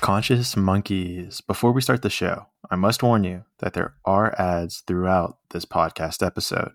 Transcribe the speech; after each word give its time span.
Conscious 0.00 0.56
monkeys. 0.56 1.42
Before 1.42 1.72
we 1.72 1.82
start 1.82 2.00
the 2.00 2.08
show, 2.08 2.46
I 2.70 2.76
must 2.76 3.02
warn 3.02 3.22
you 3.22 3.44
that 3.58 3.74
there 3.74 3.96
are 4.06 4.34
ads 4.40 4.82
throughout 4.86 5.36
this 5.50 5.66
podcast 5.66 6.26
episode. 6.26 6.72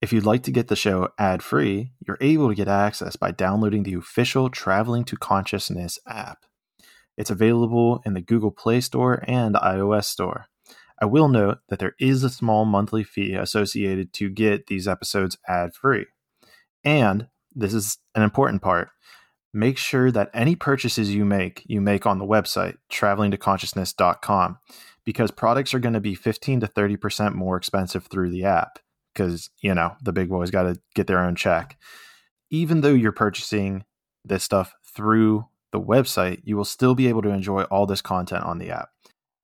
If 0.00 0.12
you'd 0.12 0.24
like 0.24 0.44
to 0.44 0.52
get 0.52 0.68
the 0.68 0.76
show 0.76 1.08
ad 1.18 1.42
free, 1.42 1.90
you're 2.06 2.16
able 2.20 2.48
to 2.48 2.54
get 2.54 2.68
access 2.68 3.16
by 3.16 3.32
downloading 3.32 3.82
the 3.82 3.94
official 3.94 4.50
Traveling 4.50 5.02
to 5.06 5.16
Consciousness 5.16 5.98
app. 6.06 6.44
It's 7.16 7.28
available 7.28 8.02
in 8.06 8.14
the 8.14 8.20
Google 8.20 8.52
Play 8.52 8.80
Store 8.80 9.24
and 9.26 9.56
iOS 9.56 10.04
Store. 10.04 10.46
I 11.02 11.06
will 11.06 11.28
note 11.28 11.58
that 11.70 11.80
there 11.80 11.96
is 11.98 12.22
a 12.22 12.30
small 12.30 12.64
monthly 12.64 13.02
fee 13.02 13.34
associated 13.34 14.12
to 14.12 14.30
get 14.30 14.68
these 14.68 14.86
episodes 14.86 15.36
ad 15.48 15.74
free. 15.74 16.06
And 16.84 17.26
this 17.52 17.74
is 17.74 17.98
an 18.14 18.22
important 18.22 18.62
part 18.62 18.90
make 19.52 19.78
sure 19.78 20.10
that 20.10 20.30
any 20.32 20.54
purchases 20.54 21.14
you 21.14 21.24
make, 21.24 21.62
you 21.66 21.80
make 21.80 22.06
on 22.06 22.18
the 22.18 22.26
website, 22.26 22.76
travelingtoconsciousness.com, 22.92 24.58
because 25.04 25.30
products 25.30 25.74
are 25.74 25.78
going 25.80 25.94
to 25.94 26.00
be 26.00 26.14
15 26.14 26.60
to 26.60 26.66
30% 26.66 27.34
more 27.34 27.56
expensive 27.56 28.06
through 28.06 28.30
the 28.30 28.44
app 28.44 28.78
because, 29.12 29.50
you 29.60 29.74
know, 29.74 29.94
the 30.02 30.12
big 30.12 30.28
boys 30.28 30.50
got 30.50 30.62
to 30.62 30.80
get 30.94 31.06
their 31.06 31.18
own 31.18 31.34
check. 31.34 31.76
Even 32.50 32.80
though 32.80 32.94
you're 32.94 33.12
purchasing 33.12 33.84
this 34.24 34.44
stuff 34.44 34.74
through 34.84 35.46
the 35.72 35.80
website, 35.80 36.40
you 36.44 36.56
will 36.56 36.64
still 36.64 36.94
be 36.94 37.08
able 37.08 37.22
to 37.22 37.30
enjoy 37.30 37.62
all 37.64 37.86
this 37.86 38.02
content 38.02 38.44
on 38.44 38.58
the 38.58 38.70
app. 38.70 38.90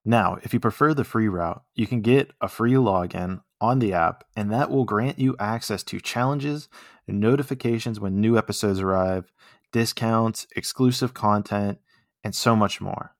Now, 0.05 0.38
if 0.42 0.55
you 0.55 0.61
prefer 0.61 0.95
the 0.95 1.05
free 1.05 1.28
route, 1.28 1.62
you 1.75 1.86
can 1.86 2.00
get 2.00 2.33
a 2.41 2.48
free 2.48 2.75
login 2.75 3.41
on 3.61 3.78
the 3.78 3.92
app, 3.92 4.25
and 4.36 4.52
that 4.52 4.70
will 4.70 4.84
grant 4.84 5.19
you 5.19 5.34
access 5.38 5.83
to 5.84 6.00
challenges 6.00 6.69
and 7.09 7.19
notifications 7.19 7.98
when 7.98 8.20
new 8.20 8.36
episodes 8.36 8.80
arrive 8.80 9.33
discounts, 9.77 10.47
exclusive 10.57 11.12
content, 11.12 11.77
and 12.25 12.34
so 12.34 12.57
much 12.57 12.80
more. 12.80 13.15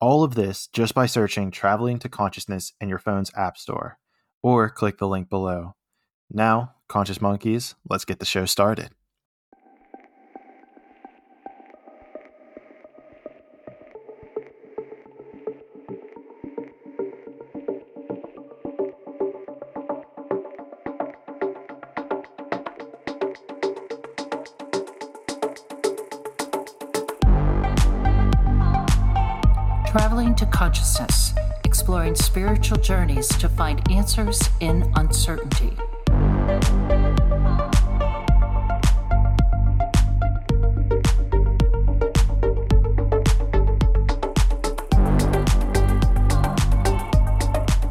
All 0.00 0.24
of 0.24 0.34
this 0.34 0.66
just 0.66 0.94
by 0.94 1.06
searching 1.06 1.52
Traveling 1.52 2.00
to 2.00 2.08
Consciousness 2.08 2.72
in 2.80 2.88
your 2.88 2.98
phone's 2.98 3.30
App 3.36 3.56
Store, 3.56 3.96
or 4.42 4.68
click 4.68 4.98
the 4.98 5.06
link 5.06 5.30
below. 5.30 5.76
Now, 6.28 6.74
Conscious 6.88 7.20
Monkeys, 7.20 7.76
let's 7.88 8.04
get 8.04 8.18
the 8.18 8.24
show 8.24 8.46
started. 8.46 8.95
Spiritual 32.36 32.76
journeys 32.76 33.28
to 33.28 33.48
find 33.48 33.90
answers 33.90 34.50
in 34.60 34.92
uncertainty. 34.96 35.70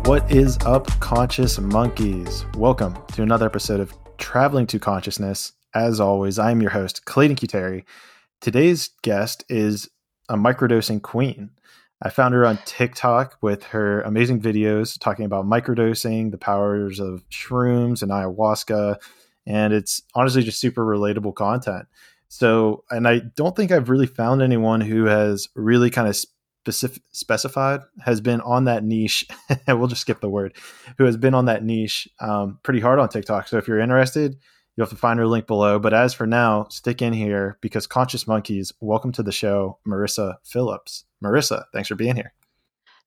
What 0.04 0.32
is 0.32 0.60
up, 0.64 0.86
conscious 1.00 1.58
monkeys? 1.58 2.46
Welcome 2.56 2.96
to 3.14 3.24
another 3.24 3.48
episode 3.48 3.80
of 3.80 3.96
Traveling 4.20 4.68
to 4.68 4.78
Consciousness. 4.78 5.54
As 5.74 6.00
always, 6.00 6.38
I 6.38 6.52
am 6.52 6.62
your 6.62 6.70
host, 6.70 7.06
Clayton 7.06 7.38
Cuteri. 7.38 7.84
Today's 8.42 8.92
guest 9.02 9.44
is 9.50 9.90
a 10.30 10.36
microdosing 10.36 11.02
queen. 11.02 11.50
I 12.06 12.10
found 12.10 12.36
her 12.36 12.46
on 12.46 12.60
TikTok 12.66 13.36
with 13.42 13.64
her 13.64 14.02
amazing 14.02 14.40
videos 14.40 14.96
talking 15.00 15.26
about 15.26 15.48
microdosing, 15.48 16.30
the 16.30 16.38
powers 16.38 17.00
of 17.00 17.28
shrooms 17.30 18.04
and 18.04 18.12
ayahuasca, 18.12 18.98
and 19.48 19.74
it's 19.74 20.04
honestly 20.14 20.44
just 20.44 20.60
super 20.60 20.86
relatable 20.86 21.34
content. 21.34 21.88
So, 22.28 22.84
and 22.92 23.08
I 23.08 23.22
don't 23.36 23.56
think 23.56 23.72
I've 23.72 23.90
really 23.90 24.06
found 24.06 24.44
anyone 24.44 24.82
who 24.82 25.06
has 25.06 25.50
really 25.56 25.90
kind 25.90 26.08
of 26.08 26.16
specific, 26.16 27.02
specified 27.12 27.82
has 28.02 28.22
been 28.22 28.40
on 28.42 28.66
that 28.66 28.84
niche. 28.84 29.28
we'll 29.68 29.88
just 29.88 30.02
skip 30.02 30.22
the 30.22 30.30
word. 30.30 30.56
Who 31.00 31.06
has 31.06 31.18
been 31.18 31.34
on 31.34 31.46
that 31.46 31.64
niche 31.64 32.08
um, 32.20 32.60
pretty 32.62 32.82
hard 32.82 33.00
on 33.00 33.10
TikTok. 33.10 33.48
So, 33.48 33.58
if 33.58 33.68
you're 33.68 33.80
interested, 33.80 34.38
You'll 34.76 34.86
have 34.86 34.92
to 34.92 34.98
find 34.98 35.20
her 35.20 35.28
link 35.28 35.48
below. 35.48 35.80
But 35.80 35.94
as 35.94 36.14
for 36.14 36.28
now, 36.28 36.68
stick 36.70 37.02
in 37.02 37.14
here 37.14 37.58
because 37.62 37.88
Conscious 37.88 38.28
Monkeys, 38.28 38.74
welcome 38.82 39.12
to 39.14 39.24
the 39.24 39.32
show, 39.32 39.80
Marissa 39.88 40.36
Phillips. 40.44 41.06
Marissa, 41.24 41.64
thanks 41.74 41.88
for 41.88 41.96
being 41.96 42.16
here. 42.16 42.34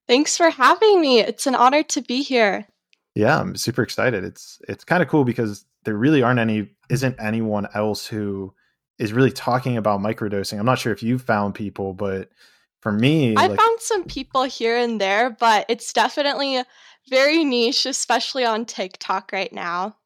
Thanks 0.06 0.36
for 0.36 0.48
having 0.48 1.00
me. 1.00 1.20
It's 1.20 1.46
an 1.46 1.54
honor 1.54 1.82
to 1.84 2.00
be 2.00 2.22
here. 2.22 2.66
Yeah, 3.14 3.38
I'm 3.38 3.56
super 3.56 3.82
excited. 3.82 4.24
It's 4.24 4.60
it's 4.68 4.84
kind 4.84 5.02
of 5.02 5.08
cool 5.08 5.24
because 5.24 5.66
there 5.84 5.96
really 5.96 6.22
aren't 6.22 6.40
any 6.40 6.70
isn't 6.88 7.16
anyone 7.18 7.68
else 7.74 8.06
who 8.06 8.54
is 8.98 9.12
really 9.12 9.30
talking 9.30 9.76
about 9.76 10.00
microdosing. 10.00 10.58
I'm 10.58 10.66
not 10.66 10.78
sure 10.78 10.92
if 10.92 11.02
you've 11.02 11.22
found 11.22 11.54
people, 11.54 11.92
but 11.92 12.30
for 12.80 12.92
me, 12.92 13.36
I 13.36 13.48
like, 13.48 13.58
found 13.58 13.80
some 13.80 14.04
people 14.04 14.44
here 14.44 14.76
and 14.76 15.00
there, 15.00 15.30
but 15.30 15.66
it's 15.68 15.92
definitely 15.92 16.62
very 17.10 17.44
niche, 17.44 17.86
especially 17.86 18.44
on 18.44 18.64
TikTok 18.64 19.30
right 19.32 19.52
now. 19.52 19.96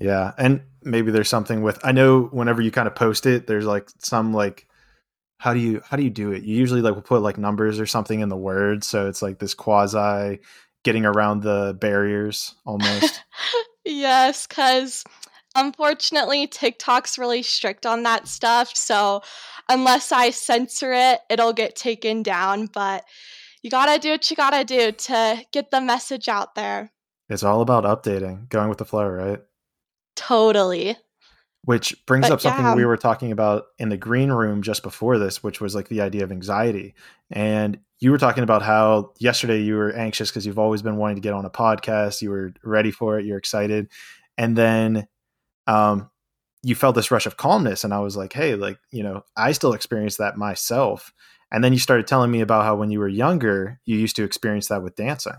Yeah, 0.00 0.32
and 0.38 0.62
maybe 0.82 1.10
there's 1.10 1.28
something 1.28 1.62
with 1.62 1.78
I 1.84 1.92
know 1.92 2.22
whenever 2.22 2.62
you 2.62 2.70
kind 2.70 2.88
of 2.88 2.94
post 2.94 3.26
it, 3.26 3.46
there's 3.46 3.66
like 3.66 3.88
some 3.98 4.32
like 4.32 4.66
how 5.38 5.54
do 5.54 5.60
you 5.60 5.82
how 5.84 5.96
do 5.96 6.02
you 6.02 6.10
do 6.10 6.32
it? 6.32 6.42
You 6.42 6.56
usually 6.56 6.80
like 6.80 6.94
will 6.94 7.02
put 7.02 7.22
like 7.22 7.38
numbers 7.38 7.78
or 7.78 7.86
something 7.86 8.20
in 8.20 8.30
the 8.30 8.36
words, 8.36 8.86
so 8.86 9.08
it's 9.08 9.22
like 9.22 9.38
this 9.38 9.54
quasi 9.54 10.40
getting 10.82 11.04
around 11.04 11.42
the 11.42 11.76
barriers 11.78 12.54
almost. 12.64 13.22
yes, 13.84 14.46
cuz 14.46 15.04
unfortunately 15.54 16.46
TikTok's 16.46 17.18
really 17.18 17.42
strict 17.42 17.84
on 17.84 18.02
that 18.04 18.26
stuff, 18.26 18.74
so 18.74 19.22
unless 19.68 20.12
I 20.12 20.30
censor 20.30 20.92
it, 20.94 21.20
it'll 21.28 21.52
get 21.52 21.76
taken 21.76 22.22
down, 22.22 22.66
but 22.66 23.04
you 23.62 23.70
got 23.70 23.92
to 23.92 24.00
do 24.00 24.12
what 24.12 24.30
you 24.30 24.36
got 24.36 24.50
to 24.50 24.64
do 24.64 24.92
to 24.92 25.44
get 25.52 25.70
the 25.70 25.80
message 25.80 26.28
out 26.28 26.54
there. 26.54 26.92
It's 27.28 27.42
all 27.42 27.60
about 27.60 27.84
updating, 27.84 28.48
going 28.48 28.68
with 28.68 28.78
the 28.78 28.84
flow, 28.84 29.06
right? 29.06 29.40
Totally. 30.20 30.98
Which 31.64 32.04
brings 32.04 32.28
but 32.28 32.34
up 32.34 32.40
something 32.42 32.62
yeah. 32.62 32.74
we 32.74 32.84
were 32.84 32.98
talking 32.98 33.32
about 33.32 33.68
in 33.78 33.88
the 33.88 33.96
green 33.96 34.30
room 34.30 34.60
just 34.60 34.82
before 34.82 35.18
this, 35.18 35.42
which 35.42 35.62
was 35.62 35.74
like 35.74 35.88
the 35.88 36.02
idea 36.02 36.24
of 36.24 36.30
anxiety. 36.30 36.94
And 37.30 37.78
you 38.00 38.10
were 38.10 38.18
talking 38.18 38.42
about 38.44 38.60
how 38.60 39.14
yesterday 39.18 39.62
you 39.62 39.76
were 39.76 39.92
anxious 39.92 40.30
because 40.30 40.44
you've 40.44 40.58
always 40.58 40.82
been 40.82 40.98
wanting 40.98 41.16
to 41.16 41.22
get 41.22 41.32
on 41.32 41.46
a 41.46 41.50
podcast. 41.50 42.20
You 42.20 42.30
were 42.30 42.52
ready 42.62 42.90
for 42.90 43.18
it. 43.18 43.24
You're 43.24 43.38
excited. 43.38 43.88
And 44.36 44.56
then 44.56 45.08
um, 45.66 46.10
you 46.62 46.74
felt 46.74 46.96
this 46.96 47.10
rush 47.10 47.24
of 47.24 47.38
calmness. 47.38 47.82
And 47.82 47.94
I 47.94 48.00
was 48.00 48.14
like, 48.14 48.34
hey, 48.34 48.56
like, 48.56 48.78
you 48.90 49.02
know, 49.02 49.24
I 49.38 49.52
still 49.52 49.72
experience 49.72 50.18
that 50.18 50.36
myself. 50.36 51.14
And 51.50 51.64
then 51.64 51.72
you 51.72 51.78
started 51.78 52.06
telling 52.06 52.30
me 52.30 52.42
about 52.42 52.64
how 52.64 52.76
when 52.76 52.90
you 52.90 52.98
were 52.98 53.08
younger, 53.08 53.80
you 53.86 53.96
used 53.96 54.16
to 54.16 54.24
experience 54.24 54.68
that 54.68 54.82
with 54.82 54.96
dancing. 54.96 55.36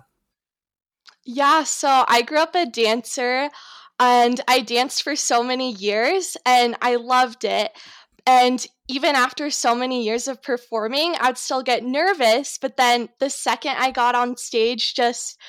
Yeah. 1.24 1.66
So 1.66 2.03
I 2.08 2.24
grew 2.24 2.40
up 2.40 2.56
a 2.56 2.66
dancer. 2.66 3.52
And 4.00 4.41
I 4.47 4.62
danced 4.62 5.03
for 5.03 5.16
so 5.16 5.44
many 5.44 5.74
years 5.74 6.35
and 6.46 6.75
I 6.81 6.96
loved 6.96 7.44
it. 7.44 7.72
And 8.25 8.66
even 8.88 9.16
after 9.16 9.50
so 9.50 9.74
many 9.75 10.03
years 10.03 10.28
of 10.28 10.41
performing, 10.41 11.16
I'd 11.19 11.38
still 11.38 11.63
get 11.63 11.84
nervous. 11.84 12.57
But 12.59 12.78
then 12.78 13.09
the 13.19 13.30
second 13.30 13.75
I 13.78 13.91
got 13.91 14.16
on 14.16 14.38
stage, 14.38 14.96
just 14.96 15.40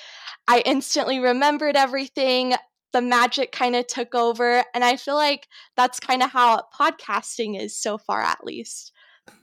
I 0.49 0.63
instantly 0.65 1.19
remembered 1.19 1.77
everything. 1.77 2.55
The 2.93 3.03
magic 3.03 3.53
kind 3.53 3.75
of 3.77 3.87
took 3.87 4.15
over. 4.15 4.65
And 4.75 4.85
I 4.85 4.97
feel 4.97 5.15
like 5.15 5.49
that's 5.77 6.01
kind 6.01 6.23
of 6.23 6.31
how 6.31 6.65
podcasting 6.79 7.61
is 7.61 7.79
so 7.79 7.99
far, 7.99 8.21
at 8.21 8.45
least. 8.45 8.93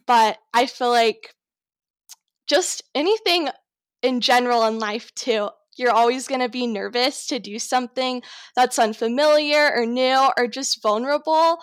But 0.05 0.37
I 0.53 0.65
feel 0.65 0.89
like 0.89 1.35
just 2.47 2.83
anything 2.95 3.49
in 4.01 4.21
general 4.21 4.65
in 4.65 4.79
life, 4.79 5.13
too 5.13 5.49
you're 5.79 5.91
always 5.91 6.27
going 6.27 6.41
to 6.41 6.49
be 6.49 6.67
nervous 6.67 7.25
to 7.27 7.39
do 7.39 7.57
something 7.57 8.21
that's 8.55 8.77
unfamiliar 8.77 9.71
or 9.73 9.85
new 9.85 10.29
or 10.37 10.47
just 10.47 10.81
vulnerable. 10.81 11.57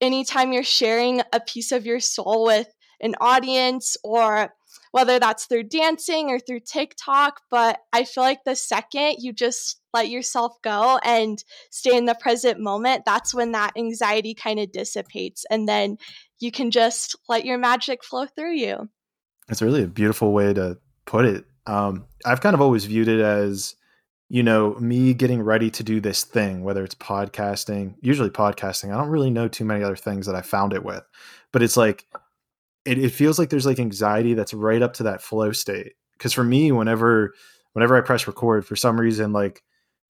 Anytime 0.00 0.52
you're 0.52 0.62
sharing 0.62 1.22
a 1.32 1.40
piece 1.40 1.72
of 1.72 1.86
your 1.86 2.00
soul 2.00 2.44
with 2.44 2.68
an 3.00 3.14
audience 3.20 3.96
or 4.04 4.54
whether 4.92 5.18
that's 5.18 5.46
through 5.46 5.64
dancing 5.64 6.30
or 6.30 6.38
through 6.38 6.60
TikTok, 6.60 7.40
but 7.50 7.80
I 7.92 8.04
feel 8.04 8.24
like 8.24 8.44
the 8.44 8.56
second 8.56 9.16
you 9.18 9.32
just 9.32 9.80
let 9.92 10.08
yourself 10.08 10.54
go 10.62 10.98
and 11.02 11.42
stay 11.70 11.96
in 11.96 12.06
the 12.06 12.14
present 12.14 12.60
moment, 12.60 13.02
that's 13.04 13.34
when 13.34 13.52
that 13.52 13.72
anxiety 13.76 14.34
kind 14.34 14.60
of 14.60 14.72
dissipates 14.72 15.44
and 15.50 15.68
then 15.68 15.98
you 16.38 16.50
can 16.50 16.70
just 16.70 17.16
let 17.28 17.44
your 17.44 17.58
magic 17.58 18.04
flow 18.04 18.26
through 18.26 18.54
you. 18.54 18.88
It's 19.48 19.62
really 19.62 19.82
a 19.82 19.88
beautiful 19.88 20.32
way 20.32 20.52
to 20.52 20.78
put 21.04 21.24
it 21.24 21.44
um, 21.66 22.06
I've 22.24 22.40
kind 22.40 22.54
of 22.54 22.60
always 22.60 22.84
viewed 22.84 23.08
it 23.08 23.20
as, 23.20 23.74
you 24.28 24.42
know, 24.42 24.74
me 24.74 25.14
getting 25.14 25.42
ready 25.42 25.70
to 25.70 25.82
do 25.82 26.00
this 26.00 26.24
thing, 26.24 26.64
whether 26.64 26.84
it's 26.84 26.94
podcasting, 26.94 27.94
usually 28.00 28.30
podcasting. 28.30 28.92
I 28.92 28.98
don't 28.98 29.10
really 29.10 29.30
know 29.30 29.48
too 29.48 29.64
many 29.64 29.82
other 29.84 29.96
things 29.96 30.26
that 30.26 30.34
I 30.34 30.42
found 30.42 30.72
it 30.72 30.84
with, 30.84 31.04
but 31.52 31.62
it's 31.62 31.76
like 31.76 32.06
it, 32.84 32.98
it 32.98 33.10
feels 33.10 33.38
like 33.38 33.50
there's 33.50 33.66
like 33.66 33.78
anxiety 33.78 34.34
that's 34.34 34.54
right 34.54 34.82
up 34.82 34.94
to 34.94 35.04
that 35.04 35.22
flow 35.22 35.52
state. 35.52 35.94
Because 36.12 36.32
for 36.32 36.44
me, 36.44 36.72
whenever 36.72 37.34
whenever 37.72 37.96
I 37.96 38.00
press 38.00 38.26
record, 38.26 38.66
for 38.66 38.76
some 38.76 38.98
reason, 38.98 39.32
like 39.32 39.62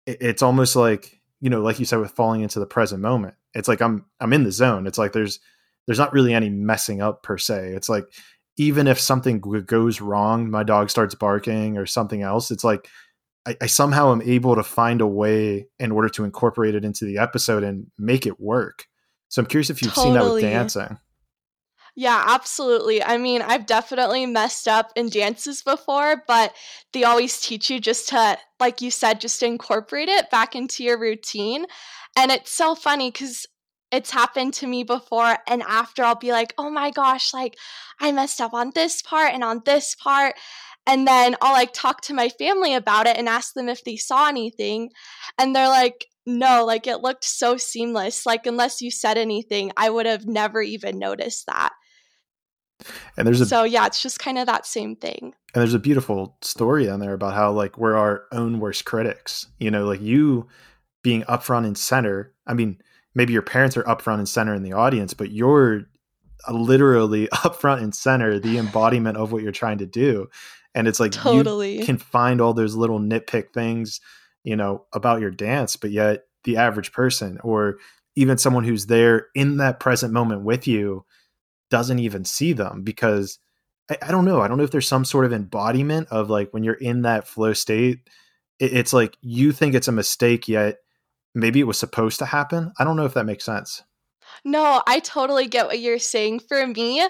it, 0.05 0.17
it's 0.21 0.41
almost 0.41 0.75
like 0.75 1.21
you 1.41 1.49
know, 1.49 1.61
like 1.61 1.79
you 1.79 1.85
said, 1.85 1.99
with 1.99 2.11
falling 2.11 2.41
into 2.41 2.59
the 2.59 2.65
present 2.65 3.01
moment. 3.01 3.35
It's 3.53 3.67
like 3.67 3.81
I'm 3.81 4.05
I'm 4.19 4.33
in 4.33 4.43
the 4.43 4.51
zone. 4.51 4.87
It's 4.87 4.97
like 4.97 5.11
there's 5.13 5.39
there's 5.85 5.99
not 5.99 6.13
really 6.13 6.33
any 6.33 6.49
messing 6.49 7.01
up 7.01 7.23
per 7.23 7.37
se. 7.37 7.73
It's 7.73 7.89
like 7.89 8.05
even 8.57 8.87
if 8.87 8.99
something 8.99 9.39
goes 9.39 10.01
wrong, 10.01 10.49
my 10.49 10.63
dog 10.63 10.89
starts 10.89 11.15
barking 11.15 11.77
or 11.77 11.85
something 11.85 12.21
else, 12.21 12.51
it's 12.51 12.63
like 12.63 12.87
I, 13.45 13.55
I, 13.61 13.65
somehow 13.65 14.11
am 14.11 14.21
able 14.21 14.55
to 14.55 14.63
find 14.63 15.01
a 15.01 15.07
way 15.07 15.67
in 15.79 15.91
order 15.91 16.09
to 16.09 16.23
incorporate 16.23 16.75
it 16.75 16.85
into 16.85 17.05
the 17.05 17.17
episode 17.17 17.63
and 17.63 17.87
make 17.97 18.25
it 18.25 18.39
work. 18.39 18.85
So 19.29 19.41
I'm 19.41 19.47
curious 19.47 19.69
if 19.69 19.81
you've 19.81 19.93
totally. 19.93 20.13
seen 20.13 20.21
that 20.21 20.33
with 20.33 20.41
dancing. 20.43 20.97
Yeah, 21.95 22.23
absolutely. 22.27 23.03
I 23.03 23.17
mean, 23.17 23.41
I've 23.41 23.65
definitely 23.65 24.25
messed 24.25 24.67
up 24.67 24.91
in 24.95 25.09
dances 25.09 25.61
before, 25.61 26.23
but 26.25 26.53
they 26.93 27.03
always 27.03 27.41
teach 27.41 27.69
you 27.69 27.79
just 27.79 28.09
to, 28.09 28.37
like 28.59 28.81
you 28.81 28.91
said, 28.91 29.19
just 29.19 29.43
incorporate 29.43 30.07
it 30.07 30.29
back 30.29 30.55
into 30.55 30.83
your 30.83 30.97
routine. 30.97 31.65
And 32.15 32.31
it's 32.31 32.51
so 32.51 32.75
funny 32.75 33.11
because 33.11 33.45
it's 33.91 34.11
happened 34.11 34.53
to 34.55 34.67
me 34.67 34.83
before 34.83 35.37
and 35.47 35.61
after 35.63 36.03
I'll 36.03 36.15
be 36.15 36.31
like, 36.31 36.53
"Oh 36.57 36.69
my 36.69 36.91
gosh, 36.91 37.33
like 37.33 37.57
I 37.99 38.11
messed 38.11 38.41
up 38.41 38.53
on 38.53 38.71
this 38.73 39.01
part 39.01 39.33
and 39.33 39.43
on 39.43 39.61
this 39.65 39.95
part." 39.95 40.35
And 40.87 41.07
then 41.07 41.35
I'll 41.41 41.53
like 41.53 41.73
talk 41.73 42.01
to 42.01 42.13
my 42.13 42.29
family 42.29 42.73
about 42.73 43.07
it 43.07 43.17
and 43.17 43.29
ask 43.29 43.53
them 43.53 43.69
if 43.69 43.83
they 43.83 43.97
saw 43.97 44.27
anything. 44.27 44.89
And 45.37 45.55
they're 45.55 45.67
like, 45.67 46.07
"No, 46.25 46.65
like 46.65 46.87
it 46.87 47.01
looked 47.01 47.25
so 47.25 47.57
seamless. 47.57 48.25
Like 48.25 48.45
unless 48.45 48.81
you 48.81 48.91
said 48.91 49.17
anything, 49.17 49.71
I 49.77 49.89
would 49.89 50.05
have 50.05 50.25
never 50.25 50.61
even 50.61 50.97
noticed 50.99 51.45
that." 51.47 51.71
And 53.17 53.27
there's 53.27 53.41
a 53.41 53.45
So 53.45 53.63
yeah, 53.63 53.85
it's 53.85 54.01
just 54.01 54.19
kind 54.19 54.37
of 54.37 54.47
that 54.47 54.65
same 54.65 54.95
thing. 54.95 55.33
And 55.53 55.61
there's 55.61 55.73
a 55.73 55.79
beautiful 55.79 56.37
story 56.41 56.89
on 56.89 56.99
there 56.99 57.13
about 57.13 57.33
how 57.33 57.51
like 57.51 57.77
we're 57.77 57.95
our 57.95 58.23
own 58.31 58.59
worst 58.59 58.85
critics. 58.85 59.47
You 59.59 59.71
know, 59.71 59.85
like 59.85 60.01
you 60.01 60.47
being 61.03 61.23
upfront 61.23 61.65
and 61.65 61.77
center. 61.77 62.33
I 62.47 62.53
mean, 62.53 62.81
maybe 63.15 63.33
your 63.33 63.41
parents 63.41 63.77
are 63.77 63.87
up 63.87 64.01
front 64.01 64.19
and 64.19 64.29
center 64.29 64.53
in 64.53 64.63
the 64.63 64.73
audience, 64.73 65.13
but 65.13 65.31
you're 65.31 65.83
literally 66.49 67.29
up 67.43 67.55
front 67.55 67.81
and 67.81 67.93
center, 67.93 68.39
the 68.39 68.57
embodiment 68.57 69.17
of 69.17 69.31
what 69.31 69.43
you're 69.43 69.51
trying 69.51 69.77
to 69.79 69.85
do. 69.85 70.27
And 70.73 70.87
it's 70.87 70.99
like 70.99 71.11
totally 71.11 71.79
you 71.79 71.85
can 71.85 71.97
find 71.97 72.39
all 72.39 72.53
those 72.53 72.75
little 72.75 72.99
nitpick 72.99 73.53
things, 73.53 73.99
you 74.43 74.55
know, 74.55 74.85
about 74.93 75.21
your 75.21 75.31
dance, 75.31 75.75
but 75.75 75.91
yet 75.91 76.23
the 76.43 76.57
average 76.57 76.91
person 76.91 77.39
or 77.43 77.77
even 78.15 78.37
someone 78.37 78.63
who's 78.63 78.87
there 78.87 79.27
in 79.35 79.57
that 79.57 79.79
present 79.79 80.13
moment 80.13 80.43
with 80.43 80.67
you 80.67 81.05
doesn't 81.69 81.99
even 81.99 82.25
see 82.25 82.53
them 82.53 82.83
because 82.83 83.39
I, 83.89 83.97
I 84.01 84.11
don't 84.11 84.25
know. 84.25 84.41
I 84.41 84.47
don't 84.47 84.57
know 84.57 84.63
if 84.63 84.71
there's 84.71 84.87
some 84.87 85.05
sort 85.05 85.25
of 85.25 85.33
embodiment 85.33 86.07
of 86.09 86.29
like 86.29 86.51
when 86.51 86.63
you're 86.63 86.73
in 86.75 87.03
that 87.03 87.27
flow 87.27 87.53
state, 87.53 87.99
it, 88.59 88.73
it's 88.73 88.93
like 88.93 89.17
you 89.21 89.51
think 89.51 89.75
it's 89.75 89.87
a 89.87 89.93
mistake, 89.93 90.47
yet 90.47 90.77
maybe 91.33 91.59
it 91.59 91.67
was 91.67 91.77
supposed 91.77 92.19
to 92.19 92.25
happen. 92.25 92.71
I 92.79 92.83
don't 92.83 92.95
know 92.95 93.05
if 93.05 93.13
that 93.13 93.25
makes 93.25 93.45
sense. 93.45 93.83
No, 94.43 94.81
I 94.87 94.99
totally 94.99 95.47
get 95.47 95.67
what 95.67 95.79
you're 95.79 95.99
saying. 95.99 96.39
For 96.39 96.65
me, 96.65 97.05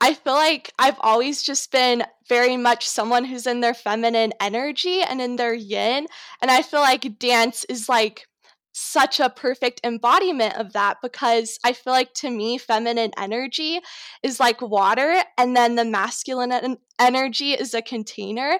I 0.00 0.14
feel 0.14 0.34
like 0.34 0.72
I've 0.78 0.98
always 1.00 1.42
just 1.42 1.70
been 1.70 2.04
very 2.28 2.56
much 2.56 2.88
someone 2.88 3.24
who's 3.24 3.46
in 3.46 3.60
their 3.60 3.74
feminine 3.74 4.32
energy 4.40 5.00
and 5.00 5.20
in 5.20 5.36
their 5.36 5.54
yin. 5.54 6.06
And 6.40 6.50
I 6.50 6.62
feel 6.62 6.80
like 6.80 7.18
dance 7.18 7.64
is 7.68 7.88
like 7.88 8.26
such 8.72 9.20
a 9.20 9.30
perfect 9.30 9.80
embodiment 9.84 10.56
of 10.56 10.72
that 10.72 10.96
because 11.02 11.58
I 11.62 11.72
feel 11.72 11.92
like 11.92 12.14
to 12.14 12.30
me, 12.30 12.58
feminine 12.58 13.12
energy 13.16 13.80
is 14.22 14.40
like 14.40 14.60
water, 14.60 15.22
and 15.38 15.54
then 15.54 15.76
the 15.76 15.84
masculine 15.84 16.52
en- 16.52 16.78
energy 16.98 17.52
is 17.52 17.74
a 17.74 17.82
container. 17.82 18.58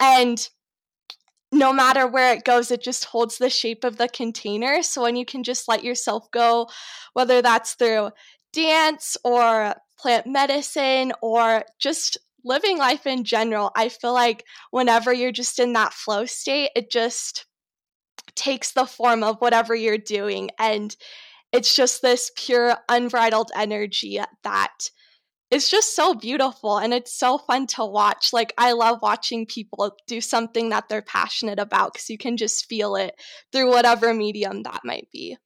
And 0.00 0.48
no 1.50 1.72
matter 1.72 2.06
where 2.06 2.32
it 2.32 2.44
goes, 2.44 2.70
it 2.70 2.82
just 2.82 3.06
holds 3.06 3.38
the 3.38 3.50
shape 3.50 3.84
of 3.84 3.96
the 3.96 4.08
container. 4.08 4.82
So 4.82 5.02
when 5.02 5.16
you 5.16 5.24
can 5.24 5.42
just 5.42 5.68
let 5.68 5.84
yourself 5.84 6.30
go, 6.30 6.68
whether 7.14 7.40
that's 7.40 7.74
through 7.74 8.10
dance 8.52 9.16
or 9.24 9.74
plant 9.98 10.26
medicine 10.26 11.12
or 11.22 11.64
just 11.78 12.18
living 12.44 12.78
life 12.78 13.06
in 13.06 13.24
general, 13.24 13.70
I 13.76 13.88
feel 13.88 14.12
like 14.12 14.44
whenever 14.70 15.12
you're 15.12 15.32
just 15.32 15.58
in 15.58 15.72
that 15.72 15.92
flow 15.92 16.26
state, 16.26 16.70
it 16.76 16.90
just 16.90 17.46
takes 18.34 18.72
the 18.72 18.86
form 18.86 19.22
of 19.22 19.38
whatever 19.38 19.74
you're 19.74 19.98
doing. 19.98 20.50
And 20.58 20.94
it's 21.52 21.74
just 21.74 22.02
this 22.02 22.30
pure, 22.36 22.76
unbridled 22.88 23.50
energy 23.56 24.20
that 24.44 24.90
it's 25.50 25.70
just 25.70 25.96
so 25.96 26.14
beautiful 26.14 26.78
and 26.78 26.92
it's 26.92 27.12
so 27.12 27.38
fun 27.38 27.66
to 27.68 27.84
watch. 27.84 28.32
Like, 28.32 28.52
I 28.58 28.72
love 28.72 29.00
watching 29.00 29.46
people 29.46 29.96
do 30.06 30.20
something 30.20 30.68
that 30.70 30.88
they're 30.88 31.02
passionate 31.02 31.58
about 31.58 31.94
because 31.94 32.10
you 32.10 32.18
can 32.18 32.36
just 32.36 32.66
feel 32.66 32.96
it 32.96 33.14
through 33.52 33.70
whatever 33.70 34.12
medium 34.12 34.62
that 34.64 34.80
might 34.84 35.08
be. 35.10 35.36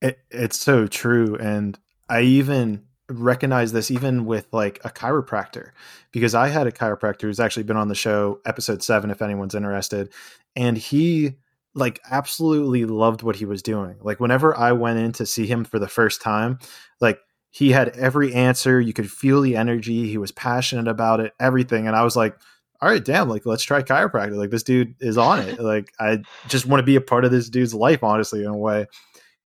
It, 0.00 0.18
it's 0.30 0.58
so 0.58 0.86
true. 0.86 1.36
And 1.36 1.78
I 2.08 2.22
even 2.22 2.84
recognize 3.08 3.72
this 3.72 3.90
even 3.90 4.26
with 4.26 4.46
like 4.52 4.80
a 4.84 4.90
chiropractor 4.90 5.70
because 6.12 6.34
I 6.34 6.48
had 6.48 6.66
a 6.66 6.72
chiropractor 6.72 7.22
who's 7.22 7.40
actually 7.40 7.62
been 7.62 7.76
on 7.76 7.88
the 7.88 7.94
show, 7.94 8.40
episode 8.44 8.82
seven, 8.82 9.10
if 9.10 9.22
anyone's 9.22 9.54
interested. 9.54 10.12
And 10.56 10.76
he 10.76 11.36
like 11.74 12.00
absolutely 12.10 12.84
loved 12.84 13.22
what 13.22 13.36
he 13.36 13.44
was 13.44 13.62
doing. 13.62 13.96
Like, 14.00 14.18
whenever 14.20 14.56
I 14.56 14.72
went 14.72 14.98
in 14.98 15.12
to 15.12 15.26
see 15.26 15.46
him 15.46 15.64
for 15.64 15.78
the 15.78 15.88
first 15.88 16.20
time, 16.20 16.58
like, 17.00 17.20
he 17.50 17.70
had 17.70 17.90
every 17.96 18.34
answer. 18.34 18.80
You 18.80 18.92
could 18.92 19.10
feel 19.10 19.40
the 19.40 19.56
energy. 19.56 20.08
He 20.08 20.18
was 20.18 20.32
passionate 20.32 20.88
about 20.88 21.20
it, 21.20 21.32
everything. 21.40 21.86
And 21.86 21.96
I 21.96 22.02
was 22.02 22.16
like, 22.16 22.36
all 22.80 22.88
right, 22.88 23.04
damn, 23.04 23.28
like 23.28 23.46
let's 23.46 23.64
try 23.64 23.82
chiropractic. 23.82 24.36
Like 24.36 24.50
this 24.50 24.62
dude 24.62 24.94
is 25.00 25.18
on 25.18 25.40
it. 25.40 25.60
like 25.60 25.92
I 25.98 26.18
just 26.48 26.66
want 26.66 26.80
to 26.80 26.86
be 26.86 26.96
a 26.96 27.00
part 27.00 27.24
of 27.24 27.30
this 27.30 27.48
dude's 27.48 27.74
life, 27.74 28.04
honestly, 28.04 28.40
in 28.40 28.48
a 28.48 28.56
way. 28.56 28.86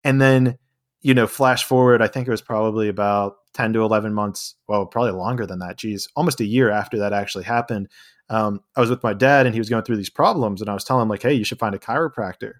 And 0.05 0.21
then, 0.21 0.59
you 1.01 1.15
know, 1.15 1.27
flash 1.27 1.65
forward, 1.65 2.03
I 2.03 2.09
think 2.09 2.27
it 2.27 2.33
was 2.33 2.43
probably 2.43 2.89
about 2.89 3.37
10 3.55 3.75
to 3.75 3.83
11 3.83 4.15
months, 4.15 4.55
well, 4.67 4.87
probably 4.87 5.13
longer 5.13 5.47
than 5.47 5.61
that. 5.61 5.77
Geez, 5.77 6.09
almost 6.17 6.41
a 6.41 6.45
year 6.45 6.71
after 6.71 6.99
that 6.99 7.13
actually 7.13 7.45
happened. 7.45 7.89
Um, 8.29 8.61
I 8.77 8.81
was 8.81 8.91
with 8.91 9.03
my 9.03 9.13
dad 9.13 9.47
and 9.47 9.55
he 9.55 9.61
was 9.61 9.69
going 9.69 9.85
through 9.85 9.97
these 9.97 10.11
problems 10.11 10.61
and 10.61 10.71
I 10.71 10.75
was 10.75 10.85
telling 10.85 11.03
him 11.03 11.09
like, 11.09 11.23
Hey, 11.23 11.35
you 11.35 11.45
should 11.45 11.59
find 11.59 11.75
a 11.75 11.79
chiropractor. 11.79 12.55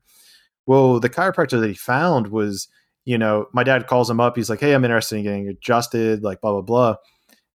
Well, 0.67 1.01
the 1.01 1.11
chiropractor 1.11 1.61
that 1.61 1.69
he 1.69 1.75
found 1.75 2.29
was 2.29 2.69
you 3.05 3.19
know, 3.19 3.47
my 3.53 3.65
dad 3.65 3.87
calls 3.87 4.09
him 4.09 4.21
up. 4.21 4.37
He's 4.37 4.51
like, 4.51 4.61
"Hey, 4.61 4.75
I'm 4.75 4.85
interested 4.85 5.17
in 5.17 5.25
getting 5.25 5.49
adjusted, 5.49 6.23
like 6.23 6.41
blah 6.41 6.53
blah 6.53 6.63
blah." 6.63 6.97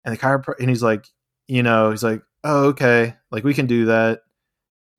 And 0.06 0.14
the 0.16 0.20
chiropractor, 0.20 0.60
and 0.60 0.70
he's 0.70 0.84
like, 0.84 1.06
you 1.48 1.64
know, 1.64 1.92
he's 1.92 2.04
like, 2.04 2.22
"Oh, 2.44 2.68
okay, 2.68 3.16
like 3.32 3.44
we 3.44 3.54
can 3.54 3.68
do 3.68 3.86
that." 3.86 4.22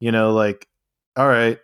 You 0.01 0.13
know, 0.13 0.33
like, 0.33 0.67
all 1.17 1.29
right, 1.29 1.59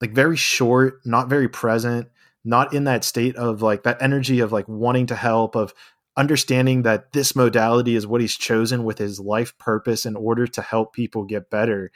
like 0.00 0.12
very 0.12 0.36
short, 0.36 1.00
not 1.04 1.28
very 1.28 1.48
present, 1.48 2.08
not 2.44 2.74
in 2.74 2.84
that 2.84 3.04
state 3.04 3.36
of 3.36 3.62
like 3.62 3.84
that 3.84 4.02
energy 4.02 4.40
of 4.40 4.52
like 4.52 4.68
wanting 4.68 5.06
to 5.06 5.16
help, 5.16 5.56
of 5.56 5.74
understanding 6.16 6.82
that 6.82 7.12
this 7.12 7.36
modality 7.36 7.94
is 7.94 8.06
what 8.06 8.20
he's 8.20 8.36
chosen 8.36 8.84
with 8.84 8.98
his 8.98 9.20
life 9.20 9.56
purpose 9.58 10.04
in 10.04 10.16
order 10.16 10.46
to 10.46 10.60
help 10.60 10.92
people 10.92 11.24
get 11.24 11.50
better. 11.50 11.90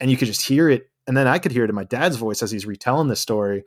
And 0.00 0.10
you 0.10 0.16
could 0.16 0.28
just 0.28 0.42
hear 0.42 0.68
it. 0.68 0.88
And 1.06 1.16
then 1.16 1.26
I 1.26 1.38
could 1.38 1.52
hear 1.52 1.64
it 1.64 1.70
in 1.70 1.76
my 1.76 1.84
dad's 1.84 2.16
voice 2.16 2.42
as 2.42 2.50
he's 2.50 2.66
retelling 2.66 3.08
this 3.08 3.20
story. 3.20 3.64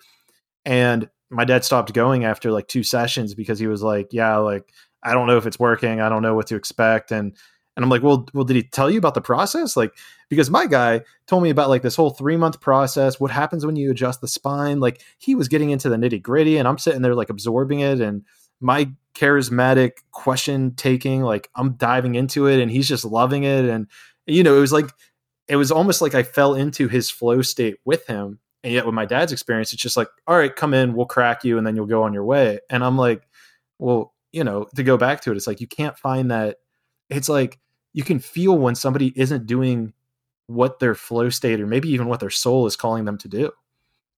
And 0.66 1.10
my 1.30 1.46
dad 1.46 1.64
stopped 1.64 1.94
going 1.94 2.26
after 2.26 2.52
like 2.52 2.68
two 2.68 2.84
sessions 2.84 3.34
because 3.34 3.60
he 3.60 3.68
was 3.68 3.84
like, 3.84 4.10
yeah, 4.12 4.38
like 4.38 4.72
I 5.04 5.14
don't 5.14 5.28
know 5.28 5.38
if 5.38 5.46
it's 5.46 5.60
working. 5.60 6.02
I 6.02 6.10
don't 6.10 6.22
know 6.22 6.36
what 6.36 6.48
to 6.48 6.56
expect. 6.56 7.12
And 7.12 7.36
and 7.80 7.86
I'm 7.86 7.90
like, 7.90 8.04
well, 8.04 8.28
well, 8.34 8.44
did 8.44 8.58
he 8.58 8.64
tell 8.64 8.92
you 8.92 8.98
about 8.98 9.14
the 9.14 9.22
process? 9.22 9.78
Like, 9.78 9.96
because 10.28 10.50
my 10.50 10.66
guy 10.66 11.02
told 11.28 11.44
me 11.44 11.50
about 11.50 11.70
like 11.70 11.82
this 11.82 11.96
whole 11.96 12.10
three 12.10 12.36
month 12.36 12.60
process. 12.60 13.22
What 13.22 13.32
happens 13.32 13.66
when 13.66 13.78
you 13.78 13.90
adjust 13.92 14.20
the 14.20 14.28
spine? 14.28 14.82
Like, 14.82 15.02
he 15.18 15.34
was 15.34 15.48
getting 15.48 15.70
into 15.70 15.88
the 15.88 15.96
nitty 15.96 16.22
gritty, 16.22 16.58
and 16.58 16.68
I'm 16.68 16.78
sitting 16.78 17.02
there 17.02 17.16
like 17.16 17.30
absorbing 17.30 17.80
it. 17.80 18.02
And 18.02 18.26
my 18.60 18.92
charismatic 19.16 19.92
question 20.12 20.76
taking, 20.76 21.22
like, 21.22 21.50
I'm 21.56 21.74
diving 21.74 22.16
into 22.16 22.48
it, 22.48 22.60
and 22.60 22.70
he's 22.70 22.88
just 22.88 23.06
loving 23.06 23.44
it. 23.44 23.64
And 23.64 23.88
you 24.26 24.44
know, 24.44 24.58
it 24.58 24.62
was 24.62 24.74
like, 24.74 24.90
it 25.48 25.56
was 25.56 25.72
almost 25.72 26.02
like 26.02 26.14
I 26.14 26.24
fell 26.24 26.56
into 26.56 26.90
his 26.90 27.10
flow 27.10 27.42
state 27.42 27.78
with 27.86 28.06
him. 28.08 28.40
And 28.63 28.74
yet 28.74 28.86
with 28.86 28.96
my 28.96 29.06
dad's 29.06 29.32
experience, 29.32 29.72
it's 29.74 29.82
just 29.82 29.98
like, 29.98 30.10
all 30.28 30.38
right, 30.38 30.54
come 30.54 30.74
in, 30.74 30.94
we'll 30.94 31.06
crack 31.06 31.44
you, 31.44 31.58
and 31.58 31.66
then 31.66 31.75
you'll 31.75 31.86
go 31.86 32.04
on 32.04 32.13
your 32.13 32.25
way. 32.25 32.60
And 32.70 32.84
I'm 32.84 32.98
like, 32.98 33.24
well, 33.78 34.13
you 34.32 34.44
know, 34.44 34.68
to 34.75 34.84
go 34.84 34.98
back 34.98 35.22
to 35.22 35.32
it, 35.32 35.38
it's 35.38 35.48
like 35.48 35.62
you 35.62 35.68
can't 35.68 35.98
find 35.98 36.32
that. 36.32 36.58
It's 37.10 37.30
like 37.30 37.60
you 37.94 38.04
can 38.04 38.20
feel 38.20 38.58
when 38.58 38.75
somebody 38.75 39.13
isn't 39.16 39.46
doing 39.46 39.94
what 40.48 40.80
their 40.80 40.96
flow 40.96 41.30
state 41.30 41.62
or 41.62 41.68
maybe 41.68 41.89
even 41.89 42.08
what 42.08 42.20
their 42.20 42.30
soul 42.30 42.66
is 42.66 42.75
calling 42.75 43.06
them 43.06 43.18
to 43.20 43.28
do. 43.28 43.51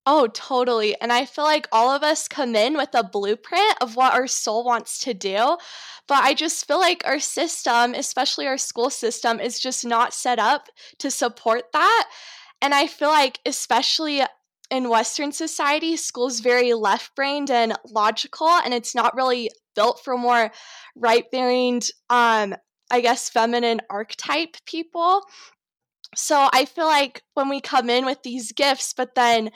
Oh, 0.08 0.28
totally. 0.34 1.00
And 1.00 1.14
I 1.14 1.26
feel 1.26 1.44
like 1.44 1.68
all 1.72 1.92
of 1.92 2.02
us 2.02 2.28
come 2.28 2.56
in 2.56 2.76
with 2.76 2.90
a 2.96 3.04
blueprint 3.04 3.76
of 3.82 3.96
what 3.96 4.14
our 4.14 4.26
soul 4.26 4.64
wants 4.64 4.98
to 5.04 5.14
do. 5.14 5.58
But 6.08 6.24
I 6.24 6.34
just 6.34 6.68
feel 6.68 6.80
like 6.80 7.04
our 7.06 7.20
system, 7.20 7.94
especially 7.94 8.48
our 8.48 8.58
school 8.58 8.90
system, 8.90 9.40
is 9.40 9.60
just 9.60 9.86
not 9.86 10.14
set 10.14 10.40
up 10.40 10.70
to 10.98 11.12
support 11.12 11.72
that. 11.74 12.10
And 12.62 12.74
I 12.74 12.88
feel 12.88 13.10
like, 13.10 13.40
especially 13.46 14.22
in 14.70 14.90
Western 14.90 15.32
society, 15.32 15.98
school's 15.98 16.40
very 16.40 16.74
left 16.74 17.16
brained 17.16 17.52
and 17.52 17.74
logical, 17.90 18.48
and 18.48 18.74
it's 18.74 18.96
not 18.96 19.16
really 19.16 19.50
built 19.76 20.02
for 20.04 20.18
more 20.18 20.52
right 20.96 21.26
brained, 21.32 21.90
um, 22.10 22.56
I 22.92 23.02
guess, 23.02 23.30
feminine 23.30 23.82
archetype 23.90 24.56
people. 24.66 25.22
So 26.16 26.50
I 26.54 26.66
feel 26.66 26.86
like 26.86 27.24
when 27.34 27.50
we 27.50 27.62
come 27.62 27.90
in 27.90 28.06
with 28.06 28.22
these 28.24 28.52
gifts, 28.52 28.94
but 28.94 29.16
then 29.16 29.52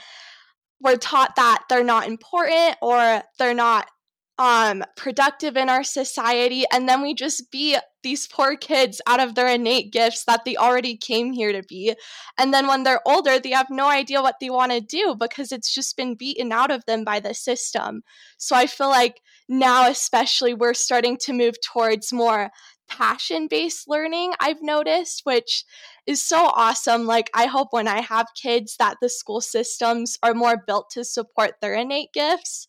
we're 0.81 0.97
taught 0.97 1.35
that 1.35 1.63
they're 1.69 1.83
not 1.83 2.07
important 2.07 2.77
or 2.81 3.23
they're 3.39 3.53
not 3.53 3.87
um, 4.37 4.83
productive 4.97 5.55
in 5.55 5.69
our 5.69 5.83
society, 5.83 6.65
and 6.71 6.89
then 6.89 7.01
we 7.01 7.13
just 7.13 7.49
be 7.51 7.77
these 8.03 8.27
poor 8.27 8.55
kids 8.55 9.01
out 9.07 9.19
of 9.19 9.33
their 9.33 9.47
innate 9.47 9.91
gifts 9.91 10.25
that 10.25 10.45
they 10.45 10.55
already 10.55 10.97
came 10.97 11.31
here 11.31 11.51
to 11.51 11.63
be. 11.63 11.95
And 12.37 12.53
then 12.53 12.67
when 12.67 12.83
they're 12.83 13.01
older, 13.07 13.39
they 13.39 13.51
have 13.51 13.69
no 13.69 13.89
idea 13.89 14.21
what 14.21 14.35
they 14.39 14.49
want 14.49 14.71
to 14.73 14.81
do 14.81 15.15
because 15.17 15.51
it's 15.51 15.73
just 15.73 15.97
been 15.97 16.15
beaten 16.15 16.51
out 16.51 16.69
of 16.69 16.85
them 16.85 17.03
by 17.03 17.19
the 17.19 17.33
system. 17.33 18.03
So 18.37 18.55
I 18.55 18.67
feel 18.67 18.89
like 18.89 19.21
now, 19.47 19.89
especially, 19.89 20.53
we're 20.53 20.73
starting 20.73 21.17
to 21.21 21.33
move 21.33 21.55
towards 21.61 22.11
more 22.11 22.51
passion 22.87 23.47
based 23.47 23.87
learning, 23.87 24.33
I've 24.39 24.61
noticed, 24.61 25.21
which 25.23 25.63
is 26.05 26.23
so 26.23 26.51
awesome. 26.53 27.05
Like, 27.05 27.31
I 27.33 27.45
hope 27.45 27.69
when 27.71 27.87
I 27.87 28.01
have 28.01 28.27
kids 28.39 28.75
that 28.77 28.97
the 29.01 29.09
school 29.09 29.41
systems 29.41 30.17
are 30.21 30.33
more 30.33 30.57
built 30.67 30.91
to 30.91 31.03
support 31.03 31.53
their 31.61 31.73
innate 31.73 32.13
gifts 32.13 32.67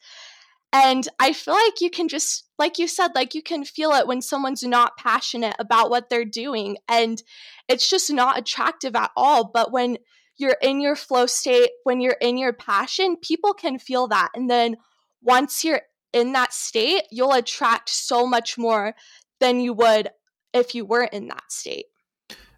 and 0.73 1.07
I 1.19 1.33
feel 1.33 1.55
like 1.55 1.81
you 1.81 1.91
can 1.91 2.09
just, 2.09 2.45
like 2.59 2.79
you 2.79 2.89
said, 2.89 3.13
like 3.15 3.35
you 3.35 3.43
can 3.43 3.65
feel 3.65 3.93
it 3.93 4.07
when 4.07 4.21
someone's 4.21 4.63
not 4.63 4.97
passionate 4.97 5.57
about 5.59 5.91
what 5.91 6.11
they're 6.11 6.25
doing. 6.25 6.77
And 6.89 7.23
it's 7.69 7.89
just 7.89 8.13
not 8.13 8.39
attractive 8.39 8.95
at 8.97 9.11
all. 9.17 9.51
But 9.53 9.73
when 9.73 9.99
you're 10.37 10.57
in 10.61 10.81
your 10.81 10.97
flow 10.97 11.27
state, 11.27 11.71
when 11.85 12.01
you're 12.01 12.17
in 12.21 12.37
your 12.37 12.53
passion, 12.53 13.17
people 13.17 13.55
can 13.55 13.79
feel 13.79 14.09
that. 14.09 14.31
And 14.35 14.51
then 14.51 14.77
once 15.23 15.65
you're 15.65 15.83
in 16.13 16.33
that 16.33 16.53
state, 16.53 17.05
you'll 17.11 17.33
attract 17.33 17.89
so 17.89 18.27
much 18.27 18.59
more 18.59 18.95
than 19.41 19.61
you 19.61 19.73
would 19.73 20.11
if 20.53 20.75
you 20.75 20.85
weren't 20.85 21.13
in 21.13 21.29
that 21.29 21.45
state. 21.49 21.87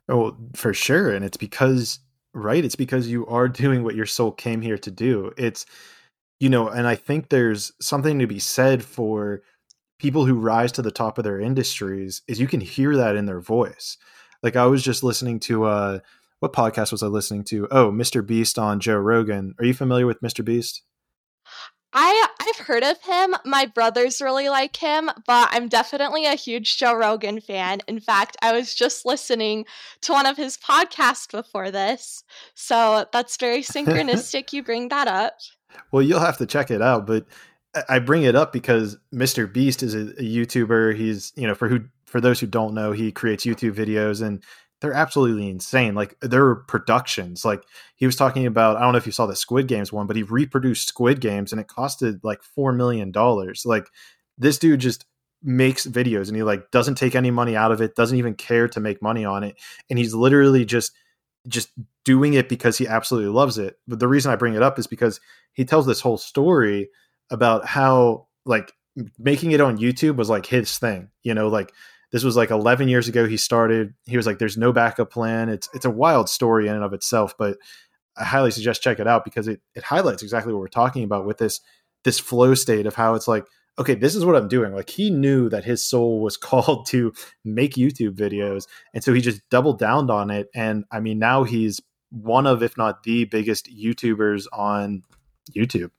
Oh, 0.08 0.36
for 0.54 0.72
sure. 0.72 1.10
And 1.10 1.24
it's 1.24 1.36
because, 1.36 2.00
right? 2.32 2.64
It's 2.64 2.76
because 2.76 3.08
you 3.08 3.26
are 3.26 3.48
doing 3.48 3.84
what 3.84 3.94
your 3.94 4.06
soul 4.06 4.32
came 4.32 4.60
here 4.60 4.78
to 4.78 4.90
do. 4.90 5.32
It's, 5.36 5.66
you 6.40 6.48
know, 6.48 6.68
and 6.68 6.86
I 6.86 6.94
think 6.94 7.28
there's 7.28 7.72
something 7.80 8.18
to 8.18 8.26
be 8.26 8.38
said 8.38 8.82
for 8.82 9.42
people 9.98 10.24
who 10.24 10.34
rise 10.38 10.72
to 10.72 10.82
the 10.82 10.90
top 10.90 11.18
of 11.18 11.24
their 11.24 11.40
industries 11.40 12.22
is 12.28 12.40
you 12.40 12.46
can 12.46 12.60
hear 12.60 12.96
that 12.96 13.16
in 13.16 13.26
their 13.26 13.40
voice. 13.40 13.96
Like 14.42 14.56
I 14.56 14.66
was 14.66 14.82
just 14.82 15.02
listening 15.02 15.40
to 15.40 15.64
uh 15.64 15.98
what 16.40 16.52
podcast 16.52 16.92
was 16.92 17.02
I 17.02 17.08
listening 17.08 17.42
to? 17.44 17.66
Oh, 17.72 17.90
Mr. 17.90 18.24
Beast 18.24 18.60
on 18.60 18.78
Joe 18.78 18.98
Rogan. 18.98 19.54
Are 19.58 19.64
you 19.64 19.74
familiar 19.74 20.06
with 20.06 20.20
Mr. 20.20 20.44
Beast? 20.44 20.82
I 21.92 22.26
I've 22.40 22.66
heard 22.66 22.84
of 22.84 23.00
him. 23.02 23.34
My 23.44 23.66
brothers 23.66 24.20
really 24.20 24.48
like 24.48 24.76
him, 24.76 25.10
but 25.26 25.48
I'm 25.50 25.68
definitely 25.68 26.26
a 26.26 26.34
huge 26.34 26.78
Joe 26.78 26.94
Rogan 26.94 27.40
fan. 27.40 27.80
In 27.88 27.98
fact, 27.98 28.36
I 28.40 28.52
was 28.52 28.74
just 28.74 29.04
listening 29.04 29.64
to 30.02 30.12
one 30.12 30.26
of 30.26 30.36
his 30.36 30.56
podcasts 30.56 31.30
before 31.30 31.70
this. 31.72 32.22
So 32.54 33.06
that's 33.12 33.36
very 33.36 33.62
synchronistic 33.62 34.52
you 34.52 34.62
bring 34.62 34.90
that 34.90 35.08
up. 35.08 35.38
Well, 35.92 36.02
you'll 36.02 36.20
have 36.20 36.38
to 36.38 36.46
check 36.46 36.70
it 36.70 36.82
out, 36.82 37.06
but 37.06 37.26
I 37.88 37.98
bring 37.98 38.22
it 38.22 38.34
up 38.34 38.52
because 38.52 38.96
Mr. 39.14 39.50
Beast 39.50 39.82
is 39.82 39.94
a, 39.94 40.00
a 40.00 40.22
YouTuber. 40.22 40.96
He's, 40.96 41.32
you 41.36 41.46
know, 41.46 41.54
for 41.54 41.68
who 41.68 41.80
for 42.06 42.20
those 42.20 42.40
who 42.40 42.46
don't 42.46 42.74
know, 42.74 42.92
he 42.92 43.12
creates 43.12 43.44
YouTube 43.44 43.74
videos 43.74 44.22
and 44.22 44.42
they're 44.80 44.94
absolutely 44.94 45.50
insane. 45.50 45.94
Like 45.94 46.18
their 46.20 46.54
productions, 46.54 47.44
like 47.44 47.64
he 47.96 48.06
was 48.06 48.16
talking 48.16 48.46
about, 48.46 48.76
I 48.76 48.80
don't 48.80 48.92
know 48.92 48.98
if 48.98 49.06
you 49.06 49.12
saw 49.12 49.26
the 49.26 49.36
Squid 49.36 49.66
Games 49.68 49.92
one, 49.92 50.06
but 50.06 50.16
he 50.16 50.22
reproduced 50.22 50.88
Squid 50.88 51.20
Games 51.20 51.52
and 51.52 51.60
it 51.60 51.66
costed 51.66 52.20
like 52.22 52.40
$4 52.56 52.74
million. 52.74 53.12
Like 53.64 53.88
this 54.38 54.58
dude 54.58 54.80
just 54.80 55.04
makes 55.42 55.86
videos 55.86 56.28
and 56.28 56.36
he 56.36 56.42
like 56.42 56.70
doesn't 56.70 56.94
take 56.94 57.14
any 57.14 57.30
money 57.30 57.56
out 57.56 57.72
of 57.72 57.82
it, 57.82 57.94
doesn't 57.94 58.18
even 58.18 58.34
care 58.34 58.68
to 58.68 58.80
make 58.80 59.02
money 59.02 59.24
on 59.24 59.44
it. 59.44 59.56
And 59.90 59.98
he's 59.98 60.14
literally 60.14 60.64
just, 60.64 60.92
just 61.48 61.70
doing 62.04 62.34
it 62.34 62.48
because 62.48 62.78
he 62.78 62.86
absolutely 62.86 63.30
loves 63.30 63.58
it. 63.58 63.78
But 63.86 63.98
the 63.98 64.08
reason 64.08 64.30
I 64.30 64.36
bring 64.36 64.54
it 64.54 64.62
up 64.62 64.78
is 64.78 64.86
because 64.86 65.20
he 65.52 65.64
tells 65.64 65.86
this 65.86 66.00
whole 66.00 66.18
story 66.18 66.88
about 67.30 67.66
how 67.66 68.26
like 68.44 68.72
making 69.18 69.52
it 69.52 69.60
on 69.60 69.78
YouTube 69.78 70.16
was 70.16 70.30
like 70.30 70.46
his 70.46 70.78
thing. 70.78 71.10
You 71.22 71.34
know, 71.34 71.48
like 71.48 71.72
this 72.12 72.24
was 72.24 72.36
like 72.36 72.50
11 72.50 72.88
years 72.88 73.08
ago 73.08 73.26
he 73.26 73.36
started. 73.36 73.94
He 74.06 74.16
was 74.16 74.26
like 74.26 74.38
there's 74.38 74.56
no 74.56 74.72
backup 74.72 75.10
plan. 75.10 75.48
It's 75.48 75.68
it's 75.74 75.84
a 75.84 75.90
wild 75.90 76.28
story 76.28 76.68
in 76.68 76.74
and 76.74 76.84
of 76.84 76.92
itself, 76.92 77.34
but 77.38 77.58
I 78.16 78.24
highly 78.24 78.50
suggest 78.50 78.82
check 78.82 78.98
it 78.98 79.06
out 79.06 79.24
because 79.24 79.48
it 79.48 79.60
it 79.74 79.84
highlights 79.84 80.22
exactly 80.22 80.52
what 80.52 80.60
we're 80.60 80.68
talking 80.68 81.04
about 81.04 81.26
with 81.26 81.38
this 81.38 81.60
this 82.04 82.18
flow 82.18 82.54
state 82.54 82.86
of 82.86 82.94
how 82.94 83.14
it's 83.14 83.28
like 83.28 83.46
okay, 83.78 83.94
this 83.94 84.14
is 84.14 84.24
what 84.24 84.36
I'm 84.36 84.48
doing. 84.48 84.74
Like 84.74 84.90
he 84.90 85.10
knew 85.10 85.48
that 85.48 85.64
his 85.64 85.84
soul 85.84 86.20
was 86.20 86.36
called 86.48 86.86
to 86.88 87.12
make 87.44 87.74
YouTube 87.74 88.16
videos. 88.16 88.66
And 88.92 89.02
so 89.02 89.12
he 89.12 89.20
just 89.20 89.40
doubled 89.50 89.78
down 89.78 90.10
on 90.10 90.30
it. 90.30 90.48
And 90.54 90.84
I 90.90 91.00
mean, 91.00 91.18
now 91.18 91.44
he's 91.44 91.80
one 92.10 92.46
of, 92.46 92.62
if 92.62 92.76
not 92.76 93.02
the 93.02 93.24
biggest 93.24 93.66
YouTubers 93.66 94.46
on 94.52 95.02
YouTube. 95.56 95.90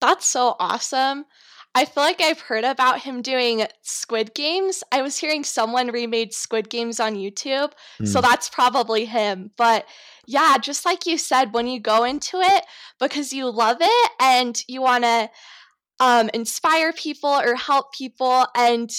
That's 0.00 0.26
so 0.26 0.56
awesome. 0.58 1.24
I 1.74 1.84
feel 1.84 2.02
like 2.02 2.20
I've 2.20 2.40
heard 2.40 2.64
about 2.64 3.00
him 3.00 3.20
doing 3.20 3.66
Squid 3.82 4.34
Games. 4.34 4.82
I 4.90 5.02
was 5.02 5.18
hearing 5.18 5.44
someone 5.44 5.88
remade 5.88 6.32
Squid 6.32 6.70
Games 6.70 6.98
on 6.98 7.14
YouTube, 7.14 7.72
mm. 8.00 8.08
so 8.08 8.20
hmm. 8.20 8.26
that's 8.26 8.48
probably 8.48 9.04
him. 9.04 9.50
But 9.56 9.86
yeah, 10.26 10.56
just 10.58 10.84
like 10.84 11.06
you 11.06 11.18
said, 11.18 11.52
when 11.52 11.66
you 11.66 11.78
go 11.78 12.04
into 12.04 12.40
it 12.40 12.64
because 12.98 13.32
you 13.32 13.48
love 13.50 13.78
it 13.80 14.10
and 14.18 14.60
you 14.66 14.80
want 14.80 15.04
to 15.04 15.30
um, 16.00 16.30
inspire 16.34 16.92
people 16.92 17.30
or 17.30 17.54
help 17.54 17.92
people, 17.92 18.46
and 18.56 18.90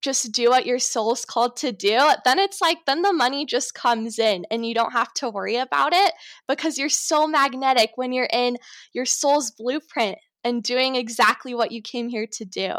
just 0.00 0.32
do 0.32 0.48
what 0.48 0.66
your 0.66 0.78
soul's 0.78 1.24
called 1.24 1.56
to 1.56 1.72
do, 1.72 1.98
then 2.24 2.38
it's 2.38 2.60
like, 2.60 2.78
then 2.86 3.02
the 3.02 3.12
money 3.12 3.44
just 3.44 3.74
comes 3.74 4.18
in 4.18 4.46
and 4.50 4.64
you 4.64 4.74
don't 4.74 4.92
have 4.92 5.12
to 5.14 5.28
worry 5.28 5.56
about 5.56 5.92
it 5.92 6.12
because 6.46 6.78
you're 6.78 6.88
so 6.88 7.26
magnetic 7.26 7.90
when 7.96 8.12
you're 8.12 8.28
in 8.32 8.56
your 8.92 9.04
soul's 9.04 9.50
blueprint 9.50 10.18
and 10.44 10.62
doing 10.62 10.94
exactly 10.94 11.54
what 11.54 11.72
you 11.72 11.82
came 11.82 12.08
here 12.08 12.26
to 12.30 12.44
do. 12.44 12.72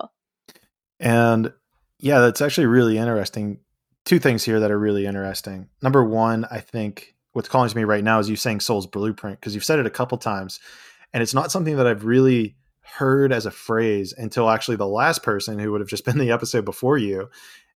And 1.00 1.52
yeah, 2.00 2.20
that's 2.20 2.42
actually 2.42 2.68
really 2.68 2.98
interesting. 2.98 3.60
Two 4.06 4.20
things 4.20 4.44
here 4.44 4.62
that 4.62 4.72
are 4.72 4.80
really 4.80 5.06
interesting. 5.06 5.68
Number 5.82 6.04
one, 6.04 6.46
I 6.50 6.60
think 6.60 7.16
what's 7.34 7.50
calling 7.50 7.70
to 7.70 7.76
me 7.76 7.84
right 7.84 8.04
now 8.04 8.20
is 8.20 8.30
you 8.30 8.38
saying 8.38 8.62
soul's 8.62 8.88
blueprint 8.88 9.40
because 9.40 9.54
you've 9.54 9.66
said 9.66 9.80
it 9.80 9.86
a 9.86 9.92
couple 9.92 10.18
times 10.18 10.60
and 11.14 11.22
it's 11.22 11.34
not 11.34 11.52
something 11.52 11.76
that 11.78 11.88
I've 11.88 12.06
really 12.06 12.56
heard 12.98 13.31
as 13.31 13.46
a 13.46 13.51
phrase 13.51 14.13
until 14.17 14.50
actually 14.50 14.77
the 14.77 14.88
last 14.88 15.24
person 15.24 15.60
who 15.60 15.72
would 15.72 15.81
have 15.81 15.89
just 15.89 16.05
been 16.05 16.17
the 16.17 16.31
episode 16.31 16.65
before 16.65 16.98
you. 16.98 17.29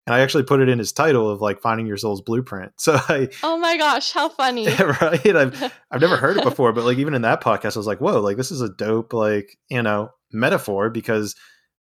And 0.05 0.13
I 0.13 0.19
actually 0.19 0.43
put 0.43 0.59
it 0.59 0.67
in 0.67 0.79
his 0.79 0.91
title 0.91 1.29
of 1.29 1.39
like 1.39 1.61
finding 1.61 1.87
your 1.87 1.95
soul's 1.95 2.21
blueprint. 2.21 2.73
So 2.77 2.95
I 2.95 3.29
Oh 3.41 3.57
my 3.57 3.77
gosh, 3.77 4.11
how 4.11 4.29
funny. 4.29 4.67
right? 5.01 5.25
I've 5.25 5.73
I've 5.91 6.01
never 6.01 6.17
heard 6.17 6.37
it 6.37 6.43
before, 6.43 6.73
but 6.73 6.83
like 6.83 6.97
even 6.97 7.13
in 7.13 7.21
that 7.21 7.41
podcast, 7.41 7.77
I 7.77 7.79
was 7.79 7.87
like, 7.87 8.01
whoa, 8.01 8.19
like 8.19 8.37
this 8.37 8.51
is 8.51 8.61
a 8.61 8.69
dope, 8.69 9.13
like, 9.13 9.57
you 9.69 9.81
know, 9.81 10.11
metaphor 10.31 10.89
because 10.89 11.35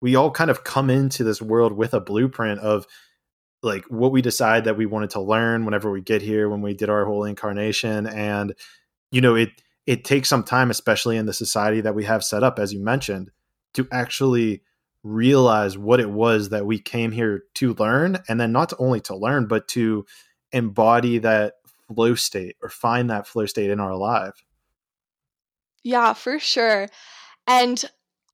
we 0.00 0.16
all 0.16 0.30
kind 0.30 0.50
of 0.50 0.64
come 0.64 0.90
into 0.90 1.24
this 1.24 1.42
world 1.42 1.72
with 1.72 1.94
a 1.94 2.00
blueprint 2.00 2.60
of 2.60 2.86
like 3.62 3.84
what 3.86 4.12
we 4.12 4.22
decide 4.22 4.64
that 4.64 4.76
we 4.76 4.86
wanted 4.86 5.10
to 5.10 5.20
learn 5.20 5.64
whenever 5.64 5.90
we 5.90 6.00
get 6.00 6.22
here 6.22 6.48
when 6.48 6.62
we 6.62 6.74
did 6.74 6.88
our 6.88 7.04
whole 7.04 7.24
incarnation 7.24 8.06
and 8.06 8.54
you 9.10 9.20
know 9.20 9.34
it 9.34 9.50
it 9.88 10.04
takes 10.04 10.28
some 10.28 10.42
time, 10.44 10.70
especially 10.70 11.16
in 11.16 11.24
the 11.24 11.32
society 11.32 11.80
that 11.80 11.94
we 11.94 12.04
have 12.04 12.22
set 12.22 12.42
up, 12.42 12.58
as 12.58 12.74
you 12.74 12.78
mentioned, 12.78 13.30
to 13.72 13.88
actually 13.90 14.62
realize 15.02 15.78
what 15.78 15.98
it 15.98 16.10
was 16.10 16.50
that 16.50 16.66
we 16.66 16.78
came 16.78 17.10
here 17.10 17.44
to 17.54 17.72
learn. 17.72 18.18
And 18.28 18.38
then 18.38 18.52
not 18.52 18.74
only 18.78 19.00
to 19.00 19.16
learn, 19.16 19.46
but 19.46 19.66
to 19.68 20.04
embody 20.52 21.16
that 21.20 21.54
flow 21.86 22.14
state 22.14 22.56
or 22.62 22.68
find 22.68 23.08
that 23.08 23.26
flow 23.26 23.46
state 23.46 23.70
in 23.70 23.80
our 23.80 23.96
life. 23.96 24.44
Yeah, 25.82 26.12
for 26.12 26.38
sure. 26.38 26.88
And 27.46 27.82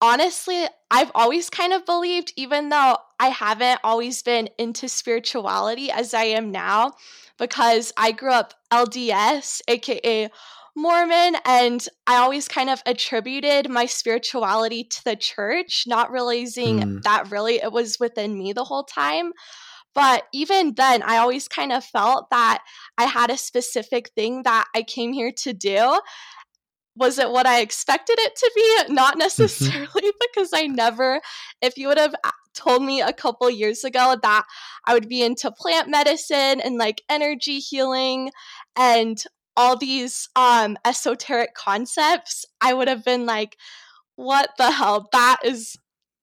honestly, 0.00 0.64
I've 0.90 1.12
always 1.14 1.50
kind 1.50 1.73
of 1.73 1.87
believed, 1.87 2.32
even 2.34 2.70
though 2.70 2.99
I 3.20 3.28
haven't 3.28 3.78
always 3.84 4.25
been 4.25 4.49
into 4.58 4.88
spirituality 4.88 5.92
as 5.92 6.14
I 6.14 6.25
am 6.25 6.50
now, 6.50 6.94
because 7.38 7.92
I 7.96 8.11
grew 8.11 8.32
up 8.32 8.54
LDS, 8.73 9.61
aka 9.68 10.30
Mormon, 10.76 11.37
and 11.45 11.87
I 12.07 12.16
always 12.16 12.49
kind 12.49 12.69
of 12.69 12.83
attributed 12.85 13.71
my 13.71 13.87
spirituality 13.87 14.85
to 14.85 15.04
the 15.04 15.16
church, 15.16 15.85
not 15.87 16.11
realizing 16.11 16.81
mm. 16.81 17.02
that 17.02 17.31
really 17.31 17.57
it 17.57 17.73
was 17.73 18.00
within 18.00 18.37
me 18.37 18.52
the 18.52 18.64
whole 18.64 18.85
time. 18.85 19.33
But 19.95 20.25
even 20.33 20.75
then, 20.75 21.02
I 21.04 21.19
always 21.19 21.47
kind 21.47 21.71
of 21.71 21.85
felt 21.85 22.28
that 22.31 22.62
I 22.99 23.04
had 23.04 23.31
a 23.31 23.37
specific 23.37 24.11
thing 24.16 24.43
that 24.43 24.66
I 24.75 24.83
came 24.83 25.12
here 25.12 25.33
to 25.43 25.52
do. 25.52 26.00
Was 26.97 27.19
it 27.19 27.31
what 27.31 27.47
I 27.47 27.61
expected 27.61 28.19
it 28.19 28.35
to 28.37 28.52
be? 28.54 28.95
Not 28.95 29.12
mm-hmm. 29.12 29.21
necessarily, 29.21 30.12
because 30.35 30.50
I 30.52 30.66
never, 30.66 31.21
if 31.62 31.76
you 31.78 31.87
would 31.88 31.99
have 31.99 32.14
told 32.54 32.83
me 32.83 33.00
a 33.00 33.12
couple 33.12 33.50
years 33.50 33.85
ago 33.85 34.16
that 34.23 34.45
I 34.85 34.95
would 34.95 35.09
be 35.09 35.23
into 35.23 35.50
plant 35.50 35.88
medicine 35.88 36.61
and 36.61 36.76
like 36.76 37.02
energy 37.09 37.59
healing 37.59 38.31
and 38.76 39.23
all 39.56 39.76
these 39.76 40.28
um 40.37 40.76
esoteric 40.84 41.54
concepts, 41.54 42.44
I 42.61 42.75
would 42.75 42.88
have 42.88 43.04
been 43.04 43.26
like, 43.26 43.56
what 44.16 44.50
the 44.58 44.70
hell? 44.70 45.08
That 45.12 45.38
is 45.44 45.76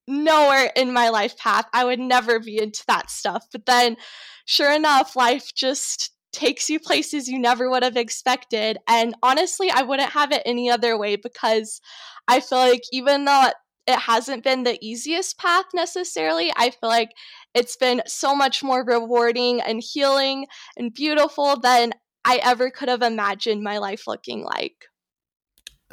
nowhere 0.07 0.71
in 0.75 0.93
my 0.93 1.09
life 1.09 1.37
path. 1.37 1.65
I 1.73 1.85
would 1.85 1.99
never 1.99 2.39
be 2.39 2.57
into 2.61 2.83
that 2.87 3.09
stuff. 3.09 3.45
But 3.51 3.65
then, 3.65 3.97
sure 4.45 4.71
enough, 4.71 5.15
life 5.15 5.51
just 5.55 6.11
takes 6.33 6.69
you 6.69 6.79
places 6.79 7.27
you 7.27 7.39
never 7.39 7.69
would 7.69 7.83
have 7.83 7.97
expected. 7.97 8.77
And 8.87 9.15
honestly, 9.21 9.69
I 9.69 9.81
wouldn't 9.83 10.11
have 10.11 10.31
it 10.31 10.43
any 10.45 10.69
other 10.69 10.97
way 10.97 11.15
because 11.17 11.81
I 12.27 12.39
feel 12.39 12.59
like 12.59 12.83
even 12.91 13.25
though 13.25 13.49
it 13.87 13.99
hasn't 13.99 14.43
been 14.43 14.63
the 14.63 14.77
easiest 14.81 15.37
path 15.37 15.65
necessarily, 15.73 16.51
I 16.55 16.69
feel 16.69 16.89
like 16.89 17.11
it's 17.53 17.75
been 17.75 18.01
so 18.07 18.35
much 18.35 18.63
more 18.63 18.85
rewarding 18.85 19.59
and 19.61 19.83
healing 19.83 20.45
and 20.77 20.93
beautiful 20.93 21.59
than 21.59 21.91
I 22.23 22.39
ever 22.43 22.69
could 22.69 22.89
have 22.89 23.01
imagined 23.01 23.63
my 23.63 23.77
life 23.77 24.07
looking 24.07 24.43
like. 24.43 24.85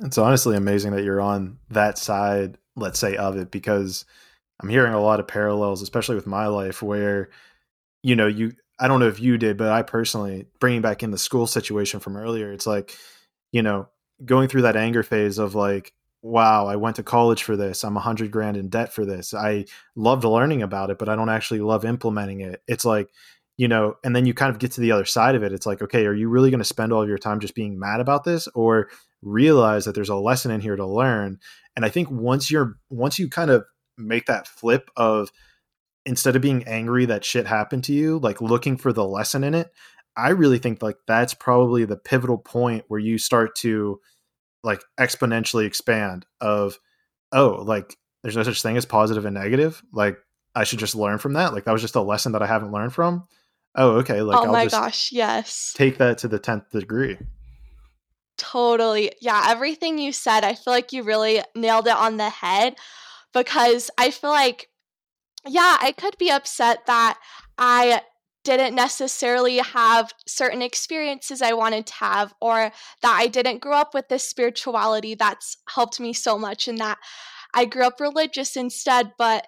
It's 0.02 0.18
honestly 0.18 0.56
amazing 0.56 0.92
that 0.92 1.04
you're 1.04 1.20
on 1.20 1.58
that 1.70 1.98
side, 1.98 2.58
let's 2.76 2.98
say, 2.98 3.16
of 3.16 3.36
it 3.36 3.50
because 3.50 4.04
I'm 4.60 4.68
hearing 4.68 4.92
a 4.92 5.00
lot 5.00 5.20
of 5.20 5.26
parallels, 5.26 5.82
especially 5.82 6.14
with 6.14 6.26
my 6.26 6.46
life, 6.46 6.82
where, 6.82 7.30
you 8.02 8.14
know, 8.14 8.26
you, 8.26 8.52
I 8.78 8.86
don't 8.86 9.00
know 9.00 9.08
if 9.08 9.20
you 9.20 9.38
did, 9.38 9.56
but 9.56 9.72
I 9.72 9.82
personally, 9.82 10.46
bringing 10.60 10.82
back 10.82 11.02
in 11.02 11.10
the 11.10 11.18
school 11.18 11.46
situation 11.46 11.98
from 12.00 12.16
earlier, 12.16 12.52
it's 12.52 12.66
like, 12.66 12.96
you 13.50 13.62
know, 13.62 13.88
going 14.24 14.48
through 14.48 14.62
that 14.62 14.76
anger 14.76 15.02
phase 15.02 15.38
of 15.38 15.54
like, 15.54 15.92
wow, 16.22 16.66
I 16.66 16.76
went 16.76 16.96
to 16.96 17.02
college 17.02 17.42
for 17.42 17.56
this. 17.56 17.84
I'm 17.84 17.96
a 17.96 18.00
hundred 18.00 18.30
grand 18.30 18.56
in 18.56 18.68
debt 18.68 18.92
for 18.92 19.04
this. 19.04 19.34
I 19.34 19.66
loved 19.96 20.24
learning 20.24 20.62
about 20.62 20.90
it, 20.90 20.98
but 20.98 21.08
I 21.08 21.16
don't 21.16 21.28
actually 21.28 21.60
love 21.60 21.84
implementing 21.84 22.40
it. 22.40 22.62
It's 22.66 22.84
like, 22.84 23.08
you 23.58 23.66
know, 23.66 23.96
and 24.04 24.14
then 24.14 24.24
you 24.24 24.32
kind 24.32 24.50
of 24.50 24.60
get 24.60 24.70
to 24.70 24.80
the 24.80 24.92
other 24.92 25.04
side 25.04 25.34
of 25.34 25.42
it. 25.42 25.52
It's 25.52 25.66
like, 25.66 25.82
okay, 25.82 26.06
are 26.06 26.14
you 26.14 26.28
really 26.28 26.50
going 26.50 26.60
to 26.60 26.64
spend 26.64 26.92
all 26.92 27.02
of 27.02 27.08
your 27.08 27.18
time 27.18 27.40
just 27.40 27.56
being 27.56 27.78
mad 27.78 28.00
about 28.00 28.22
this 28.22 28.46
or 28.54 28.88
realize 29.20 29.84
that 29.84 29.96
there's 29.96 30.08
a 30.08 30.14
lesson 30.14 30.52
in 30.52 30.60
here 30.60 30.76
to 30.76 30.86
learn? 30.86 31.38
And 31.74 31.84
I 31.84 31.88
think 31.88 32.08
once 32.08 32.52
you're, 32.52 32.78
once 32.88 33.18
you 33.18 33.28
kind 33.28 33.50
of 33.50 33.64
make 33.98 34.26
that 34.26 34.46
flip 34.46 34.90
of 34.96 35.32
instead 36.06 36.36
of 36.36 36.42
being 36.42 36.62
angry 36.68 37.04
that 37.06 37.24
shit 37.24 37.48
happened 37.48 37.82
to 37.84 37.92
you, 37.92 38.20
like 38.20 38.40
looking 38.40 38.76
for 38.76 38.92
the 38.92 39.04
lesson 39.04 39.42
in 39.42 39.54
it, 39.54 39.72
I 40.16 40.30
really 40.30 40.58
think 40.58 40.80
like 40.80 40.96
that's 41.08 41.34
probably 41.34 41.84
the 41.84 41.96
pivotal 41.96 42.38
point 42.38 42.84
where 42.86 43.00
you 43.00 43.18
start 43.18 43.56
to 43.56 43.98
like 44.62 44.84
exponentially 45.00 45.66
expand 45.66 46.26
of, 46.40 46.78
oh, 47.32 47.64
like 47.66 47.96
there's 48.22 48.36
no 48.36 48.44
such 48.44 48.62
thing 48.62 48.76
as 48.76 48.86
positive 48.86 49.24
and 49.24 49.34
negative. 49.34 49.82
Like 49.92 50.16
I 50.54 50.62
should 50.62 50.78
just 50.78 50.94
learn 50.94 51.18
from 51.18 51.32
that. 51.32 51.52
Like 51.52 51.64
that 51.64 51.72
was 51.72 51.82
just 51.82 51.96
a 51.96 52.00
lesson 52.00 52.32
that 52.32 52.42
I 52.42 52.46
haven't 52.46 52.70
learned 52.70 52.94
from 52.94 53.26
oh 53.74 53.92
okay 53.92 54.22
like 54.22 54.38
oh 54.38 54.44
I'll 54.44 54.52
my 54.52 54.66
gosh 54.66 55.10
yes 55.12 55.72
take 55.76 55.98
that 55.98 56.18
to 56.18 56.28
the 56.28 56.38
10th 56.38 56.70
degree 56.70 57.18
totally 58.36 59.12
yeah 59.20 59.46
everything 59.48 59.98
you 59.98 60.12
said 60.12 60.44
i 60.44 60.54
feel 60.54 60.72
like 60.72 60.92
you 60.92 61.02
really 61.02 61.42
nailed 61.54 61.88
it 61.88 61.96
on 61.96 62.16
the 62.16 62.30
head 62.30 62.76
because 63.34 63.90
i 63.98 64.10
feel 64.10 64.30
like 64.30 64.68
yeah 65.46 65.76
i 65.80 65.92
could 65.92 66.16
be 66.18 66.30
upset 66.30 66.86
that 66.86 67.18
i 67.58 68.00
didn't 68.48 68.74
necessarily 68.74 69.58
have 69.58 70.10
certain 70.26 70.62
experiences 70.62 71.42
I 71.42 71.52
wanted 71.52 71.86
to 71.86 71.94
have, 71.94 72.32
or 72.40 72.72
that 73.02 73.18
I 73.20 73.26
didn't 73.26 73.60
grow 73.60 73.76
up 73.76 73.92
with 73.92 74.08
this 74.08 74.24
spirituality 74.24 75.14
that's 75.14 75.58
helped 75.68 76.00
me 76.00 76.14
so 76.14 76.38
much, 76.38 76.66
and 76.66 76.78
that 76.78 76.96
I 77.52 77.66
grew 77.66 77.84
up 77.84 78.00
religious 78.00 78.56
instead. 78.56 79.12
But 79.18 79.46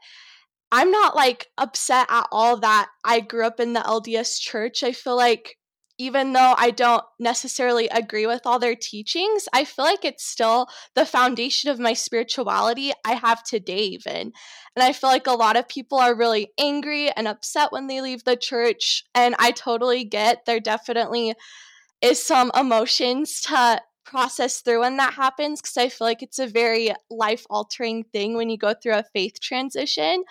I'm 0.72 0.90
not 0.90 1.16
like 1.16 1.48
upset 1.58 2.06
at 2.10 2.26
all 2.30 2.56
that 2.58 2.88
I 3.04 3.20
grew 3.20 3.46
up 3.46 3.58
in 3.60 3.72
the 3.72 3.80
LDS 3.80 4.38
church. 4.40 4.82
I 4.82 4.92
feel 4.92 5.16
like 5.16 5.56
even 5.98 6.32
though 6.32 6.54
I 6.56 6.70
don't 6.70 7.04
necessarily 7.18 7.86
agree 7.88 8.26
with 8.26 8.42
all 8.46 8.58
their 8.58 8.74
teachings, 8.74 9.46
I 9.52 9.64
feel 9.64 9.84
like 9.84 10.02
it's 10.02 10.24
still 10.24 10.68
the 10.94 11.04
foundation 11.04 11.70
of 11.70 11.78
my 11.78 11.92
spirituality 11.92 12.92
I 13.04 13.14
have 13.16 13.42
today, 13.42 13.80
even. 13.80 14.32
And 14.74 14.82
I 14.82 14.94
feel 14.94 15.10
like 15.10 15.26
a 15.26 15.32
lot 15.32 15.56
of 15.56 15.68
people 15.68 15.98
are 15.98 16.14
really 16.14 16.52
angry 16.58 17.10
and 17.10 17.28
upset 17.28 17.70
when 17.70 17.86
they 17.86 18.00
leave 18.00 18.24
the 18.24 18.36
church. 18.36 19.04
And 19.14 19.34
I 19.38 19.50
totally 19.50 20.04
get 20.04 20.46
there 20.46 20.60
definitely 20.60 21.34
is 22.00 22.22
some 22.24 22.50
emotions 22.58 23.42
to 23.42 23.82
process 24.04 24.60
through 24.60 24.80
when 24.80 24.96
that 24.96 25.14
happens 25.14 25.60
because 25.60 25.76
I 25.76 25.88
feel 25.88 26.06
like 26.06 26.22
it's 26.22 26.38
a 26.38 26.46
very 26.46 26.92
life 27.10 27.46
altering 27.48 28.04
thing 28.04 28.36
when 28.36 28.50
you 28.50 28.58
go 28.58 28.74
through 28.74 28.94
a 28.94 29.04
faith 29.12 29.40
transition. 29.40 30.24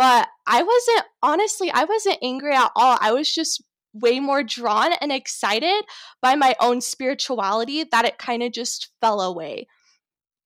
But 0.00 0.28
I 0.46 0.62
wasn't, 0.62 1.04
honestly, 1.22 1.70
I 1.70 1.84
wasn't 1.84 2.20
angry 2.22 2.54
at 2.54 2.70
all. 2.74 2.96
I 3.02 3.12
was 3.12 3.34
just 3.34 3.62
way 3.92 4.18
more 4.18 4.42
drawn 4.42 4.94
and 4.94 5.12
excited 5.12 5.84
by 6.22 6.36
my 6.36 6.56
own 6.58 6.80
spirituality 6.80 7.84
that 7.84 8.06
it 8.06 8.16
kind 8.16 8.42
of 8.42 8.50
just 8.50 8.88
fell 9.02 9.20
away. 9.20 9.66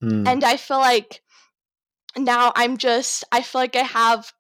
Mm. 0.02 0.26
And 0.26 0.42
I 0.42 0.56
feel 0.56 0.78
like 0.78 1.20
now 2.18 2.52
I'm 2.56 2.78
just, 2.78 3.22
I 3.30 3.42
feel 3.42 3.60
like 3.60 3.76
I 3.76 3.84
have 3.84 4.32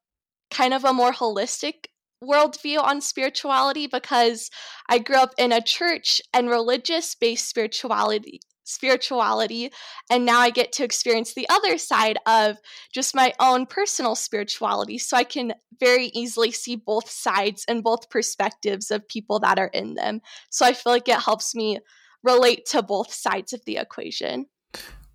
kind 0.50 0.74
of 0.74 0.84
a 0.84 0.92
more 0.92 1.12
holistic 1.12 1.86
worldview 2.20 2.82
on 2.82 3.00
spirituality 3.00 3.86
because 3.86 4.50
I 4.88 4.98
grew 4.98 5.18
up 5.18 5.30
in 5.38 5.52
a 5.52 5.62
church 5.62 6.20
and 6.32 6.50
religious 6.50 7.14
based 7.14 7.48
spirituality 7.48 8.40
spirituality 8.64 9.70
and 10.10 10.24
now 10.24 10.40
I 10.40 10.50
get 10.50 10.72
to 10.72 10.84
experience 10.84 11.34
the 11.34 11.48
other 11.48 11.78
side 11.78 12.18
of 12.26 12.56
just 12.92 13.14
my 13.14 13.32
own 13.38 13.66
personal 13.66 14.14
spirituality 14.14 14.98
so 14.98 15.16
I 15.16 15.24
can 15.24 15.54
very 15.78 16.06
easily 16.06 16.50
see 16.50 16.76
both 16.76 17.08
sides 17.08 17.64
and 17.68 17.84
both 17.84 18.10
perspectives 18.10 18.90
of 18.90 19.06
people 19.08 19.38
that 19.40 19.58
are 19.58 19.68
in 19.68 19.94
them. 19.94 20.20
So 20.50 20.64
I 20.64 20.72
feel 20.72 20.92
like 20.92 21.08
it 21.08 21.20
helps 21.20 21.54
me 21.54 21.78
relate 22.22 22.66
to 22.66 22.82
both 22.82 23.12
sides 23.12 23.52
of 23.52 23.64
the 23.66 23.76
equation. 23.76 24.46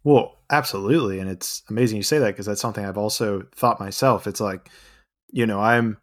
Well, 0.03 0.39
absolutely 0.49 1.19
and 1.19 1.29
it's 1.29 1.63
amazing 1.69 1.97
you 1.97 2.03
say 2.03 2.19
that 2.19 2.27
because 2.27 2.45
that's 2.45 2.61
something 2.61 2.85
I've 2.85 2.97
also 2.97 3.43
thought 3.55 3.79
myself. 3.79 4.27
It's 4.27 4.41
like 4.41 4.69
you 5.31 5.45
know, 5.45 5.59
I'm 5.59 5.97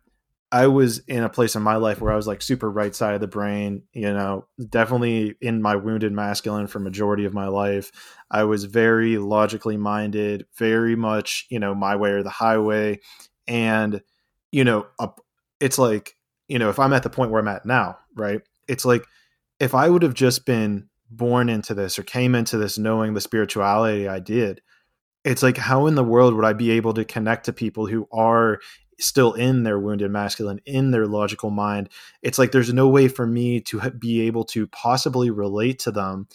I 0.53 0.69
was 0.69 1.01
in 1.01 1.25
a 1.25 1.29
place 1.29 1.57
in 1.57 1.63
my 1.63 1.77
life 1.77 2.01
where 2.01 2.13
I 2.13 2.17
was 2.17 2.29
like 2.29 2.41
super 2.41 2.71
right 2.71 2.95
side 2.95 3.15
of 3.15 3.21
the 3.21 3.27
brain, 3.27 3.83
you 3.93 4.13
know, 4.13 4.47
definitely 4.69 5.35
in 5.41 5.61
my 5.61 5.75
wounded 5.75 6.13
masculine 6.13 6.69
for 6.69 6.79
majority 6.79 7.25
of 7.25 7.35
my 7.35 7.49
life. 7.49 7.91
I 8.31 8.45
was 8.45 8.65
very 8.65 9.19
logically 9.19 9.77
minded, 9.77 10.47
very 10.57 10.95
much, 10.95 11.47
you 11.51 11.59
know, 11.59 11.75
my 11.75 11.97
way 11.97 12.11
or 12.11 12.23
the 12.23 12.31
highway. 12.31 13.01
And, 13.49 14.03
you 14.53 14.63
know, 14.63 14.87
it's 15.59 15.79
like, 15.79 16.17
you 16.49 16.61
know, 16.61 16.71
if 16.71 16.79
I'm 16.79 16.93
at 16.93 17.03
the 17.03 17.11
point 17.11 17.33
where 17.33 17.41
I'm 17.41 17.49
at 17.49 17.67
now, 17.67 17.99
right? 18.15 18.41
It's 18.69 18.85
like 18.85 19.05
if 19.59 19.75
I 19.75 19.89
would 19.89 20.03
have 20.03 20.15
just 20.15 20.47
been 20.47 20.89
born 21.11 21.49
into 21.49 21.75
this 21.75 21.99
or 21.99 22.05
came 22.05 22.37
into 22.37 22.57
this 22.57 22.79
knowing 22.79 23.15
the 23.15 23.21
spirituality 23.21 24.07
I 24.07 24.21
did, 24.21 24.61
it's 25.25 25.43
like 25.43 25.57
how 25.57 25.87
in 25.87 25.97
the 25.97 26.05
world 26.05 26.35
would 26.35 26.45
I 26.45 26.53
be 26.53 26.71
able 26.71 26.95
to 26.95 27.05
connect 27.05 27.47
to 27.47 27.53
people 27.53 27.87
who 27.87 28.07
are 28.13 28.61
still 28.99 29.33
in 29.35 29.63
their 29.63 29.79
wounded 29.79 30.11
masculine 30.11 30.61
in 30.65 30.91
their 30.91 31.07
logical 31.07 31.51
mind 31.51 31.89
it's 32.23 32.39
like 32.39 32.53
there's 32.53 32.73
no 32.73 32.89
way 32.89 33.09
for 33.09 33.27
me 33.27 33.61
to 33.61 33.91
be 33.91 34.23
able 34.23 34.45
to 34.45 34.67
possibly 34.69 35.31
relate 35.31 35.79
to 35.79 35.91
them 35.91 36.27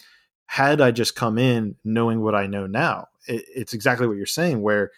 had 0.46 0.80
i 0.80 0.90
just 0.90 1.16
come 1.16 1.38
in 1.38 1.74
knowing 1.84 2.20
what 2.20 2.34
i 2.34 2.46
know 2.46 2.66
now. 2.66 3.08
It, 3.26 3.44
it's 3.54 3.72
exactly 3.72 4.06
what 4.06 4.16
you're 4.16 4.26
saying 4.26 4.62
where 4.62 4.92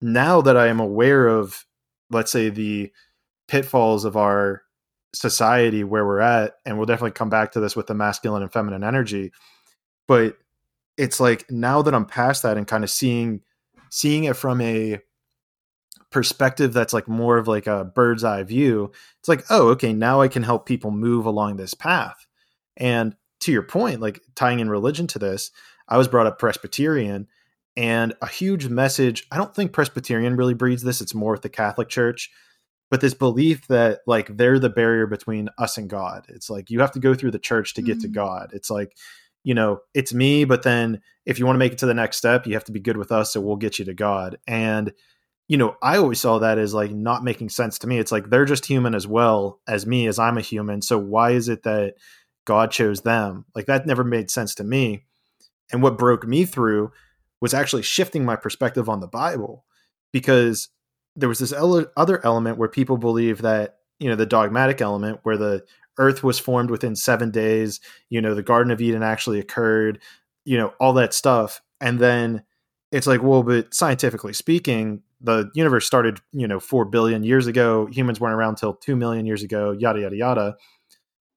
now 0.00 0.40
that 0.42 0.56
i 0.56 0.66
am 0.66 0.80
aware 0.80 1.26
of 1.26 1.64
let's 2.10 2.30
say 2.32 2.50
the 2.50 2.92
pitfalls 3.48 4.04
of 4.04 4.16
our 4.16 4.62
society 5.14 5.84
where 5.84 6.04
we're 6.04 6.20
at 6.20 6.54
and 6.66 6.76
we'll 6.76 6.86
definitely 6.86 7.12
come 7.12 7.30
back 7.30 7.52
to 7.52 7.60
this 7.60 7.74
with 7.74 7.86
the 7.86 7.94
masculine 7.94 8.42
and 8.42 8.52
feminine 8.52 8.84
energy 8.84 9.32
but 10.06 10.36
it's 10.98 11.20
like 11.20 11.50
now 11.50 11.80
that 11.80 11.94
i'm 11.94 12.04
past 12.04 12.42
that 12.42 12.58
and 12.58 12.66
kind 12.66 12.84
of 12.84 12.90
seeing 12.90 13.40
seeing 13.90 14.24
it 14.24 14.36
from 14.36 14.60
a 14.60 14.98
perspective 16.16 16.72
that's 16.72 16.94
like 16.94 17.06
more 17.06 17.36
of 17.36 17.46
like 17.46 17.66
a 17.66 17.84
bird's 17.84 18.24
eye 18.24 18.42
view 18.42 18.90
it's 19.20 19.28
like 19.28 19.44
oh 19.50 19.68
okay 19.68 19.92
now 19.92 20.22
i 20.22 20.28
can 20.28 20.42
help 20.42 20.64
people 20.64 20.90
move 20.90 21.26
along 21.26 21.56
this 21.56 21.74
path. 21.74 22.26
And 22.78 23.14
to 23.40 23.52
your 23.52 23.62
point 23.62 24.00
like 24.00 24.22
tying 24.34 24.60
in 24.60 24.70
religion 24.70 25.06
to 25.08 25.18
this 25.18 25.50
i 25.88 25.98
was 25.98 26.08
brought 26.08 26.26
up 26.26 26.38
presbyterian 26.38 27.28
and 27.76 28.14
a 28.22 28.26
huge 28.26 28.66
message 28.68 29.26
i 29.30 29.36
don't 29.36 29.54
think 29.54 29.74
presbyterian 29.74 30.36
really 30.36 30.54
breeds 30.54 30.82
this 30.82 31.02
it's 31.02 31.14
more 31.14 31.32
with 31.32 31.42
the 31.42 31.50
catholic 31.50 31.90
church 31.90 32.30
but 32.90 33.02
this 33.02 33.12
belief 33.12 33.66
that 33.66 34.00
like 34.06 34.34
they're 34.38 34.58
the 34.58 34.70
barrier 34.70 35.06
between 35.06 35.50
us 35.58 35.76
and 35.76 35.90
god. 35.90 36.24
It's 36.30 36.48
like 36.48 36.70
you 36.70 36.80
have 36.80 36.92
to 36.92 36.98
go 36.98 37.14
through 37.14 37.32
the 37.32 37.38
church 37.38 37.74
to 37.74 37.82
get 37.82 37.98
mm-hmm. 37.98 38.02
to 38.02 38.08
god. 38.08 38.50
It's 38.54 38.70
like 38.70 38.96
you 39.44 39.52
know 39.52 39.80
it's 39.92 40.14
me 40.14 40.44
but 40.44 40.62
then 40.62 41.02
if 41.26 41.38
you 41.38 41.44
want 41.44 41.56
to 41.56 41.60
make 41.60 41.72
it 41.72 41.78
to 41.78 41.86
the 41.86 41.94
next 41.94 42.16
step 42.16 42.46
you 42.46 42.54
have 42.54 42.64
to 42.64 42.72
be 42.72 42.80
good 42.80 42.96
with 42.96 43.12
us 43.12 43.32
so 43.32 43.40
we'll 43.40 43.56
get 43.56 43.78
you 43.78 43.84
to 43.84 43.94
god. 43.94 44.38
And 44.46 44.92
you 45.48 45.56
know, 45.56 45.76
I 45.82 45.96
always 45.98 46.20
saw 46.20 46.38
that 46.38 46.58
as 46.58 46.74
like 46.74 46.90
not 46.90 47.22
making 47.22 47.50
sense 47.50 47.78
to 47.78 47.86
me. 47.86 47.98
It's 47.98 48.10
like 48.12 48.30
they're 48.30 48.44
just 48.44 48.66
human 48.66 48.94
as 48.94 49.06
well 49.06 49.60
as 49.68 49.86
me, 49.86 50.06
as 50.06 50.18
I'm 50.18 50.38
a 50.38 50.42
human. 50.42 50.82
So 50.82 50.98
why 50.98 51.32
is 51.32 51.48
it 51.48 51.62
that 51.62 51.94
God 52.44 52.70
chose 52.70 53.02
them? 53.02 53.44
Like 53.54 53.66
that 53.66 53.86
never 53.86 54.04
made 54.04 54.30
sense 54.30 54.54
to 54.56 54.64
me. 54.64 55.04
And 55.72 55.82
what 55.82 55.98
broke 55.98 56.26
me 56.26 56.44
through 56.44 56.92
was 57.40 57.54
actually 57.54 57.82
shifting 57.82 58.24
my 58.24 58.36
perspective 58.36 58.88
on 58.88 59.00
the 59.00 59.06
Bible 59.06 59.64
because 60.12 60.68
there 61.14 61.28
was 61.28 61.38
this 61.38 61.52
ele- 61.52 61.86
other 61.96 62.24
element 62.24 62.58
where 62.58 62.68
people 62.68 62.96
believe 62.96 63.42
that, 63.42 63.76
you 63.98 64.08
know, 64.08 64.16
the 64.16 64.26
dogmatic 64.26 64.80
element 64.80 65.20
where 65.22 65.36
the 65.36 65.64
earth 65.98 66.22
was 66.22 66.38
formed 66.38 66.70
within 66.70 66.94
seven 66.94 67.30
days, 67.30 67.80
you 68.10 68.20
know, 68.20 68.34
the 68.34 68.42
Garden 68.42 68.72
of 68.72 68.80
Eden 68.80 69.02
actually 69.02 69.38
occurred, 69.38 70.00
you 70.44 70.58
know, 70.58 70.74
all 70.80 70.92
that 70.94 71.14
stuff. 71.14 71.62
And 71.80 71.98
then 71.98 72.42
it's 72.92 73.06
like, 73.06 73.22
well, 73.22 73.42
but 73.42 73.74
scientifically 73.74 74.32
speaking, 74.32 75.02
the 75.20 75.50
universe 75.54 75.86
started, 75.86 76.20
you 76.32 76.46
know, 76.46 76.60
4 76.60 76.84
billion 76.86 77.24
years 77.24 77.46
ago. 77.46 77.86
Humans 77.86 78.20
weren't 78.20 78.34
around 78.34 78.56
till 78.56 78.74
2 78.74 78.96
million 78.96 79.26
years 79.26 79.42
ago, 79.42 79.72
yada, 79.72 80.00
yada, 80.00 80.16
yada. 80.16 80.56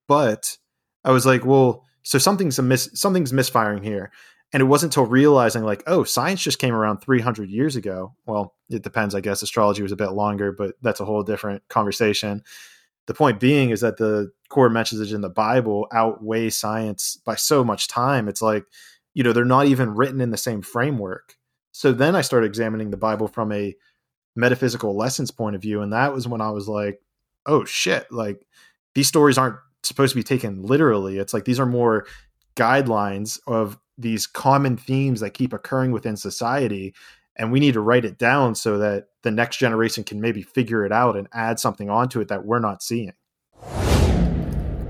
But 0.07 0.57
I 1.03 1.11
was 1.11 1.25
like, 1.25 1.45
well, 1.45 1.85
so 2.03 2.17
something's 2.17 2.59
a 2.59 2.63
mis- 2.63 2.89
something's 2.93 3.33
misfiring 3.33 3.83
here. 3.83 4.11
And 4.51 4.61
it 4.61 4.65
wasn't 4.65 4.93
until 4.93 5.05
realizing, 5.05 5.63
like, 5.63 5.83
oh, 5.85 6.03
science 6.03 6.41
just 6.41 6.57
came 6.57 6.73
around 6.73 6.97
300 6.97 7.49
years 7.51 7.75
ago. 7.75 8.15
Well, 8.25 8.55
it 8.69 8.81
depends, 8.81 9.13
I 9.13 9.21
guess. 9.21 9.43
Astrology 9.43 9.83
was 9.83 9.91
a 9.91 9.97
bit 9.97 10.11
longer, 10.13 10.51
but 10.51 10.73
that's 10.81 10.99
a 10.99 11.05
whole 11.05 11.21
different 11.21 11.61
conversation. 11.69 12.43
The 13.05 13.13
point 13.13 13.39
being 13.39 13.69
is 13.69 13.81
that 13.81 13.97
the 13.97 14.31
core 14.49 14.69
messages 14.69 15.13
in 15.13 15.21
the 15.21 15.29
Bible 15.29 15.87
outweigh 15.93 16.49
science 16.49 17.19
by 17.23 17.35
so 17.35 17.63
much 17.63 17.87
time. 17.87 18.27
It's 18.27 18.41
like, 18.41 18.65
you 19.13 19.23
know, 19.23 19.33
they're 19.33 19.45
not 19.45 19.67
even 19.67 19.95
written 19.95 20.21
in 20.21 20.31
the 20.31 20.37
same 20.37 20.61
framework. 20.61 21.35
So 21.71 21.91
then 21.91 22.15
I 22.15 22.21
started 22.21 22.47
examining 22.47 22.91
the 22.91 22.97
Bible 22.97 23.27
from 23.27 23.51
a 23.51 23.75
metaphysical 24.35 24.95
lessons 24.95 25.31
point 25.31 25.55
of 25.55 25.61
view. 25.61 25.81
And 25.81 25.93
that 25.93 26.13
was 26.13 26.27
when 26.27 26.41
I 26.41 26.49
was 26.51 26.67
like, 26.67 27.01
oh 27.45 27.65
shit, 27.65 28.11
like 28.11 28.45
these 28.95 29.07
stories 29.07 29.37
aren't 29.37 29.57
supposed 29.83 30.13
to 30.13 30.19
be 30.19 30.23
taken 30.23 30.63
literally. 30.63 31.17
It's 31.17 31.33
like 31.33 31.45
these 31.45 31.59
are 31.59 31.65
more 31.65 32.05
guidelines 32.55 33.39
of 33.47 33.77
these 33.97 34.27
common 34.27 34.77
themes 34.77 35.19
that 35.19 35.31
keep 35.31 35.53
occurring 35.53 35.91
within 35.91 36.15
society. 36.15 36.93
And 37.35 37.51
we 37.51 37.59
need 37.59 37.73
to 37.73 37.81
write 37.81 38.05
it 38.05 38.17
down 38.17 38.55
so 38.55 38.77
that 38.77 39.07
the 39.23 39.31
next 39.31 39.57
generation 39.57 40.03
can 40.03 40.19
maybe 40.19 40.41
figure 40.41 40.85
it 40.85 40.91
out 40.91 41.15
and 41.15 41.27
add 41.31 41.59
something 41.59 41.89
onto 41.89 42.19
it 42.19 42.27
that 42.29 42.45
we're 42.45 42.59
not 42.59 42.83
seeing. 42.83 43.13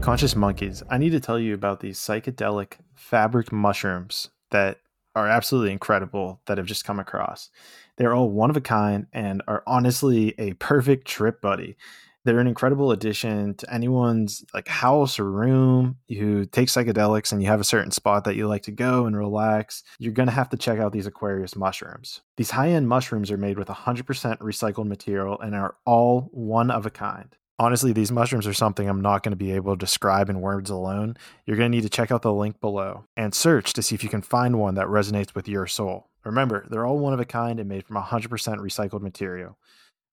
Conscious 0.02 0.36
monkeys, 0.36 0.82
I 0.90 0.98
need 0.98 1.12
to 1.12 1.20
tell 1.20 1.38
you 1.38 1.54
about 1.54 1.82
these 1.82 2.00
psychedelic 2.00 2.74
fabric 2.96 3.52
mushrooms 3.52 4.30
that 4.50 4.80
are 5.16 5.28
absolutely 5.28 5.72
incredible 5.72 6.42
that 6.46 6.58
have 6.58 6.68
just 6.68 6.86
come 6.86 7.00
across. 7.00 7.50
They're 7.98 8.14
all 8.14 8.30
one 8.30 8.50
of 8.50 8.58
a 8.58 8.62
kind 8.62 9.08
and 9.12 9.42
are 9.48 9.64
honestly 9.68 10.34
a 10.38 10.54
perfect 10.54 11.08
trip 11.08 11.42
buddy. 11.42 11.78
They're 12.26 12.40
an 12.40 12.48
incredible 12.48 12.92
addition 12.92 13.56
to 13.56 13.74
anyone's 13.74 14.44
like 14.54 14.68
house 14.68 15.20
or 15.20 15.32
room 15.32 15.98
who 16.10 16.46
takes 16.46 16.74
psychedelics 16.76 17.32
and 17.32 17.42
you 17.42 17.48
have 17.48 17.62
a 17.62 17.66
certain 17.66 17.92
spot 17.92 18.26
that 18.26 18.36
you 18.36 18.48
like 18.48 18.64
to 18.64 18.72
go 18.72 19.06
and 19.06 19.18
relax. 19.18 19.84
You're 20.00 20.14
going 20.14 20.28
to 20.28 20.34
have 20.34 20.50
to 20.50 20.58
check 20.58 20.80
out 20.80 20.92
these 20.92 21.08
Aquarius 21.08 21.56
mushrooms. 21.56 22.22
These 22.36 22.52
high-end 22.52 22.88
mushrooms 22.88 23.32
are 23.32 23.38
made 23.38 23.58
with 23.58 23.70
100% 23.70 24.04
recycled 24.40 24.88
material 24.88 25.40
and 25.40 25.56
are 25.56 25.76
all 25.86 26.30
one 26.32 26.72
of 26.72 26.86
a 26.86 26.92
kind 26.92 27.36
honestly, 27.60 27.92
these 27.92 28.12
mushrooms 28.12 28.48
are 28.48 28.54
something 28.54 28.88
I'm 28.88 29.02
not 29.02 29.22
going 29.22 29.34
to 29.34 29.38
be 29.38 29.52
able 29.52 29.76
to 29.76 29.80
describe 29.80 30.30
in 30.30 30.42
words 30.42 30.70
alone. 30.70 31.18
You're 31.46 31.58
going 31.58 31.70
to 31.72 31.76
need 31.76 31.84
to 31.84 31.90
check 31.90 32.10
out 32.10 32.22
the 32.22 32.34
link 32.34 32.60
below 32.62 33.04
and 33.18 33.36
search 33.36 33.74
to 33.74 33.84
see 33.84 33.94
if 33.94 34.04
you 34.04 34.10
can 34.10 34.22
find 34.22 34.58
one 34.58 34.76
that 34.76 34.88
resonates 34.88 35.36
with 35.36 35.48
your 35.48 35.68
soul. 35.68 36.08
Remember, 36.24 36.66
they're 36.70 36.86
all 36.86 36.98
one 36.98 37.14
of 37.14 37.20
a 37.20 37.26
kind 37.26 37.60
and 37.60 37.70
made 37.70 37.86
from 37.86 37.98
100% 37.98 38.30
recycled 38.30 39.02
material. 39.02 39.58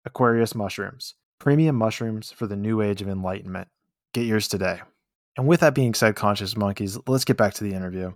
Aquarius 0.06 0.54
mushrooms, 0.54 1.16
premium 1.40 1.76
mushrooms 1.76 2.32
for 2.32 2.48
the 2.48 2.56
new 2.56 2.82
age 2.82 3.02
of 3.02 3.08
enlightenment. 3.08 3.68
Get 4.14 4.26
yours 4.26 4.48
today. 4.48 4.82
And 5.38 5.48
with 5.48 5.60
that 5.60 5.76
being 5.76 5.94
said, 5.94 6.16
conscious 6.16 6.56
monkeys, 6.56 6.98
let's 7.08 7.26
get 7.26 7.38
back 7.38 7.54
to 7.56 7.64
the 7.64 7.74
interview. 7.74 8.14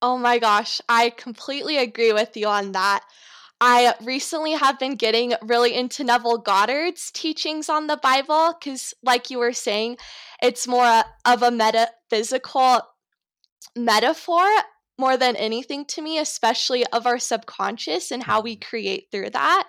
Oh 0.00 0.18
my 0.18 0.38
gosh, 0.38 0.80
I 0.88 1.10
completely 1.10 1.78
agree 1.78 2.12
with 2.12 2.36
you 2.36 2.46
on 2.48 2.72
that. 2.72 3.04
I 3.64 3.94
recently 4.02 4.54
have 4.54 4.80
been 4.80 4.96
getting 4.96 5.34
really 5.40 5.72
into 5.72 6.02
Neville 6.02 6.38
Goddard's 6.38 7.12
teachings 7.12 7.68
on 7.68 7.86
the 7.86 7.96
Bible 7.96 8.56
because, 8.58 8.92
like 9.04 9.30
you 9.30 9.38
were 9.38 9.52
saying, 9.52 9.98
it's 10.42 10.66
more 10.66 11.04
of 11.24 11.44
a 11.44 11.52
metaphysical 11.52 12.80
metaphor 13.76 14.44
more 14.98 15.16
than 15.16 15.36
anything 15.36 15.84
to 15.84 16.02
me, 16.02 16.18
especially 16.18 16.84
of 16.86 17.06
our 17.06 17.20
subconscious 17.20 18.10
and 18.10 18.24
how 18.24 18.40
we 18.40 18.56
mm-hmm. 18.56 18.68
create 18.68 19.06
through 19.12 19.30
that. 19.30 19.68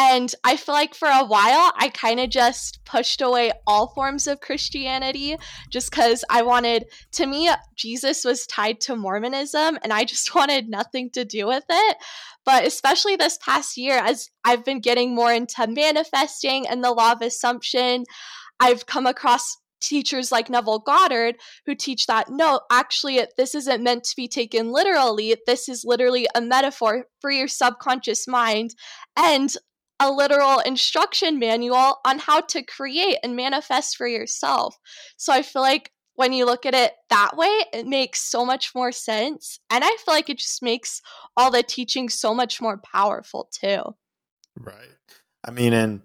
And 0.00 0.32
I 0.44 0.56
feel 0.56 0.76
like 0.76 0.94
for 0.94 1.08
a 1.08 1.24
while, 1.24 1.72
I 1.76 1.90
kind 1.92 2.20
of 2.20 2.30
just 2.30 2.84
pushed 2.84 3.20
away 3.20 3.50
all 3.66 3.88
forms 3.94 4.28
of 4.28 4.40
Christianity 4.40 5.36
just 5.70 5.90
because 5.90 6.24
I 6.30 6.42
wanted, 6.42 6.86
to 7.12 7.26
me, 7.26 7.50
Jesus 7.74 8.24
was 8.24 8.46
tied 8.46 8.80
to 8.82 8.94
Mormonism 8.94 9.78
and 9.82 9.92
I 9.92 10.04
just 10.04 10.34
wanted 10.34 10.68
nothing 10.68 11.10
to 11.10 11.24
do 11.24 11.48
with 11.48 11.64
it. 11.68 11.96
But 12.48 12.66
especially 12.66 13.14
this 13.14 13.38
past 13.44 13.76
year, 13.76 13.98
as 13.98 14.30
I've 14.42 14.64
been 14.64 14.80
getting 14.80 15.14
more 15.14 15.30
into 15.30 15.66
manifesting 15.66 16.66
and 16.66 16.82
the 16.82 16.92
law 16.92 17.12
of 17.12 17.20
assumption, 17.20 18.06
I've 18.58 18.86
come 18.86 19.04
across 19.04 19.58
teachers 19.82 20.32
like 20.32 20.48
Neville 20.48 20.78
Goddard 20.78 21.34
who 21.66 21.74
teach 21.74 22.06
that 22.06 22.30
no, 22.30 22.62
actually, 22.72 23.20
this 23.36 23.54
isn't 23.54 23.84
meant 23.84 24.04
to 24.04 24.16
be 24.16 24.28
taken 24.28 24.72
literally. 24.72 25.36
This 25.46 25.68
is 25.68 25.84
literally 25.84 26.26
a 26.34 26.40
metaphor 26.40 27.04
for 27.20 27.30
your 27.30 27.48
subconscious 27.48 28.26
mind. 28.26 28.74
And 29.14 29.52
a 30.00 30.10
literal 30.10 30.60
instruction 30.60 31.38
manual 31.38 31.98
on 32.06 32.18
how 32.18 32.40
to 32.40 32.62
create 32.62 33.18
and 33.22 33.36
manifest 33.36 33.96
for 33.96 34.06
yourself. 34.06 34.74
So 35.18 35.34
I 35.34 35.42
feel 35.42 35.60
like 35.60 35.90
when 36.18 36.32
you 36.32 36.46
look 36.46 36.66
at 36.66 36.74
it 36.74 36.94
that 37.10 37.36
way, 37.36 37.62
it 37.72 37.86
makes 37.86 38.20
so 38.20 38.44
much 38.44 38.74
more 38.74 38.90
sense. 38.90 39.60
And 39.70 39.84
I 39.84 39.96
feel 40.04 40.12
like 40.14 40.28
it 40.28 40.38
just 40.38 40.64
makes 40.64 41.00
all 41.36 41.52
the 41.52 41.62
teaching 41.62 42.08
so 42.08 42.34
much 42.34 42.60
more 42.60 42.76
powerful 42.78 43.48
too. 43.52 43.94
Right. 44.58 44.96
I 45.44 45.52
mean, 45.52 45.72
and 45.72 46.00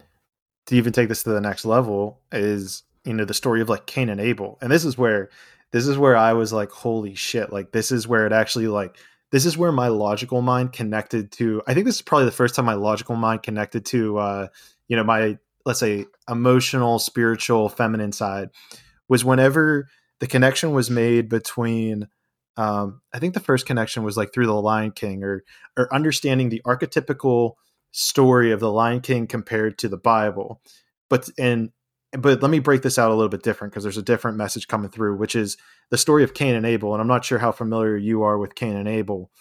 to 0.67 0.75
even 0.75 0.93
take 0.93 1.09
this 1.09 1.23
to 1.23 1.31
the 1.31 1.41
next 1.41 1.65
level 1.65 2.21
is, 2.31 2.83
you 3.03 3.13
know, 3.13 3.25
the 3.25 3.33
story 3.33 3.59
of 3.59 3.69
like 3.69 3.87
Cain 3.87 4.07
and 4.07 4.21
Abel. 4.21 4.59
And 4.61 4.71
this 4.71 4.85
is 4.85 4.99
where 4.99 5.31
this 5.71 5.87
is 5.87 5.97
where 5.97 6.15
I 6.15 6.33
was 6.33 6.53
like, 6.53 6.69
holy 6.69 7.15
shit, 7.15 7.51
like 7.51 7.71
this 7.71 7.91
is 7.91 8.07
where 8.07 8.27
it 8.27 8.33
actually 8.33 8.67
like 8.67 8.95
this 9.31 9.47
is 9.47 9.57
where 9.57 9.71
my 9.71 9.87
logical 9.87 10.43
mind 10.43 10.71
connected 10.73 11.31
to 11.31 11.59
i 11.65 11.73
think 11.73 11.87
this 11.87 11.95
is 11.95 12.01
probably 12.03 12.25
the 12.25 12.31
first 12.31 12.53
time 12.53 12.65
my 12.65 12.75
logical 12.75 13.15
mind 13.15 13.41
connected 13.41 13.83
to 13.83 14.19
uh 14.19 14.47
you 14.87 14.95
know 14.95 15.03
my 15.03 15.39
let's 15.65 15.79
say 15.79 16.05
emotional 16.29 16.99
spiritual 16.99 17.67
feminine 17.67 18.11
side 18.11 18.51
was 19.09 19.25
whenever 19.25 19.87
the 20.23 20.27
connection 20.27 20.71
was 20.71 20.89
made 20.89 21.27
between 21.27 22.07
um 22.55 23.01
i 23.13 23.19
think 23.19 23.33
the 23.33 23.41
first 23.41 23.65
connection 23.65 24.03
was 24.03 24.15
like 24.15 24.33
through 24.33 24.45
the 24.45 24.53
lion 24.53 24.89
king 24.89 25.21
or 25.21 25.43
or 25.75 25.93
understanding 25.93 26.47
the 26.47 26.61
archetypical 26.65 27.55
story 27.91 28.53
of 28.53 28.61
the 28.61 28.71
lion 28.71 29.01
king 29.01 29.27
compared 29.27 29.77
to 29.77 29.89
the 29.89 29.97
bible 29.97 30.61
but 31.09 31.29
and 31.37 31.71
but 32.17 32.41
let 32.41 32.49
me 32.49 32.59
break 32.59 32.83
this 32.83 32.97
out 32.97 33.11
a 33.11 33.13
little 33.13 33.27
bit 33.27 33.43
different 33.43 33.73
because 33.73 33.83
there's 33.83 33.97
a 33.97 34.03
different 34.03 34.37
message 34.37 34.67
coming 34.67 34.91
through, 34.91 35.17
which 35.17 35.35
is 35.35 35.57
the 35.89 35.97
story 35.97 36.23
of 36.23 36.35
Cain 36.35 36.53
and 36.53 36.63
Abel. 36.63 36.93
And 36.93 37.01
I'm 37.01 37.07
not 37.07 37.25
sure 37.25 37.39
how 37.39 37.51
familiar 37.51 37.97
you 37.97 38.21
are 38.21 38.37
with 38.37 38.53
Cain 38.53 38.75
and 38.75 38.87
Abel, 38.87 39.31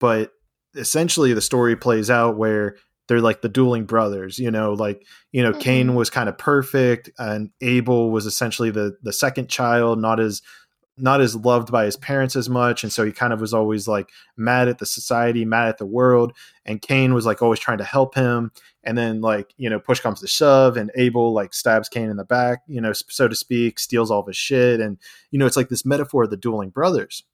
but 0.00 0.32
essentially 0.74 1.34
the 1.34 1.42
story 1.42 1.76
plays 1.76 2.08
out 2.08 2.38
where 2.38 2.76
they're 3.08 3.20
like 3.20 3.42
the 3.42 3.48
dueling 3.48 3.84
brothers, 3.84 4.38
you 4.38 4.50
know, 4.50 4.72
like, 4.72 5.04
you 5.32 5.42
know, 5.42 5.50
mm-hmm. 5.50 5.60
Cain 5.60 5.94
was 5.94 6.10
kind 6.10 6.28
of 6.28 6.38
perfect 6.38 7.10
and 7.18 7.50
Abel 7.60 8.10
was 8.10 8.26
essentially 8.26 8.70
the 8.70 8.96
the 9.02 9.12
second 9.12 9.48
child, 9.48 10.00
not 10.00 10.20
as 10.20 10.42
not 10.96 11.20
as 11.20 11.34
loved 11.34 11.72
by 11.72 11.84
his 11.84 11.96
parents 11.96 12.36
as 12.36 12.48
much. 12.48 12.84
And 12.84 12.92
so 12.92 13.04
he 13.04 13.10
kind 13.10 13.32
of 13.32 13.40
was 13.40 13.52
always 13.52 13.88
like 13.88 14.10
mad 14.36 14.68
at 14.68 14.78
the 14.78 14.86
society 14.86 15.44
mad 15.44 15.68
at 15.68 15.78
the 15.78 15.86
world. 15.86 16.32
And 16.64 16.80
cain 16.80 17.14
was 17.14 17.26
like 17.26 17.42
always 17.42 17.58
trying 17.58 17.78
to 17.78 17.84
help 17.84 18.14
him. 18.14 18.52
And 18.84 18.96
then 18.96 19.20
like 19.20 19.52
you 19.56 19.68
know 19.68 19.80
push 19.80 20.00
comes 20.00 20.20
to 20.20 20.26
shove 20.26 20.76
and 20.76 20.90
abel 20.94 21.32
like 21.32 21.52
stabs 21.52 21.88
cain 21.88 22.10
in 22.10 22.16
the 22.16 22.24
back 22.24 22.60
you 22.66 22.80
know 22.80 22.92
so 22.92 23.28
to 23.28 23.34
speak 23.34 23.78
steals 23.78 24.10
all 24.10 24.20
of 24.20 24.26
his 24.26 24.36
shit. 24.36 24.80
And 24.80 24.98
you 25.30 25.38
know 25.38 25.46
it's 25.46 25.56
like 25.56 25.68
this 25.68 25.84
metaphor 25.84 26.24
of 26.24 26.30
the 26.30 26.36
dueling 26.36 26.70
brothers 26.70 27.24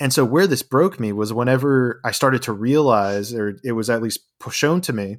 and 0.00 0.12
so 0.12 0.24
where 0.24 0.46
this 0.46 0.62
broke 0.62 0.98
me 0.98 1.12
was 1.12 1.32
whenever 1.32 2.00
i 2.04 2.10
started 2.10 2.42
to 2.42 2.52
realize 2.52 3.34
or 3.34 3.58
it 3.64 3.72
was 3.72 3.90
at 3.90 4.02
least 4.02 4.20
shown 4.50 4.80
to 4.80 4.92
me 4.92 5.18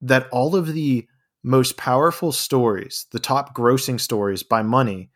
that 0.00 0.28
all 0.30 0.56
of 0.56 0.72
the 0.72 1.06
most 1.42 1.76
powerful 1.76 2.32
stories 2.32 3.06
the 3.12 3.18
top 3.18 3.54
grossing 3.56 4.00
stories 4.00 4.42
by 4.42 4.62
money 4.62 5.10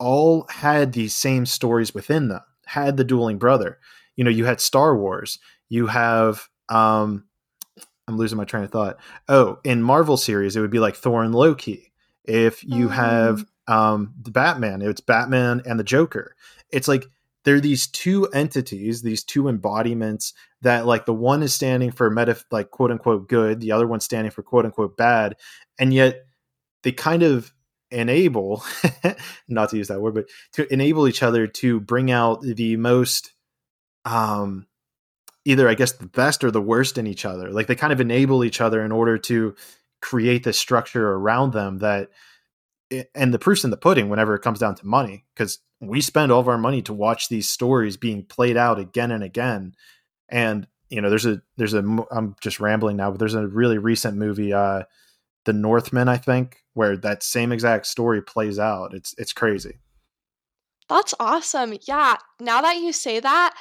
all 0.00 0.46
had 0.48 0.92
these 0.92 1.14
same 1.14 1.46
stories 1.46 1.94
within 1.94 2.28
them 2.28 2.40
had 2.66 2.96
the 2.96 3.04
dueling 3.04 3.38
brother. 3.38 3.78
You 4.16 4.24
know 4.24 4.30
you 4.30 4.44
had 4.46 4.60
star 4.60 4.96
wars 4.96 5.38
you 5.68 5.86
have 5.86 6.48
um 6.68 7.24
i'm 8.08 8.16
losing 8.16 8.38
my 8.38 8.44
train 8.44 8.64
of 8.64 8.70
thought. 8.70 8.98
Oh 9.28 9.58
in 9.62 9.82
marvel 9.82 10.16
series 10.16 10.56
it 10.56 10.60
would 10.60 10.70
be 10.70 10.80
like 10.80 10.96
thor 10.96 11.22
and 11.22 11.34
loki. 11.34 11.92
If 12.24 12.64
you 12.64 12.88
mm. 12.88 12.92
have 12.92 13.44
um 13.66 14.14
the 14.20 14.30
batman 14.30 14.82
it's 14.82 15.00
batman 15.00 15.62
and 15.64 15.78
the 15.78 15.84
joker. 15.84 16.34
It's 16.70 16.88
like 16.88 17.04
there 17.44 17.56
are 17.56 17.60
these 17.60 17.86
two 17.86 18.26
entities 18.28 19.02
these 19.02 19.24
two 19.24 19.48
embodiments 19.48 20.32
that 20.62 20.86
like 20.86 21.06
the 21.06 21.14
one 21.14 21.42
is 21.42 21.54
standing 21.54 21.90
for 21.90 22.10
meta 22.10 22.36
like 22.50 22.70
quote 22.70 22.90
unquote 22.90 23.28
good 23.28 23.60
the 23.60 23.72
other 23.72 23.86
one's 23.86 24.04
standing 24.04 24.30
for 24.30 24.42
quote 24.42 24.64
unquote 24.64 24.96
bad 24.96 25.36
and 25.78 25.94
yet 25.94 26.24
they 26.82 26.92
kind 26.92 27.22
of 27.22 27.52
enable 27.90 28.62
not 29.48 29.68
to 29.68 29.76
use 29.76 29.88
that 29.88 30.00
word 30.00 30.14
but 30.14 30.26
to 30.52 30.72
enable 30.72 31.08
each 31.08 31.22
other 31.22 31.46
to 31.46 31.80
bring 31.80 32.10
out 32.10 32.40
the 32.42 32.76
most 32.76 33.32
um 34.04 34.66
either 35.44 35.68
i 35.68 35.74
guess 35.74 35.92
the 35.92 36.06
best 36.06 36.44
or 36.44 36.50
the 36.50 36.60
worst 36.60 36.98
in 36.98 37.06
each 37.06 37.24
other. 37.24 37.50
Like 37.50 37.66
they 37.66 37.74
kind 37.74 37.92
of 37.92 38.00
enable 38.00 38.44
each 38.44 38.60
other 38.60 38.84
in 38.84 38.92
order 38.92 39.18
to 39.18 39.54
create 40.00 40.44
this 40.44 40.58
structure 40.58 41.12
around 41.12 41.52
them 41.52 41.78
that 41.78 42.10
and 43.14 43.32
the 43.32 43.38
proof's 43.38 43.64
in 43.64 43.70
the 43.70 43.76
pudding 43.76 44.08
whenever 44.08 44.34
it 44.34 44.42
comes 44.42 44.58
down 44.58 44.74
to 44.74 44.86
money 44.86 45.24
because 45.34 45.58
we 45.80 46.00
spend 46.00 46.30
all 46.30 46.40
of 46.40 46.48
our 46.48 46.58
money 46.58 46.82
to 46.82 46.92
watch 46.92 47.28
these 47.28 47.48
stories 47.48 47.96
being 47.96 48.24
played 48.24 48.56
out 48.56 48.78
again 48.78 49.10
and 49.10 49.22
again 49.22 49.74
and 50.28 50.66
you 50.90 51.00
know, 51.00 51.08
there's 51.08 51.26
a 51.26 51.40
there's 51.56 51.72
a 51.72 51.84
I'm 52.10 52.34
just 52.42 52.60
rambling 52.60 52.96
now, 52.96 53.10
but 53.10 53.20
there's 53.20 53.34
a 53.34 53.46
really 53.46 53.78
recent 53.78 54.16
movie, 54.16 54.52
uh, 54.52 54.82
The 55.44 55.52
Northman, 55.52 56.08
I 56.08 56.16
think, 56.16 56.64
where 56.74 56.96
that 56.98 57.22
same 57.22 57.52
exact 57.52 57.86
story 57.86 58.20
plays 58.20 58.58
out. 58.58 58.92
It's 58.92 59.14
it's 59.16 59.32
crazy. 59.32 59.78
That's 60.88 61.14
awesome. 61.20 61.74
Yeah. 61.86 62.16
Now 62.40 62.60
that 62.62 62.78
you 62.78 62.92
say 62.92 63.20
that, 63.20 63.54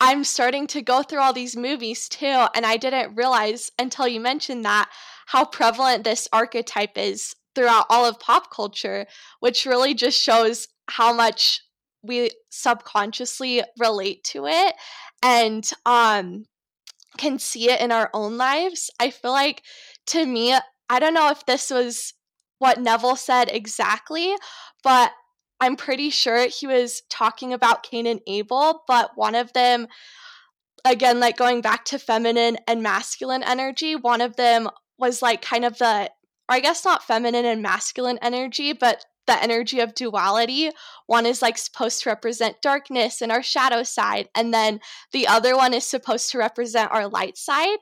I'm 0.00 0.24
starting 0.24 0.66
to 0.68 0.82
go 0.82 1.02
through 1.02 1.20
all 1.20 1.32
these 1.32 1.56
movies 1.56 2.08
too, 2.08 2.46
and 2.54 2.66
I 2.66 2.76
didn't 2.76 3.14
realize 3.14 3.70
until 3.78 4.08
you 4.08 4.20
mentioned 4.20 4.64
that 4.64 4.90
how 5.26 5.44
prevalent 5.44 6.02
this 6.02 6.28
archetype 6.32 6.98
is 6.98 7.36
throughout 7.54 7.86
all 7.88 8.04
of 8.04 8.20
pop 8.20 8.50
culture, 8.50 9.06
which 9.40 9.66
really 9.66 9.94
just 9.94 10.20
shows 10.20 10.68
how 10.88 11.12
much 11.12 11.60
we 12.02 12.30
subconsciously 12.50 13.62
relate 13.78 14.22
to 14.24 14.46
it 14.46 14.74
and 15.22 15.70
um 15.86 16.44
can 17.16 17.38
see 17.38 17.70
it 17.70 17.80
in 17.80 17.92
our 17.92 18.10
own 18.12 18.36
lives. 18.36 18.90
I 19.00 19.10
feel 19.10 19.30
like 19.30 19.62
to 20.08 20.26
me, 20.26 20.54
I 20.90 20.98
don't 20.98 21.14
know 21.14 21.30
if 21.30 21.46
this 21.46 21.70
was 21.70 22.12
what 22.58 22.80
Neville 22.80 23.16
said 23.16 23.48
exactly, 23.50 24.34
but 24.82 25.12
I'm 25.60 25.76
pretty 25.76 26.10
sure 26.10 26.48
he 26.48 26.66
was 26.66 27.02
talking 27.08 27.52
about 27.52 27.84
Cain 27.84 28.06
and 28.06 28.20
Abel, 28.26 28.82
but 28.86 29.12
one 29.14 29.34
of 29.34 29.52
them, 29.52 29.86
again, 30.84 31.20
like 31.20 31.36
going 31.36 31.60
back 31.60 31.84
to 31.86 31.98
feminine 31.98 32.58
and 32.66 32.82
masculine 32.82 33.42
energy, 33.42 33.96
one 33.96 34.20
of 34.20 34.36
them 34.36 34.68
was 34.98 35.22
like 35.22 35.40
kind 35.42 35.64
of 35.64 35.78
the, 35.78 36.10
or 36.48 36.56
I 36.56 36.60
guess 36.60 36.84
not 36.84 37.04
feminine 37.04 37.44
and 37.44 37.62
masculine 37.62 38.18
energy, 38.22 38.72
but 38.72 39.04
the 39.26 39.42
energy 39.42 39.80
of 39.80 39.94
duality. 39.94 40.70
One 41.06 41.24
is 41.24 41.40
like 41.40 41.56
supposed 41.56 42.02
to 42.02 42.10
represent 42.10 42.60
darkness 42.60 43.22
and 43.22 43.32
our 43.32 43.42
shadow 43.42 43.82
side, 43.82 44.28
and 44.34 44.52
then 44.52 44.80
the 45.12 45.26
other 45.26 45.56
one 45.56 45.74
is 45.74 45.84
supposed 45.84 46.30
to 46.32 46.38
represent 46.38 46.92
our 46.92 47.08
light 47.08 47.36
side. 47.38 47.78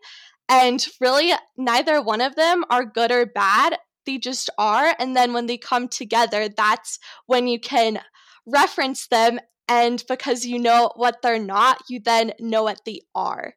And 0.48 0.84
really, 1.00 1.32
neither 1.56 2.02
one 2.02 2.20
of 2.20 2.36
them 2.36 2.64
are 2.68 2.84
good 2.84 3.10
or 3.10 3.26
bad 3.26 3.78
they 4.06 4.18
just 4.18 4.50
are. 4.58 4.94
And 4.98 5.16
then 5.16 5.32
when 5.32 5.46
they 5.46 5.58
come 5.58 5.88
together, 5.88 6.48
that's 6.48 6.98
when 7.26 7.46
you 7.46 7.60
can 7.60 8.00
reference 8.46 9.06
them. 9.06 9.38
And 9.68 10.02
because 10.08 10.44
you 10.44 10.58
know 10.58 10.90
what 10.96 11.22
they're 11.22 11.38
not, 11.38 11.82
you 11.88 12.00
then 12.00 12.32
know 12.40 12.64
what 12.64 12.80
they 12.84 13.00
are. 13.14 13.54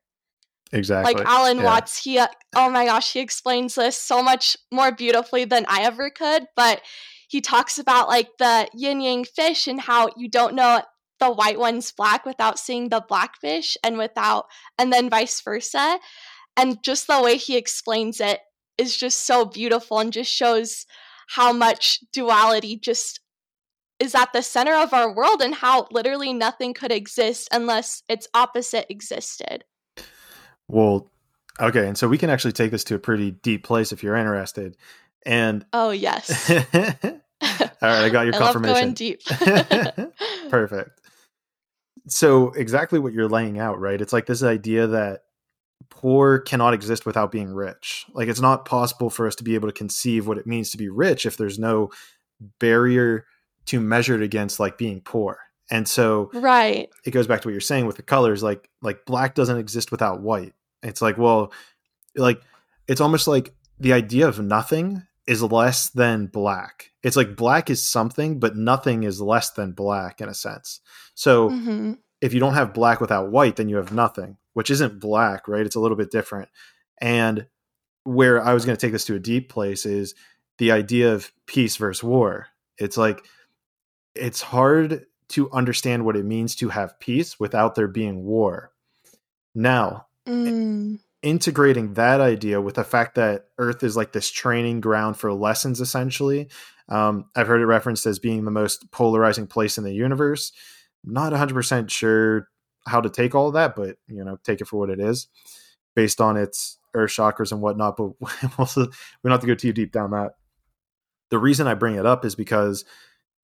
Exactly. 0.72 1.14
Like 1.14 1.26
Alan 1.26 1.58
yeah. 1.58 1.64
Watts, 1.64 2.04
he, 2.04 2.18
uh, 2.18 2.28
oh 2.56 2.70
my 2.70 2.86
gosh, 2.86 3.14
he 3.14 3.20
explains 3.20 3.76
this 3.76 3.98
so 3.98 4.22
much 4.24 4.58
more 4.72 4.92
beautifully 4.92 5.46
than 5.46 5.66
I 5.68 5.84
ever 5.84 6.10
could. 6.10 6.48
But 6.56 6.82
he 7.28 7.42
talks 7.42 7.78
about 7.78 8.08
like 8.08 8.30
the 8.40 8.68
yin 8.74 9.02
yang 9.02 9.26
fish 9.26 9.68
and 9.68 9.80
how 9.80 10.10
you 10.18 10.30
don't 10.30 10.56
know 10.56 10.82
the 11.20 11.32
white 11.32 11.60
one's 11.60 11.92
black 11.92 12.26
without 12.26 12.60
seeing 12.60 12.90
the 12.90 13.04
black 13.08 13.40
fish 13.40 13.78
and 13.84 13.98
without, 13.98 14.46
and 14.78 14.92
then 14.92 15.10
vice 15.10 15.40
versa. 15.42 16.00
And 16.58 16.82
just 16.84 17.08
the 17.08 17.22
way 17.22 17.38
he 17.38 17.58
explains 17.58 18.20
it 18.20 18.40
is 18.78 18.98
just 18.98 19.26
so 19.26 19.46
beautiful 19.46 20.00
and 20.00 20.12
just 20.12 20.32
shows 20.32 20.86
how 21.28 21.54
much 21.54 22.00
duality 22.12 22.78
just 22.78 23.20
is 24.00 24.14
at 24.14 24.34
the 24.34 24.42
center 24.42 24.76
of 24.76 24.94
our 24.94 25.14
world 25.14 25.42
and 25.42 25.56
how 25.56 25.88
literally 25.90 26.34
nothing 26.34 26.74
could 26.74 26.92
exist 26.92 27.48
unless 27.52 28.04
its 28.10 28.28
opposite 28.34 28.86
existed. 28.90 29.64
Well, 30.68 31.12
okay, 31.60 31.88
and 31.88 31.98
so 31.98 32.08
we 32.08 32.18
can 32.18 32.30
actually 32.30 32.54
take 32.54 32.72
this 32.72 32.84
to 32.86 32.96
a 32.96 33.00
pretty 33.00 33.32
deep 33.32 33.64
place 33.64 33.92
if 33.92 34.04
you're 34.04 34.16
interested. 34.16 34.78
And 35.26 35.66
oh 35.74 35.92
yes, 35.92 36.50
all 36.52 36.60
right, 36.62 38.06
I 38.06 38.10
got 38.10 38.22
your 38.26 38.36
I 38.36 38.38
confirmation. 38.38 38.74
going 38.74 38.94
deep. 38.94 39.22
Perfect. 40.50 41.02
So 42.08 42.52
exactly 42.52 43.00
what 43.00 43.14
you're 43.14 43.30
laying 43.30 43.58
out, 43.58 43.80
right? 43.80 44.00
It's 44.00 44.14
like 44.14 44.28
this 44.28 44.44
idea 44.44 44.88
that 44.88 45.22
poor 45.90 46.40
cannot 46.40 46.74
exist 46.74 47.06
without 47.06 47.32
being 47.32 47.54
rich. 47.54 48.06
Like 48.14 48.28
it's 48.28 48.40
not 48.42 48.66
possible 48.66 49.10
for 49.10 49.28
us 49.28 49.36
to 49.36 49.44
be 49.44 49.56
able 49.56 49.68
to 49.68 49.74
conceive 49.74 50.28
what 50.28 50.38
it 50.38 50.46
means 50.46 50.70
to 50.72 50.78
be 50.78 50.90
rich 50.90 51.26
if 51.26 51.38
there's 51.38 51.58
no 51.58 51.90
barrier 52.60 53.26
to 53.66 53.80
measure 53.80 54.16
it 54.16 54.22
against 54.22 54.60
like 54.60 54.78
being 54.78 55.02
poor. 55.02 55.40
And 55.72 55.88
so 55.88 56.30
right. 56.34 56.90
It 57.06 57.12
goes 57.12 57.28
back 57.28 57.42
to 57.42 57.48
what 57.48 57.54
you're 57.54 57.62
saying 57.62 57.88
with 57.88 57.96
the 57.96 58.04
colors 58.04 58.44
like 58.44 58.70
like 58.82 59.06
black 59.06 59.34
doesn't 59.36 59.58
exist 59.58 59.92
without 59.92 60.22
white. 60.22 60.54
It's 60.86 61.02
like 61.02 61.18
well 61.18 61.52
like 62.16 62.42
it's 62.88 63.02
almost 63.02 63.28
like 63.28 63.54
the 63.80 63.94
idea 63.94 64.28
of 64.28 64.40
nothing 64.40 65.04
is 65.28 65.42
less 65.42 65.90
than 65.90 66.28
black. 66.28 66.92
It's 67.04 67.18
like 67.18 67.36
black 67.36 67.70
is 67.70 67.84
something 67.84 68.40
but 68.40 68.56
nothing 68.56 69.04
is 69.04 69.20
less 69.20 69.52
than 69.52 69.72
black 69.72 70.22
in 70.22 70.30
a 70.30 70.34
sense. 70.34 70.82
So 71.16 71.50
mm-hmm. 71.50 71.94
if 72.22 72.34
you 72.34 72.40
don't 72.40 72.54
have 72.54 72.74
black 72.74 73.02
without 73.02 73.32
white 73.32 73.56
then 73.56 73.70
you 73.70 73.78
have 73.78 73.92
nothing 73.92 74.38
which 74.54 74.72
isn't 74.72 75.02
black, 75.02 75.50
right? 75.50 75.66
It's 75.66 75.76
a 75.76 75.82
little 75.82 75.98
bit 75.98 76.12
different. 76.12 76.48
And 77.00 77.46
where 78.06 78.42
I 78.42 78.54
was 78.54 78.66
going 78.66 78.78
to 78.78 78.82
take 78.82 78.94
this 78.94 79.06
to 79.06 79.16
a 79.16 79.20
deep 79.20 79.50
place 79.50 79.86
is 79.86 80.16
the 80.58 80.72
idea 80.72 81.14
of 81.14 81.32
peace 81.46 81.76
versus 81.76 82.04
war. 82.04 82.48
It's 82.78 82.98
like 82.98 83.26
it's 84.16 84.42
hard 84.42 85.06
to 85.30 85.52
understand 85.52 86.06
what 86.06 86.16
it 86.16 86.24
means 86.24 86.56
to 86.56 86.70
have 86.70 87.00
peace 87.00 87.38
without 87.40 87.76
there 87.76 87.90
being 87.90 88.24
war. 88.24 88.72
Now, 89.54 90.08
mm. 90.28 91.00
integrating 91.22 91.94
that 91.94 92.22
idea 92.22 92.62
with 92.62 92.76
the 92.76 92.84
fact 92.84 93.16
that 93.16 93.46
Earth 93.58 93.84
is 93.84 93.96
like 93.96 94.12
this 94.12 94.30
training 94.30 94.82
ground 94.82 95.18
for 95.18 95.34
lessons, 95.34 95.82
essentially. 95.82 96.50
Um, 96.90 97.26
I've 97.36 97.48
heard 97.48 97.62
it 97.62 97.66
referenced 97.66 98.06
as 98.06 98.20
being 98.20 98.46
the 98.46 98.52
most 98.52 98.92
polarizing 98.92 99.48
place 99.48 99.78
in 99.78 99.84
the 99.84 99.94
universe. 99.94 100.52
Not 101.04 101.34
100% 101.34 101.90
sure 101.90 102.48
how 102.88 103.02
to 103.02 103.10
take 103.10 103.34
all 103.34 103.48
of 103.48 103.54
that, 103.54 103.76
but 103.76 103.98
you 104.08 104.24
know, 104.24 104.38
take 104.44 104.62
it 104.62 104.68
for 104.68 104.78
what 104.78 104.90
it 104.90 105.00
is, 105.00 105.28
based 105.96 106.22
on 106.22 106.38
its 106.38 106.78
earth 106.94 107.12
chakras 107.12 107.52
and 107.52 107.62
whatnot. 107.62 107.98
But 107.98 108.10
we 108.20 108.26
don't 108.60 109.32
have 109.32 109.42
to 109.42 109.48
go 109.48 109.56
too 109.56 109.74
deep 109.74 109.92
down 109.92 110.12
that. 110.12 110.34
The 111.32 111.40
reason 111.40 111.68
I 111.68 111.74
bring 111.74 111.96
it 111.96 112.06
up 112.06 112.24
is 112.24 112.36
because, 112.36 112.86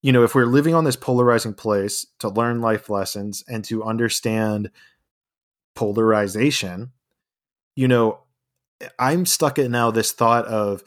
you 0.01 0.11
know, 0.11 0.23
if 0.23 0.35
we're 0.35 0.45
living 0.45 0.75
on 0.75 0.83
this 0.83 0.95
polarizing 0.95 1.55
place 1.55 2.05
to 2.19 2.29
learn 2.29 2.61
life 2.61 2.89
lessons 2.89 3.43
and 3.47 3.63
to 3.65 3.83
understand 3.83 4.69
polarization, 5.75 6.91
you 7.75 7.87
know, 7.87 8.19
I'm 8.97 9.25
stuck 9.25 9.59
at 9.59 9.69
now 9.69 9.91
this 9.91 10.11
thought 10.11 10.45
of 10.45 10.83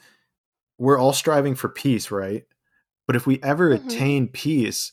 we're 0.77 0.99
all 0.99 1.13
striving 1.13 1.55
for 1.55 1.69
peace, 1.69 2.11
right? 2.11 2.43
But 3.07 3.15
if 3.15 3.25
we 3.25 3.41
ever 3.41 3.75
mm-hmm. 3.75 3.87
attain 3.87 4.27
peace, 4.27 4.91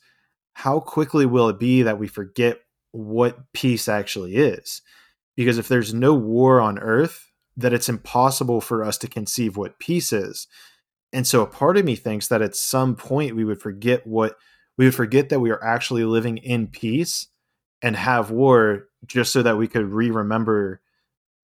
how 0.55 0.81
quickly 0.81 1.27
will 1.27 1.49
it 1.49 1.59
be 1.59 1.83
that 1.83 1.99
we 1.99 2.07
forget 2.07 2.61
what 2.93 3.53
peace 3.53 3.89
actually 3.89 4.37
is. 4.37 4.83
Because 5.35 5.59
if 5.59 5.67
there's 5.67 5.93
no 5.93 6.15
war 6.15 6.61
on 6.61 6.79
earth, 6.79 7.31
that 7.57 7.73
it's 7.73 7.89
impossible 7.89 8.61
for 8.61 8.85
us 8.85 8.97
to 8.99 9.09
conceive 9.09 9.57
what 9.57 9.79
peace 9.79 10.13
is. 10.13 10.47
And 11.13 11.27
so 11.27 11.43
a 11.43 11.47
part 11.47 11.77
of 11.77 11.85
me 11.85 11.97
thinks 11.97 12.29
that 12.29 12.41
at 12.41 12.57
some 12.57 12.95
point 12.95 13.37
we 13.37 13.45
would 13.45 13.61
forget 13.61 14.07
what 14.07 14.37
we 14.79 14.87
would 14.87 14.95
forget 14.95 15.29
that 15.29 15.41
we 15.41 15.51
are 15.51 15.63
actually 15.63 16.05
living 16.05 16.39
in 16.39 16.67
peace 16.67 17.29
and 17.83 17.95
have 17.95 18.31
war 18.31 18.89
just 19.07 19.33
so 19.33 19.43
that 19.43 19.59
we 19.59 19.69
could 19.69 19.93
re-remember 19.93 20.81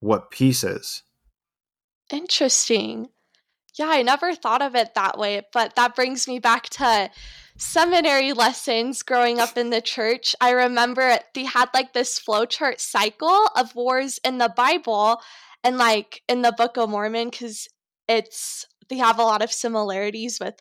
what 0.00 0.30
peace 0.30 0.62
is. 0.62 1.02
Interesting. 2.12 3.08
Yeah, 3.78 3.88
I 3.88 4.02
never 4.02 4.34
thought 4.34 4.62
of 4.62 4.74
it 4.74 4.94
that 4.94 5.18
way, 5.18 5.42
but 5.52 5.76
that 5.76 5.94
brings 5.94 6.26
me 6.26 6.38
back 6.38 6.68
to 6.70 7.10
seminary 7.58 8.32
lessons 8.32 9.02
growing 9.02 9.40
up 9.40 9.58
in 9.58 9.70
the 9.70 9.80
church, 9.80 10.34
I 10.40 10.50
remember 10.50 11.18
they 11.34 11.44
had 11.44 11.68
like 11.74 11.92
this 11.92 12.18
flowchart 12.18 12.80
cycle 12.80 13.46
of 13.56 13.74
wars 13.74 14.18
in 14.24 14.38
the 14.38 14.52
Bible 14.56 15.20
and 15.64 15.76
like 15.76 16.22
in 16.28 16.42
the 16.42 16.52
Book 16.52 16.78
of 16.78 16.88
Mormon 16.88 17.30
because 17.30 17.68
it's 18.08 18.64
they 18.88 18.96
have 18.96 19.18
a 19.18 19.24
lot 19.24 19.42
of 19.42 19.52
similarities 19.52 20.38
with 20.40 20.54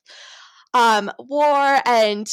um, 0.73 1.12
war 1.19 1.79
and 1.86 2.27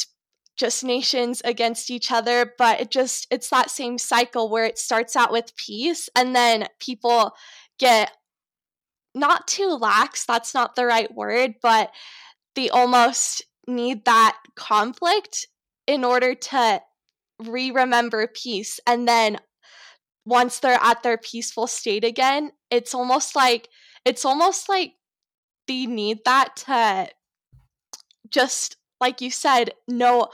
just 0.55 0.83
nations 0.83 1.41
against 1.43 1.91
each 1.91 2.11
other 2.11 2.53
but 2.57 2.79
it 2.79 2.89
just 2.89 3.27
it's 3.29 3.49
that 3.49 3.69
same 3.69 3.97
cycle 3.97 4.49
where 4.49 4.65
it 4.65 4.77
starts 4.77 5.15
out 5.15 5.31
with 5.31 5.55
peace 5.57 6.09
and 6.15 6.35
then 6.35 6.65
people 6.79 7.33
get 7.77 8.11
not 9.13 9.47
too 9.47 9.69
lax 9.69 10.25
that's 10.25 10.53
not 10.53 10.75
the 10.75 10.85
right 10.85 11.13
word 11.13 11.55
but 11.61 11.91
they 12.55 12.69
almost 12.69 13.43
need 13.67 14.05
that 14.05 14.37
conflict 14.55 15.47
in 15.87 16.03
order 16.03 16.33
to 16.33 16.81
re 17.39 17.71
remember 17.71 18.27
peace. 18.27 18.79
And 18.87 19.07
then 19.07 19.37
once 20.25 20.59
they're 20.59 20.79
at 20.81 21.03
their 21.03 21.17
peaceful 21.17 21.67
state 21.67 22.03
again, 22.03 22.51
it's 22.71 22.93
almost 22.93 23.35
like 23.35 23.69
it's 24.05 24.25
almost 24.25 24.69
like 24.69 24.93
they 25.67 25.85
need 25.85 26.19
that 26.25 26.55
to 26.55 27.09
just 28.29 28.77
like 28.99 29.21
you 29.21 29.31
said 29.31 29.71
know 29.87 30.29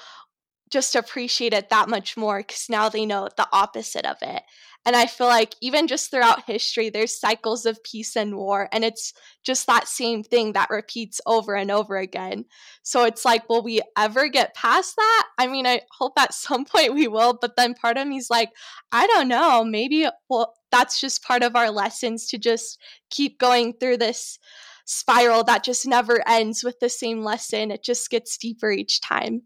just 0.72 0.96
appreciate 0.96 1.54
it 1.54 1.70
that 1.70 1.90
much 1.90 2.16
more 2.18 2.40
because 2.40 2.68
now 2.70 2.90
they 2.90 3.06
know 3.06 3.28
the 3.36 3.48
opposite 3.52 4.06
of 4.06 4.18
it. 4.22 4.42
And 4.84 4.96
I 4.96 5.06
feel 5.06 5.28
like 5.28 5.54
even 5.62 5.86
just 5.86 6.10
throughout 6.10 6.46
history, 6.48 6.90
there's 6.90 7.20
cycles 7.20 7.68
of 7.68 7.84
peace 7.84 8.16
and 8.16 8.36
war, 8.36 8.68
and 8.72 8.84
it's 8.84 9.14
just 9.44 9.68
that 9.68 9.88
same 9.88 10.24
thing 10.24 10.54
that 10.54 10.72
repeats 10.72 11.22
over 11.28 11.54
and 11.56 11.70
over 11.70 11.98
again. 11.98 12.46
So 12.82 13.04
it's 13.04 13.24
like, 13.24 13.48
will 13.48 13.62
we 13.62 13.82
ever 13.96 14.28
get 14.28 14.56
past 14.56 14.96
that? 14.96 15.28
I 15.38 15.46
mean, 15.46 15.68
I 15.68 15.82
hope 16.00 16.14
at 16.18 16.34
some 16.34 16.66
point 16.66 16.96
we 16.96 17.08
will, 17.08 17.38
but 17.40 17.56
then 17.58 17.76
part 17.76 17.98
of 17.98 18.08
me's 18.08 18.32
like, 18.32 18.50
I 18.92 19.06
don't 19.06 19.28
know, 19.28 19.64
maybe 19.64 20.08
well, 20.30 20.56
that's 20.72 21.00
just 21.00 21.24
part 21.24 21.44
of 21.44 21.56
our 21.56 21.70
lessons 21.70 22.28
to 22.30 22.40
just 22.40 22.80
keep 23.12 23.38
going 23.38 23.74
through 23.74 23.98
this 23.98 24.40
spiral 24.86 25.44
that 25.46 25.64
just 25.64 25.86
never 25.86 26.28
ends 26.28 26.64
with 26.64 26.80
the 26.80 26.90
same 26.90 27.24
lesson. 27.24 27.72
It 27.72 27.84
just 27.84 28.10
gets 28.10 28.38
deeper 28.38 28.72
each 28.72 29.02
time. 29.02 29.44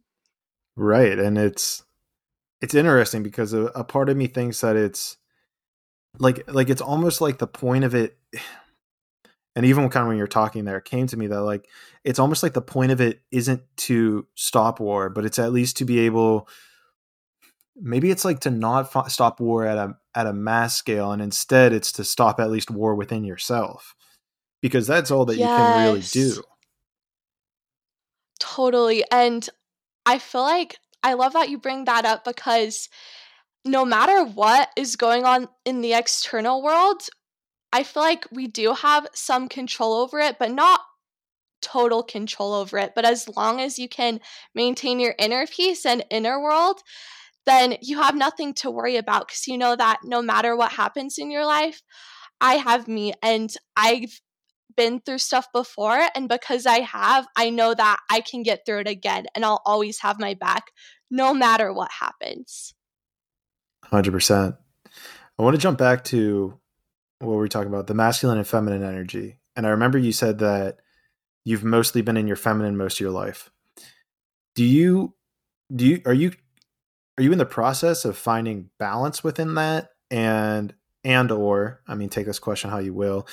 Right. 0.75 1.17
And 1.17 1.37
it's 1.37 1.83
it's 2.61 2.73
interesting 2.73 3.23
because 3.23 3.53
a, 3.53 3.65
a 3.67 3.83
part 3.83 4.09
of 4.09 4.17
me 4.17 4.27
thinks 4.27 4.61
that 4.61 4.75
it's 4.75 5.17
like 6.19 6.49
like 6.51 6.69
it's 6.69 6.81
almost 6.81 7.21
like 7.21 7.37
the 7.37 7.47
point 7.47 7.83
of 7.83 7.95
it 7.95 8.17
and 9.55 9.65
even 9.65 9.89
kind 9.89 10.03
of 10.03 10.07
when 10.09 10.17
you're 10.17 10.27
talking 10.27 10.65
there 10.65 10.77
it 10.77 10.85
came 10.85 11.07
to 11.07 11.17
me 11.17 11.27
that 11.27 11.41
like 11.41 11.67
it's 12.03 12.19
almost 12.19 12.43
like 12.43 12.53
the 12.53 12.61
point 12.61 12.91
of 12.91 13.01
it 13.01 13.21
isn't 13.31 13.61
to 13.77 14.25
stop 14.35 14.79
war 14.79 15.09
but 15.09 15.25
it's 15.25 15.39
at 15.39 15.53
least 15.53 15.77
to 15.77 15.85
be 15.85 15.99
able 15.99 16.47
maybe 17.75 18.11
it's 18.11 18.25
like 18.25 18.39
to 18.39 18.49
not 18.49 18.95
f- 18.95 19.11
stop 19.11 19.39
war 19.39 19.65
at 19.65 19.77
a 19.77 19.95
at 20.13 20.27
a 20.27 20.33
mass 20.33 20.75
scale 20.75 21.11
and 21.11 21.21
instead 21.21 21.73
it's 21.73 21.91
to 21.91 22.03
stop 22.03 22.39
at 22.39 22.49
least 22.49 22.71
war 22.71 22.95
within 22.95 23.23
yourself 23.23 23.95
because 24.65 24.87
that's 24.87 25.11
all 25.11 25.25
that 25.25 25.37
yes. 25.37 25.49
you 25.49 25.55
can 25.55 25.83
really 25.83 26.01
do 26.01 26.43
totally 28.39 29.03
and 29.11 29.49
i 30.05 30.17
feel 30.17 30.41
like 30.41 30.77
i 31.03 31.13
love 31.13 31.33
that 31.33 31.49
you 31.49 31.57
bring 31.57 31.85
that 31.85 32.05
up 32.05 32.23
because 32.23 32.89
no 33.65 33.83
matter 33.83 34.23
what 34.23 34.69
is 34.77 34.95
going 34.95 35.25
on 35.25 35.47
in 35.65 35.81
the 35.81 35.93
external 35.93 36.61
world, 36.61 37.01
I 37.73 37.83
feel 37.83 38.03
like 38.03 38.27
we 38.31 38.47
do 38.47 38.73
have 38.73 39.07
some 39.13 39.49
control 39.49 39.93
over 39.93 40.19
it, 40.19 40.37
but 40.39 40.51
not 40.51 40.81
total 41.61 42.03
control 42.03 42.53
over 42.53 42.77
it. 42.77 42.93
But 42.95 43.05
as 43.05 43.27
long 43.35 43.59
as 43.59 43.79
you 43.79 43.89
can 43.89 44.19
maintain 44.53 44.99
your 44.99 45.15
inner 45.17 45.47
peace 45.47 45.83
and 45.83 46.05
inner 46.11 46.39
world, 46.39 46.79
then 47.47 47.77
you 47.81 48.01
have 48.01 48.15
nothing 48.15 48.53
to 48.53 48.71
worry 48.71 48.97
about 48.97 49.27
because 49.27 49.47
you 49.47 49.57
know 49.57 49.75
that 49.75 49.99
no 50.03 50.21
matter 50.21 50.55
what 50.55 50.71
happens 50.73 51.17
in 51.17 51.31
your 51.31 51.45
life, 51.45 51.81
I 52.39 52.55
have 52.55 52.87
me 52.87 53.13
and 53.23 53.51
I've 53.75 54.21
been 54.75 54.99
through 54.99 55.19
stuff 55.19 55.47
before. 55.53 55.99
And 56.15 56.27
because 56.29 56.65
I 56.65 56.79
have, 56.79 57.27
I 57.35 57.49
know 57.49 57.73
that 57.73 57.99
I 58.09 58.21
can 58.21 58.43
get 58.43 58.65
through 58.65 58.79
it 58.79 58.87
again 58.87 59.25
and 59.35 59.45
I'll 59.45 59.61
always 59.65 59.99
have 59.99 60.19
my 60.19 60.33
back 60.33 60.71
no 61.09 61.33
matter 61.33 61.71
what 61.71 61.91
happens. 61.91 62.73
Hundred 63.83 64.11
percent. 64.11 64.55
I 65.37 65.43
want 65.43 65.55
to 65.55 65.61
jump 65.61 65.77
back 65.77 66.03
to 66.05 66.59
what 67.19 67.31
we 67.31 67.37
were 67.37 67.47
talking 67.47 67.69
about 67.69 67.87
the 67.87 67.93
masculine 67.93 68.37
and 68.37 68.47
feminine 68.47 68.83
energy. 68.83 69.39
And 69.55 69.65
I 69.65 69.71
remember 69.71 69.97
you 69.97 70.11
said 70.11 70.39
that 70.39 70.77
you've 71.43 71.63
mostly 71.63 72.01
been 72.01 72.17
in 72.17 72.27
your 72.27 72.35
feminine 72.35 72.77
most 72.77 72.95
of 72.95 73.01
your 73.01 73.11
life. 73.11 73.51
Do 74.55 74.63
you 74.63 75.13
do 75.73 75.85
you 75.85 76.01
are 76.05 76.13
you 76.13 76.31
are 77.17 77.23
you 77.23 77.31
in 77.31 77.37
the 77.37 77.45
process 77.45 78.05
of 78.05 78.17
finding 78.17 78.69
balance 78.79 79.23
within 79.23 79.55
that 79.55 79.89
and 80.11 80.73
and 81.03 81.31
or 81.31 81.81
I 81.87 81.95
mean 81.95 82.09
take 82.09 82.25
this 82.25 82.39
question 82.39 82.69
how 82.69 82.79
you 82.79 82.93
will 82.93 83.27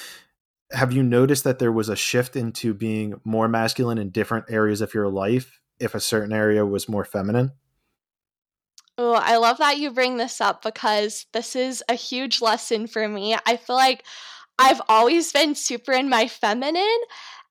have 0.72 0.92
you 0.92 1.02
noticed 1.02 1.44
that 1.44 1.58
there 1.58 1.72
was 1.72 1.88
a 1.88 1.96
shift 1.96 2.36
into 2.36 2.74
being 2.74 3.20
more 3.24 3.48
masculine 3.48 3.98
in 3.98 4.10
different 4.10 4.46
areas 4.48 4.80
of 4.80 4.94
your 4.94 5.08
life 5.08 5.60
if 5.78 5.94
a 5.94 6.00
certain 6.00 6.32
area 6.32 6.64
was 6.64 6.88
more 6.88 7.04
feminine? 7.04 7.52
Oh, 8.98 9.14
I 9.14 9.36
love 9.36 9.58
that 9.58 9.78
you 9.78 9.90
bring 9.90 10.16
this 10.16 10.40
up 10.40 10.62
because 10.62 11.26
this 11.32 11.56
is 11.56 11.82
a 11.88 11.94
huge 11.94 12.42
lesson 12.42 12.86
for 12.86 13.08
me. 13.08 13.36
I 13.46 13.56
feel 13.56 13.76
like 13.76 14.04
I've 14.58 14.82
always 14.88 15.32
been 15.32 15.54
super 15.54 15.92
in 15.92 16.08
my 16.08 16.28
feminine, 16.28 16.98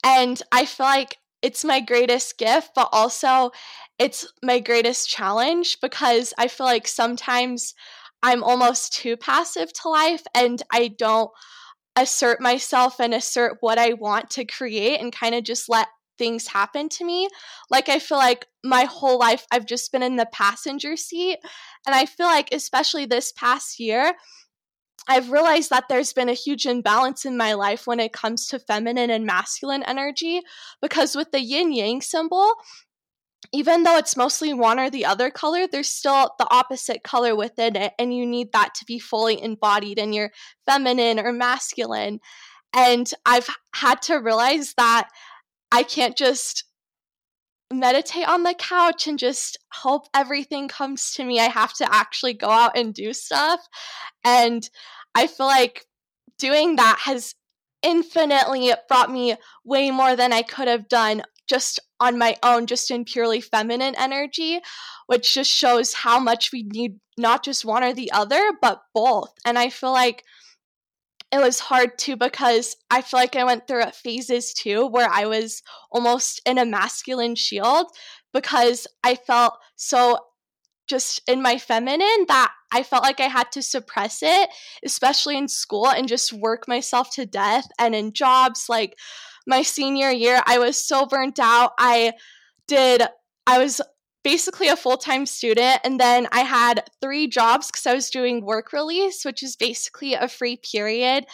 and 0.03 0.41
I 0.51 0.65
feel 0.65 0.85
like 0.85 1.17
it's 1.41 1.65
my 1.65 1.79
greatest 1.79 2.37
gift, 2.37 2.71
but 2.75 2.89
also 2.91 3.51
it's 3.97 4.31
my 4.43 4.59
greatest 4.59 5.09
challenge 5.09 5.79
because 5.81 6.33
I 6.37 6.47
feel 6.47 6.67
like 6.67 6.87
sometimes 6.87 7.73
I'm 8.23 8.43
almost 8.43 8.93
too 8.93 9.17
passive 9.17 9.73
to 9.73 9.89
life 9.89 10.23
and 10.35 10.61
I 10.71 10.89
don't 10.89 11.31
assert 11.95 12.41
myself 12.41 12.99
and 12.99 13.13
assert 13.13 13.57
what 13.59 13.77
I 13.77 13.93
want 13.93 14.29
to 14.31 14.45
create 14.45 14.99
and 14.99 15.11
kind 15.11 15.35
of 15.35 15.43
just 15.43 15.69
let 15.69 15.87
things 16.17 16.47
happen 16.47 16.87
to 16.87 17.05
me. 17.05 17.27
Like, 17.69 17.89
I 17.89 17.99
feel 17.99 18.17
like 18.17 18.45
my 18.63 18.83
whole 18.83 19.17
life 19.17 19.45
I've 19.51 19.65
just 19.65 19.91
been 19.91 20.03
in 20.03 20.17
the 20.17 20.27
passenger 20.31 20.95
seat. 20.95 21.39
And 21.85 21.95
I 21.95 22.05
feel 22.05 22.27
like, 22.27 22.49
especially 22.53 23.05
this 23.05 23.31
past 23.31 23.79
year, 23.79 24.13
I've 25.07 25.31
realized 25.31 25.71
that 25.71 25.85
there's 25.89 26.13
been 26.13 26.29
a 26.29 26.33
huge 26.33 26.65
imbalance 26.65 27.25
in 27.25 27.35
my 27.35 27.53
life 27.53 27.87
when 27.87 27.99
it 27.99 28.13
comes 28.13 28.47
to 28.47 28.59
feminine 28.59 29.09
and 29.09 29.25
masculine 29.25 29.83
energy 29.83 30.41
because 30.81 31.15
with 31.15 31.31
the 31.31 31.41
yin 31.41 31.73
yang 31.73 32.01
symbol, 32.01 32.53
even 33.53 33.83
though 33.83 33.97
it's 33.97 34.15
mostly 34.15 34.53
one 34.53 34.79
or 34.79 34.89
the 34.89 35.05
other 35.05 35.29
color, 35.29 35.67
there's 35.67 35.89
still 35.89 36.35
the 36.37 36.47
opposite 36.51 37.03
color 37.03 37.35
within 37.35 37.75
it, 37.75 37.93
and 37.99 38.15
you 38.15 38.25
need 38.25 38.51
that 38.53 38.73
to 38.75 38.85
be 38.85 38.99
fully 38.99 39.41
embodied 39.41 39.99
in 39.99 40.13
your 40.13 40.31
feminine 40.65 41.19
or 41.19 41.33
masculine. 41.33 42.19
And 42.73 43.11
I've 43.25 43.49
had 43.73 44.01
to 44.03 44.15
realize 44.15 44.73
that 44.77 45.09
I 45.71 45.83
can't 45.83 46.17
just 46.17 46.65
meditate 47.71 48.27
on 48.27 48.43
the 48.43 48.53
couch 48.53 49.07
and 49.07 49.17
just 49.17 49.57
hope 49.71 50.07
everything 50.13 50.67
comes 50.67 51.13
to 51.13 51.23
me. 51.23 51.39
I 51.39 51.49
have 51.49 51.73
to 51.75 51.93
actually 51.93 52.33
go 52.33 52.49
out 52.49 52.77
and 52.77 52.93
do 52.93 53.13
stuff. 53.13 53.59
And 54.23 54.69
I 55.15 55.27
feel 55.27 55.45
like 55.47 55.85
doing 56.37 56.75
that 56.75 56.99
has 57.03 57.35
infinitely 57.83 58.73
brought 58.87 59.11
me 59.11 59.35
way 59.63 59.91
more 59.91 60.15
than 60.15 60.31
I 60.33 60.41
could 60.41 60.67
have 60.67 60.87
done 60.87 61.23
just 61.51 61.81
on 61.99 62.17
my 62.17 62.37
own, 62.43 62.65
just 62.65 62.89
in 62.89 63.03
purely 63.03 63.41
feminine 63.41 63.93
energy, 63.97 64.61
which 65.07 65.33
just 65.33 65.51
shows 65.51 65.93
how 65.93 66.17
much 66.17 66.53
we 66.53 66.63
need 66.63 66.93
not 67.17 67.43
just 67.43 67.65
one 67.65 67.83
or 67.83 67.93
the 67.93 68.09
other, 68.13 68.53
but 68.61 68.81
both. 68.93 69.33
And 69.45 69.59
I 69.59 69.69
feel 69.69 69.91
like 69.91 70.23
it 71.29 71.39
was 71.39 71.59
hard 71.59 71.97
too 71.97 72.15
because 72.15 72.77
I 72.89 73.01
feel 73.01 73.19
like 73.19 73.35
I 73.35 73.43
went 73.43 73.67
through 73.67 73.83
phases 73.91 74.53
too 74.53 74.87
where 74.87 75.09
I 75.11 75.25
was 75.25 75.61
almost 75.91 76.41
in 76.45 76.57
a 76.57 76.65
masculine 76.65 77.35
shield 77.35 77.87
because 78.33 78.87
I 79.03 79.15
felt 79.15 79.53
so 79.75 80.19
just 80.87 81.21
in 81.27 81.41
my 81.41 81.57
feminine 81.57 82.25
that 82.29 82.51
I 82.73 82.83
felt 82.83 83.03
like 83.03 83.19
I 83.19 83.27
had 83.27 83.51
to 83.51 83.61
suppress 83.61 84.19
it, 84.23 84.49
especially 84.85 85.37
in 85.37 85.49
school 85.49 85.89
and 85.89 86.07
just 86.07 86.31
work 86.31 86.67
myself 86.67 87.13
to 87.15 87.25
death 87.25 87.67
and 87.77 87.93
in 87.93 88.13
jobs. 88.13 88.67
Like 88.69 88.95
my 89.47 89.61
senior 89.61 90.09
year, 90.09 90.41
I 90.45 90.59
was 90.59 90.83
so 90.83 91.05
burnt 91.05 91.39
out. 91.39 91.71
I 91.77 92.13
did, 92.67 93.03
I 93.47 93.59
was 93.59 93.81
basically 94.23 94.67
a 94.67 94.75
full 94.75 94.97
time 94.97 95.25
student. 95.25 95.79
And 95.83 95.99
then 95.99 96.27
I 96.31 96.41
had 96.41 96.89
three 97.01 97.27
jobs 97.27 97.67
because 97.67 97.87
I 97.87 97.93
was 97.93 98.09
doing 98.09 98.45
work 98.45 98.73
release, 98.73 99.25
which 99.25 99.43
is 99.43 99.55
basically 99.55 100.13
a 100.13 100.27
free 100.27 100.57
period. 100.57 101.25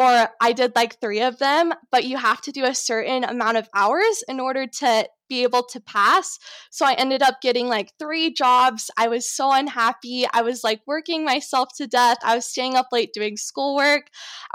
Or 0.00 0.30
I 0.40 0.54
did 0.54 0.74
like 0.74 0.98
three 0.98 1.20
of 1.20 1.38
them, 1.38 1.74
but 1.92 2.04
you 2.04 2.16
have 2.16 2.40
to 2.42 2.52
do 2.52 2.64
a 2.64 2.74
certain 2.74 3.22
amount 3.22 3.58
of 3.58 3.68
hours 3.74 4.24
in 4.28 4.40
order 4.40 4.66
to 4.66 5.06
be 5.28 5.42
able 5.42 5.62
to 5.64 5.78
pass. 5.78 6.38
So 6.70 6.86
I 6.86 6.94
ended 6.94 7.20
up 7.20 7.42
getting 7.42 7.68
like 7.68 7.92
three 7.98 8.32
jobs. 8.32 8.90
I 8.96 9.08
was 9.08 9.30
so 9.30 9.52
unhappy. 9.52 10.24
I 10.32 10.40
was 10.40 10.64
like 10.64 10.80
working 10.86 11.22
myself 11.22 11.68
to 11.76 11.86
death. 11.86 12.16
I 12.24 12.34
was 12.34 12.46
staying 12.46 12.76
up 12.76 12.86
late 12.92 13.12
doing 13.12 13.36
schoolwork. 13.36 14.04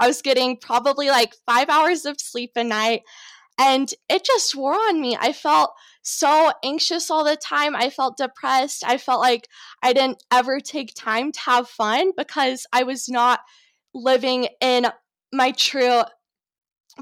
I 0.00 0.08
was 0.08 0.20
getting 0.20 0.56
probably 0.56 1.10
like 1.10 1.36
five 1.46 1.68
hours 1.68 2.06
of 2.06 2.20
sleep 2.20 2.50
a 2.56 2.64
night. 2.64 3.02
And 3.56 3.94
it 4.08 4.24
just 4.24 4.56
wore 4.56 4.74
on 4.74 5.00
me. 5.00 5.16
I 5.18 5.32
felt 5.32 5.70
so 6.02 6.50
anxious 6.64 7.08
all 7.08 7.22
the 7.22 7.36
time. 7.36 7.76
I 7.76 7.88
felt 7.88 8.16
depressed. 8.16 8.82
I 8.84 8.98
felt 8.98 9.20
like 9.20 9.46
I 9.80 9.92
didn't 9.92 10.24
ever 10.32 10.58
take 10.58 10.92
time 10.96 11.30
to 11.30 11.40
have 11.42 11.68
fun 11.68 12.10
because 12.16 12.66
I 12.72 12.82
was 12.82 13.08
not 13.08 13.40
living 13.94 14.48
in 14.60 14.88
my 15.36 15.52
true 15.52 16.02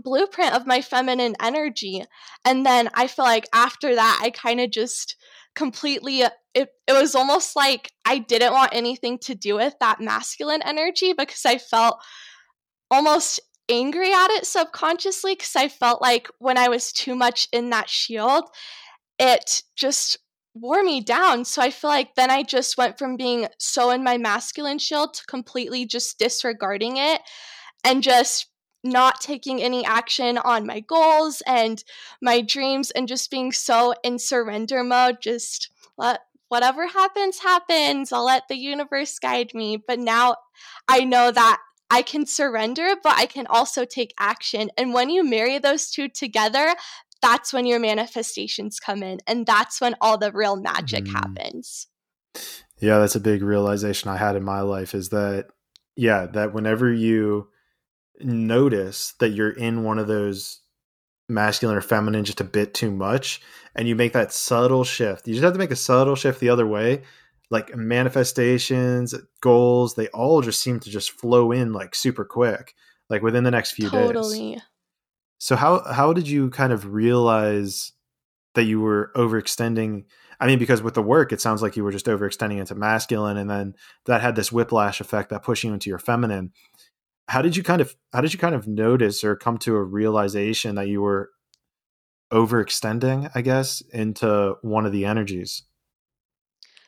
blueprint 0.02 0.54
of 0.54 0.66
my 0.66 0.80
feminine 0.80 1.34
energy. 1.40 2.04
And 2.44 2.66
then 2.66 2.88
I 2.94 3.06
feel 3.06 3.24
like 3.24 3.46
after 3.52 3.94
that, 3.94 4.20
I 4.22 4.30
kind 4.30 4.60
of 4.60 4.70
just 4.70 5.16
completely, 5.54 6.22
it, 6.22 6.32
it 6.54 6.92
was 6.92 7.14
almost 7.14 7.54
like 7.54 7.92
I 8.04 8.18
didn't 8.18 8.52
want 8.52 8.74
anything 8.74 9.18
to 9.20 9.34
do 9.34 9.54
with 9.56 9.74
that 9.80 10.00
masculine 10.00 10.62
energy 10.62 11.12
because 11.16 11.44
I 11.46 11.58
felt 11.58 12.02
almost 12.90 13.40
angry 13.68 14.12
at 14.12 14.30
it 14.30 14.46
subconsciously 14.46 15.34
because 15.34 15.56
I 15.56 15.68
felt 15.68 16.02
like 16.02 16.28
when 16.38 16.58
I 16.58 16.68
was 16.68 16.92
too 16.92 17.14
much 17.14 17.48
in 17.52 17.70
that 17.70 17.88
shield, 17.88 18.44
it 19.18 19.62
just 19.76 20.18
wore 20.54 20.82
me 20.82 21.00
down. 21.00 21.44
So 21.44 21.62
I 21.62 21.70
feel 21.70 21.90
like 21.90 22.14
then 22.14 22.30
I 22.30 22.42
just 22.42 22.76
went 22.76 22.98
from 22.98 23.16
being 23.16 23.48
so 23.58 23.90
in 23.90 24.04
my 24.04 24.18
masculine 24.18 24.78
shield 24.78 25.14
to 25.14 25.24
completely 25.26 25.86
just 25.86 26.18
disregarding 26.18 26.96
it 26.96 27.20
and 27.84 28.02
just 28.02 28.46
not 28.82 29.20
taking 29.20 29.62
any 29.62 29.84
action 29.84 30.36
on 30.38 30.66
my 30.66 30.80
goals 30.80 31.42
and 31.46 31.82
my 32.20 32.40
dreams 32.42 32.90
and 32.90 33.08
just 33.08 33.30
being 33.30 33.50
so 33.50 33.94
in 34.02 34.18
surrender 34.18 34.84
mode, 34.84 35.16
just 35.20 35.70
let 35.96 36.20
whatever 36.48 36.86
happens, 36.86 37.38
happens. 37.38 38.12
I'll 38.12 38.26
let 38.26 38.46
the 38.48 38.56
universe 38.56 39.18
guide 39.18 39.52
me. 39.54 39.76
But 39.76 39.98
now 39.98 40.36
I 40.86 41.00
know 41.00 41.30
that 41.30 41.60
I 41.90 42.02
can 42.02 42.26
surrender, 42.26 42.94
but 43.02 43.16
I 43.16 43.26
can 43.26 43.46
also 43.46 43.84
take 43.84 44.14
action. 44.18 44.70
And 44.76 44.92
when 44.92 45.10
you 45.10 45.24
marry 45.24 45.58
those 45.58 45.90
two 45.90 46.08
together, 46.08 46.74
that's 47.22 47.52
when 47.52 47.64
your 47.64 47.80
manifestations 47.80 48.78
come 48.78 49.02
in. 49.02 49.20
And 49.26 49.46
that's 49.46 49.80
when 49.80 49.94
all 50.00 50.18
the 50.18 50.30
real 50.30 50.56
magic 50.56 51.04
mm. 51.04 51.12
happens. 51.12 51.86
Yeah, 52.78 52.98
that's 52.98 53.14
a 53.14 53.20
big 53.20 53.42
realization 53.42 54.10
I 54.10 54.18
had 54.18 54.36
in 54.36 54.44
my 54.44 54.60
life 54.60 54.94
is 54.94 55.08
that, 55.08 55.46
yeah, 55.96 56.26
that 56.26 56.52
whenever 56.52 56.92
you 56.92 57.48
notice 58.20 59.14
that 59.20 59.30
you're 59.30 59.50
in 59.50 59.84
one 59.84 59.98
of 59.98 60.06
those 60.06 60.60
masculine 61.28 61.76
or 61.76 61.80
feminine 61.80 62.24
just 62.24 62.40
a 62.40 62.44
bit 62.44 62.74
too 62.74 62.90
much 62.90 63.40
and 63.74 63.88
you 63.88 63.94
make 63.94 64.12
that 64.12 64.32
subtle 64.32 64.84
shift, 64.84 65.26
you 65.26 65.34
just 65.34 65.44
have 65.44 65.52
to 65.52 65.58
make 65.58 65.70
a 65.70 65.76
subtle 65.76 66.16
shift 66.16 66.40
the 66.40 66.50
other 66.50 66.66
way. 66.66 67.02
Like 67.50 67.76
manifestations, 67.76 69.14
goals, 69.40 69.94
they 69.94 70.08
all 70.08 70.40
just 70.40 70.60
seem 70.60 70.80
to 70.80 70.90
just 70.90 71.12
flow 71.12 71.52
in 71.52 71.72
like 71.72 71.94
super 71.94 72.24
quick, 72.24 72.74
like 73.10 73.22
within 73.22 73.44
the 73.44 73.50
next 73.50 73.72
few 73.72 73.90
days. 73.90 74.06
totally. 74.06 74.54
days. 74.54 74.62
So 75.38 75.56
how 75.56 75.84
how 75.92 76.12
did 76.14 76.26
you 76.26 76.48
kind 76.50 76.72
of 76.72 76.92
realize 76.92 77.92
that 78.54 78.64
you 78.64 78.80
were 78.80 79.12
overextending 79.14 80.04
I 80.40 80.46
mean, 80.46 80.58
because 80.58 80.82
with 80.82 80.94
the 80.94 81.02
work, 81.02 81.32
it 81.32 81.40
sounds 81.40 81.62
like 81.62 81.76
you 81.76 81.84
were 81.84 81.92
just 81.92 82.06
overextending 82.06 82.58
into 82.58 82.74
masculine, 82.74 83.36
and 83.36 83.48
then 83.48 83.74
that 84.06 84.20
had 84.20 84.36
this 84.36 84.50
whiplash 84.50 85.00
effect 85.00 85.30
that 85.30 85.42
pushed 85.42 85.64
you 85.64 85.72
into 85.72 85.88
your 85.88 85.98
feminine. 85.98 86.52
How 87.28 87.42
did 87.42 87.56
you 87.56 87.62
kind 87.62 87.80
of 87.80 87.96
how 88.12 88.20
did 88.20 88.32
you 88.32 88.38
kind 88.38 88.54
of 88.54 88.68
notice 88.68 89.24
or 89.24 89.36
come 89.36 89.58
to 89.58 89.76
a 89.76 89.82
realization 89.82 90.74
that 90.74 90.88
you 90.88 91.00
were 91.02 91.30
overextending, 92.32 93.30
I 93.34 93.40
guess, 93.40 93.82
into 93.92 94.56
one 94.62 94.86
of 94.86 94.92
the 94.92 95.04
energies? 95.04 95.62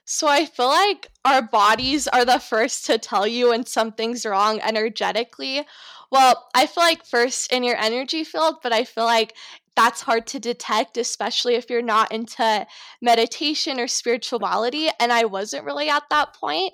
So 0.05 0.29
I 0.29 0.47
feel 0.47 0.69
like 0.69 1.09
our 1.25 1.43
bodies 1.43 2.07
are 2.07 2.25
the 2.25 2.39
first 2.39 2.87
to 2.87 2.97
tell 2.97 3.27
you 3.27 3.51
when 3.51 3.67
something's 3.67 4.25
wrong 4.25 4.61
energetically. 4.61 5.67
Well, 6.13 6.49
I 6.55 6.67
feel 6.67 6.85
like 6.85 7.05
first 7.05 7.53
in 7.53 7.65
your 7.65 7.77
energy 7.77 8.23
field, 8.23 8.57
but 8.63 8.73
I 8.73 8.85
feel 8.85 9.05
like 9.05 9.35
that's 9.75 10.01
hard 10.01 10.27
to 10.29 10.39
detect, 10.39 10.97
especially 10.97 11.57
if 11.57 11.69
you're 11.69 11.83
not 11.83 12.13
into 12.13 12.67
meditation 13.03 13.81
or 13.81 13.89
spirituality. 13.89 14.89
And 15.01 15.13
I 15.13 15.25
wasn't 15.25 15.65
really 15.65 15.89
at 15.89 16.05
that 16.11 16.35
point. 16.35 16.73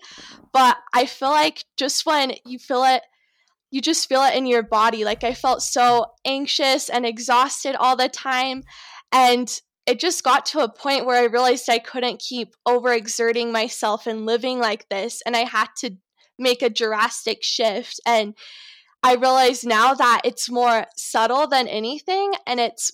But 0.53 0.77
I 0.93 1.07
feel 1.07 1.31
like 1.31 1.65
just 1.77 2.05
when 2.05 2.35
you 2.45 2.59
feel 2.59 2.85
it, 2.85 3.03
you 3.73 3.81
just 3.81 4.09
feel 4.09 4.23
it 4.23 4.37
in 4.37 4.47
your 4.47 4.63
body. 4.63 5.05
Like 5.05 5.25
I 5.25 5.33
felt 5.33 5.63
so 5.63 6.07
anxious 6.27 6.91
and 6.91 7.07
exhausted 7.07 7.75
all 7.75 7.97
the 7.97 8.09
time. 8.09 8.63
And 9.11 9.51
it 9.87 9.99
just 9.99 10.23
got 10.23 10.47
to 10.47 10.61
a 10.61 10.73
point 10.73 11.07
where 11.07 11.21
I 11.21 11.27
realized 11.27 11.69
I 11.69 11.79
couldn't 11.79 12.21
keep 12.21 12.55
overexerting 12.69 13.51
myself 13.51 14.07
and 14.07 14.27
living 14.27 14.61
like 14.61 14.89
this. 14.91 15.23
And 15.27 15.35
I 15.35 15.45
had 15.45 15.69
to 15.79 15.97
make 16.39 16.61
a 16.61 16.71
drastic 16.71 17.43
shift. 17.43 17.99
And 18.07 18.35
I 19.03 19.15
realize 19.15 19.65
now 19.65 19.95
that 19.95 20.21
it's 20.23 20.51
more 20.51 20.85
subtle 20.97 21.49
than 21.49 21.67
anything 21.67 22.33
and 22.47 22.61
it's 22.61 22.93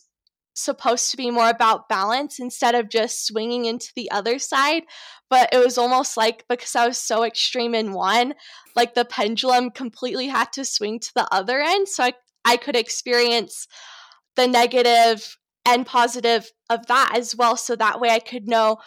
supposed 0.58 1.10
to 1.10 1.16
be 1.16 1.30
more 1.30 1.48
about 1.48 1.88
balance 1.88 2.38
instead 2.38 2.74
of 2.74 2.88
just 2.88 3.26
swinging 3.26 3.64
into 3.64 3.92
the 3.94 4.10
other 4.10 4.38
side. 4.38 4.82
But 5.30 5.48
it 5.52 5.58
was 5.58 5.78
almost 5.78 6.16
like 6.16 6.44
because 6.48 6.74
I 6.74 6.86
was 6.86 6.98
so 6.98 7.22
extreme 7.22 7.74
in 7.74 7.92
one, 7.92 8.34
like 8.74 8.94
the 8.94 9.04
pendulum 9.04 9.70
completely 9.70 10.28
had 10.28 10.52
to 10.54 10.64
swing 10.64 11.00
to 11.00 11.12
the 11.14 11.28
other 11.32 11.60
end. 11.60 11.88
So 11.88 12.04
I, 12.04 12.12
I 12.44 12.56
could 12.56 12.76
experience 12.76 13.66
the 14.36 14.46
negative 14.46 15.36
and 15.66 15.84
positive 15.84 16.50
of 16.70 16.86
that 16.86 17.12
as 17.14 17.36
well. 17.36 17.56
So 17.56 17.76
that 17.76 18.00
way 18.00 18.10
I 18.10 18.20
could 18.20 18.48
know 18.48 18.78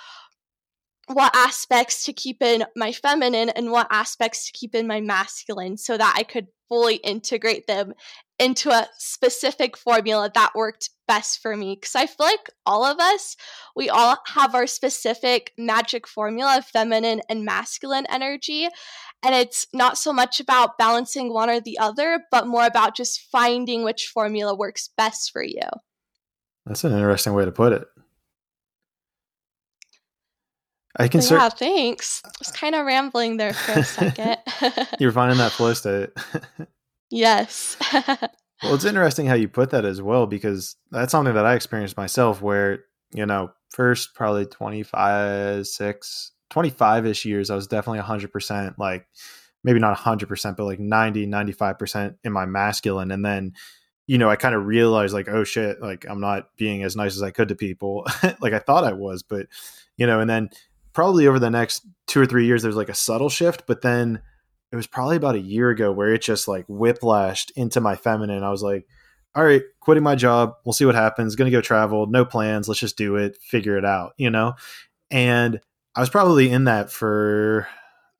what 1.07 1.36
aspects 1.36 2.05
to 2.05 2.13
keep 2.13 2.41
in 2.41 2.65
my 2.76 2.91
feminine 2.91 3.49
and 3.49 3.72
what 3.72 3.88
aspects 3.91 4.45
to 4.45 4.57
keep 4.57 4.76
in 4.76 4.88
my 4.88 5.01
masculine 5.01 5.78
so 5.78 5.97
that 5.97 6.15
I 6.17 6.24
could 6.24 6.47
fully 6.69 6.95
integrate 6.95 7.67
them 7.67 7.93
into 8.41 8.71
a 8.71 8.89
specific 8.97 9.77
formula 9.77 10.31
that 10.33 10.55
worked 10.55 10.89
best 11.07 11.41
for 11.41 11.55
me 11.55 11.75
because 11.75 11.95
I 11.95 12.07
feel 12.07 12.25
like 12.25 12.49
all 12.65 12.83
of 12.83 12.99
us, 12.99 13.37
we 13.75 13.87
all 13.87 14.17
have 14.33 14.55
our 14.55 14.65
specific 14.65 15.53
magic 15.59 16.07
formula 16.07 16.57
of 16.57 16.65
feminine 16.65 17.21
and 17.29 17.45
masculine 17.45 18.07
energy. 18.09 18.67
And 19.23 19.35
it's 19.35 19.67
not 19.73 19.99
so 19.99 20.11
much 20.11 20.39
about 20.39 20.79
balancing 20.79 21.31
one 21.31 21.51
or 21.51 21.59
the 21.59 21.77
other, 21.77 22.23
but 22.31 22.47
more 22.47 22.65
about 22.65 22.95
just 22.95 23.21
finding 23.31 23.83
which 23.83 24.07
formula 24.07 24.55
works 24.55 24.89
best 24.97 25.31
for 25.31 25.43
you. 25.43 25.69
That's 26.65 26.83
an 26.83 26.93
interesting 26.93 27.33
way 27.33 27.45
to 27.45 27.51
put 27.51 27.73
it. 27.73 27.87
I 30.97 31.07
can 31.07 31.21
Yeah, 31.21 31.49
thanks. 31.49 32.21
I 32.25 32.31
was 32.39 32.51
kind 32.51 32.73
of 32.73 32.85
rambling 32.85 33.37
there 33.37 33.53
for 33.53 33.79
a 33.79 33.83
second. 33.83 34.37
You're 34.99 35.11
finding 35.11 35.37
that 35.37 35.51
flow 35.51 35.73
state. 35.73 36.09
yes. 37.12 37.78
well, 37.93 38.74
it's 38.74 38.86
interesting 38.86 39.28
how 39.28 39.36
you 39.36 39.47
put 39.47 39.70
that 39.72 39.86
as 39.86 40.01
well, 40.01 40.26
because 40.26 40.76
that's 40.89 41.12
something 41.12 41.36
that 41.36 41.45
I 41.45 41.55
experienced 41.55 41.97
myself 41.97 42.41
where, 42.41 42.86
you 43.14 43.26
know, 43.26 43.51
first 43.70 44.16
probably 44.16 44.45
25, 44.45 45.68
6, 45.68 46.32
25 46.49 47.05
ish 47.05 47.26
years, 47.26 47.49
I 47.49 47.55
was 47.55 47.68
definitely 47.68 48.01
100% 48.01 48.78
like, 48.78 49.07
maybe 49.64 49.80
not 49.80 49.97
100%, 49.97 50.57
but 50.57 50.66
like 50.66 50.80
90, 50.80 51.28
95% 51.28 52.16
in 52.24 52.34
my 52.34 52.45
masculine. 52.45 53.12
And 53.12 53.24
then, 53.24 53.53
you 54.07 54.18
know, 54.18 54.30
I 54.30 54.36
kind 54.36 54.55
of 54.55 54.66
realized 54.66 55.14
like, 55.14 55.30
oh 55.30 55.43
shit, 55.43 55.82
like 55.82 56.05
I'm 56.09 56.20
not 56.20 56.49
being 56.57 56.84
as 56.84 56.95
nice 56.95 57.16
as 57.16 57.24
I 57.24 57.32
could 57.32 57.49
to 57.49 57.55
people, 57.55 58.05
like 58.41 58.53
I 58.53 58.59
thought 58.59 58.84
I 58.84 58.93
was, 58.93 59.24
but, 59.24 59.47
you 59.97 60.07
know, 60.07 60.20
and 60.20 60.30
then 60.30 60.49
probably 60.93 61.28
over 61.28 61.39
the 61.39 61.49
next 61.49 61.86
two 62.07 62.20
or 62.20 62.26
three 62.26 62.45
years, 62.45 62.64
there's 62.64 62.76
like 62.76 62.89
a 62.89 62.93
subtle 62.93 63.30
shift, 63.30 63.64
but 63.68 63.82
then 63.82 64.22
it 64.72 64.76
was 64.76 64.88
probably 64.88 65.17
about 65.17 65.36
a 65.36 65.39
year 65.39 65.69
ago 65.69 65.91
where 65.91 66.13
it 66.13 66.22
just 66.22 66.47
like 66.47 66.65
whiplashed 66.67 67.51
into 67.55 67.82
my 67.82 67.95
feminine. 67.95 68.43
I 68.43 68.51
was 68.51 68.63
like, 68.63 68.88
all 69.36 69.43
right, 69.43 69.63
quitting 69.80 70.03
my 70.03 70.15
job. 70.15 70.55
We'll 70.65 70.74
see 70.74 70.86
what 70.86 70.95
happens. 70.95 71.36
Going 71.36 71.51
to 71.51 71.57
go 71.57 71.61
travel. 71.61 72.07
No 72.07 72.26
plans. 72.26 72.67
Let's 72.67 72.80
just 72.80 72.97
do 72.97 73.15
it. 73.15 73.38
Figure 73.38 73.78
it 73.78 73.86
out, 73.86 74.13
you 74.17 74.30
know? 74.30 74.53
And 75.09 75.59
I 75.95 75.99
was 75.99 76.09
probably 76.09 76.49
in 76.49 76.65
that 76.65 76.89
for, 76.91 77.67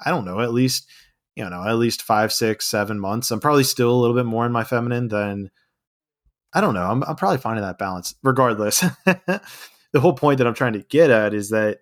I 0.04 0.10
don't 0.10 0.26
know, 0.26 0.42
at 0.42 0.54
least, 0.54 0.90
you 1.36 1.50
know, 1.50 1.64
at 1.66 1.78
least 1.78 2.02
five, 2.02 2.34
six, 2.34 2.66
seven 2.68 3.00
months. 3.00 3.32
I'm 3.32 3.40
probably 3.40 3.64
still 3.64 3.92
a 3.92 4.00
little 4.00 4.16
bit 4.16 4.26
more 4.26 4.46
in 4.46 4.52
my 4.52 4.64
feminine 4.64 5.08
than, 5.08 5.52
I 6.54 6.60
don't 6.60 6.74
know. 6.74 6.86
I'm, 6.86 7.04
I'm 7.04 7.16
probably 7.16 7.38
finding 7.38 7.64
that 7.64 7.78
balance 7.78 8.16
regardless. 8.24 8.80
the 9.06 10.00
whole 10.00 10.14
point 10.14 10.40
that 10.40 10.48
I'm 10.48 10.54
trying 10.54 10.74
to 10.74 10.84
get 10.84 11.10
at 11.10 11.34
is 11.34 11.50
that 11.50 11.80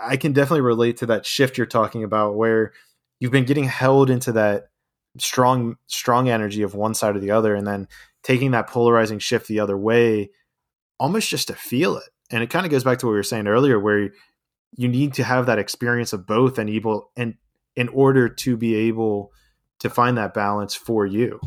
I 0.00 0.16
can 0.16 0.32
definitely 0.32 0.62
relate 0.62 0.98
to 0.98 1.06
that 1.06 1.24
shift 1.24 1.56
you're 1.56 1.66
talking 1.66 2.04
about 2.04 2.36
where 2.36 2.72
you've 3.20 3.32
been 3.32 3.44
getting 3.44 3.64
held 3.64 4.10
into 4.10 4.32
that 4.32 4.68
strong 5.18 5.76
strong 5.86 6.28
energy 6.28 6.62
of 6.62 6.74
one 6.74 6.94
side 6.94 7.16
or 7.16 7.20
the 7.20 7.30
other 7.30 7.54
and 7.54 7.66
then 7.66 7.88
taking 8.22 8.52
that 8.52 8.68
polarizing 8.68 9.18
shift 9.18 9.48
the 9.48 9.60
other 9.60 9.76
way 9.76 10.30
almost 11.00 11.28
just 11.28 11.48
to 11.48 11.54
feel 11.54 11.96
it. 11.96 12.10
And 12.30 12.42
it 12.42 12.50
kind 12.50 12.66
of 12.66 12.70
goes 12.70 12.84
back 12.84 12.98
to 12.98 13.06
what 13.06 13.12
we 13.12 13.18
were 13.18 13.22
saying 13.22 13.46
earlier 13.46 13.78
where 13.78 14.10
you 14.76 14.88
need 14.88 15.14
to 15.14 15.24
have 15.24 15.46
that 15.46 15.58
experience 15.58 16.12
of 16.12 16.26
both 16.26 16.58
and 16.58 16.68
able 16.68 17.10
and 17.16 17.34
in 17.74 17.88
order 17.88 18.28
to 18.28 18.56
be 18.56 18.74
able 18.74 19.32
to 19.78 19.88
find 19.88 20.18
that 20.18 20.34
balance 20.34 20.74
for 20.74 21.06
you. 21.06 21.40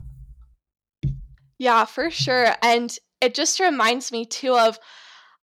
Yeah, 1.60 1.86
for 1.86 2.10
sure. 2.10 2.56
And 2.64 2.98
it 3.20 3.36
just 3.36 3.60
reminds 3.60 4.12
me 4.12 4.26
too 4.26 4.58
of 4.58 4.80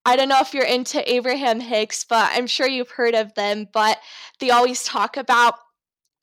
I 0.06 0.14
don't 0.14 0.28
know 0.28 0.40
if 0.40 0.54
you're 0.54 0.64
into 0.64 1.12
Abraham 1.12 1.58
Hicks, 1.58 2.04
but 2.04 2.30
I'm 2.32 2.46
sure 2.46 2.68
you've 2.68 2.92
heard 2.92 3.16
of 3.16 3.34
them. 3.34 3.66
But 3.72 3.98
they 4.38 4.50
always 4.50 4.84
talk 4.84 5.16
about 5.16 5.56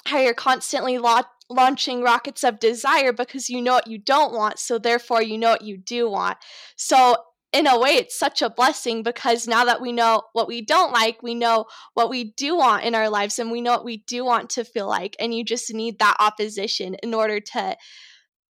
how 0.05 0.19
you're 0.19 0.33
constantly 0.33 0.97
la- 0.97 1.23
launching 1.49 2.01
rockets 2.01 2.43
of 2.43 2.59
desire 2.59 3.13
because 3.13 3.49
you 3.49 3.61
know 3.61 3.73
what 3.73 3.87
you 3.87 3.97
don't 3.97 4.33
want. 4.33 4.59
So 4.59 4.77
therefore, 4.77 5.21
you 5.21 5.37
know 5.37 5.51
what 5.51 5.63
you 5.63 5.77
do 5.77 6.09
want. 6.09 6.37
So 6.75 7.15
in 7.51 7.67
a 7.67 7.79
way, 7.79 7.91
it's 7.91 8.17
such 8.17 8.41
a 8.41 8.49
blessing 8.49 9.03
because 9.03 9.47
now 9.47 9.65
that 9.65 9.81
we 9.81 9.91
know 9.91 10.23
what 10.33 10.47
we 10.47 10.61
don't 10.61 10.91
like, 10.91 11.21
we 11.21 11.35
know 11.35 11.65
what 11.93 12.09
we 12.09 12.33
do 12.33 12.57
want 12.57 12.83
in 12.83 12.95
our 12.95 13.09
lives 13.09 13.37
and 13.37 13.51
we 13.51 13.61
know 13.61 13.71
what 13.71 13.85
we 13.85 13.97
do 14.07 14.25
want 14.25 14.49
to 14.51 14.63
feel 14.63 14.87
like. 14.87 15.15
And 15.19 15.33
you 15.33 15.45
just 15.45 15.73
need 15.73 15.99
that 15.99 16.17
opposition 16.19 16.95
in 17.03 17.13
order 17.13 17.39
to 17.39 17.77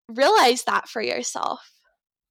realize 0.08 0.64
that 0.64 0.88
for 0.88 1.00
yourself 1.00 1.60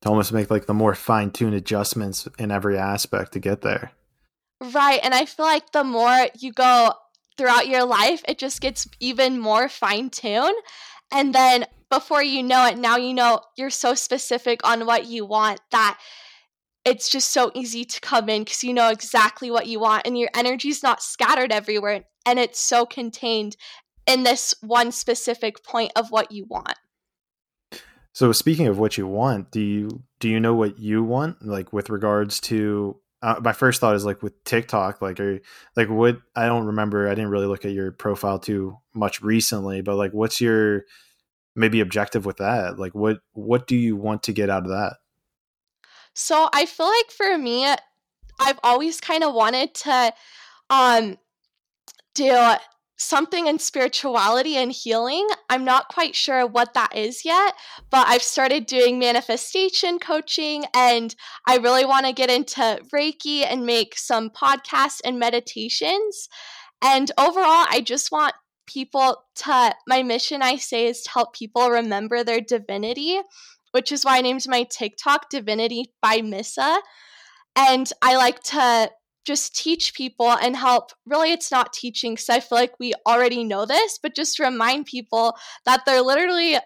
to 0.01 0.09
almost 0.09 0.31
make 0.31 0.49
like 0.49 0.65
the 0.65 0.73
more 0.73 0.95
fine 0.95 1.31
tuned 1.31 1.53
adjustments 1.53 2.27
in 2.37 2.51
every 2.51 2.77
aspect 2.77 3.33
to 3.33 3.39
get 3.39 3.61
there. 3.61 3.91
Right. 4.73 4.99
And 5.03 5.13
I 5.13 5.25
feel 5.25 5.45
like 5.45 5.71
the 5.71 5.83
more 5.83 6.27
you 6.37 6.51
go 6.51 6.93
throughout 7.39 7.69
your 7.69 7.85
life, 7.85 8.21
it 8.27 8.37
just 8.37 8.59
gets 8.59 8.85
even 8.99 9.39
more 9.39 9.69
fine 9.69 10.09
tuned. 10.09 10.53
And 11.09 11.33
then 11.33 11.65
before 11.89 12.21
you 12.21 12.43
know 12.43 12.67
it, 12.67 12.77
now 12.77 12.97
you 12.97 13.13
know 13.13 13.39
you're 13.57 13.69
so 13.69 13.95
specific 13.95 14.59
on 14.67 14.85
what 14.85 15.05
you 15.05 15.25
want 15.25 15.61
that 15.71 15.97
it's 16.83 17.09
just 17.09 17.31
so 17.31 17.49
easy 17.55 17.85
to 17.85 18.01
come 18.01 18.27
in 18.29 18.43
because 18.43 18.63
you 18.63 18.73
know 18.73 18.89
exactly 18.89 19.49
what 19.49 19.67
you 19.67 19.79
want 19.79 20.05
and 20.05 20.17
your 20.17 20.29
energy's 20.35 20.83
not 20.83 21.01
scattered 21.01 21.51
everywhere 21.51 22.03
and 22.25 22.39
it's 22.39 22.59
so 22.59 22.85
contained 22.85 23.55
in 24.05 24.23
this 24.23 24.53
one 24.61 24.91
specific 24.91 25.63
point 25.63 25.91
of 25.95 26.11
what 26.11 26.31
you 26.31 26.45
want. 26.49 26.75
So 28.13 28.33
speaking 28.33 28.67
of 28.67 28.77
what 28.79 28.97
you 28.97 29.07
want, 29.07 29.49
do 29.51 29.61
you 29.61 30.03
do 30.19 30.27
you 30.27 30.41
know 30.41 30.55
what 30.55 30.77
you 30.77 31.03
want 31.03 31.45
like 31.45 31.71
with 31.71 31.89
regards 31.89 32.41
to 32.41 32.97
uh, 33.21 33.35
my 33.43 33.51
first 33.51 33.81
thought 33.81 33.95
is 33.95 34.05
like 34.05 34.21
with 34.21 34.43
TikTok, 34.43 35.01
like 35.01 35.19
are 35.19 35.39
like 35.75 35.89
what 35.89 36.19
I 36.35 36.45
don't 36.45 36.67
remember. 36.67 37.07
I 37.07 37.15
didn't 37.15 37.31
really 37.31 37.47
look 37.47 37.65
at 37.65 37.71
your 37.71 37.91
profile 37.91 38.39
too 38.39 38.77
much 38.93 39.21
recently, 39.21 39.81
but 39.81 39.95
like 39.95 40.11
what's 40.13 40.39
your 40.39 40.85
maybe 41.55 41.81
objective 41.81 42.25
with 42.25 42.37
that? 42.37 42.79
Like 42.79 42.95
what 42.95 43.19
what 43.33 43.67
do 43.67 43.75
you 43.75 43.95
want 43.95 44.23
to 44.23 44.33
get 44.33 44.49
out 44.49 44.63
of 44.63 44.69
that? 44.69 44.97
So 46.13 46.49
I 46.53 46.65
feel 46.65 46.87
like 46.87 47.11
for 47.11 47.37
me, 47.37 47.65
I've 48.39 48.59
always 48.63 49.01
kind 49.01 49.23
of 49.23 49.33
wanted 49.33 49.73
to 49.75 50.13
um 50.69 51.17
do 52.15 52.53
something 52.99 53.47
in 53.47 53.57
spirituality 53.57 54.57
and 54.57 54.71
healing. 54.71 55.27
I'm 55.49 55.63
not 55.63 55.87
quite 55.87 56.15
sure 56.15 56.45
what 56.45 56.73
that 56.73 56.95
is 56.95 57.23
yet, 57.23 57.55
but 57.89 58.07
I've 58.07 58.21
started 58.21 58.65
doing 58.65 58.99
manifestation 58.99 59.99
coaching 59.99 60.65
and 60.75 61.15
I 61.47 61.57
really 61.57 61.85
want 61.85 62.05
to 62.05 62.13
get 62.13 62.29
into 62.29 62.79
Reiki 62.93 63.45
and 63.45 63.65
make 63.65 63.97
some 63.97 64.29
podcasts 64.29 64.99
and 65.03 65.17
meditations. 65.17 66.27
And 66.83 67.09
overall, 67.17 67.65
I 67.69 67.81
just 67.85 68.11
want 68.11 68.33
people 68.67 69.23
to, 69.35 69.73
my 69.87 70.03
mission, 70.03 70.41
I 70.41 70.57
say, 70.57 70.87
is 70.87 71.01
to 71.03 71.11
help 71.11 71.33
people 71.33 71.69
remember 71.69 72.23
their 72.23 72.41
divinity, 72.41 73.19
which 73.71 73.91
is 73.91 74.03
why 74.03 74.17
I 74.17 74.21
named 74.21 74.43
my 74.47 74.63
TikTok 74.63 75.29
Divinity 75.29 75.93
by 76.01 76.21
Missa. 76.21 76.81
And 77.55 77.91
I 78.01 78.17
like 78.17 78.41
to 78.43 78.91
just 79.29 79.55
teach 79.55 79.93
people 79.93 80.31
and 80.31 80.57
help. 80.57 80.91
Really, 81.05 81.31
it's 81.31 81.51
not 81.51 81.71
teaching 81.71 82.13
because 82.13 82.29
I 82.29 82.39
feel 82.39 82.57
like 82.57 82.79
we 82.79 82.93
already 83.07 83.43
know 83.43 83.67
this, 83.67 83.99
but 84.01 84.15
just 84.15 84.39
remind 84.39 84.87
people 84.87 85.37
that 85.67 85.81
they're 85.85 86.01
literally 86.01 86.57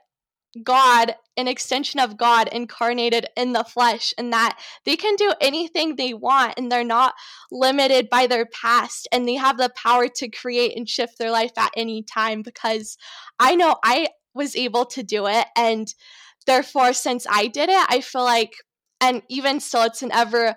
God, 0.64 1.16
an 1.36 1.50
extension 1.50 2.00
of 2.00 2.16
God 2.16 2.48
incarnated 2.48 3.28
in 3.36 3.52
the 3.52 3.66
flesh, 3.66 4.14
and 4.18 4.32
that 4.32 4.58
they 4.86 4.96
can 4.96 5.18
do 5.18 5.34
anything 5.42 5.98
they 5.98 6.14
want 6.14 6.54
and 6.56 6.72
they're 6.72 6.86
not 6.86 7.16
limited 7.52 8.10
by 8.10 8.28
their 8.28 8.46
past 8.46 9.10
and 9.12 9.28
they 9.28 9.36
have 9.36 9.58
the 9.58 9.72
power 9.76 10.08
to 10.08 10.30
create 10.30 10.78
and 10.78 10.88
shift 10.88 11.18
their 11.18 11.32
life 11.32 11.52
at 11.58 11.72
any 11.76 12.02
time 12.02 12.44
because 12.44 12.98
I 13.40 13.56
know 13.56 13.76
I 13.84 14.08
was 14.34 14.56
able 14.56 14.86
to 14.86 15.04
do 15.04 15.28
it. 15.28 15.48
And 15.58 15.94
therefore, 16.46 16.94
since 16.94 17.28
I 17.30 17.48
did 17.48 17.68
it, 17.68 17.86
I 17.90 18.00
feel 18.00 18.24
like, 18.24 18.54
and 19.02 19.22
even 19.30 19.60
still, 19.60 19.84
it's 19.84 20.02
an 20.02 20.14
ever 20.14 20.56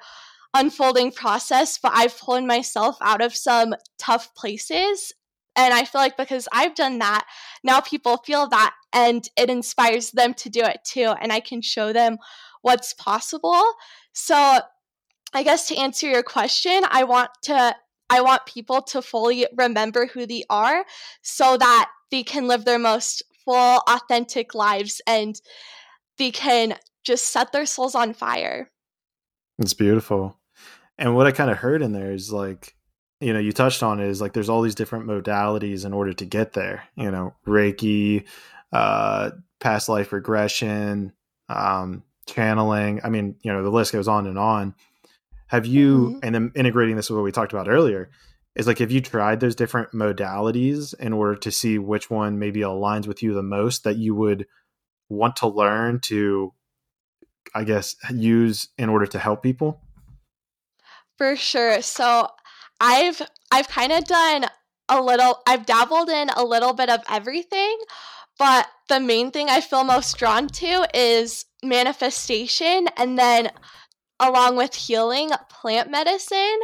unfolding 0.57 1.13
process, 1.13 1.79
but 1.79 1.93
I've 1.95 2.19
pulled 2.19 2.45
myself 2.45 2.97
out 3.01 3.23
of 3.23 3.35
some 3.35 3.75
tough 3.99 4.35
places. 4.35 5.13
And 5.55 5.73
I 5.73 5.85
feel 5.85 6.01
like 6.01 6.17
because 6.17 6.49
I've 6.53 6.75
done 6.75 6.99
that, 6.99 7.27
now 7.65 7.81
people 7.81 8.19
feel 8.19 8.49
that 8.49 8.75
and 8.93 9.27
it 9.37 9.49
inspires 9.49 10.11
them 10.11 10.35
to 10.35 10.51
do 10.51 10.61
it 10.61 10.81
too. 10.85 11.15
And 11.21 11.33
I 11.33 11.41
can 11.41 11.63
show 11.63 11.93
them 11.93 12.19
what's 12.63 12.93
possible. 12.95 13.63
So, 14.13 14.61
I 15.35 15.43
guess 15.43 15.69
to 15.69 15.77
answer 15.77 16.09
your 16.09 16.23
question, 16.23 16.83
I 16.89 17.05
want 17.05 17.31
to 17.43 17.75
I 18.09 18.21
want 18.21 18.47
people 18.47 18.83
to 18.83 19.03
fully 19.03 19.47
remember 19.57 20.07
who 20.07 20.27
they 20.27 20.45
are 20.49 20.85
so 21.23 21.57
that 21.57 21.91
they 22.11 22.23
can 22.23 22.47
live 22.47 22.65
their 22.65 22.79
most 22.79 23.23
full 23.45 23.83
authentic 23.89 24.55
lives 24.55 25.01
and 25.07 25.41
they 26.19 26.31
can 26.31 26.77
just 27.05 27.33
set 27.33 27.53
their 27.53 27.67
souls 27.67 27.95
on 27.95 28.15
fire. 28.15 28.71
It's 29.59 29.75
beautiful. 29.75 30.39
And 30.99 31.15
what 31.15 31.27
I 31.27 31.33
kind 31.33 31.51
of 31.51 31.59
heard 31.59 31.83
in 31.83 31.93
there 31.93 32.13
is 32.13 32.33
like, 32.33 32.75
you 33.21 33.33
know, 33.33 33.39
you 33.39 33.53
touched 33.53 33.83
on 33.83 34.01
is 34.01 34.21
like 34.21 34.33
there's 34.33 34.49
all 34.49 34.63
these 34.63 34.75
different 34.75 35.07
modalities 35.07 35.85
in 35.85 35.93
order 35.93 36.13
to 36.13 36.25
get 36.25 36.53
there. 36.53 36.85
You 36.97 37.11
know, 37.11 37.35
Reiki, 37.47 38.27
uh, 38.73 39.31
past 39.61 39.89
life 39.89 40.13
regression, 40.13 41.13
um, 41.49 42.03
channeling. 42.27 43.01
I 43.05 43.09
mean, 43.09 43.37
you 43.43 43.53
know, 43.53 43.63
the 43.63 43.71
list 43.71 43.93
goes 43.93 44.09
on 44.09 44.27
and 44.27 44.39
on. 44.39 44.75
Have 45.49 45.67
you, 45.67 45.99
mm-hmm. 45.99 46.19
and 46.23 46.35
then 46.35 46.53
integrating 46.55 46.97
this 46.97 47.09
with 47.09 47.17
what 47.17 47.25
we 47.25 47.33
talked 47.33 47.53
about 47.53 47.69
earlier, 47.69 48.11
is 48.57 48.67
like, 48.67 48.79
have 48.79 48.91
you 48.91 49.01
tried 49.01 49.41
those 49.41 49.55
different 49.55 49.93
modalities 49.93 50.95
in 50.99 51.13
order 51.13 51.37
to 51.37 51.51
see 51.51 51.79
which 51.79 52.11
one 52.11 52.39
maybe 52.39 52.61
aligns 52.61 53.07
with 53.07 53.23
you 53.23 53.35
the 53.35 53.43
most 53.43 53.85
that 53.85 53.97
you 53.97 54.15
would 54.15 54.47
want 55.09 55.37
to 55.37 55.47
learn 55.47 56.01
to, 56.01 56.53
I 57.55 57.65
guess, 57.65 57.95
use 58.13 58.69
in 58.77 58.89
order 58.89 59.07
to 59.07 59.19
help 59.19 59.43
people? 59.43 59.83
For 61.19 61.37
sure. 61.37 61.83
So 61.83 62.29
I've 62.81 63.23
I've 63.51 63.69
kind 63.69 63.93
of 63.93 64.05
done 64.05 64.47
a 64.89 65.01
little 65.03 65.41
I've 65.47 65.67
dabbled 65.67 66.09
in 66.11 66.31
a 66.31 66.45
little 66.45 66.73
bit 66.73 66.91
of 66.91 67.01
everything, 67.11 67.79
but 68.39 68.67
the 68.89 69.01
main 69.01 69.31
thing 69.31 69.49
I 69.49 69.61
feel 69.61 69.85
most 69.85 70.17
drawn 70.19 70.49
to 70.49 70.87
is 70.95 71.45
manifestation 71.63 72.89
and 72.97 73.19
then 73.19 73.51
along 74.21 74.57
with 74.57 74.75
healing, 74.75 75.31
plant 75.49 75.91
medicine. 75.91 76.59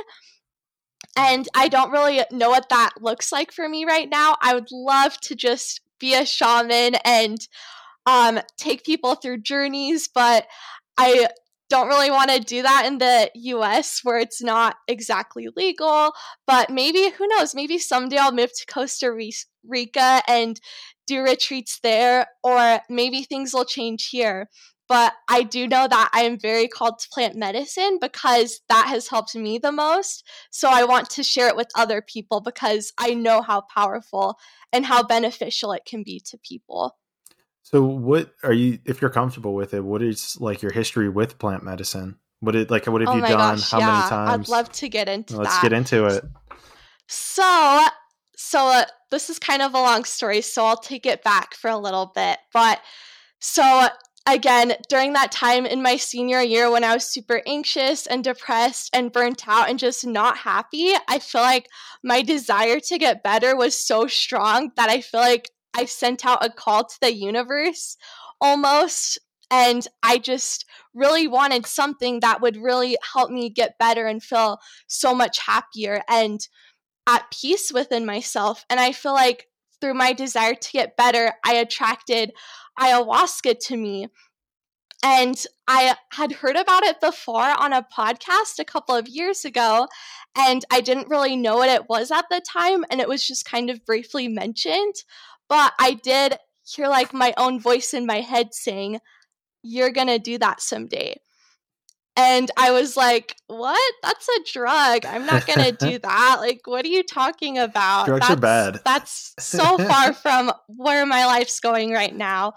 And 1.17 1.49
I 1.55 1.69
don't 1.69 1.91
really 1.91 2.23
know 2.31 2.51
what 2.51 2.69
that 2.71 2.93
looks 3.01 3.33
like 3.33 3.53
for 3.53 3.69
me 3.69 3.85
right 3.85 4.09
now. 4.09 4.37
I 4.41 4.55
would 4.55 4.71
love 4.73 5.19
to 5.23 5.35
just 5.35 5.81
be 6.01 6.15
a 6.15 6.25
shaman 6.25 6.95
and 7.05 7.39
um, 8.07 8.41
take 8.57 8.85
people 8.85 9.15
through 9.15 9.43
journeys, 9.43 10.09
but 10.13 10.47
I 10.97 11.29
don't 11.73 11.89
really 11.89 12.11
want 12.11 12.31
to 12.31 12.39
do 12.39 12.61
that 12.61 12.85
in 12.85 12.99
the 12.99 13.31
US 13.35 14.01
where 14.03 14.19
it's 14.19 14.43
not 14.43 14.77
exactly 14.87 15.49
legal. 15.57 16.13
But 16.47 16.69
maybe, 16.69 17.09
who 17.09 17.27
knows, 17.29 17.55
maybe 17.55 17.79
someday 17.79 18.19
I'll 18.19 18.31
move 18.31 18.51
to 18.55 18.67
Costa 18.67 19.11
Rica 19.65 20.23
and 20.29 20.61
do 21.07 21.23
retreats 21.23 21.81
there, 21.83 22.27
or 22.45 22.81
maybe 22.91 23.23
things 23.23 23.55
will 23.55 23.65
change 23.65 24.11
here. 24.11 24.51
But 24.87 25.15
I 25.31 25.45
do 25.45 25.67
know 25.67 25.89
that 25.89 26.11
I 26.13 26.25
am 26.25 26.39
very 26.39 26.69
called 26.69 26.99
to 26.99 27.09
plant 27.11 27.37
medicine 27.37 27.97
because 28.03 28.61
that 28.69 28.89
has 28.89 29.09
helped 29.09 29.35
me 29.35 29.57
the 29.57 29.73
most. 29.73 30.29
So 30.51 30.69
I 30.71 30.85
want 30.85 31.09
to 31.11 31.23
share 31.23 31.49
it 31.49 31.57
with 31.57 31.69
other 31.75 32.03
people 32.03 32.43
because 32.43 32.93
I 32.99 33.15
know 33.15 33.41
how 33.41 33.63
powerful 33.75 34.37
and 34.75 34.85
how 34.85 35.03
beneficial 35.03 35.73
it 35.73 35.87
can 35.87 36.03
be 36.03 36.21
to 36.27 36.39
people. 36.47 36.99
So, 37.63 37.83
what 37.83 38.35
are 38.43 38.53
you, 38.53 38.79
if 38.85 39.01
you're 39.01 39.11
comfortable 39.11 39.55
with 39.55 39.73
it, 39.75 39.83
what 39.85 40.03
is 40.03 40.37
like 40.41 40.63
your 40.63 40.73
history 40.73 41.09
with 41.09 41.39
plant 41.39 41.63
medicine? 41.63 42.17
What 42.41 42.57
it 42.57 42.71
like? 42.71 42.87
What 42.87 43.01
have 43.03 43.11
oh 43.11 43.15
you 43.15 43.21
done? 43.23 43.57
Gosh, 43.57 43.71
How 43.71 43.79
yeah. 43.79 43.87
many 43.87 44.09
times? 44.09 44.51
I'd 44.51 44.53
love 44.53 44.73
to 44.73 44.89
get 44.89 45.09
into 45.09 45.37
Let's 45.37 45.55
that. 45.55 45.63
get 45.63 45.73
into 45.73 46.07
it. 46.07 46.25
So, 47.07 47.87
so 48.37 48.67
uh, 48.67 48.85
this 49.11 49.31
is 49.31 49.39
kind 49.39 49.63
of 49.63 49.75
a 49.75 49.79
long 49.79 50.05
story, 50.05 50.41
so 50.41 50.65
I'll 50.65 50.77
take 50.77 51.07
it 51.07 51.23
back 51.23 51.55
for 51.55 51.71
a 51.71 51.79
little 51.79 52.11
bit. 52.15 52.39
But 52.53 52.81
so 53.39 53.89
again, 54.27 54.75
during 54.89 55.13
that 55.13 55.33
time 55.33 55.67
in 55.67 55.83
my 55.83 55.97
senior 55.97 56.41
year 56.41 56.71
when 56.71 56.85
I 56.85 56.95
was 56.95 57.05
super 57.05 57.43
anxious 57.47 58.07
and 58.07 58.25
depressed 58.25 58.91
and 58.95 59.13
burnt 59.13 59.47
out 59.47 59.69
and 59.69 59.79
just 59.79 60.07
not 60.07 60.39
happy, 60.39 60.93
I 61.09 61.19
feel 61.19 61.43
like 61.43 61.69
my 62.03 62.23
desire 62.23 62.81
to 62.81 62.99
get 62.99 63.23
better 63.23 63.57
was 63.57 63.77
so 63.77 64.07
strong 64.07 64.71
that 64.77 64.89
I 64.89 65.01
feel 65.01 65.21
like 65.21 65.51
I 65.77 65.87
sent 65.87 66.25
out 66.27 66.45
a 66.45 66.51
call 66.51 66.85
to 66.85 66.99
the 67.01 67.15
universe 67.15 67.97
almost. 68.41 69.19
And 69.51 69.87
I 70.03 70.17
just 70.17 70.65
really 70.95 71.29
wanted 71.29 71.67
something 71.67 72.21
that 72.21 72.41
would 72.41 72.57
really 72.57 72.97
help 73.13 73.31
me 73.31 73.51
get 73.51 73.79
better 73.79 74.07
and 74.07 74.23
feel 74.23 74.59
so 74.87 75.15
much 75.15 75.41
happier 75.41 76.01
and 76.09 76.41
at 77.07 77.31
peace 77.31 77.71
within 77.71 78.07
myself. 78.07 78.65
And 78.71 78.81
I 78.81 78.93
feel 78.93 79.13
like 79.13 79.49
through 79.81 79.95
my 79.95 80.15
desire 80.15 80.55
to 80.55 80.73
get 80.73 80.97
better, 80.97 81.35
I 81.45 81.55
attracted 81.55 82.33
ayahuasca 82.81 83.59
to 83.67 83.77
me. 83.77 84.07
And 85.05 85.45
I 85.67 85.97
had 86.13 86.33
heard 86.33 86.57
about 86.57 86.85
it 86.85 87.01
before 87.01 87.43
on 87.43 87.73
a 87.73 87.87
podcast 87.97 88.61
a 88.61 88.65
couple 88.65 88.95
of 88.95 89.09
years 89.09 89.45
ago, 89.45 89.89
and 90.39 90.65
I 90.71 90.81
didn't 90.81 91.09
really 91.09 91.35
know 91.35 91.57
what 91.57 91.69
it 91.69 91.89
was 91.89 92.13
at 92.13 92.27
the 92.31 92.41
time. 92.41 92.85
And 92.89 93.01
it 93.01 93.09
was 93.09 93.27
just 93.27 93.45
kind 93.45 93.69
of 93.69 93.85
briefly 93.85 94.29
mentioned. 94.29 94.95
But 95.53 95.75
I 95.79 95.93
did 95.93 96.39
hear 96.65 96.89
like 96.89 97.13
my 97.13 97.35
own 97.37 97.61
voice 97.61 97.93
in 97.93 98.07
my 98.07 98.23
head 98.23 98.55
saying, 98.55 99.01
You're 99.63 99.91
gonna 99.91 100.19
do 100.19 100.39
that 100.39 100.63
someday. 100.63 101.21
And 102.17 102.51
I 102.57 102.71
was 102.71 102.97
like, 102.97 103.37
What? 103.49 103.93
That's 104.03 104.27
a 104.31 104.51
drug. 104.51 105.05
I'm 105.05 105.27
not 105.27 105.47
gonna 105.47 105.73
do 105.73 105.99
that. 106.03 106.37
Like, 106.41 106.63
what 106.65 106.87
are 106.87 106.89
you 106.89 107.03
talking 107.03 107.59
about? 107.59 108.07
Drugs 108.07 108.29
that's, 108.29 108.33
are 108.33 108.41
bad. 108.41 108.81
That's 108.87 109.35
so 109.39 109.77
far 109.77 110.15
from 110.15 110.53
where 110.69 111.05
my 111.05 111.27
life's 111.27 111.61
going 111.61 111.93
right 111.93 112.17
now. 112.17 112.55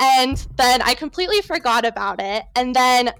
And 0.00 0.36
then 0.56 0.82
I 0.82 0.94
completely 0.94 1.40
forgot 1.40 1.86
about 1.86 2.20
it. 2.20 2.42
And 2.56 2.74
then 2.74 3.12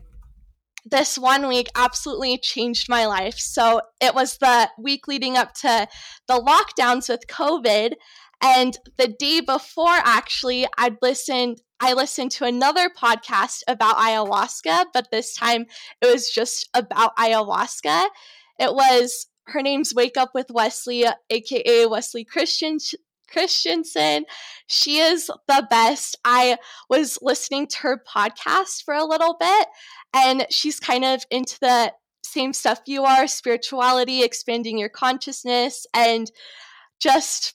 this 0.85 1.17
one 1.17 1.47
week 1.47 1.69
absolutely 1.77 2.37
changed 2.39 2.89
my 2.89 3.07
life. 3.07 3.39
So 3.39 3.81
it 4.01 4.13
was 4.13 4.39
the 4.39 4.71
week 4.77 5.07
leading 5.07 5.37
up 5.37 5.55
to 5.61 5.87
the 6.27 6.35
lockdowns 6.35 7.09
with 7.09 7.29
COVID. 7.29 7.93
And 8.45 8.77
the 8.99 9.09
day 9.09 9.41
before, 9.41 9.89
actually, 9.89 10.67
I'd 10.77 10.99
listened. 11.01 11.63
I 11.81 11.95
listened 11.95 12.31
to 12.33 12.45
another 12.45 12.91
podcast 12.91 13.63
about 13.67 13.97
ayahuasca, 13.97 14.87
but 14.93 15.11
this 15.11 15.35
time 15.35 15.65
it 16.03 16.13
was 16.13 16.31
just 16.31 16.69
about 16.75 17.17
ayahuasca. 17.17 18.05
It 18.59 18.75
was 18.75 19.29
her 19.47 19.63
name's 19.63 19.95
Wake 19.95 20.19
Up 20.19 20.33
with 20.35 20.51
Wesley, 20.51 21.07
aka 21.31 21.87
Wesley 21.87 22.25
Christian 22.25 22.77
Christensen. 23.31 24.27
She 24.67 24.99
is 24.99 25.31
the 25.49 25.67
best. 25.71 26.19
I 26.23 26.59
was 26.91 27.19
listening 27.23 27.67
to 27.69 27.79
her 27.79 28.03
podcast 28.07 28.85
for 28.85 28.93
a 28.93 29.07
little 29.07 29.37
bit, 29.41 29.69
and 30.15 30.47
she's 30.51 30.79
kind 30.79 31.05
of 31.05 31.25
into 31.31 31.59
the 31.61 31.95
same 32.23 32.53
stuff 32.53 32.81
you 32.85 33.05
are 33.05 33.27
spirituality, 33.27 34.23
expanding 34.23 34.77
your 34.77 34.91
consciousness, 34.91 35.87
and 35.95 36.31
just 37.01 37.55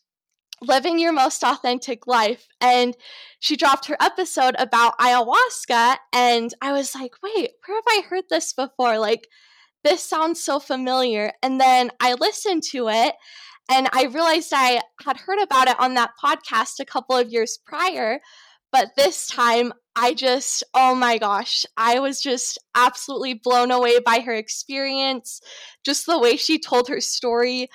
living 0.62 1.00
your 1.00 1.14
most 1.14 1.44
authentic 1.44 2.08
life. 2.08 2.48
And 2.62 2.96
she 3.40 3.56
dropped 3.56 3.88
her 3.88 3.98
episode 4.00 4.56
about 4.58 4.98
ayahuasca. 5.00 5.98
And 6.14 6.54
I 6.62 6.72
was 6.72 6.96
like, 6.96 7.14
wait, 7.24 7.52
where 7.66 7.78
have 7.78 7.84
I 7.88 8.04
heard 8.10 8.26
this 8.30 8.54
before? 8.54 9.00
Like, 9.00 9.28
this 9.84 10.04
sounds 10.04 10.44
so 10.44 10.60
familiar. 10.60 11.32
And 11.42 11.60
then 11.60 11.92
I 12.00 12.14
listened 12.14 12.64
to 12.72 12.90
it 12.90 13.16
and 13.70 13.88
I 13.94 14.06
realized 14.06 14.52
I 14.54 14.82
had 15.06 15.18
heard 15.18 15.40
about 15.42 15.68
it 15.68 15.80
on 15.80 15.94
that 15.94 16.12
podcast 16.22 16.80
a 16.80 16.86
couple 16.86 17.16
of 17.16 17.32
years 17.32 17.60
prior. 17.66 18.20
But 18.72 18.92
this 18.96 19.28
time, 19.28 19.74
I 19.96 20.14
just, 20.14 20.64
oh 20.74 20.96
my 20.96 21.18
gosh, 21.18 21.66
I 21.76 22.00
was 22.00 22.22
just 22.22 22.58
absolutely 22.76 23.34
blown 23.34 23.72
away 23.72 24.00
by 24.00 24.20
her 24.20 24.34
experience. 24.34 25.42
Just 25.84 26.06
the 26.06 26.20
way 26.20 26.36
she 26.36 26.60
told 26.60 26.88
her 26.88 27.02
story 27.02 27.70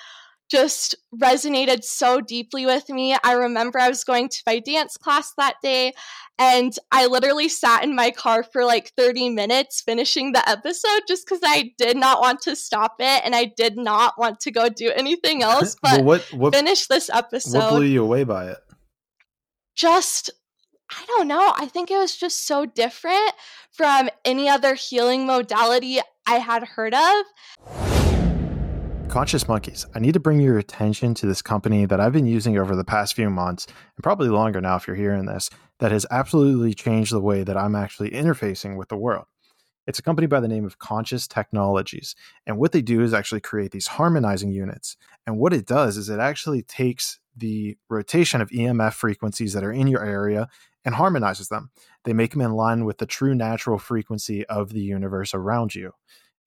just 0.49 0.95
resonated 1.15 1.83
so 1.83 2.21
deeply 2.21 2.65
with 2.65 2.89
me. 2.89 3.15
I 3.23 3.33
remember 3.33 3.79
I 3.79 3.89
was 3.89 4.03
going 4.03 4.29
to 4.29 4.43
my 4.45 4.59
dance 4.59 4.97
class 4.97 5.33
that 5.37 5.55
day 5.61 5.93
and 6.37 6.75
I 6.91 7.07
literally 7.07 7.49
sat 7.49 7.83
in 7.83 7.95
my 7.95 8.11
car 8.11 8.43
for 8.43 8.65
like 8.65 8.91
30 8.97 9.29
minutes 9.29 9.81
finishing 9.81 10.33
the 10.33 10.47
episode 10.47 11.01
just 11.07 11.25
because 11.25 11.41
I 11.43 11.71
did 11.77 11.97
not 11.97 12.19
want 12.19 12.41
to 12.41 12.55
stop 12.55 12.95
it 12.99 13.21
and 13.25 13.35
I 13.35 13.45
did 13.45 13.77
not 13.77 14.15
want 14.17 14.39
to 14.41 14.51
go 14.51 14.69
do 14.69 14.91
anything 14.95 15.41
else 15.43 15.75
but 15.81 15.97
well, 15.97 16.03
what, 16.03 16.33
what, 16.33 16.55
finish 16.55 16.87
this 16.87 17.09
episode. 17.09 17.57
What 17.57 17.69
blew 17.71 17.85
you 17.85 18.03
away 18.03 18.23
by 18.23 18.49
it? 18.49 18.57
Just 19.75 20.29
I 20.91 21.03
don't 21.07 21.27
know. 21.27 21.53
I 21.55 21.65
think 21.65 21.89
it 21.89 21.97
was 21.97 22.15
just 22.15 22.45
so 22.45 22.65
different 22.65 23.33
from 23.71 24.09
any 24.23 24.47
other 24.47 24.75
healing 24.75 25.25
modality 25.25 25.99
I 26.27 26.35
had 26.35 26.63
heard 26.63 26.93
of. 26.93 27.84
Conscious 29.15 29.47
Monkeys, 29.47 29.85
I 29.95 29.99
need 29.99 30.15
to 30.15 30.19
bring 30.19 30.41
your 30.41 30.57
attention 30.57 31.13
to 31.13 31.25
this 31.25 31.41
company 31.41 31.85
that 31.85 32.01
I've 32.01 32.11
been 32.11 32.25
using 32.27 32.57
over 32.57 32.75
the 32.75 32.83
past 32.83 33.15
few 33.15 33.29
months, 33.29 33.65
and 33.65 34.03
probably 34.03 34.27
longer 34.27 34.59
now 34.59 34.75
if 34.75 34.87
you're 34.87 34.95
hearing 34.97 35.25
this, 35.25 35.49
that 35.79 35.93
has 35.93 36.05
absolutely 36.11 36.73
changed 36.73 37.13
the 37.13 37.21
way 37.21 37.41
that 37.43 37.55
I'm 37.55 37.75
actually 37.75 38.09
interfacing 38.09 38.75
with 38.75 38.89
the 38.89 38.97
world. 38.97 39.23
It's 39.87 39.99
a 39.99 40.01
company 40.01 40.27
by 40.27 40.41
the 40.41 40.49
name 40.49 40.65
of 40.65 40.79
Conscious 40.79 41.29
Technologies. 41.29 42.13
And 42.45 42.57
what 42.57 42.73
they 42.73 42.81
do 42.81 43.01
is 43.03 43.13
actually 43.13 43.39
create 43.39 43.71
these 43.71 43.87
harmonizing 43.87 44.51
units. 44.51 44.97
And 45.25 45.39
what 45.39 45.53
it 45.53 45.65
does 45.65 45.95
is 45.95 46.09
it 46.09 46.19
actually 46.19 46.63
takes 46.63 47.17
the 47.37 47.77
rotation 47.89 48.41
of 48.41 48.49
EMF 48.49 48.95
frequencies 48.95 49.53
that 49.53 49.63
are 49.63 49.71
in 49.71 49.87
your 49.87 50.03
area 50.03 50.49
and 50.83 50.93
harmonizes 50.93 51.47
them. 51.47 51.71
They 52.03 52.11
make 52.11 52.31
them 52.31 52.41
in 52.41 52.51
line 52.51 52.83
with 52.83 52.97
the 52.97 53.05
true 53.05 53.33
natural 53.33 53.79
frequency 53.79 54.45
of 54.47 54.73
the 54.73 54.81
universe 54.81 55.33
around 55.33 55.73
you 55.73 55.93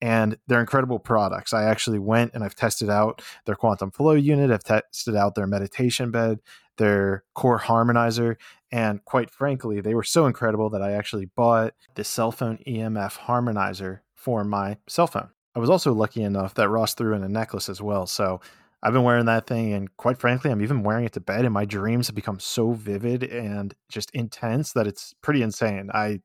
and 0.01 0.39
they're 0.47 0.61
incredible 0.61 0.99
products. 0.99 1.53
I 1.53 1.65
actually 1.65 1.99
went 1.99 2.33
and 2.35 2.45
I've 2.45 2.55
tested 2.55 2.91
out 2.91 3.23
their 3.47 3.57
quantum 3.57 3.91
flow 3.91 4.13
unit, 4.13 4.51
I've 4.51 4.65
tested 4.65 5.17
out 5.17 5.35
their 5.35 5.47
meditation 5.47 6.11
bed, 6.11 6.41
their 6.77 7.25
core 7.35 7.61
harmonizer, 7.61 8.37
and 8.71 9.05
quite 9.05 9.31
frankly, 9.31 9.81
they 9.81 9.95
were 9.95 10.05
so 10.05 10.27
incredible 10.27 10.71
that 10.71 10.83
I 10.83 10.93
actually 10.93 11.27
bought 11.27 11.75
the 11.95 12.05
cell 12.05 12.31
phone 12.31 12.59
EMF 12.67 13.19
harmonizer 13.19 14.01
for 14.15 14.45
my 14.45 14.77
cell 14.87 15.07
phone. 15.07 15.31
I 15.55 15.59
was 15.59 15.71
also 15.71 15.93
lucky 15.93 16.23
enough 16.23 16.55
that 16.55 16.69
Ross 16.69 16.95
threw 16.95 17.15
in 17.15 17.25
a 17.25 17.29
necklace 17.29 17.69
as 17.69 17.83
well. 17.83 18.07
So 18.07 18.41
I've 18.83 18.93
been 18.93 19.03
wearing 19.03 19.25
that 19.25 19.47
thing, 19.47 19.73
and 19.73 19.95
quite 19.97 20.19
frankly, 20.19 20.53
I'm 20.53 20.63
even 20.63 20.85
wearing 20.85 21.05
it 21.05 21.13
to 21.15 21.21
bed, 21.21 21.45
and 21.45 21.53
my 21.53 21.65
dreams 21.65 22.07
have 22.07 22.15
become 22.15 22.39
so 22.39 22.73
vivid 22.73 23.25
and 23.25 23.75
just 23.89 24.11
intense 24.13 24.73
that 24.75 24.87
it's 24.87 25.15
pretty 25.21 25.43
insane. 25.43 25.91
I 25.93 26.21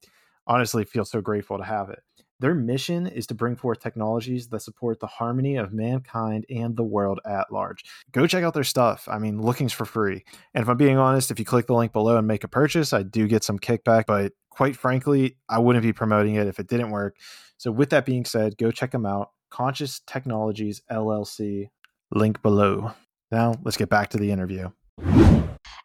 honestly 0.46 0.84
feel 0.84 1.06
so 1.06 1.22
grateful 1.22 1.58
to 1.58 1.64
have 1.64 1.90
it. 1.90 2.04
Their 2.40 2.54
mission 2.54 3.08
is 3.08 3.28
to 3.28 3.36
bring 3.36 3.56
forth 3.56 3.80
technologies 3.80 4.48
that 4.50 4.62
support 4.62 5.00
the 5.00 5.08
harmony 5.08 5.56
of 5.56 5.72
mankind 5.72 6.46
and 6.50 6.76
the 6.76 6.84
world 6.84 7.20
at 7.26 7.52
large. 7.52 7.84
Go 8.12 8.28
check 8.28 8.44
out 8.44 8.54
their 8.54 8.64
stuff. 8.64 9.08
I 9.10 9.20
mean, 9.20 9.42
looking's 9.42 9.74
for 9.74 9.86
free. 9.86 10.26
And 10.54 10.62
if 10.62 10.68
I'm 10.68 10.78
being 10.78 10.98
honest, 10.98 11.32
if 11.32 11.40
you 11.40 11.46
click 11.46 11.68
the 11.68 11.74
link 11.74 11.94
below 11.94 12.18
and 12.18 12.28
make 12.28 12.44
a 12.44 12.48
purchase, 12.50 12.92
I 12.92 13.04
do 13.04 13.28
get 13.28 13.44
some 13.44 13.60
kickback, 13.60 14.06
but 14.08 14.34
quite 14.50 14.76
frankly, 14.76 15.38
I 15.48 15.60
wouldn't 15.60 15.84
be 15.84 15.94
promoting 15.94 16.36
it 16.36 16.48
if 16.48 16.60
it 16.60 16.68
didn't 16.68 16.92
work. 16.92 17.18
So, 17.58 17.72
with 17.72 17.92
that 17.92 18.06
being 18.06 18.26
said, 18.26 18.58
go 18.58 18.72
check 18.72 18.92
them 18.92 19.06
out. 19.06 19.30
Conscious 19.50 20.02
Technologies 20.06 20.82
LLC, 20.92 21.70
link 22.12 22.42
below. 22.42 22.92
Now, 23.32 23.56
let's 23.64 23.78
get 23.78 23.90
back 23.90 24.10
to 24.10 24.18
the 24.18 24.32
interview. 24.32 24.70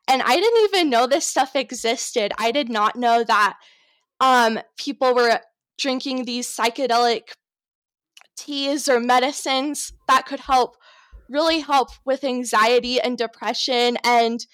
And 0.09 0.23
I 0.23 0.37
didn't 0.37 0.65
even 0.65 0.91
know 0.91 1.07
this 1.07 1.27
stuff 1.27 1.55
existed. 1.55 2.33
I 2.39 2.51
did 2.51 2.71
not 2.71 2.97
know 2.97 3.25
that 3.25 3.59
um, 4.21 4.59
people 4.79 5.15
were 5.15 5.41
drinking 5.79 6.25
these 6.25 6.49
psychedelic 6.49 7.33
teas 8.37 8.89
or 8.89 9.01
medicines 9.01 9.93
that 10.07 10.27
could 10.27 10.41
help 10.41 10.77
really 11.29 11.61
help 11.61 11.91
with 12.05 12.25
anxiety 12.25 13.01
and 13.01 13.19
depression 13.19 13.99
and 14.05 14.47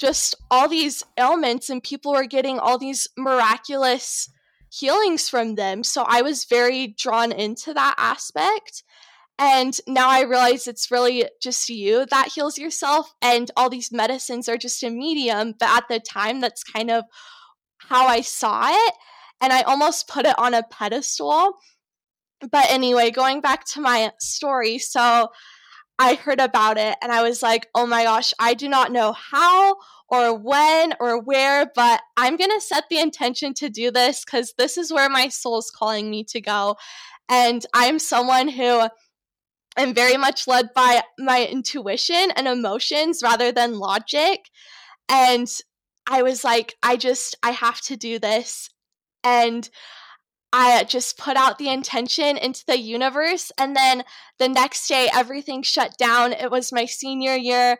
just 0.00 0.34
all 0.50 0.68
these 0.68 1.02
ailments 1.18 1.70
and 1.70 1.82
people 1.82 2.12
were 2.12 2.26
getting 2.26 2.58
all 2.58 2.78
these 2.78 3.08
miraculous 3.16 4.28
healings 4.70 5.28
from 5.28 5.54
them. 5.54 5.82
So 5.84 6.04
i 6.06 6.22
was 6.22 6.44
very 6.44 6.88
drawn 6.98 7.32
into 7.32 7.72
that 7.74 7.94
aspect 7.98 8.82
and 9.38 9.78
now 9.86 10.10
i 10.10 10.22
realize 10.22 10.66
it's 10.66 10.90
really 10.90 11.26
just 11.40 11.68
you 11.68 12.04
that 12.10 12.32
heals 12.34 12.58
yourself 12.58 13.14
and 13.22 13.50
all 13.56 13.70
these 13.70 13.92
medicines 13.92 14.48
are 14.48 14.56
just 14.56 14.82
a 14.82 14.90
medium 14.90 15.54
but 15.58 15.70
at 15.70 15.84
the 15.88 16.00
time 16.00 16.40
that's 16.40 16.64
kind 16.64 16.90
of 16.90 17.04
how 17.88 18.06
i 18.06 18.20
saw 18.20 18.68
it 18.68 18.94
and 19.40 19.52
I 19.52 19.62
almost 19.62 20.08
put 20.08 20.26
it 20.26 20.38
on 20.38 20.54
a 20.54 20.62
pedestal. 20.62 21.58
But 22.40 22.66
anyway, 22.70 23.10
going 23.10 23.40
back 23.40 23.64
to 23.66 23.80
my 23.80 24.12
story, 24.18 24.78
so 24.78 25.28
I 25.98 26.14
heard 26.14 26.40
about 26.40 26.78
it 26.78 26.96
and 27.02 27.10
I 27.10 27.22
was 27.22 27.42
like, 27.42 27.68
oh 27.74 27.86
my 27.86 28.04
gosh, 28.04 28.32
I 28.38 28.54
do 28.54 28.68
not 28.68 28.92
know 28.92 29.12
how 29.12 29.76
or 30.08 30.38
when 30.38 30.94
or 31.00 31.20
where, 31.20 31.70
but 31.74 32.00
I'm 32.16 32.36
going 32.36 32.50
to 32.50 32.60
set 32.60 32.84
the 32.88 33.00
intention 33.00 33.52
to 33.54 33.68
do 33.68 33.90
this 33.90 34.24
because 34.24 34.54
this 34.56 34.78
is 34.78 34.92
where 34.92 35.10
my 35.10 35.28
soul 35.28 35.58
is 35.58 35.70
calling 35.70 36.08
me 36.08 36.24
to 36.24 36.40
go. 36.40 36.76
And 37.28 37.66
I'm 37.74 37.98
someone 37.98 38.48
who 38.48 38.88
am 39.76 39.92
very 39.92 40.16
much 40.16 40.46
led 40.46 40.72
by 40.74 41.02
my 41.18 41.44
intuition 41.44 42.30
and 42.36 42.46
emotions 42.46 43.20
rather 43.22 43.52
than 43.52 43.78
logic. 43.78 44.48
And 45.08 45.48
I 46.08 46.22
was 46.22 46.44
like, 46.44 46.74
I 46.82 46.96
just, 46.96 47.36
I 47.42 47.50
have 47.50 47.80
to 47.82 47.96
do 47.96 48.18
this. 48.18 48.70
And 49.28 49.68
I 50.52 50.84
just 50.84 51.18
put 51.18 51.36
out 51.36 51.58
the 51.58 51.68
intention 51.68 52.38
into 52.38 52.64
the 52.66 52.78
universe. 52.78 53.52
And 53.58 53.76
then 53.76 54.02
the 54.38 54.48
next 54.48 54.88
day, 54.88 55.08
everything 55.14 55.62
shut 55.62 55.96
down. 55.98 56.32
It 56.32 56.50
was 56.50 56.72
my 56.72 56.86
senior 56.86 57.36
year. 57.36 57.72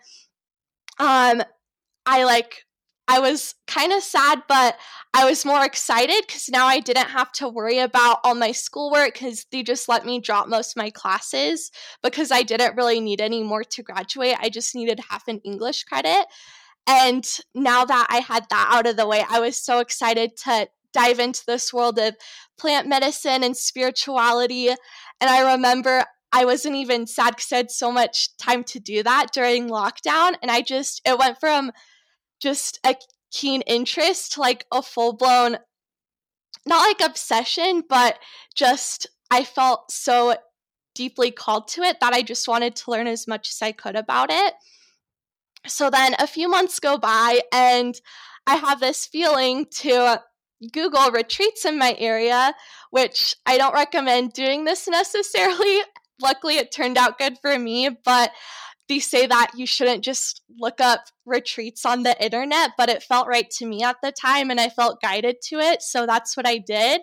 Um, 0.98 1.42
I 2.04 2.24
like, 2.24 2.66
I 3.06 3.20
was 3.20 3.54
kind 3.66 3.92
of 3.92 4.02
sad, 4.02 4.42
but 4.48 4.76
I 5.14 5.24
was 5.24 5.46
more 5.46 5.64
excited 5.64 6.24
because 6.26 6.50
now 6.50 6.66
I 6.66 6.80
didn't 6.80 7.08
have 7.08 7.32
to 7.32 7.48
worry 7.48 7.78
about 7.78 8.18
all 8.22 8.34
my 8.34 8.52
schoolwork 8.52 9.14
because 9.14 9.46
they 9.50 9.62
just 9.62 9.88
let 9.88 10.04
me 10.04 10.20
drop 10.20 10.48
most 10.48 10.72
of 10.72 10.82
my 10.82 10.90
classes 10.90 11.70
because 12.02 12.30
I 12.30 12.42
didn't 12.42 12.76
really 12.76 13.00
need 13.00 13.22
any 13.22 13.42
more 13.42 13.64
to 13.64 13.82
graduate. 13.82 14.36
I 14.38 14.50
just 14.50 14.74
needed 14.74 15.00
half 15.08 15.26
an 15.26 15.40
English 15.42 15.84
credit. 15.84 16.26
And 16.86 17.26
now 17.54 17.86
that 17.86 18.06
I 18.10 18.18
had 18.18 18.46
that 18.50 18.68
out 18.70 18.86
of 18.86 18.96
the 18.96 19.06
way, 19.06 19.24
I 19.28 19.40
was 19.40 19.62
so 19.62 19.78
excited 19.78 20.36
to 20.44 20.68
dive 20.92 21.18
into 21.18 21.42
this 21.46 21.72
world 21.72 21.98
of 21.98 22.16
plant 22.58 22.88
medicine 22.88 23.44
and 23.44 23.56
spirituality. 23.56 24.68
And 24.68 24.78
I 25.20 25.52
remember 25.52 26.04
I 26.32 26.44
wasn't 26.44 26.76
even 26.76 27.06
sad 27.06 27.36
because 27.36 27.52
I 27.52 27.56
had 27.56 27.70
so 27.70 27.90
much 27.90 28.36
time 28.36 28.64
to 28.64 28.80
do 28.80 29.02
that 29.02 29.28
during 29.32 29.68
lockdown. 29.68 30.34
And 30.42 30.50
I 30.50 30.62
just, 30.62 31.00
it 31.04 31.18
went 31.18 31.40
from 31.40 31.72
just 32.40 32.78
a 32.84 32.96
keen 33.32 33.62
interest 33.62 34.32
to 34.32 34.40
like 34.40 34.66
a 34.72 34.82
full 34.82 35.14
blown, 35.14 35.58
not 36.66 36.86
like 36.86 37.00
obsession, 37.00 37.82
but 37.88 38.18
just 38.54 39.06
I 39.30 39.44
felt 39.44 39.90
so 39.90 40.36
deeply 40.94 41.30
called 41.30 41.68
to 41.68 41.82
it 41.82 42.00
that 42.00 42.12
I 42.12 42.22
just 42.22 42.48
wanted 42.48 42.74
to 42.76 42.90
learn 42.90 43.06
as 43.06 43.28
much 43.28 43.50
as 43.50 43.62
I 43.62 43.72
could 43.72 43.96
about 43.96 44.30
it. 44.30 44.54
So 45.66 45.90
then 45.90 46.14
a 46.18 46.26
few 46.26 46.48
months 46.48 46.80
go 46.80 46.98
by, 46.98 47.40
and 47.52 47.94
I 48.46 48.56
have 48.56 48.80
this 48.80 49.06
feeling 49.06 49.66
to 49.76 50.22
Google 50.72 51.10
retreats 51.10 51.64
in 51.64 51.78
my 51.78 51.94
area, 51.98 52.54
which 52.90 53.34
I 53.46 53.58
don't 53.58 53.74
recommend 53.74 54.32
doing 54.32 54.64
this 54.64 54.88
necessarily. 54.88 55.80
Luckily, 56.20 56.56
it 56.56 56.72
turned 56.72 56.98
out 56.98 57.18
good 57.18 57.38
for 57.40 57.58
me, 57.58 57.90
but 58.04 58.32
they 58.88 58.98
say 58.98 59.26
that 59.26 59.50
you 59.54 59.66
shouldn't 59.66 60.02
just 60.02 60.42
look 60.58 60.80
up 60.80 61.04
retreats 61.26 61.84
on 61.84 62.02
the 62.02 62.20
internet, 62.22 62.70
but 62.76 62.88
it 62.88 63.02
felt 63.02 63.28
right 63.28 63.48
to 63.50 63.66
me 63.66 63.82
at 63.82 63.96
the 64.02 64.12
time 64.12 64.50
and 64.50 64.58
I 64.58 64.70
felt 64.70 65.02
guided 65.02 65.36
to 65.48 65.56
it. 65.56 65.82
So 65.82 66.06
that's 66.06 66.36
what 66.36 66.46
I 66.46 66.58
did. 66.58 67.02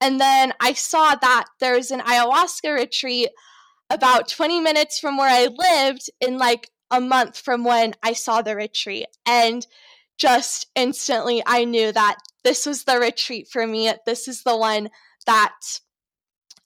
And 0.00 0.20
then 0.20 0.52
I 0.60 0.74
saw 0.74 1.14
that 1.14 1.46
there's 1.60 1.90
an 1.90 2.00
ayahuasca 2.00 2.74
retreat 2.74 3.30
about 3.88 4.28
20 4.28 4.60
minutes 4.60 4.98
from 4.98 5.16
where 5.16 5.30
I 5.30 5.46
lived 5.46 6.10
in 6.20 6.36
like 6.36 6.70
a 6.90 7.00
month 7.00 7.38
from 7.38 7.64
when 7.64 7.94
I 8.02 8.12
saw 8.12 8.42
the 8.42 8.54
retreat. 8.54 9.06
And 9.26 9.66
just 10.18 10.66
instantly 10.74 11.42
I 11.46 11.64
knew 11.64 11.90
that 11.90 12.16
this 12.44 12.66
was 12.66 12.84
the 12.84 12.98
retreat 12.98 13.48
for 13.50 13.66
me. 13.66 13.92
This 14.06 14.28
is 14.28 14.42
the 14.42 14.56
one 14.56 14.90
that 15.26 15.80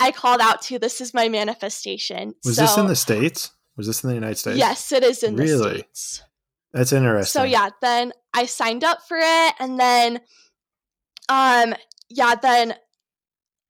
I 0.00 0.10
called 0.10 0.40
out 0.40 0.62
to. 0.62 0.78
This 0.78 1.00
is 1.00 1.14
my 1.14 1.28
manifestation. 1.28 2.34
Was 2.44 2.56
so, 2.56 2.62
this 2.62 2.76
in 2.76 2.86
the 2.86 2.96
states? 2.96 3.52
Was 3.76 3.86
this 3.86 4.02
in 4.02 4.08
the 4.08 4.14
United 4.14 4.36
States? 4.36 4.58
Yes, 4.58 4.92
it 4.92 5.04
is 5.04 5.22
in 5.22 5.36
Really? 5.36 5.56
the 5.56 5.70
states. 5.70 6.22
That's 6.72 6.92
interesting. 6.92 7.40
So 7.40 7.44
yeah, 7.44 7.70
then 7.80 8.12
I 8.34 8.46
signed 8.46 8.84
up 8.84 8.98
for 9.06 9.16
it 9.18 9.54
and 9.58 9.78
then 9.78 10.20
um 11.28 11.74
yeah, 12.10 12.34
then 12.34 12.74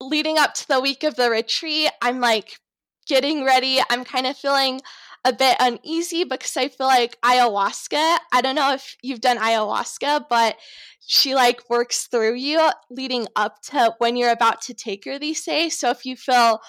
leading 0.01 0.39
up 0.39 0.55
to 0.55 0.69
the 0.69 0.81
week 0.81 1.05
of 1.05 1.17
the 1.17 1.31
retreat, 1.31 1.91
I'm 2.01 2.21
like 2.21 2.59
getting 3.07 3.45
ready. 3.45 3.81
I'm 3.91 4.05
kind 4.05 4.27
of 4.27 4.37
feeling 4.37 4.81
a 5.25 5.33
bit 5.33 5.57
uneasy 5.61 6.25
because 6.25 6.57
I 6.57 6.69
feel 6.69 6.87
like 6.87 7.21
ayahuasca, 7.23 8.19
I 8.33 8.41
don't 8.41 8.55
know 8.55 8.73
if 8.75 8.97
you've 9.03 9.21
done 9.21 9.39
ayahuasca, 9.39 10.25
but 10.29 10.57
she 11.01 11.35
like 11.35 11.69
works 11.69 12.07
through 12.07 12.35
you 12.35 12.71
leading 12.91 13.27
up 13.37 13.61
to 13.63 13.95
when 13.99 14.17
you're 14.17 14.33
about 14.33 14.61
to 14.63 14.75
take 14.75 15.05
her, 15.05 15.19
they 15.19 15.35
say. 15.35 15.69
So 15.69 15.91
if 15.91 16.05
you 16.05 16.17
feel 16.17 16.61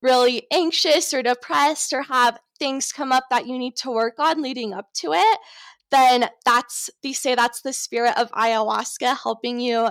really 0.00 0.46
anxious 0.52 1.12
or 1.12 1.22
depressed 1.22 1.92
or 1.92 2.02
have 2.02 2.38
things 2.58 2.92
come 2.92 3.12
up 3.12 3.24
that 3.30 3.46
you 3.46 3.58
need 3.58 3.76
to 3.76 3.90
work 3.90 4.14
on 4.18 4.42
leading 4.42 4.72
up 4.72 4.86
to 4.94 5.12
it, 5.12 5.38
then 5.90 6.28
that's 6.44 6.90
they 7.02 7.12
say 7.12 7.34
that's 7.34 7.62
the 7.62 7.72
spirit 7.72 8.16
of 8.16 8.30
ayahuasca 8.32 9.16
helping 9.22 9.58
you 9.58 9.88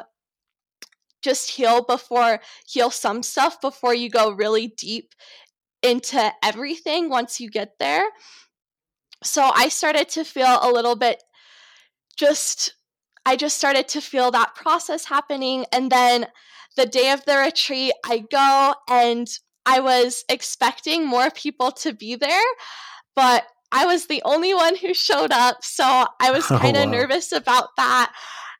just 1.23 1.51
heal 1.51 1.83
before 1.83 2.39
heal 2.67 2.91
some 2.91 3.23
stuff 3.23 3.59
before 3.59 3.93
you 3.93 4.09
go 4.09 4.31
really 4.31 4.67
deep 4.67 5.13
into 5.83 6.31
everything 6.43 7.09
once 7.09 7.39
you 7.39 7.49
get 7.49 7.73
there. 7.79 8.03
So 9.23 9.49
I 9.53 9.69
started 9.69 10.09
to 10.09 10.23
feel 10.23 10.59
a 10.61 10.71
little 10.71 10.95
bit 10.95 11.23
just 12.17 12.73
I 13.25 13.35
just 13.35 13.57
started 13.57 13.87
to 13.89 14.01
feel 14.01 14.31
that 14.31 14.55
process 14.55 15.05
happening 15.05 15.65
and 15.73 15.91
then 15.91 16.27
the 16.77 16.85
day 16.85 17.11
of 17.11 17.25
the 17.25 17.35
retreat 17.37 17.93
I 18.05 18.19
go 18.31 18.73
and 18.89 19.27
I 19.65 19.81
was 19.81 20.23
expecting 20.29 21.05
more 21.05 21.29
people 21.31 21.71
to 21.73 21.91
be 21.93 22.15
there, 22.15 22.41
but 23.15 23.45
I 23.73 23.85
was 23.85 24.05
the 24.05 24.21
only 24.23 24.53
one 24.53 24.77
who 24.77 24.93
showed 24.93 25.31
up, 25.31 25.57
so 25.65 26.05
I 26.21 26.31
was 26.31 26.45
Oh, 26.51 26.57
kind 26.57 26.77
of 26.77 26.85
wow. 26.85 26.91
nervous 26.91 27.33
about 27.33 27.69
that. 27.75 28.13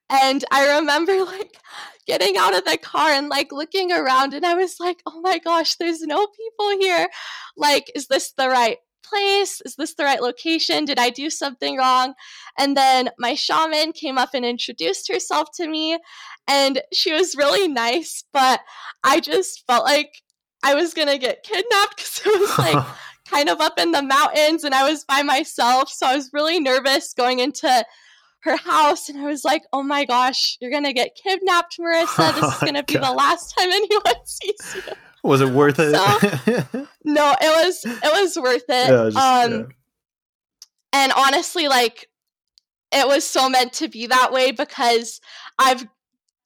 And 0.10 0.44
I 0.52 0.78
remember 0.78 1.24
like 1.26 1.58
getting 2.06 2.38
out 2.38 2.56
of 2.56 2.66
the 2.66 2.78
car 2.78 3.10
and 3.10 3.30
like 3.30 3.52
looking 3.52 3.92
around 3.92 4.34
and 4.34 4.46
I 4.46 4.54
was 4.54 4.80
like, 4.80 5.02
"Oh 5.06 5.22
my 5.22 5.40
gosh, 5.40 5.76
there's 5.76 6.02
no 6.02 6.28
people 6.28 6.78
here. 6.80 7.08
Like 7.56 7.92
is 7.96 8.08
this 8.08 8.34
the 8.38 8.50
right 8.50 8.78
place? 9.04 9.62
Is 9.66 9.76
this 9.76 9.96
the 9.96 10.04
right 10.04 10.22
location? 10.22 10.86
Did 10.86 11.00
I 11.00 11.10
do 11.10 11.30
something 11.30 11.78
wrong?" 11.78 12.14
And 12.58 12.76
then 12.78 13.10
my 13.20 13.36
shaman 13.36 13.92
came 13.94 14.18
up 14.18 14.30
and 14.34 14.46
introduced 14.46 15.12
herself 15.12 15.50
to 15.56 15.68
me 15.68 15.98
and 16.48 16.82
she 16.94 17.14
was 17.14 17.36
really 17.36 17.68
nice, 17.68 18.24
but 18.32 18.62
I 19.04 19.20
just 19.20 19.66
felt 19.68 19.84
like 19.84 20.22
I 20.64 20.74
was 20.74 20.94
going 20.94 21.08
to 21.10 21.18
get 21.18 21.44
kidnapped 21.44 21.98
cuz 21.98 22.22
it 22.26 22.40
was 22.40 22.58
like 22.58 22.86
kind 23.30 23.50
of 23.50 23.60
up 23.60 23.78
in 23.78 23.92
the 23.92 24.02
mountains 24.02 24.64
and 24.64 24.74
I 24.74 24.90
was 24.90 25.04
by 25.04 25.22
myself. 25.22 25.90
So 25.90 26.08
I 26.08 26.16
was 26.16 26.30
really 26.34 26.60
nervous 26.60 27.14
going 27.14 27.40
into 27.40 27.86
her 28.42 28.56
house 28.56 29.10
and 29.10 29.20
I 29.20 29.26
was 29.26 29.44
like, 29.44 29.64
oh 29.74 29.84
my 29.84 30.06
gosh, 30.06 30.58
you're 30.62 30.72
going 30.72 30.84
to 30.86 30.94
get 30.94 31.16
kidnapped, 31.22 31.78
Marissa. 31.80 32.34
This 32.36 32.44
is 32.44 32.54
Oh 32.54 32.58
going 32.62 32.76
to 32.76 32.84
be 32.84 32.94
the 32.98 33.12
last 33.12 33.54
time 33.58 33.70
anyone 33.70 34.16
sees 34.26 34.76
you. 34.76 34.82
was 35.24 35.42
it 35.42 35.50
worth 35.50 35.78
it? 35.80 35.94
No, 37.04 37.36
it 37.42 37.66
was 37.66 37.82
it 37.86 38.22
was 38.24 38.38
worth 38.38 38.64
it. 38.70 38.90
Yeah, 38.90 39.10
just- 39.10 39.18
um 39.18 39.52
yeah. 39.54 39.66
and 40.94 41.12
honestly 41.16 41.68
like 41.68 42.10
it 42.92 43.08
was 43.08 43.26
so 43.26 43.50
meant 43.50 43.74
to 43.74 43.88
be 43.90 44.08
that 44.08 44.32
way 44.32 44.52
because 44.52 45.20
I've 45.60 45.86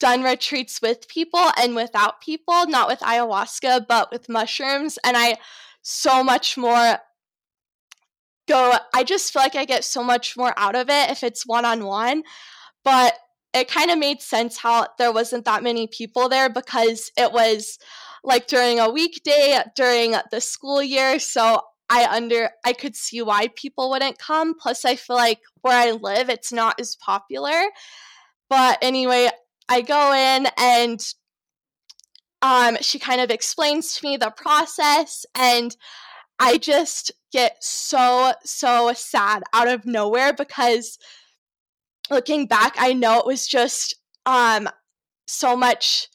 done 0.00 0.22
retreats 0.24 0.80
with 0.82 1.06
people 1.06 1.50
and 1.56 1.76
without 1.76 2.20
people, 2.20 2.66
not 2.66 2.88
with 2.88 2.98
ayahuasca, 3.00 3.86
but 3.86 4.10
with 4.10 4.28
mushrooms 4.28 4.98
and 5.04 5.16
I 5.16 5.36
so 5.82 6.24
much 6.24 6.56
more 6.56 6.98
go 8.48 8.74
I 8.94 9.04
just 9.04 9.32
feel 9.32 9.42
like 9.42 9.56
I 9.56 9.64
get 9.64 9.84
so 9.84 10.02
much 10.02 10.36
more 10.36 10.52
out 10.56 10.76
of 10.76 10.88
it 10.88 11.10
if 11.10 11.22
it's 11.22 11.46
one 11.46 11.64
on 11.64 11.84
one. 11.84 12.22
But 12.84 13.14
it 13.54 13.68
kind 13.68 13.90
of 13.90 13.98
made 13.98 14.20
sense 14.22 14.56
how 14.56 14.88
there 14.98 15.12
wasn't 15.12 15.44
that 15.44 15.62
many 15.62 15.86
people 15.86 16.28
there 16.28 16.48
because 16.48 17.10
it 17.16 17.32
was 17.32 17.78
like 18.24 18.46
during 18.46 18.80
a 18.80 18.90
weekday 18.90 19.58
during 19.76 20.14
the 20.30 20.40
school 20.40 20.82
year. 20.82 21.18
So 21.18 21.60
I 21.90 22.06
under 22.06 22.50
I 22.64 22.72
could 22.72 22.96
see 22.96 23.20
why 23.22 23.48
people 23.54 23.90
wouldn't 23.90 24.18
come. 24.18 24.54
Plus 24.58 24.84
I 24.84 24.96
feel 24.96 25.16
like 25.16 25.40
where 25.60 25.76
I 25.76 25.92
live 25.92 26.28
it's 26.30 26.52
not 26.52 26.80
as 26.80 26.96
popular. 26.96 27.62
But 28.48 28.78
anyway, 28.82 29.30
I 29.68 29.82
go 29.82 30.12
in 30.12 30.46
and 30.58 31.00
um, 32.42 32.76
she 32.80 32.98
kind 32.98 33.20
of 33.20 33.30
explains 33.30 33.94
to 33.94 34.06
me 34.06 34.16
the 34.16 34.30
process 34.30 35.24
and 35.34 35.74
I 36.38 36.58
just 36.58 37.12
get 37.32 37.62
so, 37.62 38.32
so 38.44 38.92
sad 38.94 39.42
out 39.52 39.68
of 39.68 39.86
nowhere 39.86 40.32
because 40.32 40.98
looking 42.10 42.46
back, 42.46 42.74
I 42.78 42.92
know 42.92 43.18
it 43.18 43.26
was 43.26 43.46
just 43.46 43.94
um, 44.26 44.68
so 45.26 45.56
much 45.56 46.08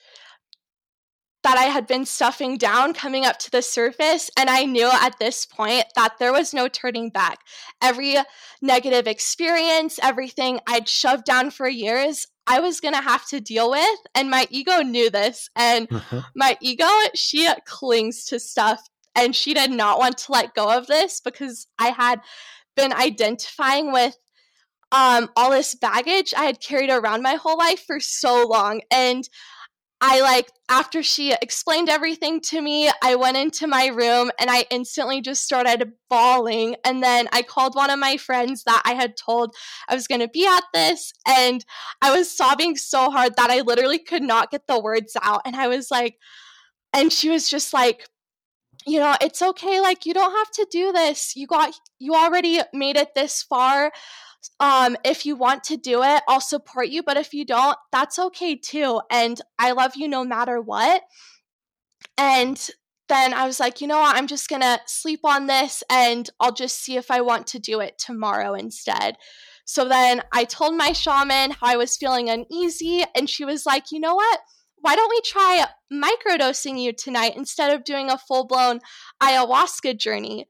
that 1.43 1.57
I 1.57 1.65
had 1.65 1.87
been 1.87 2.05
stuffing 2.05 2.57
down 2.57 2.93
coming 2.93 3.25
up 3.25 3.39
to 3.39 3.51
the 3.51 3.61
surface. 3.61 4.29
And 4.37 4.49
I 4.49 4.63
knew 4.63 4.89
at 4.91 5.17
this 5.17 5.45
point 5.45 5.85
that 5.95 6.15
there 6.19 6.33
was 6.33 6.53
no 6.53 6.67
turning 6.67 7.09
back. 7.09 7.39
Every 7.81 8.17
negative 8.61 9.07
experience, 9.07 9.97
everything 10.03 10.59
I'd 10.67 10.89
shoved 10.89 11.23
down 11.23 11.51
for 11.51 11.69
years, 11.69 12.25
I 12.47 12.59
was 12.59 12.81
going 12.81 12.95
to 12.95 13.01
have 13.01 13.25
to 13.27 13.39
deal 13.39 13.71
with. 13.71 13.99
And 14.13 14.29
my 14.29 14.47
ego 14.49 14.81
knew 14.81 15.09
this. 15.09 15.49
And 15.55 15.87
my 16.35 16.57
ego, 16.59 16.89
she 17.13 17.47
clings 17.65 18.25
to 18.25 18.39
stuff 18.39 18.81
and 19.17 19.35
she 19.35 19.53
did 19.53 19.71
not 19.71 19.99
want 19.99 20.17
to 20.19 20.31
let 20.31 20.53
go 20.53 20.69
of 20.77 20.87
this 20.87 21.19
because 21.19 21.67
I 21.79 21.89
had 21.89 22.21
been 22.75 22.93
identifying 22.93 23.91
with 23.91 24.15
um, 24.91 25.29
all 25.35 25.51
this 25.51 25.75
baggage 25.75 26.33
I 26.37 26.45
had 26.45 26.61
carried 26.61 26.89
around 26.89 27.23
my 27.23 27.33
whole 27.33 27.57
life 27.57 27.83
for 27.85 27.99
so 27.99 28.47
long. 28.47 28.81
And 28.91 29.27
I 29.99 30.21
like, 30.21 30.51
after 30.69 31.01
she 31.01 31.33
explained 31.33 31.89
everything 31.89 32.39
to 32.41 32.61
me, 32.61 32.89
I 33.03 33.15
went 33.15 33.35
into 33.35 33.65
my 33.65 33.87
room 33.87 34.29
and 34.39 34.49
I 34.49 34.65
instantly 34.69 35.21
just 35.21 35.43
started 35.43 35.91
bawling. 36.07 36.75
And 36.85 37.01
then 37.01 37.27
I 37.33 37.41
called 37.41 37.73
one 37.73 37.89
of 37.89 37.97
my 37.97 38.15
friends 38.17 38.63
that 38.65 38.83
I 38.85 38.93
had 38.93 39.17
told 39.17 39.55
I 39.89 39.95
was 39.95 40.07
going 40.07 40.21
to 40.21 40.27
be 40.27 40.45
at 40.45 40.63
this. 40.73 41.11
And 41.27 41.65
I 42.01 42.15
was 42.15 42.29
sobbing 42.35 42.75
so 42.77 43.09
hard 43.09 43.35
that 43.37 43.49
I 43.49 43.61
literally 43.61 43.97
could 43.97 44.21
not 44.21 44.51
get 44.51 44.67
the 44.67 44.79
words 44.79 45.17
out. 45.23 45.41
And 45.45 45.55
I 45.55 45.67
was 45.67 45.89
like, 45.89 46.17
and 46.93 47.11
she 47.11 47.29
was 47.29 47.49
just 47.49 47.73
like, 47.73 48.07
you 48.85 48.99
know, 48.99 49.15
it's 49.21 49.41
okay. 49.41 49.79
Like, 49.79 50.05
you 50.05 50.13
don't 50.13 50.35
have 50.35 50.51
to 50.51 50.67
do 50.71 50.91
this. 50.91 51.35
You 51.35 51.47
got, 51.47 51.73
you 51.99 52.13
already 52.13 52.59
made 52.73 52.97
it 52.97 53.15
this 53.15 53.41
far. 53.43 53.91
Um, 54.59 54.95
if 55.03 55.25
you 55.25 55.35
want 55.35 55.63
to 55.65 55.77
do 55.77 56.03
it, 56.03 56.23
I'll 56.27 56.41
support 56.41 56.89
you. 56.89 57.03
But 57.03 57.17
if 57.17 57.33
you 57.33 57.45
don't, 57.45 57.77
that's 57.91 58.19
okay 58.19 58.55
too. 58.55 59.01
And 59.11 59.41
I 59.59 59.71
love 59.71 59.95
you 59.95 60.07
no 60.07 60.23
matter 60.23 60.61
what. 60.61 61.01
And 62.17 62.69
then 63.09 63.33
I 63.33 63.45
was 63.45 63.59
like, 63.59 63.81
you 63.81 63.87
know 63.87 63.99
what? 63.99 64.15
I'm 64.15 64.27
just 64.27 64.49
going 64.49 64.61
to 64.61 64.79
sleep 64.85 65.21
on 65.23 65.47
this 65.47 65.83
and 65.89 66.29
I'll 66.39 66.53
just 66.53 66.83
see 66.83 66.97
if 66.97 67.09
I 67.09 67.21
want 67.21 67.47
to 67.47 67.59
do 67.59 67.79
it 67.79 67.97
tomorrow 67.97 68.53
instead. 68.53 69.17
So 69.65 69.87
then 69.87 70.21
I 70.31 70.45
told 70.45 70.75
my 70.75 70.93
shaman 70.93 71.51
how 71.51 71.67
I 71.67 71.77
was 71.77 71.97
feeling 71.97 72.29
uneasy. 72.29 73.03
And 73.15 73.29
she 73.29 73.43
was 73.45 73.65
like, 73.65 73.91
you 73.91 73.99
know 73.99 74.15
what? 74.15 74.39
Why 74.79 74.95
don't 74.95 75.09
we 75.09 75.21
try 75.21 75.65
microdosing 75.91 76.79
you 76.79 76.93
tonight 76.93 77.35
instead 77.35 77.73
of 77.73 77.83
doing 77.83 78.09
a 78.09 78.17
full 78.17 78.45
blown 78.45 78.79
ayahuasca 79.21 79.97
journey? 79.97 80.47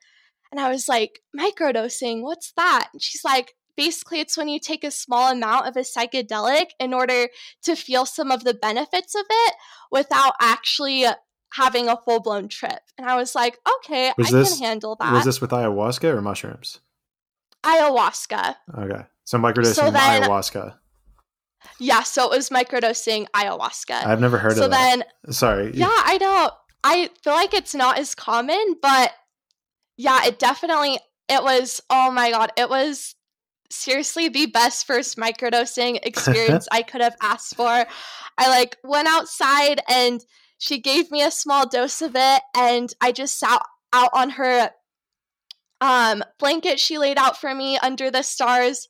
And 0.51 0.59
I 0.61 0.69
was 0.69 0.87
like, 0.87 1.19
microdosing, 1.37 2.21
what's 2.21 2.53
that? 2.57 2.89
And 2.93 3.01
she's 3.01 3.23
like, 3.23 3.55
basically, 3.75 4.19
it's 4.19 4.37
when 4.37 4.47
you 4.47 4.59
take 4.59 4.83
a 4.83 4.91
small 4.91 5.31
amount 5.31 5.67
of 5.67 5.75
a 5.75 5.81
psychedelic 5.81 6.67
in 6.79 6.93
order 6.93 7.27
to 7.63 7.75
feel 7.75 8.05
some 8.05 8.31
of 8.31 8.43
the 8.43 8.53
benefits 8.53 9.15
of 9.15 9.25
it 9.29 9.53
without 9.91 10.33
actually 10.41 11.05
having 11.53 11.87
a 11.89 11.97
full 11.97 12.19
blown 12.21 12.47
trip. 12.47 12.79
And 12.97 13.09
I 13.09 13.15
was 13.15 13.33
like, 13.35 13.57
okay, 13.77 14.13
Was 14.17 14.33
I 14.33 14.37
this- 14.39 14.57
can 14.57 14.65
handle 14.67 14.95
that. 14.99 15.13
Was 15.13 15.25
this 15.25 15.41
with 15.41 15.51
ayahuasca 15.51 16.05
or 16.05 16.21
mushrooms? 16.21 16.79
ayahuasca? 17.65 18.55
Okay. 18.77 19.01
So 19.25 19.37
microdosing 19.37 19.73
So 19.75 19.91
then- 19.91 20.21
ayahuasca. 20.23 20.75
Yeah, 21.79 22.03
so 22.03 22.31
it 22.31 22.35
was 22.35 22.49
microdosing 22.49 23.27
ayahuasca. 23.35 24.05
I've 24.05 24.21
never 24.21 24.37
heard 24.37 24.55
so 24.55 24.65
of 24.65 24.71
that. 24.71 24.91
So 24.91 24.97
then 24.97 25.33
Sorry. 25.33 25.71
Yeah, 25.73 25.87
I 25.89 26.17
know. 26.19 26.51
I 26.83 27.09
feel 27.23 27.33
like 27.33 27.53
it's 27.53 27.75
not 27.75 27.97
as 27.97 28.15
common, 28.15 28.75
but 28.81 29.11
yeah, 29.97 30.25
it 30.25 30.39
definitely 30.39 30.99
it 31.29 31.43
was 31.43 31.81
oh 31.89 32.11
my 32.11 32.31
god, 32.31 32.51
it 32.57 32.69
was 32.69 33.15
seriously 33.69 34.29
the 34.29 34.45
best 34.47 34.87
first 34.87 35.17
microdosing 35.17 35.99
experience 36.03 36.67
I 36.71 36.81
could 36.81 37.01
have 37.01 37.15
asked 37.21 37.55
for. 37.55 37.85
I 38.37 38.49
like 38.49 38.77
went 38.83 39.07
outside 39.07 39.81
and 39.89 40.23
she 40.59 40.79
gave 40.79 41.11
me 41.11 41.23
a 41.23 41.31
small 41.31 41.67
dose 41.67 42.01
of 42.01 42.13
it 42.15 42.41
and 42.55 42.93
I 43.01 43.11
just 43.11 43.39
sat 43.39 43.61
out 43.93 44.09
on 44.13 44.31
her 44.31 44.71
um 45.79 46.23
blanket 46.39 46.79
she 46.79 46.97
laid 46.97 47.17
out 47.19 47.39
for 47.39 47.53
me 47.53 47.77
under 47.77 48.09
the 48.09 48.23
stars 48.23 48.87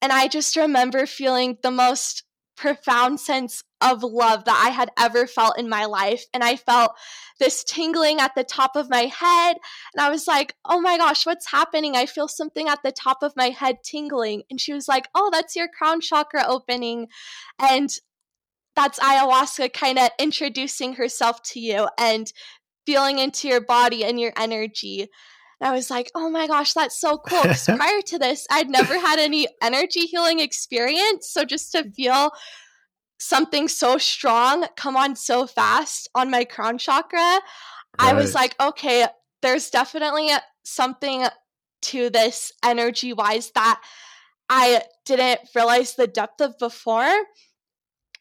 and 0.00 0.12
I 0.12 0.28
just 0.28 0.56
remember 0.56 1.06
feeling 1.06 1.58
the 1.62 1.70
most 1.70 2.24
profound 2.56 3.20
sense 3.20 3.62
of 3.80 4.02
love 4.02 4.44
that 4.44 4.62
I 4.66 4.70
had 4.70 4.90
ever 4.98 5.26
felt 5.26 5.58
in 5.58 5.68
my 5.68 5.84
life. 5.84 6.24
And 6.34 6.42
I 6.42 6.56
felt 6.56 6.90
this 7.38 7.62
tingling 7.62 8.18
at 8.18 8.34
the 8.34 8.42
top 8.42 8.74
of 8.74 8.90
my 8.90 9.02
head. 9.02 9.56
And 9.94 10.00
I 10.00 10.10
was 10.10 10.26
like, 10.26 10.54
oh 10.64 10.80
my 10.80 10.96
gosh, 10.96 11.24
what's 11.24 11.52
happening? 11.52 11.94
I 11.94 12.06
feel 12.06 12.26
something 12.26 12.68
at 12.68 12.80
the 12.82 12.90
top 12.90 13.18
of 13.22 13.34
my 13.36 13.50
head 13.50 13.76
tingling. 13.84 14.42
And 14.50 14.60
she 14.60 14.72
was 14.72 14.88
like, 14.88 15.06
oh, 15.14 15.30
that's 15.32 15.54
your 15.54 15.68
crown 15.68 16.00
chakra 16.00 16.44
opening. 16.48 17.06
And 17.60 17.90
that's 18.74 18.98
ayahuasca 18.98 19.72
kind 19.72 19.98
of 19.98 20.10
introducing 20.18 20.94
herself 20.94 21.42
to 21.42 21.60
you 21.60 21.88
and 21.98 22.32
feeling 22.86 23.18
into 23.18 23.46
your 23.46 23.60
body 23.60 24.04
and 24.04 24.18
your 24.18 24.32
energy. 24.36 25.08
And 25.60 25.68
I 25.68 25.72
was 25.72 25.90
like, 25.90 26.10
oh 26.14 26.30
my 26.30 26.46
gosh, 26.46 26.72
that's 26.72 27.00
so 27.00 27.18
cool. 27.18 27.42
Because 27.42 27.64
prior 27.66 28.00
to 28.06 28.18
this, 28.18 28.46
I'd 28.50 28.70
never 28.70 28.98
had 28.98 29.18
any 29.18 29.48
energy 29.62 30.00
healing 30.00 30.40
experience. 30.40 31.28
So 31.30 31.44
just 31.44 31.72
to 31.72 31.90
feel 31.90 32.30
something 33.18 33.66
so 33.66 33.98
strong 33.98 34.64
come 34.76 34.96
on 34.96 35.16
so 35.16 35.46
fast 35.46 36.08
on 36.14 36.30
my 36.30 36.44
crown 36.44 36.78
chakra, 36.78 37.18
right. 37.18 37.40
I 37.98 38.12
was 38.14 38.34
like, 38.34 38.54
okay, 38.60 39.06
there's 39.42 39.70
definitely 39.70 40.30
something 40.64 41.26
to 41.80 42.10
this 42.10 42.52
energy 42.64 43.12
wise 43.12 43.50
that 43.54 43.80
I 44.48 44.82
didn't 45.04 45.40
realize 45.54 45.94
the 45.94 46.06
depth 46.06 46.40
of 46.40 46.58
before. 46.58 47.12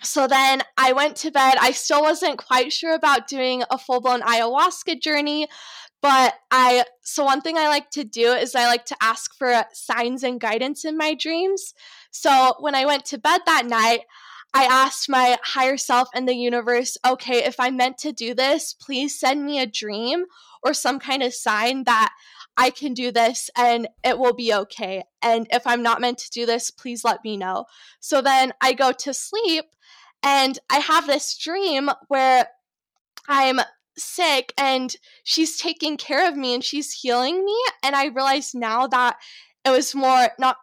So 0.03 0.27
then 0.27 0.61
I 0.77 0.93
went 0.93 1.15
to 1.17 1.31
bed. 1.31 1.55
I 1.59 1.71
still 1.71 2.01
wasn't 2.01 2.37
quite 2.37 2.71
sure 2.71 2.93
about 2.93 3.27
doing 3.27 3.63
a 3.71 3.77
full 3.77 3.99
blown 3.99 4.21
ayahuasca 4.21 5.01
journey, 5.01 5.47
but 6.01 6.35
I, 6.51 6.83
so 7.01 7.23
one 7.23 7.41
thing 7.41 7.57
I 7.57 7.67
like 7.67 7.89
to 7.91 8.03
do 8.03 8.31
is 8.33 8.55
I 8.55 8.67
like 8.67 8.85
to 8.85 8.97
ask 9.01 9.35
for 9.35 9.63
signs 9.73 10.23
and 10.23 10.39
guidance 10.39 10.85
in 10.85 10.97
my 10.97 11.13
dreams. 11.15 11.73
So 12.11 12.55
when 12.59 12.75
I 12.75 12.85
went 12.85 13.05
to 13.05 13.17
bed 13.17 13.41
that 13.45 13.65
night, 13.65 14.01
I 14.53 14.63
asked 14.63 15.09
my 15.09 15.37
higher 15.43 15.77
self 15.77 16.07
and 16.13 16.27
the 16.27 16.35
universe, 16.35 16.97
okay, 17.05 17.43
if 17.43 17.59
I'm 17.59 17.77
meant 17.77 17.97
to 17.99 18.11
do 18.11 18.33
this, 18.33 18.73
please 18.73 19.19
send 19.19 19.45
me 19.45 19.59
a 19.59 19.65
dream 19.67 20.25
or 20.63 20.73
some 20.73 20.99
kind 20.99 21.21
of 21.21 21.33
sign 21.33 21.83
that 21.83 22.13
I 22.55 22.71
can 22.71 22.93
do 22.93 23.11
this 23.11 23.49
and 23.55 23.87
it 24.03 24.17
will 24.17 24.33
be 24.33 24.53
okay. 24.53 25.03
And 25.21 25.47
if 25.51 25.67
I'm 25.67 25.83
not 25.83 26.01
meant 26.01 26.17
to 26.19 26.31
do 26.31 26.45
this, 26.45 26.71
please 26.71 27.03
let 27.03 27.23
me 27.23 27.37
know. 27.37 27.65
So 27.99 28.21
then 28.21 28.53
I 28.61 28.73
go 28.73 28.91
to 28.91 29.13
sleep 29.13 29.65
and 30.23 30.57
I 30.71 30.79
have 30.79 31.05
this 31.05 31.37
dream 31.37 31.89
where 32.07 32.47
I'm 33.27 33.59
sick 33.97 34.53
and 34.57 34.95
she's 35.23 35.57
taking 35.57 35.97
care 35.97 36.27
of 36.27 36.37
me 36.37 36.53
and 36.53 36.63
she's 36.63 36.91
healing 36.91 37.43
me. 37.43 37.57
And 37.83 37.95
I 37.95 38.05
realized 38.07 38.55
now 38.55 38.87
that 38.87 39.17
it 39.65 39.71
was 39.71 39.93
more 39.95 40.29
not 40.39 40.57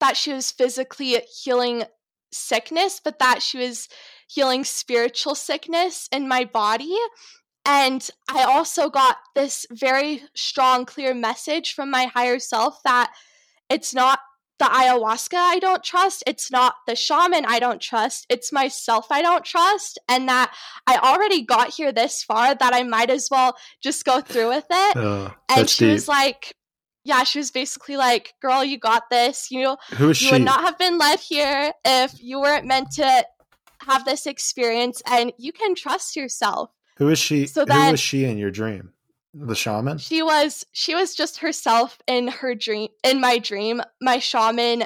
that 0.00 0.16
she 0.16 0.32
was 0.32 0.50
physically 0.50 1.16
healing 1.42 1.84
sickness, 2.32 3.00
but 3.02 3.18
that 3.18 3.42
she 3.42 3.58
was 3.58 3.88
healing 4.28 4.64
spiritual 4.64 5.34
sickness 5.34 6.08
in 6.12 6.28
my 6.28 6.44
body. 6.44 6.96
And 7.64 8.08
I 8.30 8.44
also 8.44 8.88
got 8.88 9.16
this 9.34 9.66
very 9.70 10.22
strong, 10.34 10.84
clear 10.84 11.14
message 11.14 11.72
from 11.72 11.90
my 11.90 12.04
higher 12.04 12.38
self 12.38 12.80
that 12.84 13.10
it's 13.68 13.92
not 13.92 14.20
the 14.58 14.64
ayahuasca 14.64 15.34
I 15.34 15.58
don't 15.58 15.82
trust. 15.84 16.22
It's 16.26 16.50
not 16.50 16.74
the 16.86 16.96
shaman 16.96 17.44
I 17.46 17.58
don't 17.58 17.80
trust. 17.80 18.26
It's 18.28 18.52
myself 18.52 19.06
I 19.10 19.22
don't 19.22 19.44
trust. 19.44 19.98
And 20.08 20.28
that 20.28 20.54
I 20.86 20.96
already 20.98 21.42
got 21.42 21.70
here 21.70 21.92
this 21.92 22.22
far 22.22 22.54
that 22.54 22.74
I 22.74 22.82
might 22.82 23.10
as 23.10 23.28
well 23.30 23.56
just 23.82 24.04
go 24.04 24.20
through 24.20 24.48
with 24.48 24.66
it. 24.70 24.96
Uh, 24.96 25.30
and 25.48 25.68
she 25.68 25.86
deep. 25.86 25.92
was 25.92 26.08
like, 26.08 26.54
yeah, 27.04 27.22
she 27.22 27.38
was 27.38 27.50
basically 27.50 27.96
like, 27.96 28.34
girl, 28.42 28.64
you 28.64 28.78
got 28.78 29.04
this. 29.10 29.50
You, 29.50 29.76
Who 29.96 30.10
is 30.10 30.20
you 30.20 30.28
she? 30.28 30.32
would 30.34 30.42
not 30.42 30.62
have 30.62 30.78
been 30.78 30.98
led 30.98 31.20
here 31.20 31.72
if 31.84 32.20
you 32.20 32.40
weren't 32.40 32.66
meant 32.66 32.90
to 32.92 33.24
have 33.82 34.04
this 34.04 34.26
experience 34.26 35.02
and 35.08 35.32
you 35.38 35.52
can 35.52 35.74
trust 35.74 36.16
yourself. 36.16 36.70
Who 36.96 37.08
is 37.10 37.18
she? 37.18 37.46
So 37.46 37.64
then, 37.64 37.84
Who 37.86 37.90
was 37.92 38.00
she 38.00 38.24
in 38.24 38.38
your 38.38 38.50
dream? 38.50 38.92
The 39.38 39.54
shaman? 39.54 39.98
She 39.98 40.22
was 40.22 40.64
she 40.72 40.94
was 40.94 41.14
just 41.14 41.38
herself 41.38 41.98
in 42.06 42.28
her 42.28 42.54
dream 42.54 42.88
in 43.04 43.20
my 43.20 43.38
dream. 43.38 43.82
My 44.00 44.18
shaman 44.18 44.84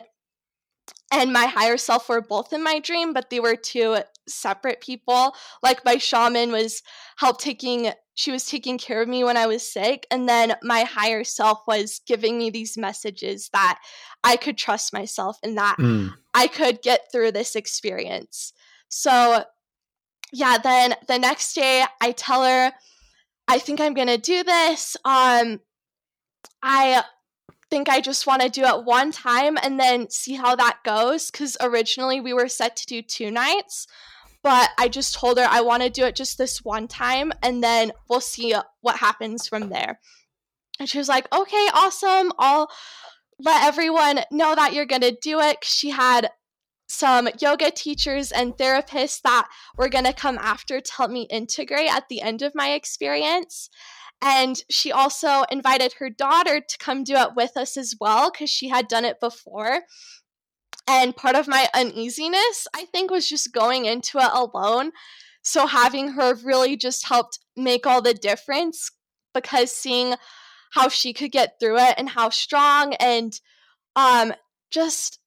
and 1.13 1.33
my 1.33 1.47
higher 1.47 1.77
self 1.77 2.09
were 2.09 2.21
both 2.21 2.53
in 2.53 2.63
my 2.63 2.81
dream, 2.81 3.13
but 3.13 3.31
they 3.31 3.39
were 3.39 3.55
two 3.55 3.99
separate 4.29 4.81
people. 4.81 5.37
Like 5.63 5.85
my 5.85 5.99
shaman 5.99 6.51
was 6.51 6.83
help 7.17 7.41
taking 7.41 7.93
she 8.15 8.33
was 8.33 8.47
taking 8.47 8.77
care 8.77 9.01
of 9.01 9.09
me 9.09 9.23
when 9.23 9.37
I 9.37 9.47
was 9.47 9.73
sick 9.73 10.07
and 10.11 10.29
then 10.29 10.57
my 10.63 10.83
higher 10.83 11.23
self 11.23 11.61
was 11.69 12.01
giving 12.07 12.37
me 12.37 12.51
these 12.51 12.77
messages 12.77 13.51
that 13.53 13.79
I 14.25 14.37
could 14.37 14.59
trust 14.59 14.93
myself 14.93 15.39
and 15.45 15.57
that 15.59 15.77
mm. 15.79 16.13
I 16.35 16.49
could 16.49 16.83
get 16.83 17.11
through 17.13 17.33
this 17.33 17.55
experience. 17.55 18.53
So 18.89 19.45
yeah, 20.33 20.59
then 20.59 20.95
the 21.07 21.19
next 21.19 21.55
day 21.55 21.85
I 22.01 22.13
tell 22.13 22.45
her 22.45 22.73
I 23.51 23.59
think 23.59 23.81
I'm 23.81 23.95
gonna 23.95 24.17
do 24.17 24.45
this. 24.45 24.97
Um, 25.05 25.61
I 26.63 27.03
think 27.71 27.89
I 27.89 28.01
just 28.01 28.27
want 28.27 28.43
to 28.43 28.49
do 28.49 28.65
it 28.65 28.85
one 28.85 29.11
time 29.13 29.57
and 29.63 29.79
then 29.79 30.11
see 30.11 30.35
how 30.35 30.57
that 30.57 30.79
goes. 30.85 31.31
Because 31.31 31.57
originally 31.61 32.21
we 32.21 32.33
were 32.33 32.49
set 32.49 32.77
to 32.77 32.87
do 32.87 33.03
two 33.03 33.31
nights, 33.31 33.87
but 34.43 34.71
I 34.79 34.89
just 34.89 35.15
told 35.15 35.39
her 35.39 35.47
I 35.49 35.63
want 35.63 35.83
to 35.83 35.91
do 35.91 36.05
it 36.05 36.17
just 36.17 36.39
this 36.39 36.65
one 36.65 36.89
time 36.89 37.33
and 37.43 37.63
then 37.63 37.93
we'll 38.09 38.21
see 38.21 38.55
what 38.83 38.97
happens 38.97 39.49
from 39.49 39.69
there. 39.69 40.01
And 40.79 40.89
she 40.89 40.99
was 40.99 41.09
like, 41.09 41.33
okay, 41.33 41.67
awesome. 41.75 42.33
I'll 42.39 42.71
let 43.39 43.65
everyone 43.65 44.21
know 44.31 44.55
that 44.55 44.73
you're 44.73 44.87
going 44.87 45.03
to 45.03 45.17
do 45.23 45.41
it. 45.41 45.59
She 45.63 45.91
had 45.91 46.31
some 46.91 47.29
yoga 47.41 47.71
teachers 47.71 48.33
and 48.33 48.55
therapists 48.55 49.23
that 49.23 49.47
were 49.77 49.89
going 49.89 50.05
to 50.05 50.13
come 50.13 50.37
after 50.39 50.81
to 50.81 50.93
help 50.93 51.11
me 51.11 51.29
integrate 51.31 51.91
at 51.91 52.09
the 52.09 52.21
end 52.21 52.43
of 52.43 52.53
my 52.55 52.73
experience. 52.73 53.71
And 54.21 54.63
she 54.69 54.91
also 54.91 55.45
invited 55.51 55.95
her 55.95 56.11
daughter 56.11 56.61
to 56.61 56.79
come 56.79 57.05
do 57.05 57.15
it 57.15 57.31
with 57.37 57.57
us 57.57 57.77
as 57.77 57.95
well 58.01 58.31
because 58.31 58.51
she 58.51 58.69
had 58.69 58.89
done 58.89 59.05
it 59.05 59.21
before. 59.21 59.83
And 60.89 61.17
part 61.17 61.37
of 61.37 61.47
my 61.47 61.69
uneasiness, 61.73 62.67
I 62.75 62.87
think, 62.87 63.11
was 63.11 63.29
just 63.29 63.53
going 63.53 63.85
into 63.85 64.19
it 64.19 64.31
alone. 64.33 64.91
So 65.43 65.69
having 65.69 66.09
her 66.09 66.35
really 66.35 66.77
just 66.77 67.07
helped 67.07 67.39
make 67.57 67.87
all 67.87 68.03
the 68.03 68.15
difference 68.15 68.91
because 69.33 69.71
seeing 69.71 70.17
how 70.73 70.89
she 70.89 71.13
could 71.13 71.31
get 71.31 71.61
through 71.61 71.79
it 71.79 71.95
and 71.97 72.09
how 72.09 72.31
strong 72.31 72.95
and 72.95 73.41
um 73.97 74.33
just 74.71 75.20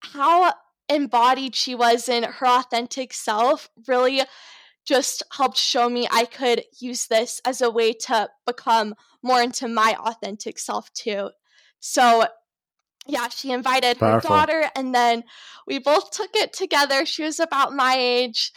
how 0.00 0.52
embodied 0.88 1.54
she 1.54 1.74
was 1.74 2.08
in 2.08 2.22
her 2.22 2.46
authentic 2.46 3.12
self 3.12 3.68
really 3.88 4.22
just 4.86 5.22
helped 5.32 5.56
show 5.56 5.88
me 5.88 6.06
I 6.10 6.24
could 6.26 6.62
use 6.78 7.08
this 7.08 7.40
as 7.44 7.60
a 7.60 7.70
way 7.70 7.92
to 7.92 8.28
become 8.46 8.94
more 9.22 9.42
into 9.42 9.66
my 9.66 9.96
authentic 9.98 10.58
self 10.58 10.92
too. 10.92 11.30
So 11.80 12.26
yeah, 13.06 13.28
she 13.28 13.52
invited 13.52 13.98
Powerful. 13.98 14.30
her 14.30 14.36
daughter 14.36 14.70
and 14.76 14.94
then 14.94 15.24
we 15.66 15.78
both 15.78 16.10
took 16.10 16.30
it 16.34 16.52
together. 16.52 17.04
She 17.04 17.24
was 17.24 17.40
about 17.40 17.72
my 17.74 17.94
age. 17.96 18.52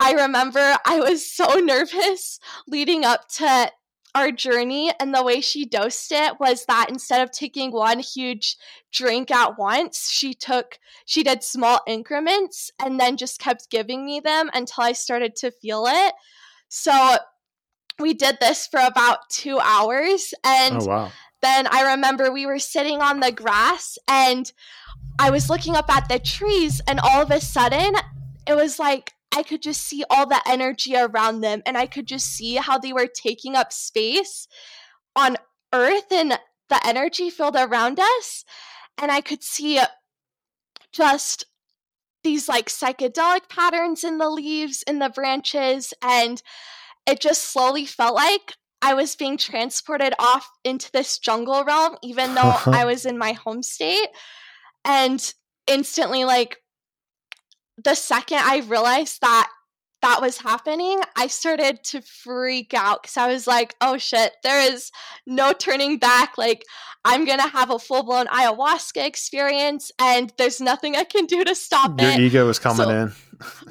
I 0.00 0.12
remember 0.12 0.76
I 0.86 1.00
was 1.00 1.30
so 1.30 1.46
nervous 1.60 2.38
leading 2.66 3.04
up 3.04 3.28
to 3.34 3.70
our 4.14 4.30
journey 4.30 4.92
and 5.00 5.12
the 5.12 5.22
way 5.22 5.40
she 5.40 5.64
dosed 5.64 6.12
it 6.12 6.38
was 6.38 6.64
that 6.66 6.86
instead 6.88 7.20
of 7.22 7.32
taking 7.32 7.72
one 7.72 7.98
huge 7.98 8.56
drink 8.92 9.30
at 9.30 9.58
once 9.58 10.10
she 10.10 10.32
took 10.32 10.78
she 11.04 11.22
did 11.22 11.42
small 11.42 11.80
increments 11.86 12.70
and 12.80 13.00
then 13.00 13.16
just 13.16 13.40
kept 13.40 13.70
giving 13.70 14.04
me 14.04 14.20
them 14.20 14.50
until 14.54 14.84
i 14.84 14.92
started 14.92 15.34
to 15.34 15.50
feel 15.50 15.84
it 15.88 16.14
so 16.68 17.16
we 17.98 18.14
did 18.14 18.38
this 18.40 18.66
for 18.66 18.80
about 18.80 19.18
two 19.30 19.58
hours 19.58 20.32
and 20.44 20.82
oh, 20.82 20.86
wow. 20.86 21.12
then 21.42 21.66
i 21.70 21.92
remember 21.92 22.30
we 22.30 22.46
were 22.46 22.58
sitting 22.58 23.00
on 23.00 23.20
the 23.20 23.32
grass 23.32 23.98
and 24.06 24.52
i 25.18 25.30
was 25.30 25.50
looking 25.50 25.74
up 25.74 25.90
at 25.94 26.08
the 26.08 26.18
trees 26.20 26.80
and 26.86 27.00
all 27.00 27.20
of 27.20 27.30
a 27.30 27.40
sudden 27.40 27.94
it 28.46 28.54
was 28.54 28.78
like 28.78 29.12
I 29.34 29.42
could 29.42 29.62
just 29.62 29.82
see 29.82 30.04
all 30.08 30.26
the 30.26 30.40
energy 30.46 30.96
around 30.96 31.40
them 31.40 31.62
and 31.66 31.76
I 31.76 31.86
could 31.86 32.06
just 32.06 32.26
see 32.26 32.54
how 32.56 32.78
they 32.78 32.92
were 32.92 33.08
taking 33.08 33.56
up 33.56 33.72
space 33.72 34.46
on 35.16 35.36
earth 35.72 36.12
and 36.12 36.38
the 36.68 36.86
energy 36.86 37.30
field 37.30 37.56
around 37.58 37.98
us. 37.98 38.44
And 38.96 39.10
I 39.10 39.20
could 39.20 39.42
see 39.42 39.80
just 40.92 41.46
these 42.22 42.48
like 42.48 42.68
psychedelic 42.68 43.48
patterns 43.48 44.04
in 44.04 44.18
the 44.18 44.30
leaves, 44.30 44.84
in 44.86 45.00
the 45.00 45.10
branches. 45.10 45.92
And 46.00 46.40
it 47.06 47.20
just 47.20 47.52
slowly 47.52 47.86
felt 47.86 48.14
like 48.14 48.54
I 48.80 48.94
was 48.94 49.16
being 49.16 49.36
transported 49.36 50.14
off 50.18 50.48
into 50.62 50.90
this 50.92 51.18
jungle 51.18 51.64
realm, 51.64 51.96
even 52.02 52.34
though 52.34 52.54
I 52.66 52.84
was 52.84 53.04
in 53.04 53.18
my 53.18 53.32
home 53.32 53.62
state. 53.62 54.08
And 54.84 55.34
instantly, 55.66 56.24
like, 56.24 56.58
the 57.82 57.94
second 57.94 58.38
I 58.38 58.58
realized 58.66 59.20
that 59.20 59.50
that 60.02 60.20
was 60.20 60.38
happening, 60.38 61.00
I 61.16 61.28
started 61.28 61.82
to 61.84 62.02
freak 62.02 62.74
out 62.74 63.02
because 63.02 63.16
I 63.16 63.26
was 63.28 63.46
like, 63.46 63.74
oh 63.80 63.96
shit, 63.96 64.32
there 64.42 64.60
is 64.60 64.90
no 65.26 65.54
turning 65.54 65.98
back. 65.98 66.36
Like, 66.36 66.64
I'm 67.06 67.24
going 67.24 67.38
to 67.38 67.48
have 67.48 67.70
a 67.70 67.78
full 67.78 68.02
blown 68.02 68.26
ayahuasca 68.26 69.04
experience 69.04 69.90
and 69.98 70.30
there's 70.36 70.60
nothing 70.60 70.94
I 70.94 71.04
can 71.04 71.24
do 71.24 71.42
to 71.44 71.54
stop 71.54 71.98
Your 72.00 72.10
it. 72.10 72.18
Your 72.18 72.26
ego 72.26 72.46
was 72.46 72.58
coming 72.58 72.86
So- 72.86 72.90
in. 72.90 73.12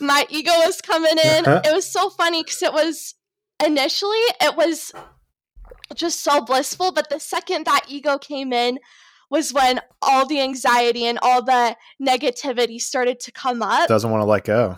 My 0.01 0.25
ego 0.29 0.51
was 0.65 0.81
coming 0.81 1.17
in. 1.23 1.45
Uh-huh. 1.45 1.61
it 1.63 1.73
was 1.73 1.89
so 1.89 2.09
funny 2.09 2.43
because 2.43 2.61
it 2.63 2.73
was 2.73 3.13
initially, 3.65 4.17
it 4.41 4.57
was 4.57 4.91
just 5.95 6.19
so 6.21 6.41
blissful. 6.41 6.91
But 6.91 7.09
the 7.09 7.19
second 7.19 7.65
that 7.65 7.85
ego 7.87 8.17
came 8.17 8.51
in, 8.51 8.79
was 9.33 9.51
when 9.51 9.81
all 10.01 10.27
the 10.27 10.39
anxiety 10.39 11.05
and 11.05 11.17
all 11.23 11.41
the 11.43 11.75
negativity 12.01 12.79
started 12.79 13.19
to 13.19 13.31
come 13.31 13.61
up 13.63 13.87
Doesn't 13.89 14.11
want 14.11 14.21
to 14.21 14.25
let 14.25 14.43
go. 14.45 14.77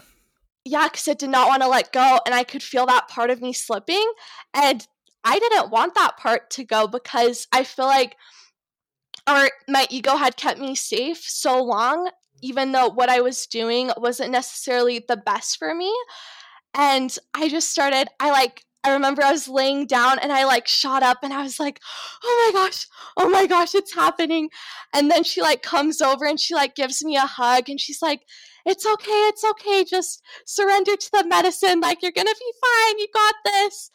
yeah, 0.63 0.87
because 0.87 1.07
it 1.09 1.19
did 1.19 1.29
not 1.29 1.47
want 1.49 1.61
to 1.61 1.67
let 1.67 1.91
go, 1.91 2.19
and 2.25 2.33
I 2.33 2.43
could 2.45 2.63
feel 2.63 2.85
that 2.85 3.09
part 3.09 3.29
of 3.29 3.41
me 3.41 3.51
slipping. 3.53 4.07
And 4.53 4.87
I 5.25 5.39
didn't 5.39 5.71
want 5.71 5.93
that 5.95 6.17
part 6.17 6.49
to 6.51 6.63
go 6.63 6.87
because 6.87 7.47
I 7.51 7.63
feel 7.65 7.85
like 7.85 8.15
or 9.27 9.49
my 9.67 9.87
ego 9.89 10.15
had 10.15 10.37
kept 10.37 10.59
me 10.59 10.75
safe 10.75 11.17
so 11.17 11.61
long, 11.61 12.09
even 12.41 12.71
though 12.71 12.89
what 12.89 13.09
I 13.09 13.21
was 13.21 13.47
doing 13.47 13.89
wasn't 13.97 14.31
necessarily 14.31 15.03
the 15.05 15.17
best 15.17 15.57
for 15.57 15.73
me. 15.73 15.91
And 16.75 17.15
I 17.33 17.49
just 17.49 17.71
started, 17.71 18.07
I 18.19 18.29
like, 18.31 18.63
I 18.85 18.93
remember 18.93 19.23
I 19.23 19.31
was 19.31 19.47
laying 19.47 19.87
down 19.87 20.19
and 20.19 20.31
I 20.31 20.45
like 20.45 20.67
shot 20.67 21.01
up 21.01 21.19
and 21.23 21.33
I 21.33 21.41
was 21.41 21.59
like, 21.59 21.81
oh 22.23 22.51
my 22.53 22.59
gosh, 22.59 22.85
oh 23.17 23.27
my 23.27 23.47
gosh, 23.47 23.73
it's 23.73 23.95
happening. 23.95 24.49
And 24.93 25.09
then 25.09 25.23
she 25.23 25.41
like 25.41 25.63
comes 25.63 26.01
over 26.01 26.25
and 26.25 26.39
she 26.39 26.53
like 26.53 26.75
gives 26.75 27.03
me 27.03 27.15
a 27.15 27.21
hug 27.21 27.67
and 27.67 27.81
she's 27.81 28.03
like, 28.03 28.21
it's 28.63 28.85
okay, 28.85 29.11
it's 29.11 29.43
okay, 29.43 29.83
just 29.83 30.21
surrender 30.45 30.95
to 30.95 31.09
the 31.11 31.25
medicine. 31.27 31.79
Like, 31.79 32.03
you're 32.03 32.11
gonna 32.11 32.29
be 32.29 32.53
fine, 32.61 32.99
you 32.99 33.07
got 33.11 33.35
this. 33.43 33.89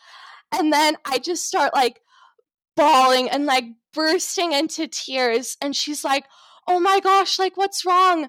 And 0.53 0.73
then 0.73 0.97
I 1.05 1.19
just 1.19 1.47
start 1.47 1.73
like 1.73 2.01
bawling 2.77 3.31
and 3.31 3.47
like 3.47 3.67
bursting 3.95 4.53
into 4.53 4.89
tears. 4.89 5.57
And 5.63 5.77
she's 5.77 6.05
like, 6.05 6.25
oh 6.67 6.81
my 6.81 6.99
gosh, 6.99 7.39
like, 7.39 7.57
what's 7.57 7.85
wrong? 7.85 8.29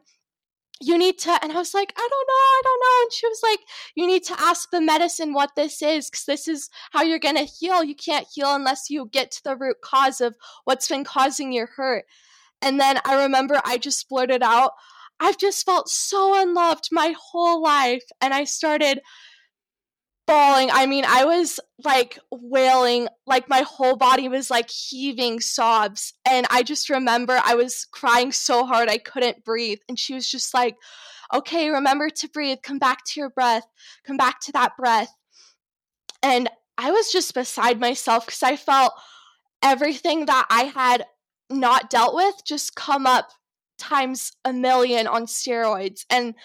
You 0.82 0.98
need 0.98 1.20
to, 1.20 1.40
and 1.44 1.52
I 1.52 1.56
was 1.56 1.74
like, 1.74 1.94
I 1.96 2.08
don't 2.10 2.28
know, 2.28 2.34
I 2.34 2.62
don't 2.64 2.80
know. 2.80 3.04
And 3.04 3.14
she 3.14 3.28
was 3.28 3.40
like, 3.44 3.60
You 3.96 4.08
need 4.08 4.24
to 4.24 4.40
ask 4.40 4.70
the 4.72 4.82
medicine 4.82 5.34
what 5.34 5.56
this 5.56 5.82
is, 5.82 6.10
because 6.10 6.26
this 6.26 6.48
is 6.48 6.70
how 6.92 7.04
you're 7.04 7.20
gonna 7.20 7.44
heal. 7.44 7.84
You 7.84 7.96
can't 7.96 8.28
heal 8.34 8.56
unless 8.56 8.90
you 8.90 9.08
get 9.12 9.32
to 9.32 9.44
the 9.44 9.56
root 9.56 9.78
cause 9.82 10.22
of 10.22 10.36
what's 10.66 10.88
been 10.88 11.04
causing 11.04 11.52
your 11.52 11.68
hurt. 11.68 12.06
And 12.62 12.80
then 12.80 13.00
I 13.06 13.22
remember 13.24 13.62
I 13.64 13.78
just 13.78 14.10
blurted 14.10 14.44
out, 14.44 14.72
I've 15.20 15.38
just 15.38 15.66
felt 15.66 15.88
so 15.88 16.42
unloved 16.42 16.90
my 16.92 17.14
whole 17.18 17.62
life. 17.62 18.04
And 18.20 18.34
I 18.34 18.44
started 18.44 19.02
bawling. 20.32 20.70
I 20.72 20.86
mean, 20.86 21.04
I 21.06 21.26
was 21.26 21.60
like 21.84 22.18
wailing, 22.32 23.10
like 23.28 23.50
my 23.50 23.62
whole 23.62 23.98
body 23.98 24.30
was 24.30 24.50
like 24.50 24.70
heaving 24.70 25.42
sobs. 25.42 26.14
And 26.26 26.48
I 26.50 26.64
just 26.64 26.90
remember 26.90 27.42
I 27.44 27.56
was 27.56 27.86
crying 27.92 28.32
so 28.32 28.66
hard 28.66 28.88
I 28.88 28.98
couldn't 28.98 29.44
breathe. 29.44 29.80
And 29.90 30.00
she 30.00 30.14
was 30.14 30.30
just 30.30 30.54
like, 30.54 30.78
okay, 31.34 31.70
remember 31.70 32.10
to 32.10 32.30
breathe. 32.30 32.60
Come 32.64 32.80
back 32.80 33.04
to 33.08 33.20
your 33.20 33.30
breath. 33.30 33.66
Come 34.06 34.16
back 34.16 34.40
to 34.42 34.54
that 34.54 34.78
breath. 34.78 35.14
And 36.24 36.50
I 36.78 36.92
was 36.92 37.12
just 37.12 37.34
beside 37.34 37.82
myself 37.82 38.26
because 38.26 38.44
I 38.44 38.56
felt 38.56 38.94
everything 39.62 40.28
that 40.28 40.48
I 40.50 40.64
had 40.64 41.06
not 41.50 41.90
dealt 41.90 42.16
with 42.16 42.36
just 42.46 42.76
come 42.76 43.06
up 43.06 43.32
times 43.78 44.32
a 44.46 44.54
million 44.54 45.08
on 45.08 45.26
steroids. 45.26 46.06
And 46.10 46.36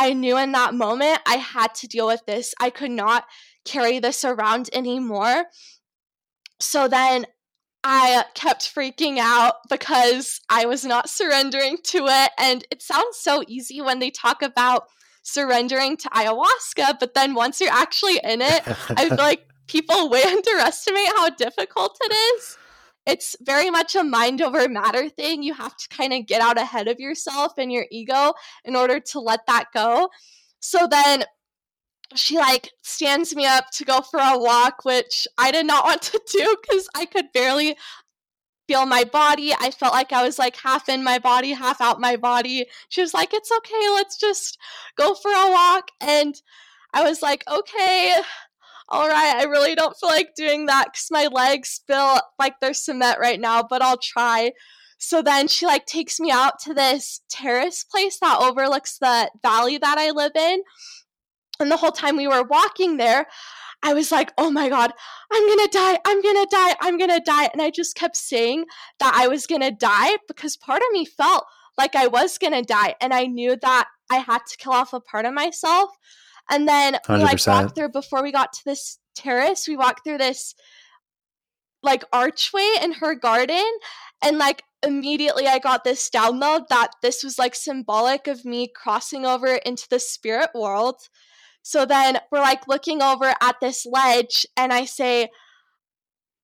I 0.00 0.14
knew 0.14 0.38
in 0.38 0.52
that 0.52 0.72
moment 0.72 1.20
I 1.26 1.34
had 1.34 1.74
to 1.74 1.86
deal 1.86 2.06
with 2.06 2.24
this. 2.24 2.54
I 2.58 2.70
could 2.70 2.90
not 2.90 3.26
carry 3.66 3.98
this 3.98 4.24
around 4.24 4.70
anymore. 4.72 5.44
So 6.58 6.88
then 6.88 7.26
I 7.84 8.24
kept 8.34 8.74
freaking 8.74 9.18
out 9.18 9.56
because 9.68 10.40
I 10.48 10.64
was 10.64 10.86
not 10.86 11.10
surrendering 11.10 11.76
to 11.88 12.06
it. 12.06 12.30
And 12.38 12.64
it 12.70 12.80
sounds 12.80 13.18
so 13.18 13.44
easy 13.46 13.82
when 13.82 13.98
they 13.98 14.10
talk 14.10 14.40
about 14.40 14.84
surrendering 15.22 15.98
to 15.98 16.08
ayahuasca, 16.08 16.98
but 16.98 17.12
then 17.12 17.34
once 17.34 17.60
you're 17.60 17.70
actually 17.70 18.20
in 18.24 18.40
it, 18.40 18.62
I 18.96 19.06
feel 19.06 19.18
like 19.18 19.46
people 19.66 20.08
way 20.08 20.22
underestimate 20.26 21.08
how 21.08 21.28
difficult 21.28 21.98
it 22.04 22.12
is. 22.14 22.56
It's 23.10 23.34
very 23.40 23.70
much 23.70 23.96
a 23.96 24.04
mind 24.04 24.40
over 24.40 24.68
matter 24.68 25.08
thing. 25.08 25.42
You 25.42 25.54
have 25.54 25.76
to 25.76 25.88
kind 25.88 26.12
of 26.12 26.26
get 26.26 26.40
out 26.40 26.58
ahead 26.58 26.86
of 26.86 27.00
yourself 27.00 27.54
and 27.58 27.72
your 27.72 27.86
ego 27.90 28.34
in 28.64 28.76
order 28.76 29.00
to 29.00 29.20
let 29.20 29.40
that 29.46 29.64
go. 29.74 30.08
So 30.60 30.86
then 30.88 31.24
she 32.14 32.38
like 32.38 32.70
stands 32.82 33.34
me 33.34 33.46
up 33.46 33.70
to 33.72 33.84
go 33.84 34.00
for 34.00 34.20
a 34.20 34.38
walk, 34.38 34.84
which 34.84 35.26
I 35.38 35.50
did 35.50 35.66
not 35.66 35.84
want 35.88 36.02
to 36.02 36.20
do 36.30 36.56
because 36.62 36.88
I 36.94 37.04
could 37.04 37.32
barely 37.32 37.76
feel 38.68 38.86
my 38.86 39.02
body. 39.02 39.52
I 39.58 39.72
felt 39.72 39.92
like 39.92 40.12
I 40.12 40.22
was 40.22 40.38
like 40.38 40.54
half 40.54 40.88
in 40.88 41.02
my 41.02 41.18
body, 41.18 41.52
half 41.52 41.80
out 41.80 42.00
my 42.00 42.14
body. 42.14 42.66
She 42.90 43.00
was 43.00 43.12
like, 43.12 43.34
It's 43.34 43.50
okay, 43.50 43.88
let's 43.94 44.16
just 44.16 44.56
go 44.96 45.14
for 45.14 45.32
a 45.32 45.50
walk. 45.50 45.90
And 46.00 46.40
I 46.94 47.02
was 47.02 47.22
like, 47.22 47.42
Okay, 47.50 48.20
all 48.90 49.08
right, 49.08 49.36
I 49.36 49.44
really 49.44 49.74
don't 49.74 49.96
feel 49.96 50.08
like 50.08 50.34
doing 50.34 50.66
that 50.66 50.86
because 50.86 51.08
my 51.10 51.28
legs 51.30 51.80
feel 51.86 52.18
like 52.38 52.54
they're 52.60 52.74
cement 52.74 53.18
right 53.20 53.40
now, 53.40 53.62
but 53.62 53.82
I'll 53.82 53.98
try. 53.98 54.52
So 54.98 55.22
then 55.22 55.48
she 55.48 55.64
like 55.64 55.86
takes 55.86 56.18
me 56.18 56.30
out 56.30 56.58
to 56.64 56.74
this 56.74 57.20
terrace 57.30 57.84
place 57.84 58.18
that 58.20 58.38
overlooks 58.40 58.98
the 58.98 59.30
valley 59.42 59.78
that 59.78 59.96
I 59.96 60.10
live 60.10 60.32
in. 60.34 60.62
And 61.60 61.70
the 61.70 61.76
whole 61.76 61.92
time 61.92 62.16
we 62.16 62.26
were 62.26 62.42
walking 62.42 62.96
there, 62.96 63.26
I 63.82 63.94
was 63.94 64.10
like, 64.12 64.32
oh 64.36 64.50
my 64.50 64.68
God, 64.68 64.92
I'm 65.32 65.48
gonna 65.48 65.68
die, 65.68 65.98
I'm 66.04 66.20
gonna 66.20 66.46
die, 66.50 66.74
I'm 66.80 66.98
gonna 66.98 67.20
die. 67.20 67.48
And 67.52 67.62
I 67.62 67.70
just 67.70 67.94
kept 67.94 68.16
saying 68.16 68.66
that 68.98 69.14
I 69.14 69.28
was 69.28 69.46
gonna 69.46 69.70
die 69.70 70.16
because 70.26 70.56
part 70.56 70.82
of 70.82 70.92
me 70.92 71.04
felt 71.04 71.44
like 71.78 71.94
I 71.94 72.06
was 72.06 72.38
gonna 72.38 72.62
die. 72.62 72.94
And 73.00 73.14
I 73.14 73.24
knew 73.24 73.56
that 73.62 73.86
I 74.10 74.16
had 74.16 74.40
to 74.48 74.56
kill 74.58 74.72
off 74.72 74.92
a 74.92 75.00
part 75.00 75.24
of 75.24 75.32
myself. 75.32 75.90
And 76.50 76.68
then 76.68 76.98
we 77.08 77.16
like 77.16 77.36
100%. 77.36 77.46
walked 77.48 77.76
through 77.76 77.90
before 77.90 78.22
we 78.22 78.32
got 78.32 78.52
to 78.54 78.64
this 78.64 78.98
terrace, 79.14 79.66
we 79.68 79.76
walked 79.76 80.04
through 80.04 80.18
this 80.18 80.54
like 81.82 82.04
archway 82.12 82.68
in 82.82 82.92
her 82.92 83.14
garden. 83.14 83.64
And 84.22 84.38
like 84.38 84.62
immediately 84.82 85.46
I 85.46 85.58
got 85.58 85.84
this 85.84 86.10
download 86.10 86.68
that 86.68 86.92
this 87.02 87.22
was 87.22 87.38
like 87.38 87.54
symbolic 87.54 88.26
of 88.26 88.44
me 88.44 88.68
crossing 88.74 89.24
over 89.24 89.54
into 89.54 89.86
the 89.88 90.00
spirit 90.00 90.50
world. 90.54 90.96
So 91.62 91.84
then 91.84 92.18
we're 92.30 92.40
like 92.40 92.66
looking 92.68 93.02
over 93.02 93.34
at 93.40 93.56
this 93.60 93.84
ledge, 93.84 94.46
and 94.56 94.72
I 94.72 94.86
say, 94.86 95.28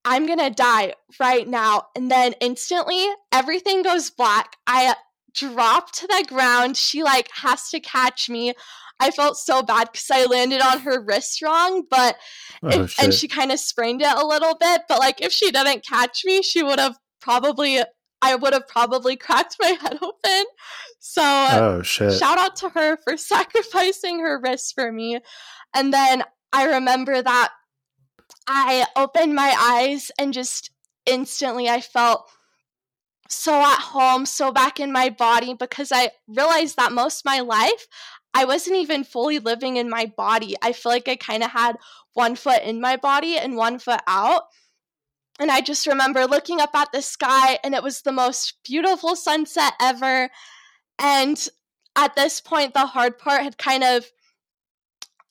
I'm 0.04 0.26
gonna 0.26 0.50
die 0.50 0.94
right 1.18 1.48
now. 1.48 1.84
And 1.96 2.10
then 2.10 2.34
instantly 2.40 3.06
everything 3.32 3.82
goes 3.82 4.10
black. 4.10 4.56
I 4.66 4.94
drop 5.34 5.92
to 5.92 6.06
the 6.06 6.24
ground. 6.28 6.76
She 6.76 7.02
like 7.02 7.28
has 7.32 7.70
to 7.70 7.80
catch 7.80 8.28
me. 8.28 8.54
I 8.98 9.10
felt 9.10 9.36
so 9.36 9.62
bad 9.62 9.90
because 9.92 10.10
I 10.10 10.24
landed 10.24 10.60
on 10.62 10.80
her 10.80 11.00
wrist 11.00 11.42
wrong, 11.42 11.84
but 11.90 12.16
Oh, 12.62 12.68
if- 12.68 12.98
and 12.98 13.12
she 13.12 13.28
kind 13.28 13.52
of 13.52 13.60
sprained 13.60 14.00
it 14.02 14.16
a 14.16 14.26
little 14.26 14.56
bit. 14.58 14.82
But 14.88 14.98
like 15.00 15.20
if 15.20 15.30
she 15.32 15.50
didn't 15.50 15.84
catch 15.86 16.22
me, 16.24 16.40
she 16.42 16.62
would 16.62 16.78
have 16.78 16.96
probably 17.20 17.80
I 18.22 18.34
would 18.34 18.54
have 18.54 18.66
probably 18.66 19.14
cracked 19.16 19.56
my 19.60 19.68
head 19.80 19.98
open. 20.00 20.44
So 21.00 21.22
oh 21.22 21.82
shit. 21.84 22.14
shout 22.14 22.38
out 22.38 22.56
to 22.56 22.70
her 22.70 22.96
for 23.04 23.16
sacrificing 23.18 24.20
her 24.20 24.40
wrist 24.42 24.72
for 24.74 24.90
me. 24.90 25.18
And 25.74 25.92
then 25.92 26.22
I 26.52 26.64
remember 26.64 27.20
that 27.20 27.50
I 28.48 28.86
opened 28.96 29.34
my 29.34 29.54
eyes 29.58 30.10
and 30.18 30.32
just 30.32 30.70
instantly 31.04 31.68
I 31.68 31.80
felt 31.82 32.28
so 33.28 33.52
at 33.60 33.80
home, 33.80 34.24
so 34.24 34.52
back 34.52 34.78
in 34.78 34.92
my 34.92 35.10
body 35.10 35.52
because 35.54 35.90
I 35.92 36.10
realized 36.28 36.76
that 36.76 36.92
most 36.92 37.20
of 37.20 37.24
my 37.24 37.40
life 37.40 37.86
I 38.34 38.44
wasn't 38.44 38.76
even 38.76 39.04
fully 39.04 39.38
living 39.38 39.76
in 39.76 39.88
my 39.88 40.12
body. 40.16 40.54
I 40.62 40.72
feel 40.72 40.92
like 40.92 41.08
I 41.08 41.16
kind 41.16 41.42
of 41.42 41.50
had 41.50 41.76
one 42.12 42.36
foot 42.36 42.62
in 42.62 42.80
my 42.80 42.96
body 42.96 43.38
and 43.38 43.56
one 43.56 43.78
foot 43.78 44.00
out. 44.06 44.42
And 45.38 45.50
I 45.50 45.60
just 45.60 45.86
remember 45.86 46.26
looking 46.26 46.60
up 46.60 46.74
at 46.74 46.92
the 46.92 47.02
sky 47.02 47.58
and 47.62 47.74
it 47.74 47.82
was 47.82 48.02
the 48.02 48.12
most 48.12 48.54
beautiful 48.64 49.16
sunset 49.16 49.74
ever. 49.80 50.30
And 50.98 51.48
at 51.96 52.16
this 52.16 52.40
point, 52.40 52.74
the 52.74 52.86
hard 52.86 53.18
part 53.18 53.42
had 53.42 53.58
kind 53.58 53.84
of 53.84 54.06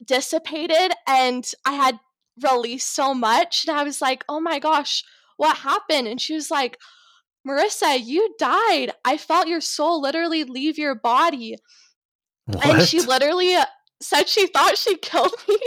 dissipated 0.03 0.93
and 1.07 1.49
I 1.65 1.73
had 1.73 1.99
released 2.43 2.93
so 2.93 3.13
much. 3.13 3.65
And 3.67 3.77
I 3.77 3.83
was 3.83 4.01
like, 4.01 4.23
oh 4.29 4.39
my 4.39 4.59
gosh, 4.59 5.03
what 5.37 5.57
happened? 5.57 6.07
And 6.07 6.21
she 6.21 6.33
was 6.35 6.51
like, 6.51 6.77
Marissa, 7.47 7.99
you 8.03 8.35
died. 8.39 8.91
I 9.03 9.17
felt 9.17 9.47
your 9.47 9.61
soul 9.61 10.01
literally 10.01 10.43
leave 10.43 10.77
your 10.77 10.95
body. 10.95 11.57
What? 12.45 12.65
And 12.65 12.81
she 12.81 13.01
literally 13.01 13.55
said 14.01 14.27
she 14.27 14.47
thought 14.47 14.77
she 14.77 14.97
killed 15.01 15.35
me 15.47 15.57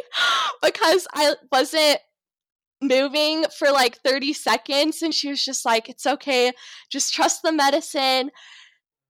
because 0.63 1.07
I 1.13 1.35
wasn't 1.51 1.99
moving 2.81 3.45
for 3.59 3.71
like 3.71 3.99
30 3.99 4.33
seconds. 4.33 5.03
And 5.03 5.15
she 5.15 5.29
was 5.29 5.45
just 5.45 5.65
like, 5.65 5.89
it's 5.89 6.07
okay. 6.07 6.53
Just 6.91 7.13
trust 7.13 7.43
the 7.43 7.53
medicine. 7.53 8.31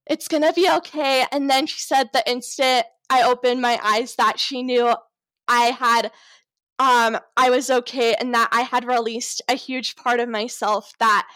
It's 0.07 0.29
going 0.29 0.43
to 0.43 0.53
be 0.53 0.71
okay. 0.77 1.27
And 1.31 1.51
then 1.51 1.67
she 1.67 1.81
said 1.81 2.11
the 2.13 2.29
instant 2.29 2.87
I 3.11 3.23
opened 3.23 3.61
my 3.61 3.79
eyes 3.83 4.15
that 4.17 4.39
she 4.39 4.63
knew 4.63 4.95
I 5.47 5.67
had 5.67 6.13
um 6.79 7.19
I 7.37 7.51
was 7.51 7.71
okay 7.71 8.15
and 8.15 8.35
that 8.35 8.49
I 8.53 8.61
had 8.63 8.85
released 8.85 9.43
a 9.49 9.55
huge 9.55 9.97
part 9.97 10.21
of 10.21 10.29
myself 10.29 10.93
that 11.01 11.27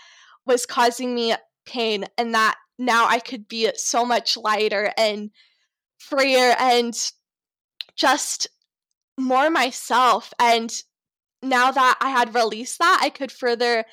was 0.47 0.67
causing 0.67 1.15
me 1.15 1.35
pain 1.65 2.05
and 2.19 2.35
that 2.35 2.57
now 2.79 3.07
I 3.07 3.19
could 3.19 3.49
be 3.49 3.71
so 3.75 4.05
much 4.05 4.37
lighter 4.37 4.93
and 4.97 5.31
freer 6.09 6.55
and 6.59 6.95
just 7.97 8.49
more 9.19 9.51
myself. 9.51 10.33
And 10.39 10.73
now 11.43 11.71
that 11.73 11.99
I 12.01 12.11
had 12.11 12.35
released 12.35 12.79
that 12.79 13.01
I 13.03 13.11
could 13.11 13.33
further 13.33 13.85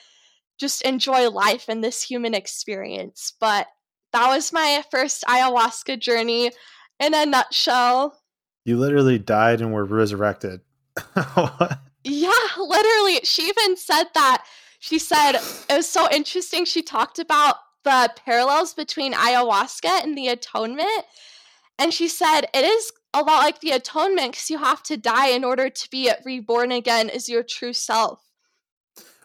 just 0.59 0.81
enjoy 0.81 1.29
life 1.29 1.65
and 1.67 1.83
this 1.83 2.03
human 2.03 2.33
experience. 2.33 3.33
But 3.39 3.67
that 4.13 4.27
was 4.27 4.51
my 4.51 4.83
first 4.91 5.23
ayahuasca 5.23 5.99
journey 5.99 6.51
in 6.99 7.13
a 7.13 7.25
nutshell. 7.25 8.21
You 8.65 8.77
literally 8.77 9.19
died 9.19 9.61
and 9.61 9.73
were 9.73 9.85
resurrected. 9.85 10.61
Yeah 12.03 12.31
literally. 12.57 13.19
She 13.23 13.43
even 13.43 13.77
said 13.77 14.05
that. 14.13 14.45
She 14.79 14.99
said 14.99 15.33
it 15.33 15.75
was 15.75 15.87
so 15.87 16.07
interesting. 16.11 16.65
She 16.65 16.81
talked 16.81 17.19
about 17.19 17.57
the 17.83 18.11
parallels 18.25 18.73
between 18.73 19.13
ayahuasca 19.13 20.03
and 20.03 20.17
the 20.17 20.29
atonement. 20.29 21.05
And 21.79 21.93
she 21.93 22.09
said 22.09 22.41
it 22.53 22.65
is 22.65 22.91
a 23.13 23.19
lot 23.19 23.39
like 23.39 23.61
the 23.61 23.71
atonement 23.71 24.33
because 24.33 24.49
you 24.49 24.57
have 24.59 24.83
to 24.83 24.97
die 24.97 25.29
in 25.29 25.43
order 25.43 25.69
to 25.69 25.89
be 25.89 26.11
reborn 26.25 26.71
again 26.71 27.09
as 27.09 27.29
your 27.29 27.41
true 27.41 27.73
self. 27.73 28.21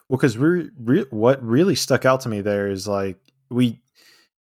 Well, 0.07 0.17
because 0.17 0.37
re- 0.37 0.69
re- 0.79 1.05
what 1.09 1.43
really 1.43 1.75
stuck 1.75 2.05
out 2.05 2.21
to 2.21 2.29
me 2.29 2.41
there 2.41 2.69
is 2.69 2.87
like 2.87 3.17
we, 3.49 3.81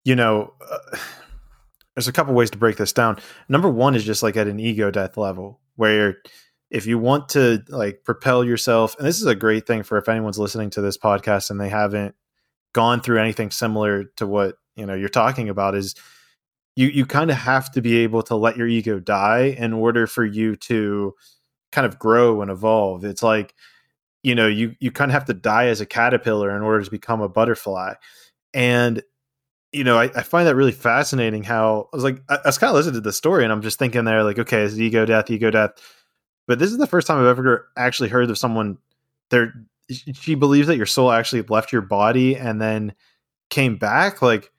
you 0.05 0.15
know, 0.15 0.55
uh, 0.71 0.97
there's 1.97 2.09
a 2.09 2.13
couple 2.13 2.35
ways 2.35 2.51
to 2.51 2.59
break 2.59 2.77
this 2.77 2.93
down. 2.93 3.19
Number 3.49 3.69
one 3.69 3.95
is 3.95 4.05
just 4.05 4.23
like 4.23 4.37
at 4.37 4.49
an 4.49 4.61
ego 4.61 4.91
death 4.91 5.17
level 5.17 5.61
where 5.77 6.19
if 6.71 6.87
you 6.87 6.99
want 6.99 7.29
to 7.31 7.63
like 7.69 8.05
propel 8.05 8.45
yourself, 8.45 8.97
and 8.99 9.07
this 9.07 9.21
is 9.21 9.27
a 9.27 9.35
great 9.35 9.67
thing 9.67 9.83
for 9.83 9.99
if 9.99 10.09
anyone's 10.09 10.39
listening 10.39 10.71
to 10.71 10.81
this 10.81 10.99
podcast 10.99 11.51
and 11.51 11.61
they 11.61 11.69
haven't 11.69 12.15
gone 12.73 13.01
through 13.01 13.21
anything 13.21 13.51
similar 13.51 14.05
to 14.17 14.27
what 14.27 14.57
you 14.77 14.87
know 14.87 14.95
you're 14.95 15.09
talking 15.09 15.49
about 15.49 15.75
is 15.75 15.95
you 16.77 16.89
you 16.89 17.07
kind 17.07 17.31
of 17.31 17.37
have 17.37 17.71
to 17.73 17.81
be 17.83 17.99
able 17.99 18.23
to 18.23 18.37
let 18.37 18.57
your 18.57 18.67
ego 18.67 18.99
die 18.99 19.57
in 19.59 19.73
order 19.73 20.07
for 20.07 20.25
you 20.25 20.57
to 20.57 21.15
kind 21.73 21.87
of 21.87 21.99
grow 21.99 22.43
and 22.43 22.51
evolve. 22.51 23.05
It's 23.05 23.23
like 23.23 23.55
you 24.23 24.35
know 24.35 24.47
you 24.47 24.75
you 24.81 24.91
kind 24.91 25.11
of 25.11 25.15
have 25.15 25.27
to 25.27 25.35
die 25.35 25.67
as 25.67 25.81
a 25.81 25.87
caterpillar 25.87 26.55
in 26.57 26.63
order 26.63 26.85
to 26.85 26.91
become 26.91 27.21
a 27.21 27.29
butterfly. 27.29 27.95
And 28.53 29.03
you 29.73 29.85
know 29.85 29.99
I, 29.99 30.05
I 30.05 30.23
find 30.23 30.47
that 30.47 30.57
really 30.57 30.73
fascinating 30.73 31.43
how 31.43 31.89
i 31.93 31.97
was 31.97 32.05
like 32.05 32.23
i, 32.29 32.37
I 32.37 32.47
was 32.47 32.59
kind 32.59 32.71
of 32.71 32.77
listening 32.77 32.95
to 32.95 33.01
the 33.01 33.13
story 33.13 33.43
and 33.43 33.53
i'm 33.53 33.61
just 33.61 33.77
thinking 33.77 34.05
there 34.05 34.23
like 34.23 34.39
okay 34.39 34.63
it's 34.63 34.79
ego 34.79 35.05
death 35.05 35.31
ego 35.31 35.51
death. 35.51 35.73
But 36.47 36.61
this 36.61 36.71
is 36.71 36.79
the 36.79 36.87
first 36.87 37.09
time 37.09 37.19
i've 37.19 37.27
ever 37.27 37.69
actually 37.77 38.09
heard 38.09 38.31
of 38.31 38.39
someone 38.39 38.79
they're 39.31 39.53
she 39.91 40.35
believes 40.35 40.67
that 40.69 40.77
your 40.77 40.87
soul 40.87 41.13
actually 41.13 41.43
left 41.43 41.73
your 41.73 41.83
body 41.83 42.37
and 42.37 42.61
then 42.61 42.95
came 43.51 43.77
back? 43.77 44.23
Like 44.23 44.51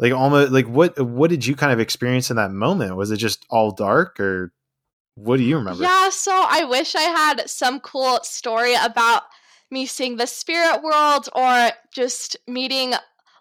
like 0.00 0.12
almost 0.12 0.50
like 0.50 0.66
what 0.66 0.98
what 1.00 1.30
did 1.30 1.46
you 1.46 1.54
kind 1.54 1.72
of 1.72 1.78
experience 1.78 2.30
in 2.30 2.36
that 2.36 2.50
moment 2.50 2.96
was 2.96 3.10
it 3.10 3.18
just 3.18 3.46
all 3.50 3.70
dark 3.70 4.18
or 4.18 4.52
what 5.14 5.36
do 5.36 5.44
you 5.44 5.56
remember 5.56 5.82
yeah 5.82 6.08
so 6.10 6.32
i 6.48 6.64
wish 6.64 6.96
i 6.96 7.02
had 7.02 7.48
some 7.48 7.78
cool 7.80 8.18
story 8.22 8.74
about 8.74 9.22
me 9.70 9.86
seeing 9.86 10.16
the 10.16 10.26
spirit 10.26 10.82
world 10.82 11.28
or 11.34 11.70
just 11.92 12.36
meeting 12.48 12.94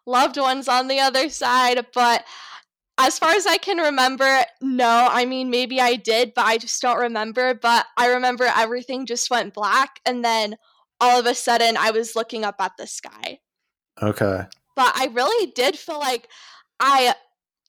loved 0.05 0.37
ones 0.37 0.67
on 0.67 0.87
the 0.87 0.99
other 0.99 1.29
side 1.29 1.85
but 1.93 2.23
as 3.01 3.17
far 3.17 3.31
as 3.31 3.47
I 3.47 3.55
can 3.55 3.77
remember, 3.77 4.43
no. 4.59 5.07
I 5.09 5.23
mean, 5.23 5.49
maybe 5.49 5.79
I 5.79 5.95
did, 5.95 6.33
but 6.35 6.45
I 6.45 6.57
just 6.57 6.81
don't 6.81 6.99
remember. 6.99 7.53
But 7.53 7.85
I 7.97 8.07
remember 8.07 8.43
everything 8.43 9.05
just 9.05 9.31
went 9.31 9.53
black. 9.53 10.01
And 10.05 10.23
then 10.23 10.57
all 10.99 11.17
of 11.17 11.25
a 11.25 11.33
sudden 11.33 11.77
I 11.77 11.91
was 11.91 12.17
looking 12.17 12.43
up 12.43 12.55
at 12.59 12.73
the 12.77 12.85
sky. 12.85 13.39
Okay. 14.01 14.41
But 14.75 14.93
I 14.95 15.09
really 15.13 15.51
did 15.51 15.77
feel 15.77 15.99
like 15.99 16.29
I, 16.79 17.15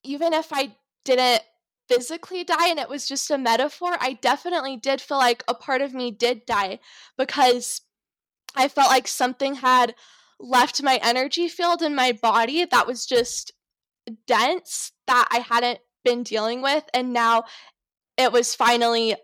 even 0.05 0.33
if 0.33 0.53
I 0.53 0.77
didn't 1.05 1.43
physically 1.89 2.45
die 2.45 2.69
and 2.69 2.79
it 2.79 2.89
was 2.89 3.09
just 3.09 3.31
a 3.31 3.39
metaphor, 3.39 3.97
I 4.01 4.15
definitely 4.15 4.77
did 4.77 5.01
feel 5.01 5.19
like 5.19 5.43
a 5.49 5.55
part 5.55 5.83
of 5.83 5.93
me 5.93 6.11
did 6.11 6.47
die 6.47 6.79
because 7.19 7.83
I 8.55 8.69
felt 8.69 8.91
like 8.91 9.09
something 9.09 9.57
had 9.57 9.95
left 10.39 10.83
my 10.83 10.99
energy 11.03 11.49
field 11.49 11.83
in 11.83 11.95
my 11.95 12.13
body 12.13 12.65
that 12.65 12.87
was 12.87 13.07
just 13.07 13.53
dense 14.27 14.93
that 15.07 15.29
I 15.31 15.41
hadn't 15.41 15.81
been 16.05 16.23
dealing 16.23 16.63
with. 16.63 16.85
And 16.95 17.13
now 17.13 17.45
it 18.17 18.33
was 18.33 18.55
finally 18.55 19.17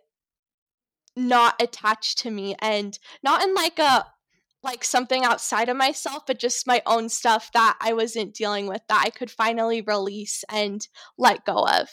not 1.17 1.61
attached 1.61 2.19
to 2.19 2.31
me 2.31 2.55
and 2.61 2.99
not 3.23 3.43
in 3.43 3.55
like 3.55 3.79
a 3.79 4.07
like 4.67 4.85
something 4.85 5.25
outside 5.25 5.69
of 5.69 5.77
myself 5.77 6.25
but 6.27 6.39
just 6.39 6.67
my 6.67 6.83
own 6.87 7.09
stuff 7.09 7.51
that 7.53 7.79
I 7.81 7.93
wasn't 7.95 8.35
dealing 8.35 8.67
with 8.67 8.83
that 8.89 9.03
I 9.07 9.11
could 9.11 9.31
finally 9.31 9.81
release 9.81 10.45
and 10.51 10.87
let 11.17 11.47
go 11.47 11.67
of. 11.67 11.89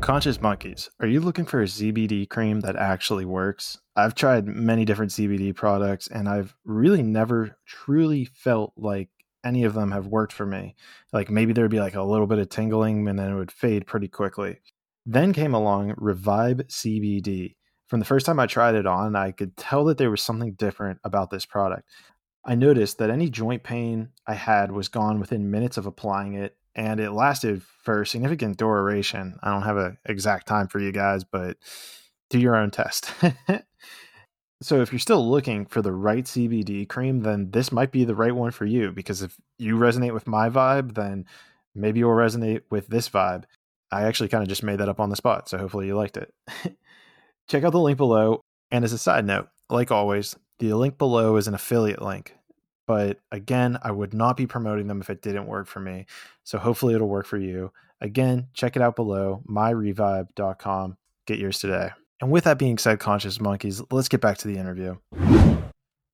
Conscious 0.00 0.40
Monkeys, 0.40 0.90
are 1.00 1.06
you 1.06 1.20
looking 1.20 1.46
for 1.46 1.62
a 1.62 1.66
CBD 1.66 2.28
cream 2.28 2.60
that 2.60 2.76
actually 2.76 3.24
works? 3.24 3.78
I've 3.96 4.14
tried 4.14 4.46
many 4.46 4.84
different 4.84 5.12
CBD 5.12 5.54
products 5.54 6.08
and 6.08 6.28
I've 6.28 6.54
really 6.64 7.02
never 7.02 7.56
truly 7.66 8.24
felt 8.26 8.72
like 8.76 9.08
any 9.44 9.64
of 9.64 9.74
them 9.74 9.92
have 9.92 10.06
worked 10.06 10.32
for 10.32 10.46
me. 10.46 10.74
Like 11.12 11.30
maybe 11.30 11.52
there'd 11.52 11.70
be 11.70 11.80
like 11.80 11.94
a 11.94 12.02
little 12.02 12.26
bit 12.26 12.38
of 12.38 12.48
tingling 12.48 13.06
and 13.08 13.18
then 13.18 13.30
it 13.30 13.34
would 13.34 13.52
fade 13.52 13.86
pretty 13.86 14.08
quickly. 14.08 14.60
Then 15.06 15.32
came 15.32 15.54
along 15.54 15.94
Revive 15.98 16.58
CBD. 16.68 17.54
From 17.86 18.00
the 18.00 18.06
first 18.06 18.26
time 18.26 18.40
I 18.40 18.46
tried 18.46 18.74
it 18.74 18.86
on, 18.86 19.14
I 19.14 19.30
could 19.30 19.56
tell 19.56 19.84
that 19.84 19.98
there 19.98 20.10
was 20.10 20.22
something 20.22 20.54
different 20.54 21.00
about 21.04 21.30
this 21.30 21.44
product. 21.44 21.88
I 22.44 22.54
noticed 22.54 22.98
that 22.98 23.10
any 23.10 23.30
joint 23.30 23.62
pain 23.62 24.10
I 24.26 24.34
had 24.34 24.70
was 24.72 24.88
gone 24.88 25.18
within 25.18 25.50
minutes 25.50 25.76
of 25.76 25.86
applying 25.86 26.34
it, 26.34 26.56
and 26.74 27.00
it 27.00 27.12
lasted 27.12 27.62
for 27.62 28.02
a 28.02 28.06
significant 28.06 28.58
duration. 28.58 29.38
I 29.42 29.50
don't 29.50 29.62
have 29.62 29.76
an 29.76 29.98
exact 30.04 30.46
time 30.46 30.68
for 30.68 30.78
you 30.78 30.92
guys, 30.92 31.24
but 31.24 31.56
do 32.30 32.38
your 32.38 32.56
own 32.56 32.70
test. 32.70 33.12
so, 34.62 34.80
if 34.82 34.92
you're 34.92 34.98
still 34.98 35.28
looking 35.30 35.64
for 35.66 35.80
the 35.80 35.92
right 35.92 36.24
CBD 36.24 36.88
cream, 36.88 37.20
then 37.20 37.50
this 37.50 37.72
might 37.72 37.92
be 37.92 38.04
the 38.04 38.14
right 38.14 38.34
one 38.34 38.50
for 38.50 38.66
you 38.66 38.92
because 38.92 39.22
if 39.22 39.36
you 39.58 39.76
resonate 39.76 40.12
with 40.12 40.26
my 40.26 40.50
vibe, 40.50 40.94
then 40.94 41.26
maybe 41.74 42.00
you'll 42.00 42.10
resonate 42.10 42.62
with 42.70 42.88
this 42.88 43.08
vibe. 43.08 43.44
I 43.90 44.02
actually 44.02 44.28
kind 44.28 44.42
of 44.42 44.48
just 44.48 44.62
made 44.62 44.80
that 44.80 44.88
up 44.88 45.00
on 45.00 45.10
the 45.10 45.16
spot, 45.16 45.48
so 45.48 45.56
hopefully 45.56 45.86
you 45.86 45.96
liked 45.96 46.16
it. 46.16 46.34
Check 47.48 47.64
out 47.64 47.72
the 47.72 47.80
link 47.80 47.98
below. 47.98 48.40
And 48.70 48.84
as 48.84 48.92
a 48.92 48.98
side 48.98 49.24
note, 49.24 49.48
like 49.70 49.90
always, 49.90 50.36
the 50.58 50.72
link 50.74 50.98
below 50.98 51.36
is 51.36 51.46
an 51.48 51.54
affiliate 51.54 52.02
link. 52.02 52.34
But 52.86 53.18
again, 53.32 53.78
I 53.82 53.90
would 53.90 54.12
not 54.12 54.36
be 54.36 54.46
promoting 54.46 54.88
them 54.88 55.00
if 55.00 55.10
it 55.10 55.22
didn't 55.22 55.46
work 55.46 55.66
for 55.66 55.80
me. 55.80 56.06
So 56.42 56.58
hopefully 56.58 56.94
it'll 56.94 57.08
work 57.08 57.26
for 57.26 57.38
you. 57.38 57.72
Again, 58.00 58.48
check 58.52 58.76
it 58.76 58.82
out 58.82 58.96
below, 58.96 59.42
myrevibe.com. 59.48 60.96
Get 61.26 61.38
yours 61.38 61.58
today. 61.58 61.90
And 62.20 62.30
with 62.30 62.44
that 62.44 62.58
being 62.58 62.78
said, 62.78 63.00
conscious 63.00 63.40
monkeys, 63.40 63.82
let's 63.90 64.08
get 64.08 64.20
back 64.20 64.38
to 64.38 64.48
the 64.48 64.58
interview. 64.58 64.96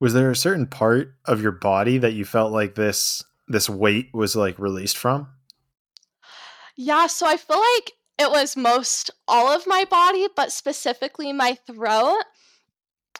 Was 0.01 0.15
there 0.15 0.31
a 0.31 0.37
certain 0.37 0.67
part 0.67 1.15
of 1.25 1.43
your 1.43 1.53
body 1.53 1.99
that 1.99 2.15
you 2.15 2.25
felt 2.25 2.53
like 2.53 2.75
this 2.75 3.23
this 3.49 3.69
weight 3.69 4.09
was 4.15 4.37
like 4.37 4.59
released 4.59 4.97
from? 4.97 5.29
Yeah, 6.77 7.09
so 7.09 7.27
I 7.27 7.37
feel 7.37 7.59
like 7.59 7.93
it 8.21 8.31
was 8.31 8.57
most 8.57 9.11
all 9.27 9.49
of 9.49 9.67
my 9.67 9.87
body, 9.87 10.29
but 10.37 10.53
specifically 10.53 11.33
my 11.33 11.57
throat. 11.67 12.23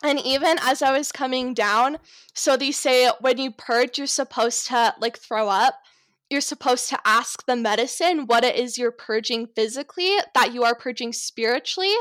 And 0.03 0.21
even 0.21 0.59
as 0.61 0.83
I 0.83 0.97
was 0.97 1.11
coming 1.11 1.55
down, 1.55 1.99
so 2.35 2.57
they 2.57 2.71
say 2.71 3.11
when 3.21 3.39
you 3.39 3.51
purge, 3.51 3.97
you're 3.97 4.07
supposed 4.07 4.67
to 4.69 4.95
like 5.01 5.19
throw 5.19 5.49
up. 5.49 5.75
You're 6.29 6.43
supposed 6.43 6.89
to 6.91 7.01
ask 7.05 7.45
the 7.47 7.57
medicine 7.57 8.27
what 8.27 8.45
it 8.45 8.57
is 8.57 8.79
you're 8.79 8.93
purging 8.93 9.49
physically, 9.57 10.17
that 10.35 10.53
you 10.53 10.65
are 10.65 10.75
purging 10.75 11.13
spiritually. 11.13 11.95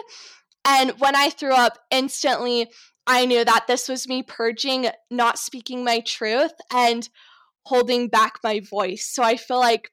And 0.66 0.92
when 1.00 1.16
I 1.16 1.30
threw 1.30 1.54
up, 1.54 1.80
instantly 1.90 2.70
I 3.08 3.26
knew 3.26 3.44
that 3.44 3.66
this 3.68 3.90
was 3.90 4.08
me 4.08 4.24
purging, 4.24 4.88
not 5.10 5.40
speaking 5.40 5.84
my 5.84 6.02
truth, 6.02 6.54
and 6.72 7.10
holding 7.64 8.08
back 8.08 8.40
my 8.44 8.60
voice. 8.60 9.10
So 9.12 9.24
I 9.24 9.36
feel 9.36 9.60
like 9.60 9.92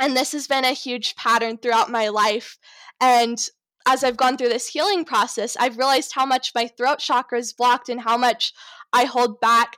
and 0.00 0.16
this 0.16 0.32
has 0.32 0.46
been 0.46 0.64
a 0.64 0.72
huge 0.72 1.16
pattern 1.16 1.58
throughout 1.58 1.90
my 1.90 2.08
life. 2.08 2.58
And 3.00 3.38
as 3.86 4.02
I've 4.02 4.16
gone 4.16 4.36
through 4.36 4.48
this 4.48 4.68
healing 4.68 5.04
process, 5.04 5.56
I've 5.58 5.78
realized 5.78 6.12
how 6.14 6.26
much 6.26 6.52
my 6.54 6.68
throat 6.68 6.98
chakra 6.98 7.38
is 7.38 7.52
blocked 7.52 7.88
and 7.88 8.00
how 8.00 8.16
much 8.16 8.52
I 8.92 9.04
hold 9.04 9.40
back, 9.40 9.76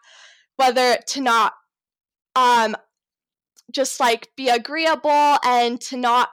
whether 0.56 0.96
to 1.08 1.20
not 1.20 1.54
um 2.34 2.76
just 3.72 3.98
like 3.98 4.28
be 4.36 4.48
agreeable 4.48 5.38
and 5.44 5.80
to 5.80 5.96
not 5.96 6.28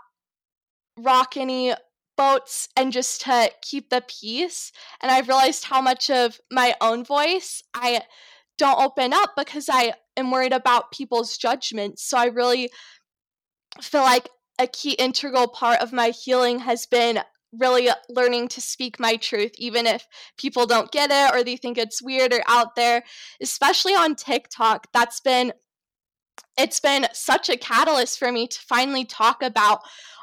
rock 0.98 1.36
any 1.36 1.74
boats 2.16 2.70
and 2.78 2.92
just 2.92 3.22
to 3.22 3.52
keep 3.62 3.90
the 3.90 4.04
peace. 4.08 4.72
And 5.02 5.12
I've 5.12 5.28
realized 5.28 5.66
how 5.66 5.82
much 5.82 6.10
of 6.10 6.40
my 6.52 6.76
own 6.80 7.04
voice 7.04 7.64
I 7.74 8.02
don't 8.58 8.80
open 8.80 9.14
up 9.14 9.32
because 9.36 9.68
I 9.72 9.94
am 10.16 10.30
worried 10.30 10.54
about 10.54 10.92
people's 10.92 11.38
judgments. 11.38 12.04
So 12.04 12.18
I 12.18 12.26
really 12.26 12.70
feel 13.82 14.02
like 14.02 14.30
a 14.60 14.68
key 14.68 14.94
integral 14.94 15.48
part 15.48 15.80
of 15.80 15.94
my 15.94 16.10
healing 16.10 16.60
has 16.60 16.86
been 16.86 17.20
really 17.60 17.90
learning 18.10 18.48
to 18.50 18.62
speak 18.62 19.00
my 19.00 19.16
truth, 19.16 19.52
even 19.58 19.86
if 19.86 20.08
people 20.38 20.66
don't 20.66 20.91
get 20.91 21.12
it 21.12 21.36
or 21.36 21.44
they 21.44 21.56
think 21.56 21.78
it's 21.78 22.02
weird 22.02 22.34
or 22.34 22.41
out 22.48 22.76
there, 22.76 23.04
especially 23.41 23.94
on 23.94 24.16
TikTok. 24.16 24.88
That's 24.94 25.20
been 25.20 25.54
it's 26.58 26.80
been 26.80 27.08
such 27.14 27.50
a 27.50 27.58
catalyst 27.58 28.18
for 28.20 28.32
me 28.32 28.48
to 28.48 28.60
finally 28.68 29.06
talk 29.06 29.41
about 29.41 29.82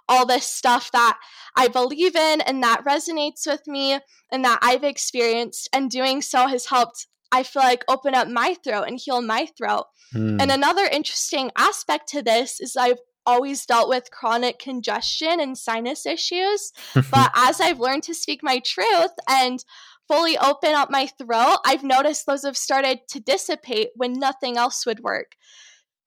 all 0.09 0.27
this 0.27 0.45
stuff 0.45 0.91
that 0.93 1.19
I 1.57 1.69
believe 1.69 2.17
in 2.17 2.41
and 2.41 2.63
that 2.63 2.85
resonates 2.85 3.47
with 3.47 3.67
me 3.67 3.99
and 4.31 4.45
that 4.45 4.59
I've 4.63 4.85
experienced. 4.85 5.69
And 5.73 5.91
doing 5.91 6.21
so 6.21 6.47
has 6.47 6.67
helped, 6.67 7.07
I 7.33 7.43
feel 7.43 7.63
like, 7.63 7.85
open 7.89 8.15
up 8.15 8.29
my 8.29 8.57
throat 8.65 8.85
and 8.89 8.99
heal 8.99 9.23
my 9.23 9.49
throat. 9.57 9.85
Mm. 10.15 10.43
And 10.43 10.51
another 10.51 10.85
interesting 10.85 11.51
aspect 11.57 12.09
to 12.11 12.23
this 12.23 12.61
is 12.61 12.77
I've 12.77 12.99
always 13.27 13.67
dealt 13.67 13.89
with 13.89 14.11
chronic 14.11 14.59
congestion 14.59 15.41
and 15.41 15.57
sinus 15.57 16.07
issues. 16.07 16.73
but 17.11 17.31
as 17.35 17.61
I've 17.61 17.81
learned 17.81 18.03
to 18.05 18.15
speak 18.15 18.41
my 18.43 18.61
truth 18.65 19.13
and 19.29 19.65
fully 20.09 20.37
open 20.39 20.75
up 20.75 20.91
my 20.91 21.07
throat, 21.07 21.59
I've 21.65 21.85
noticed 21.85 22.27
those 22.27 22.45
have 22.45 22.57
started 22.57 23.01
to 23.09 23.21
dissipate 23.21 23.91
when 23.95 24.15
nothing 24.15 24.57
else 24.57 24.85
would 24.87 25.01
work 25.01 25.37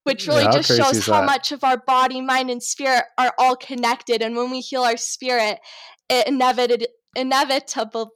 which 0.03 0.27
really 0.27 0.44
yeah, 0.44 0.52
just 0.52 0.68
shows 0.68 1.06
how 1.07 1.23
much 1.23 1.52
of 1.52 1.64
our 1.64 1.77
body, 1.77 2.22
mind, 2.22 2.49
and 2.49 2.61
spirit 2.61 3.03
are 3.18 3.34
all 3.38 3.56
connected. 3.56 4.22
And 4.22 4.35
when 4.35 4.52
we 4.52 4.60
heal 4.60 4.84
our 4.84 4.98
spirit, 4.98 5.60
it 6.10 6.27
inevitably, 6.27 6.88
inevitable, 7.15 8.11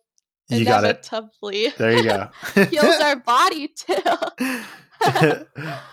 you 0.49 0.61
inevitably 0.61 1.73
There 1.77 1.97
you 1.97 2.03
go. 2.03 2.29
heals 2.69 2.99
our 2.99 3.17
body 3.17 3.69
too. 3.69 3.95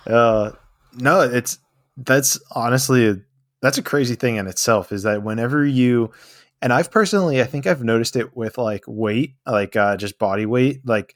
uh, 0.07 0.53
no, 0.95 1.21
it's 1.21 1.59
that's 1.97 2.39
honestly 2.53 3.21
that's 3.63 3.79
a 3.79 3.83
crazy 3.83 4.15
thing 4.15 4.37
in 4.37 4.47
itself. 4.47 4.93
Is 4.93 5.05
that 5.05 5.23
whenever 5.23 5.65
you 5.65 6.13
and 6.61 6.73
I've 6.73 6.91
personally, 6.91 7.41
I 7.41 7.45
think 7.45 7.67
I've 7.67 7.85
noticed 7.85 8.17
it 8.17 8.37
with 8.37 8.59
like 8.59 8.85
weight, 8.87 9.35
like 9.47 9.77
uh, 9.77 9.97
just 9.97 10.19
body 10.19 10.47
weight, 10.47 10.81
like 10.85 11.15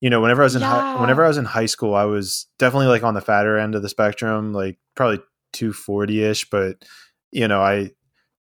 you 0.00 0.10
know, 0.10 0.20
whenever 0.20 0.42
I 0.42 0.44
was 0.44 0.54
in 0.54 0.60
yeah. 0.60 0.68
high, 0.70 1.00
whenever 1.00 1.24
I 1.24 1.28
was 1.28 1.38
in 1.38 1.44
high 1.44 1.66
school, 1.66 1.94
I 1.94 2.04
was 2.04 2.46
definitely 2.58 2.86
like 2.86 3.02
on 3.02 3.14
the 3.14 3.20
fatter 3.20 3.58
end 3.58 3.74
of 3.74 3.82
the 3.82 3.88
spectrum, 3.88 4.52
like 4.52 4.78
probably 4.94 5.18
240 5.52 6.24
ish, 6.24 6.50
but 6.50 6.84
you 7.30 7.48
know, 7.48 7.60
I 7.60 7.90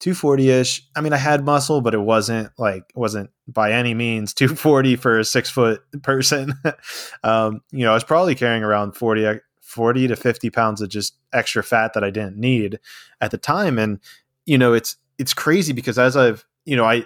240 0.01 0.51
ish. 0.51 0.87
I 0.95 1.01
mean, 1.01 1.13
I 1.13 1.19
had 1.19 1.45
muscle, 1.45 1.81
but 1.81 1.95
it 1.95 2.01
wasn't 2.01 2.51
like 2.59 2.85
wasn't 2.95 3.31
by 3.49 3.73
any 3.73 3.95
means 3.95 4.35
240 4.35 4.97
for 4.97 5.19
a 5.19 5.25
six 5.25 5.49
foot 5.49 5.83
person. 6.03 6.53
um, 7.23 7.63
you 7.73 7.85
know, 7.85 7.93
I 7.93 7.95
was 7.95 8.05
probably 8.05 8.35
carrying 8.35 8.63
around 8.63 8.93
40, 8.93 9.41
40 9.67 10.09
to 10.09 10.17
50 10.17 10.51
pounds 10.51 10.81
of 10.81 10.89
just 10.89 11.17
extra 11.33 11.63
fat 11.63 11.93
that 11.95 12.05
I 12.05 12.11
didn't 12.11 12.37
need 12.37 12.79
at 13.21 13.31
the 13.31 13.39
time. 13.39 13.79
And, 13.79 14.01
you 14.45 14.59
know, 14.59 14.73
it's, 14.73 14.97
it's 15.19 15.35
crazy 15.35 15.73
because 15.73 15.99
as 15.99 16.17
I've, 16.17 16.45
you 16.65 16.77
know, 16.77 16.85
I, 16.85 17.05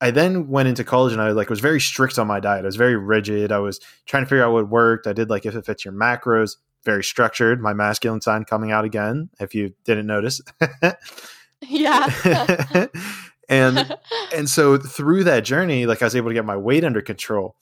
I 0.00 0.10
then 0.10 0.48
went 0.48 0.68
into 0.68 0.84
college 0.84 1.12
and 1.12 1.22
I 1.22 1.30
like 1.30 1.48
was 1.48 1.60
very 1.60 1.80
strict 1.80 2.18
on 2.18 2.26
my 2.26 2.40
diet. 2.40 2.64
I 2.64 2.66
was 2.66 2.76
very 2.76 2.96
rigid. 2.96 3.50
I 3.50 3.58
was 3.58 3.80
trying 4.04 4.24
to 4.24 4.28
figure 4.28 4.44
out 4.44 4.52
what 4.52 4.68
worked. 4.68 5.06
I 5.06 5.12
did 5.12 5.30
like 5.30 5.46
if 5.46 5.54
it 5.54 5.64
fits 5.64 5.84
your 5.84 5.94
macros, 5.94 6.56
very 6.84 7.02
structured. 7.02 7.60
My 7.60 7.72
masculine 7.72 8.20
sign 8.20 8.44
coming 8.44 8.72
out 8.72 8.84
again, 8.84 9.30
if 9.40 9.54
you 9.54 9.72
didn't 9.84 10.06
notice. 10.06 10.40
yeah. 11.62 12.86
and 13.48 13.96
and 14.34 14.48
so 14.48 14.78
through 14.78 15.24
that 15.24 15.44
journey, 15.44 15.86
like 15.86 16.02
I 16.02 16.06
was 16.06 16.16
able 16.16 16.30
to 16.30 16.34
get 16.34 16.44
my 16.44 16.56
weight 16.56 16.84
under 16.84 17.00
control, 17.00 17.56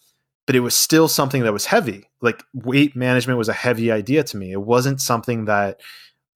but 0.47 0.57
it 0.57 0.61
was 0.61 0.75
still 0.75 1.09
something 1.09 1.43
that 1.43 1.53
was 1.53 1.67
heavy. 1.67 2.09
Like 2.21 2.43
weight 2.53 2.95
management 2.95 3.39
was 3.39 3.49
a 3.49 3.55
heavy 3.55 3.91
idea 3.91 4.25
to 4.25 4.37
me. 4.37 4.53
It 4.53 4.63
wasn't 4.63 5.01
something 5.01 5.47
that 5.47 5.81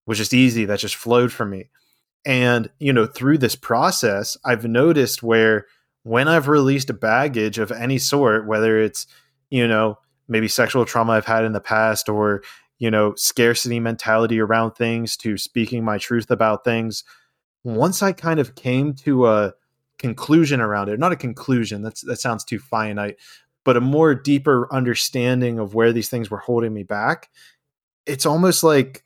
was 0.06 0.18
just 0.18 0.32
easy, 0.32 0.64
that 0.64 0.78
just 0.78 0.96
flowed 0.96 1.32
for 1.32 1.44
me. 1.44 1.68
And, 2.24 2.70
you 2.78 2.92
know, 2.92 3.06
through 3.06 3.38
this 3.38 3.54
process, 3.54 4.36
I've 4.44 4.64
noticed 4.64 5.22
where 5.22 5.66
when 6.02 6.28
I've 6.28 6.48
released 6.48 6.90
a 6.90 6.94
baggage 6.94 7.58
of 7.58 7.70
any 7.70 7.98
sort, 7.98 8.46
whether 8.46 8.78
it's, 8.80 9.06
you 9.50 9.68
know, 9.68 9.98
maybe 10.26 10.48
sexual 10.48 10.84
trauma 10.84 11.12
I've 11.12 11.26
had 11.26 11.44
in 11.44 11.52
the 11.52 11.60
past 11.60 12.08
or, 12.08 12.42
you 12.78 12.90
know, 12.90 13.14
scarcity 13.16 13.80
mentality 13.80 14.40
around 14.40 14.72
things 14.72 15.16
to 15.18 15.36
speaking 15.36 15.84
my 15.84 15.98
truth 15.98 16.30
about 16.30 16.64
things, 16.64 17.04
once 17.64 18.02
I 18.02 18.12
kind 18.12 18.40
of 18.40 18.54
came 18.54 18.94
to 18.94 19.26
a 19.26 19.54
conclusion 19.98 20.60
around 20.60 20.88
it, 20.88 20.98
not 20.98 21.12
a 21.12 21.16
conclusion, 21.16 21.82
that's 21.82 22.02
that 22.02 22.20
sounds 22.20 22.44
too 22.44 22.58
finite, 22.58 23.16
but 23.68 23.76
a 23.76 23.82
more 23.82 24.14
deeper 24.14 24.66
understanding 24.72 25.58
of 25.58 25.74
where 25.74 25.92
these 25.92 26.08
things 26.08 26.30
were 26.30 26.38
holding 26.38 26.72
me 26.72 26.82
back, 26.82 27.28
it's 28.06 28.24
almost 28.24 28.64
like 28.64 29.04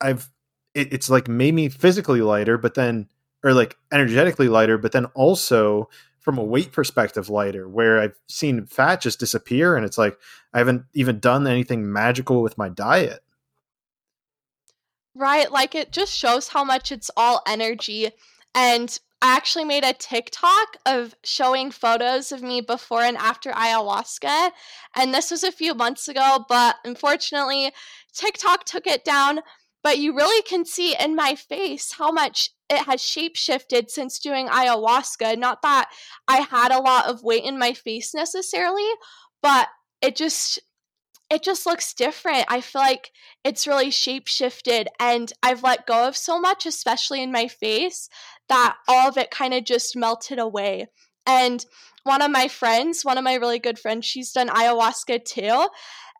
I've 0.00 0.30
it, 0.72 0.94
it's 0.94 1.10
like 1.10 1.28
made 1.28 1.52
me 1.52 1.68
physically 1.68 2.22
lighter, 2.22 2.56
but 2.56 2.72
then 2.72 3.10
or 3.44 3.52
like 3.52 3.76
energetically 3.92 4.48
lighter, 4.48 4.78
but 4.78 4.92
then 4.92 5.04
also 5.14 5.90
from 6.20 6.38
a 6.38 6.42
weight 6.42 6.72
perspective 6.72 7.28
lighter 7.28 7.68
where 7.68 8.00
I've 8.00 8.18
seen 8.30 8.64
fat 8.64 9.02
just 9.02 9.20
disappear 9.20 9.76
and 9.76 9.84
it's 9.84 9.98
like 9.98 10.18
I 10.54 10.58
haven't 10.58 10.84
even 10.94 11.18
done 11.20 11.46
anything 11.46 11.92
magical 11.92 12.40
with 12.40 12.56
my 12.56 12.70
diet. 12.70 13.22
Right, 15.14 15.52
like 15.52 15.74
it 15.74 15.92
just 15.92 16.16
shows 16.16 16.48
how 16.48 16.64
much 16.64 16.90
it's 16.92 17.10
all 17.14 17.42
energy 17.46 18.08
and 18.54 18.98
I 19.20 19.36
actually 19.36 19.64
made 19.64 19.84
a 19.84 19.92
TikTok 19.92 20.76
of 20.86 21.14
showing 21.24 21.70
photos 21.70 22.30
of 22.30 22.42
me 22.42 22.60
before 22.60 23.02
and 23.02 23.16
after 23.16 23.50
ayahuasca. 23.50 24.50
And 24.94 25.12
this 25.12 25.30
was 25.30 25.42
a 25.42 25.50
few 25.50 25.74
months 25.74 26.06
ago, 26.06 26.44
but 26.48 26.76
unfortunately, 26.84 27.72
TikTok 28.12 28.64
took 28.64 28.86
it 28.86 29.04
down. 29.04 29.40
But 29.82 29.98
you 29.98 30.14
really 30.14 30.42
can 30.42 30.64
see 30.64 30.94
in 30.98 31.16
my 31.16 31.34
face 31.34 31.94
how 31.98 32.10
much 32.12 32.50
it 32.68 32.84
has 32.84 33.00
shapeshifted 33.00 33.90
since 33.90 34.18
doing 34.18 34.48
ayahuasca. 34.48 35.38
Not 35.38 35.62
that 35.62 35.90
I 36.26 36.38
had 36.40 36.72
a 36.72 36.80
lot 36.80 37.06
of 37.06 37.22
weight 37.22 37.44
in 37.44 37.58
my 37.58 37.72
face 37.72 38.14
necessarily, 38.14 38.88
but 39.42 39.68
it 40.00 40.16
just 40.16 40.60
it 41.30 41.42
just 41.42 41.66
looks 41.66 41.92
different. 41.92 42.46
I 42.48 42.60
feel 42.60 42.80
like 42.80 43.10
it's 43.44 43.66
really 43.66 43.90
shapeshifted 43.90 44.86
and 44.98 45.32
I've 45.42 45.62
let 45.62 45.86
go 45.86 46.08
of 46.08 46.16
so 46.16 46.40
much, 46.40 46.64
especially 46.64 47.22
in 47.22 47.32
my 47.32 47.48
face, 47.48 48.08
that 48.48 48.76
all 48.88 49.08
of 49.08 49.18
it 49.18 49.30
kind 49.30 49.52
of 49.52 49.64
just 49.64 49.96
melted 49.96 50.38
away. 50.38 50.86
And 51.26 51.64
one 52.04 52.22
of 52.22 52.30
my 52.30 52.48
friends, 52.48 53.04
one 53.04 53.18
of 53.18 53.24
my 53.24 53.34
really 53.34 53.58
good 53.58 53.78
friends, 53.78 54.06
she's 54.06 54.32
done 54.32 54.48
ayahuasca 54.48 55.24
too 55.24 55.68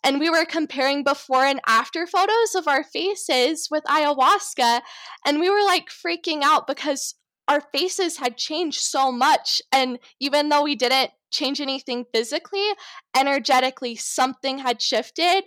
and 0.05 0.21
we 0.21 0.31
were 0.31 0.45
comparing 0.45 1.03
before 1.03 1.45
and 1.45 1.61
after 1.67 2.07
photos 2.07 2.55
of 2.55 2.69
our 2.69 2.85
faces 2.85 3.69
with 3.71 3.85
ayahuasca 3.85 4.81
and 5.27 5.41
we 5.41 5.51
were 5.51 5.65
like 5.65 5.89
freaking 5.89 6.43
out 6.43 6.67
because 6.67 7.15
our 7.49 7.63
faces 7.73 8.19
had 8.19 8.37
changed 8.37 8.81
so 8.81 9.11
much. 9.11 9.61
And 9.73 9.99
even 10.21 10.51
though 10.51 10.63
we 10.63 10.77
didn't 10.77 11.11
change 11.31 11.61
anything 11.61 12.07
physically 12.15 12.67
energetically 13.17 13.97
something 13.97 14.59
had 14.59 14.81
shifted. 14.81 15.43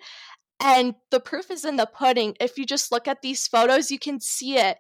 And 0.60 0.96
the 1.10 1.20
proof 1.20 1.50
is 1.50 1.66
in 1.66 1.76
the 1.76 1.88
pudding. 1.88 2.36
If 2.40 2.58
you 2.58 2.66
just 2.66 2.92
look 2.92 3.08
at 3.08 3.22
these 3.22 3.48
photos 3.48 3.92
you 3.92 4.00
can 4.00 4.20
see 4.20 4.58
it. 4.58 4.78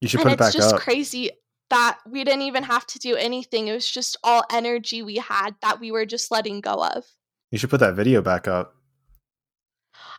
You 0.00 0.08
should 0.08 0.20
and 0.20 0.30
put 0.30 0.32
it 0.34 0.38
back 0.38 0.48
up. 0.48 0.54
it's 0.56 0.70
just 0.70 0.76
crazy 0.76 1.30
that 1.70 1.98
we 2.08 2.24
didn't 2.24 2.42
even 2.42 2.64
have 2.64 2.86
to 2.86 2.98
do 2.98 3.16
anything. 3.16 3.68
It 3.68 3.72
was 3.72 3.88
just 3.88 4.16
all 4.22 4.44
energy 4.52 5.02
we 5.02 5.16
had 5.16 5.54
that 5.62 5.80
we 5.80 5.90
were 5.90 6.04
just 6.04 6.30
letting 6.30 6.60
go 6.60 6.84
of. 6.84 7.04
You 7.50 7.58
should 7.58 7.70
put 7.70 7.80
that 7.80 7.94
video 7.94 8.20
back 8.20 8.48
up. 8.48 8.74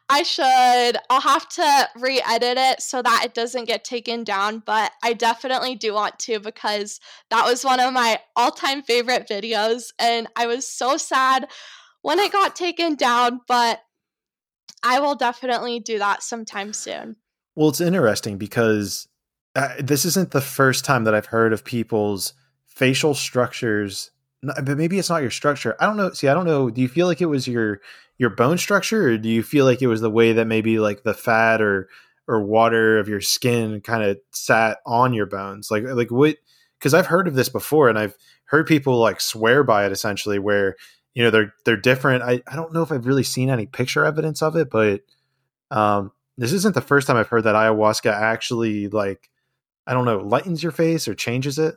I 0.10 0.24
should. 0.24 0.98
I'll 1.10 1.22
have 1.22 1.48
to 1.50 1.90
re 1.96 2.22
edit 2.28 2.58
it 2.58 2.82
so 2.82 3.02
that 3.02 3.24
it 3.26 3.34
doesn't 3.34 3.66
get 3.66 3.84
taken 3.84 4.24
down, 4.24 4.60
but 4.66 4.92
I 5.02 5.14
definitely 5.14 5.76
do 5.76 5.94
want 5.94 6.20
to 6.20 6.40
because 6.40 7.00
that 7.30 7.46
was 7.46 7.64
one 7.64 7.80
of 7.80 7.94
my 7.94 8.20
all 8.36 8.52
time 8.52 8.82
favorite 8.84 9.28
videos. 9.30 9.92
And 9.98 10.28
I 10.36 10.46
was 10.48 10.68
so 10.68 10.98
sad 10.98 11.48
when 12.02 12.20
it 12.20 12.32
got 12.32 12.56
taken 12.56 12.96
down, 12.96 13.42
but 13.48 13.82
I 14.84 15.00
will 15.00 15.16
definitely 15.16 15.80
do 15.80 15.98
that 16.00 16.22
sometime 16.22 16.74
soon. 16.74 17.16
Well, 17.56 17.70
it's 17.70 17.82
interesting 17.82 18.38
because 18.38 19.08
uh, 19.56 19.76
this 19.80 20.06
isn't 20.06 20.32
the 20.32 20.42
first 20.42 20.84
time 20.84 21.06
that 21.06 21.16
I've 21.16 21.28
heard 21.28 21.54
of 21.54 21.64
people's 21.64 22.34
facial 22.66 23.14
structures 23.14 24.12
but 24.44 24.78
maybe 24.78 25.00
it's 25.00 25.10
not 25.10 25.22
your 25.22 25.32
structure. 25.32 25.76
I 25.80 25.86
don't 25.86 25.98
know. 25.98 26.12
See, 26.12 26.28
I 26.28 26.34
don't 26.34 26.46
know. 26.46 26.70
Do 26.70 26.82
you 26.82 26.90
feel 26.90 27.08
like 27.08 27.22
it 27.22 27.28
was 27.28 27.48
your 27.48 27.82
your 28.18 28.30
bone 28.30 28.58
structure, 28.58 29.10
or 29.10 29.18
do 29.18 29.30
you 29.30 29.44
feel 29.44 29.66
like 29.66 29.82
it 29.82 29.88
was 29.88 30.02
the 30.02 30.10
way 30.10 30.34
that 30.34 30.46
maybe 30.46 30.80
like 30.80 31.04
the 31.04 31.14
fat 31.14 31.62
or 31.62 31.90
or 32.28 32.44
water 32.44 33.00
of 33.00 33.08
your 33.08 33.22
skin 33.22 33.82
kind 33.82 34.04
of 34.04 34.18
sat 34.32 34.80
on 34.86 35.14
your 35.14 35.26
bones? 35.26 35.72
Like 35.72 35.84
like 35.84 36.12
what? 36.12 36.38
Because 36.78 36.94
I've 36.94 37.08
heard 37.08 37.28
of 37.28 37.36
this 37.36 37.50
before, 37.50 37.90
and 37.90 37.98
I've 37.98 38.18
heard 38.46 38.68
people 38.68 38.98
like 38.98 39.22
swear 39.22 39.64
by 39.64 39.86
it 39.86 39.92
essentially, 39.92 40.40
where 40.40 40.76
you 41.14 41.24
know 41.24 41.32
they're 41.32 41.54
they're 41.66 41.78
different. 41.78 42.24
I 42.24 42.42
I 42.48 42.56
don't 42.56 42.74
know 42.74 42.84
if 42.84 42.92
I've 42.92 43.08
really 43.08 43.24
seen 43.24 43.50
any 43.50 43.66
picture 43.66 44.06
evidence 44.06 44.42
of 44.42 44.56
it, 44.56 44.70
but 44.70 45.02
um, 45.72 46.12
this 46.38 46.54
isn't 46.54 46.76
the 46.76 46.82
first 46.82 47.08
time 47.08 47.18
I've 47.18 47.30
heard 47.30 47.44
that 47.44 47.56
ayahuasca 47.56 48.12
actually 48.12 48.90
like 48.90 49.30
I 49.88 49.94
don't 49.94 50.06
know 50.06 50.20
lightens 50.20 50.64
your 50.64 50.72
face 50.72 51.08
or 51.08 51.16
changes 51.16 51.60
it. 51.60 51.76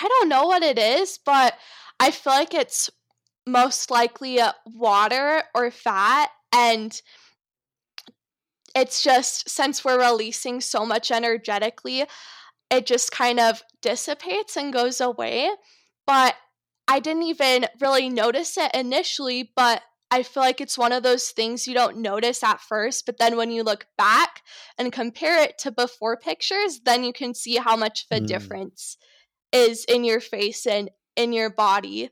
I 0.00 0.08
don't 0.08 0.28
know 0.28 0.46
what 0.46 0.62
it 0.62 0.78
is, 0.78 1.18
but 1.24 1.54
I 2.00 2.10
feel 2.10 2.32
like 2.32 2.54
it's 2.54 2.90
most 3.46 3.90
likely 3.90 4.40
water 4.66 5.42
or 5.54 5.70
fat. 5.70 6.30
And 6.52 7.00
it's 8.74 9.02
just 9.02 9.48
since 9.48 9.84
we're 9.84 10.00
releasing 10.00 10.60
so 10.60 10.84
much 10.84 11.10
energetically, 11.10 12.04
it 12.70 12.86
just 12.86 13.10
kind 13.10 13.40
of 13.40 13.62
dissipates 13.82 14.56
and 14.56 14.72
goes 14.72 15.00
away. 15.00 15.50
But 16.06 16.34
I 16.86 17.00
didn't 17.00 17.24
even 17.24 17.66
really 17.80 18.08
notice 18.08 18.56
it 18.56 18.70
initially, 18.74 19.50
but 19.54 19.82
I 20.10 20.22
feel 20.22 20.42
like 20.42 20.60
it's 20.60 20.78
one 20.78 20.92
of 20.92 21.02
those 21.02 21.28
things 21.28 21.66
you 21.66 21.74
don't 21.74 21.98
notice 21.98 22.42
at 22.42 22.62
first, 22.62 23.04
but 23.04 23.18
then 23.18 23.36
when 23.36 23.50
you 23.50 23.62
look 23.62 23.86
back 23.98 24.40
and 24.78 24.90
compare 24.90 25.42
it 25.42 25.58
to 25.58 25.70
before 25.70 26.16
pictures, 26.16 26.80
then 26.84 27.04
you 27.04 27.12
can 27.12 27.34
see 27.34 27.56
how 27.56 27.76
much 27.76 28.06
of 28.10 28.16
a 28.16 28.20
mm. 28.22 28.26
difference 28.26 28.96
is 29.52 29.84
in 29.84 30.04
your 30.04 30.20
face 30.20 30.66
and 30.66 30.90
in 31.16 31.32
your 31.32 31.50
body. 31.50 32.10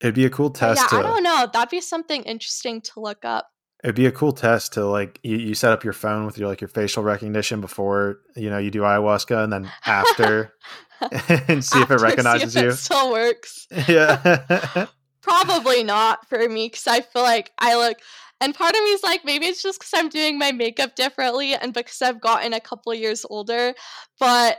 It'd 0.00 0.14
be 0.14 0.26
a 0.26 0.30
cool 0.30 0.50
test. 0.50 0.80
yeah, 0.80 0.88
to, 0.88 0.96
I 0.96 1.02
don't 1.02 1.22
know. 1.22 1.48
That'd 1.52 1.70
be 1.70 1.80
something 1.80 2.22
interesting 2.24 2.80
to 2.82 3.00
look 3.00 3.24
up. 3.24 3.48
It'd 3.82 3.96
be 3.96 4.06
a 4.06 4.12
cool 4.12 4.32
test 4.32 4.72
to 4.74 4.84
like 4.84 5.20
you, 5.22 5.36
you 5.36 5.54
set 5.54 5.72
up 5.72 5.84
your 5.84 5.92
phone 5.92 6.26
with 6.26 6.38
your 6.38 6.48
like 6.48 6.60
your 6.60 6.68
facial 6.68 7.02
recognition 7.02 7.60
before 7.60 8.20
you 8.34 8.50
know 8.50 8.58
you 8.58 8.70
do 8.70 8.80
ayahuasca 8.80 9.44
and 9.44 9.52
then 9.52 9.70
after 9.84 10.52
and 11.48 11.64
see 11.64 11.78
after, 11.78 11.94
if 11.94 12.00
it 12.00 12.02
recognizes 12.02 12.56
if 12.56 12.62
you. 12.62 12.68
It 12.70 12.76
still 12.76 13.12
works. 13.12 13.66
Yeah. 13.88 14.86
Probably 15.22 15.82
not 15.82 16.26
for 16.28 16.48
me 16.48 16.66
because 16.66 16.86
I 16.86 17.00
feel 17.00 17.22
like 17.22 17.50
I 17.58 17.76
look 17.76 17.98
and 18.40 18.54
part 18.54 18.74
of 18.74 18.82
me 18.82 18.90
is 18.90 19.02
like, 19.02 19.24
maybe 19.24 19.46
it's 19.46 19.62
just 19.62 19.80
because 19.80 19.92
I'm 19.94 20.08
doing 20.08 20.38
my 20.38 20.52
makeup 20.52 20.94
differently 20.94 21.54
and 21.54 21.72
because 21.72 22.02
I've 22.02 22.20
gotten 22.20 22.52
a 22.52 22.60
couple 22.60 22.92
years 22.92 23.24
older. 23.30 23.74
But 24.20 24.58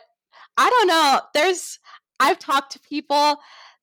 I 0.57 0.69
don't 0.69 0.87
know. 0.87 1.21
There's, 1.33 1.79
I've 2.19 2.39
talked 2.39 2.73
to 2.73 2.79
people 2.79 3.37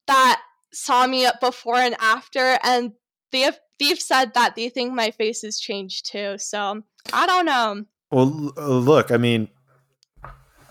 that 0.07 0.41
saw 0.73 1.07
me 1.07 1.27
before 1.41 1.77
and 1.77 1.97
after, 2.01 2.59
and 2.63 2.93
they 3.33 3.41
have 3.41 3.59
they've 3.79 4.01
said 4.01 4.35
that 4.35 4.55
they 4.57 4.69
think 4.69 4.93
my 4.93 5.11
face 5.11 5.43
has 5.43 5.59
changed 5.59 6.11
too. 6.11 6.37
So 6.39 6.83
I 7.13 7.27
don't 7.27 7.47
know. 7.47 7.85
Well, 8.11 8.27
look, 8.27 9.11
I 9.11 9.17
mean, 9.17 9.49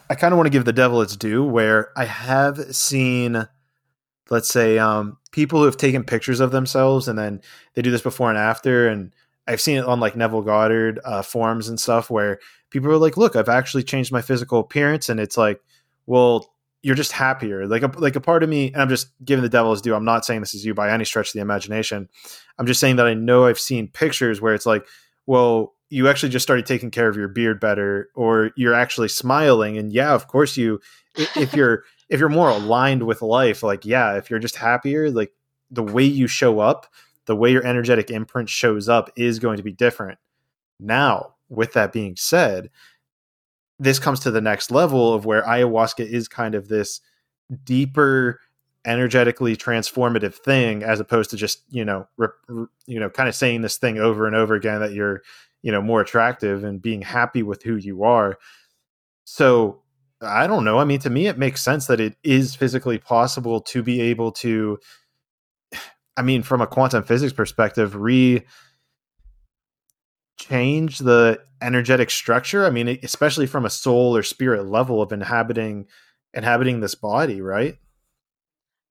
I 0.10 0.16
kind 0.16 0.34
of 0.34 0.38
want 0.38 0.48
to 0.48 0.52
give 0.52 0.66
the 0.66 0.74
devil 0.74 1.02
its 1.02 1.16
due, 1.16 1.44
where 1.44 1.92
I 1.98 2.06
have 2.06 2.76
seen, 2.76 3.48
let's 4.30 4.50
say, 4.50 4.78
um, 4.78 5.18
people 5.32 5.60
who 5.60 5.66
have 5.66 5.78
taken 5.78 6.04
pictures 6.04 6.40
of 6.40 6.52
themselves 6.52 7.08
and 7.08 7.18
then 7.18 7.42
they 7.74 7.82
do 7.82 7.92
this 7.92 8.02
before 8.02 8.30
and 8.30 8.38
after, 8.38 8.88
and 8.88 9.14
I've 9.48 9.62
seen 9.62 9.78
it 9.78 9.86
on 9.86 10.00
like 10.00 10.16
Neville 10.16 10.42
Goddard 10.42 11.00
uh, 11.04 11.22
forums 11.22 11.68
and 11.68 11.80
stuff 11.80 12.10
where 12.10 12.40
people 12.70 12.92
are 12.92 12.98
like, 12.98 13.18
"Look, 13.18 13.36
I've 13.36 13.50
actually 13.50 13.84
changed 13.84 14.12
my 14.12 14.22
physical 14.22 14.60
appearance," 14.60 15.10
and 15.10 15.20
it's 15.20 15.38
like, 15.38 15.62
well, 16.06 16.54
you're 16.82 16.96
just 16.96 17.14
happier. 17.14 17.66
Like 17.66 17.84
a 17.84 17.88
like 17.98 18.16
a 18.16 18.22
part 18.22 18.44
of 18.44 18.50
me, 18.50 18.72
and 18.74 18.82
I'm 18.82 18.90
just 18.90 19.08
giving 19.24 19.44
the 19.44 19.50
devil 19.50 19.72
his 19.72 19.82
due. 19.82 19.96
I'm 19.96 20.06
not 20.06 20.26
saying 20.26 20.42
this 20.42 20.54
is 20.54 20.66
you 20.66 20.74
by 20.74 20.92
any 20.92 21.06
stretch 21.06 21.30
of 21.30 21.34
the 21.34 21.40
imagination. 21.40 22.10
I'm 22.60 22.68
just 22.68 22.80
saying 22.80 22.98
that 22.98 23.08
I 23.08 23.14
know 23.14 23.46
I've 23.46 23.60
seen 23.60 23.88
pictures 23.88 24.42
where 24.42 24.54
it's 24.54 24.66
like, 24.66 24.86
well, 25.26 25.74
you 25.90 26.10
actually 26.10 26.30
just 26.30 26.44
started 26.44 26.66
taking 26.66 26.92
care 26.92 27.08
of 27.08 27.16
your 27.16 27.30
beard 27.30 27.60
better, 27.60 28.10
or 28.16 28.52
you're 28.58 28.74
actually 28.74 29.08
smiling. 29.08 29.78
And 29.78 29.94
yeah, 29.94 30.14
of 30.14 30.28
course 30.28 30.58
you 30.58 30.82
if 31.16 31.54
you're 31.56 31.84
if 32.10 32.20
you're 32.20 32.30
more 32.30 32.50
aligned 32.50 33.04
with 33.04 33.22
life, 33.22 33.64
like 33.64 33.86
yeah, 33.86 34.18
if 34.18 34.30
you're 34.30 34.40
just 34.40 34.58
happier, 34.58 35.10
like 35.10 35.32
the 35.72 35.84
way 35.84 36.04
you 36.04 36.28
show 36.28 36.60
up, 36.60 36.88
the 37.26 37.36
way 37.36 37.52
your 37.52 37.66
energetic 37.66 38.12
imprint 38.12 38.50
shows 38.50 38.90
up 38.90 39.10
is 39.16 39.40
going 39.40 39.58
to 39.58 39.64
be 39.64 39.72
different. 39.72 40.20
Now, 40.80 41.36
with 41.48 41.74
that 41.74 41.94
being 41.94 42.16
said, 42.18 42.70
this 43.84 43.99
comes 43.99 44.19
to 44.22 44.31
the 44.31 44.41
next 44.41 44.72
level 44.72 45.14
of 45.14 45.26
where 45.26 45.43
ayahuasca 45.43 46.05
is 46.05 46.27
kind 46.27 46.55
of 46.55 46.68
this 46.68 47.01
deeper 47.64 48.39
energetically 48.85 49.55
transformative 49.55 50.34
thing 50.35 50.84
as 50.84 50.99
opposed 50.99 51.30
to 51.30 51.38
just 51.38 51.64
you 51.69 51.85
know 51.85 52.07
re, 52.18 52.27
re, 52.47 52.65
you 52.85 52.99
know 52.99 53.10
kind 53.10 53.30
of 53.30 53.35
saying 53.35 53.61
this 53.61 53.77
thing 53.77 53.97
over 53.97 54.27
and 54.27 54.35
over 54.35 54.55
again 54.55 54.81
that 54.81 54.93
you're 54.93 55.22
you 55.61 55.72
know 55.72 55.81
more 55.81 56.01
attractive 56.01 56.64
and 56.64 56.81
being 56.81 57.01
happy 57.01 57.43
with 57.43 57.64
who 57.64 57.76
you 57.76 58.03
are. 58.03 58.38
So 59.26 59.81
i 60.22 60.47
don't 60.47 60.64
know. 60.64 60.80
I 60.80 60.85
mean 60.85 60.99
to 60.99 61.10
me 61.10 61.27
it 61.27 61.38
makes 61.38 61.61
sense 61.61 61.88
that 61.88 61.99
it 61.99 62.15
is 62.23 62.55
physically 62.55 62.97
possible 62.97 63.61
to 63.61 63.84
be 63.84 64.01
able 64.01 64.31
to 64.34 64.80
i 66.18 66.22
mean 66.22 66.43
from 66.43 66.61
a 66.61 66.68
quantum 66.68 67.03
physics 67.03 67.34
perspective 67.34 67.95
re 67.95 68.43
change 70.38 70.99
the 70.99 71.41
energetic 71.61 72.10
structure? 72.10 72.65
I 72.65 72.69
mean 72.69 72.99
especially 73.03 73.47
from 73.47 73.65
a 73.65 73.69
soul 73.69 74.15
or 74.15 74.23
spirit 74.23 74.65
level 74.65 75.01
of 75.01 75.11
inhabiting 75.11 75.88
inhabiting 76.34 76.80
this 76.80 76.95
body 76.95 77.41
right? 77.41 77.77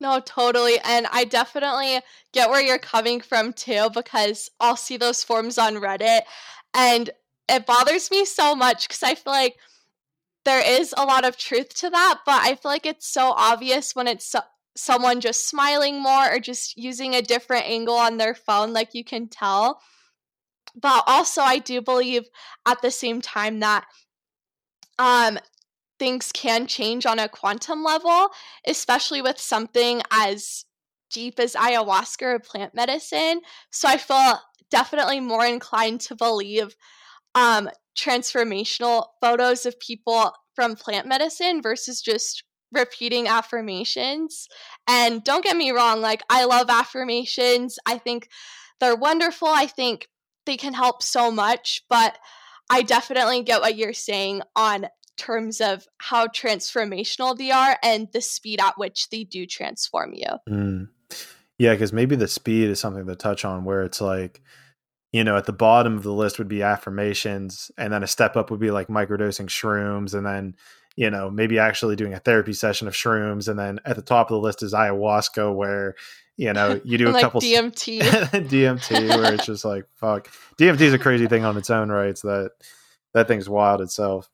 No 0.01 0.19
totally 0.19 0.81
and 0.85 1.07
i 1.13 1.25
definitely 1.25 2.01
get 2.33 2.51
where 2.51 2.61
you're 2.61 2.79
coming 2.79 3.21
from 3.21 3.53
too 3.53 3.89
because 3.95 4.51
i'll 4.59 4.77
see 4.77 4.97
those 4.97 5.23
forms 5.23 5.59
on 5.59 5.75
reddit 5.75 6.23
and 6.75 7.11
it 7.49 7.67
bothers 7.67 8.11
me 8.11 8.25
so 8.25 8.57
much 8.57 8.89
because 8.89 9.03
i 9.05 9.15
feel 9.15 9.33
like 9.33 9.57
there 10.45 10.65
is 10.81 10.93
a 10.97 11.05
lot 11.05 11.25
of 11.25 11.37
truth 11.37 11.69
to 11.75 11.91
that 11.91 12.19
but 12.27 12.41
i 12.43 12.57
feel 12.57 12.71
like 12.73 12.87
it's 12.87 13.07
so 13.07 13.33
obvious 13.37 13.95
when 13.95 14.09
it's 14.09 14.27
so- 14.27 14.41
someone 14.77 15.21
just 15.21 15.49
smiling 15.49 16.03
more 16.03 16.35
or 16.35 16.41
just 16.41 16.77
using 16.77 17.15
a 17.15 17.23
different 17.23 17.67
angle 17.67 17.95
on 17.95 18.17
their 18.17 18.35
phone 18.35 18.73
like 18.73 18.95
you 18.95 19.05
can 19.05 19.29
tell 19.29 19.81
but 20.75 21.05
also 21.07 21.43
I 21.43 21.59
do 21.59 21.81
believe 21.81 22.29
at 22.67 22.83
the 22.83 22.91
same 22.91 23.21
time 23.21 23.61
that 23.61 23.85
um 24.99 25.39
things 25.99 26.33
can 26.33 26.67
change 26.67 27.07
on 27.07 27.21
a 27.21 27.29
quantum 27.29 27.85
level, 27.85 28.29
especially 28.67 29.23
with 29.23 29.39
something 29.39 30.03
as 30.11 30.65
deep 31.13 31.39
as 31.39 31.55
ayahuasca 31.55 32.23
or 32.23 32.39
plant 32.41 32.75
medicine. 32.75 33.41
So 33.71 33.89
I 33.89 33.99
feel 33.99 34.41
definitely 34.69 35.21
more 35.21 35.45
inclined 35.45 36.01
to 36.01 36.17
believe 36.17 36.75
um, 37.37 37.71
transformational 37.97 39.07
photos 39.21 39.65
of 39.65 39.79
people 39.79 40.33
from 40.57 40.75
plant 40.75 41.07
medicine 41.07 41.63
versus 41.63 42.03
just 42.03 42.43
repeating 42.73 43.29
affirmations. 43.29 44.49
And 44.89 45.23
don't 45.23 45.45
get 45.45 45.57
me 45.57 45.71
wrong, 45.71 46.01
like 46.01 46.23
I 46.29 46.47
love 46.47 46.69
affirmations. 46.69 47.79
I 47.87 47.99
think 47.99 48.29
they're 48.81 48.97
wonderful. 48.97 49.49
I 49.49 49.67
think 49.67 50.09
they 50.47 50.57
can 50.57 50.75
help 50.75 51.03
so 51.03 51.31
much, 51.31 51.85
but 51.89 52.19
I 52.71 52.83
definitely 52.83 53.43
get 53.43 53.61
what 53.61 53.77
you're 53.77 53.93
saying 53.93 54.43
on 54.57 54.87
terms 55.17 55.61
of 55.61 55.87
how 55.99 56.27
transformational 56.27 57.37
they 57.37 57.51
are 57.51 57.77
and 57.83 58.09
the 58.13 58.21
speed 58.21 58.61
at 58.61 58.79
which 58.79 59.11
they 59.11 59.25
do 59.25 59.47
transform 59.47 60.15
you. 60.15 60.27
Mm. 60.49 60.89
Yeah, 61.59 61.73
because 61.73 61.93
maybe 61.93 62.17
the 62.17 62.29
speed 62.29 62.71
is 62.71 62.81
something 62.81 63.07
to 63.07 63.15
touch 63.15 63.45
on 63.45 63.65
where 63.65 63.83
it's 63.83 64.01
like, 64.01 64.41
you 65.13 65.23
know, 65.23 65.37
at 65.37 65.45
the 65.45 65.53
bottom 65.53 65.97
of 65.97 66.03
the 66.03 66.13
list 66.13 66.39
would 66.39 66.49
be 66.49 66.63
affirmations, 66.63 67.71
and 67.77 67.93
then 67.93 68.03
a 68.03 68.07
step 68.07 68.37
up 68.37 68.51
would 68.51 68.59
be 68.61 68.71
like 68.71 68.89
microdosing 68.89 69.47
shrooms, 69.47 70.15
and 70.15 70.25
then, 70.25 70.57
you 70.97 71.11
know, 71.11 71.31
maybe 71.31 71.59
actually 71.59 71.95
doing 71.95 72.15
a 72.15 72.19
therapy 72.19 72.55
session 72.55 72.89
of 72.89 72.95
shrooms. 72.95 73.49
And 73.49 73.59
then 73.59 73.79
at 73.85 73.97
the 73.97 74.03
top 74.03 74.31
of 74.31 74.35
the 74.35 74.41
list 74.41 74.63
is 74.63 74.73
ayahuasca, 74.73 75.55
where 75.55 75.95
you 76.37 76.53
know, 76.53 76.81
you 76.85 76.99
do 76.99 77.09
a 77.09 77.13
like 77.13 77.23
couple 77.23 77.41
DMT, 77.41 78.01
DMT, 78.01 79.09
where 79.09 79.35
it's 79.35 79.47
just 79.47 79.65
like 79.65 79.87
fuck. 79.95 80.29
DMT 80.59 80.81
is 80.81 80.95
a 80.95 80.99
crazy 80.99 81.27
thing 81.27 81.45
on 81.45 81.57
its 81.57 81.71
own, 81.71 81.91
right? 81.91 82.09
It's 82.09 82.23
that 82.23 82.53
that 83.15 83.29
thing's 83.29 83.49
wild 83.49 83.81
itself. 83.81 84.31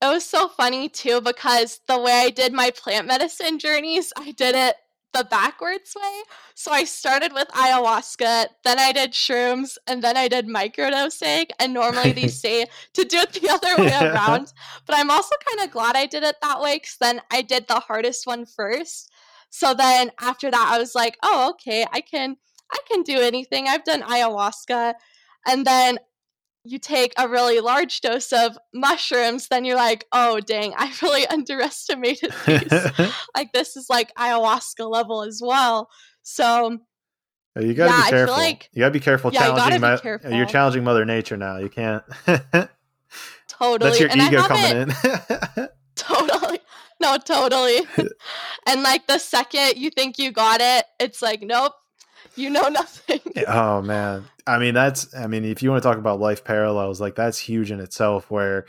It 0.00 0.06
was 0.06 0.24
so 0.24 0.48
funny 0.48 0.88
too 0.88 1.20
because 1.20 1.80
the 1.86 2.00
way 2.00 2.12
I 2.12 2.30
did 2.30 2.52
my 2.52 2.70
plant 2.70 3.06
medicine 3.06 3.58
journeys, 3.58 4.12
I 4.16 4.32
did 4.32 4.54
it 4.54 4.76
the 5.12 5.24
backwards 5.24 5.94
way. 5.94 6.22
So 6.54 6.72
I 6.72 6.84
started 6.84 7.32
with 7.32 7.48
ayahuasca, 7.48 8.46
then 8.64 8.78
I 8.78 8.92
did 8.92 9.12
shrooms, 9.12 9.76
and 9.86 10.02
then 10.02 10.16
I 10.16 10.28
did 10.28 10.46
microdosing. 10.46 11.50
And 11.58 11.74
normally 11.74 12.12
they 12.12 12.28
say 12.42 12.66
to 12.94 13.04
do 13.04 13.18
it 13.18 13.32
the 13.32 13.50
other 13.50 13.76
way 13.82 13.92
around. 13.92 14.52
But 14.86 14.96
I'm 14.98 15.10
also 15.10 15.34
kind 15.46 15.66
of 15.66 15.72
glad 15.72 15.96
I 15.96 16.06
did 16.06 16.22
it 16.22 16.36
that 16.42 16.60
way 16.60 16.76
because 16.76 16.96
then 17.00 17.20
I 17.30 17.42
did 17.42 17.68
the 17.68 17.80
hardest 17.80 18.26
one 18.26 18.46
first. 18.46 19.10
So 19.54 19.74
then 19.74 20.10
after 20.18 20.50
that, 20.50 20.70
I 20.72 20.78
was 20.78 20.94
like, 20.94 21.18
oh, 21.22 21.50
okay, 21.50 21.84
I 21.92 22.00
can 22.00 22.36
I 22.72 22.78
can 22.90 23.02
do 23.02 23.20
anything. 23.20 23.68
I've 23.68 23.84
done 23.84 24.00
ayahuasca. 24.00 24.94
And 25.46 25.66
then 25.66 25.98
you 26.64 26.78
take 26.78 27.12
a 27.18 27.28
really 27.28 27.60
large 27.60 28.00
dose 28.00 28.32
of 28.32 28.56
mushrooms, 28.72 29.48
then 29.48 29.66
you're 29.66 29.76
like, 29.76 30.06
oh 30.10 30.40
dang, 30.40 30.72
I 30.74 30.90
really 31.02 31.26
underestimated 31.26 32.32
these. 32.46 32.72
like 33.36 33.52
this 33.52 33.76
is 33.76 33.90
like 33.90 34.14
ayahuasca 34.14 34.90
level 34.90 35.22
as 35.22 35.42
well. 35.44 35.90
So 36.22 36.78
uh, 37.54 37.60
you 37.60 37.74
gotta 37.74 37.92
yeah, 37.92 38.04
be 38.04 38.10
careful. 38.10 38.34
Like, 38.34 38.70
you 38.72 38.80
gotta 38.80 38.92
be 38.92 39.00
careful 39.00 39.34
yeah, 39.34 39.40
challenging. 39.40 39.82
You 39.82 39.96
be 39.96 40.00
careful. 40.00 40.32
You're 40.32 40.46
challenging 40.46 40.82
Mother 40.82 41.04
Nature 41.04 41.36
now. 41.36 41.58
You 41.58 41.68
can't. 41.68 42.02
totally. 43.48 43.90
That's 43.90 44.00
your 44.00 44.08
and 44.08 44.22
ego 44.22 44.42
coming 44.44 44.88
in. 44.88 45.68
totally. 45.94 46.60
No, 47.02 47.18
totally. 47.18 47.80
and 48.66 48.82
like 48.82 49.08
the 49.08 49.18
second 49.18 49.76
you 49.76 49.90
think 49.90 50.18
you 50.18 50.30
got 50.30 50.60
it, 50.60 50.84
it's 51.00 51.20
like, 51.20 51.42
nope, 51.42 51.72
you 52.36 52.48
know 52.48 52.68
nothing. 52.68 53.20
oh 53.48 53.82
man. 53.82 54.24
I 54.46 54.58
mean, 54.58 54.72
that's 54.72 55.14
I 55.14 55.26
mean, 55.26 55.44
if 55.44 55.62
you 55.62 55.70
want 55.70 55.82
to 55.82 55.88
talk 55.88 55.98
about 55.98 56.20
life 56.20 56.44
parallels, 56.44 57.00
like 57.00 57.16
that's 57.16 57.38
huge 57.38 57.70
in 57.70 57.80
itself 57.80 58.30
where 58.30 58.66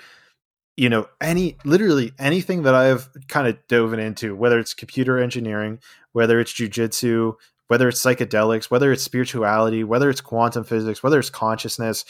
you 0.76 0.90
know, 0.90 1.08
any 1.22 1.58
literally 1.64 2.14
anything 2.18 2.64
that 2.64 2.74
I've 2.74 3.08
kind 3.28 3.48
of 3.48 3.58
dove 3.68 3.94
into, 3.94 4.36
whether 4.36 4.58
it's 4.58 4.74
computer 4.74 5.20
engineering, 5.20 5.80
whether 6.14 6.40
it's 6.40 6.52
jujitsu, 6.52 7.36
whether 7.68 7.88
it's 7.88 8.04
psychedelics, 8.04 8.72
whether 8.72 8.92
it's 8.92 9.04
spirituality, 9.04 9.84
whether 9.84 10.10
it's 10.10 10.22
quantum 10.22 10.64
physics, 10.64 11.04
whether 11.04 11.20
it's 11.20 11.30
consciousness, 11.30 12.06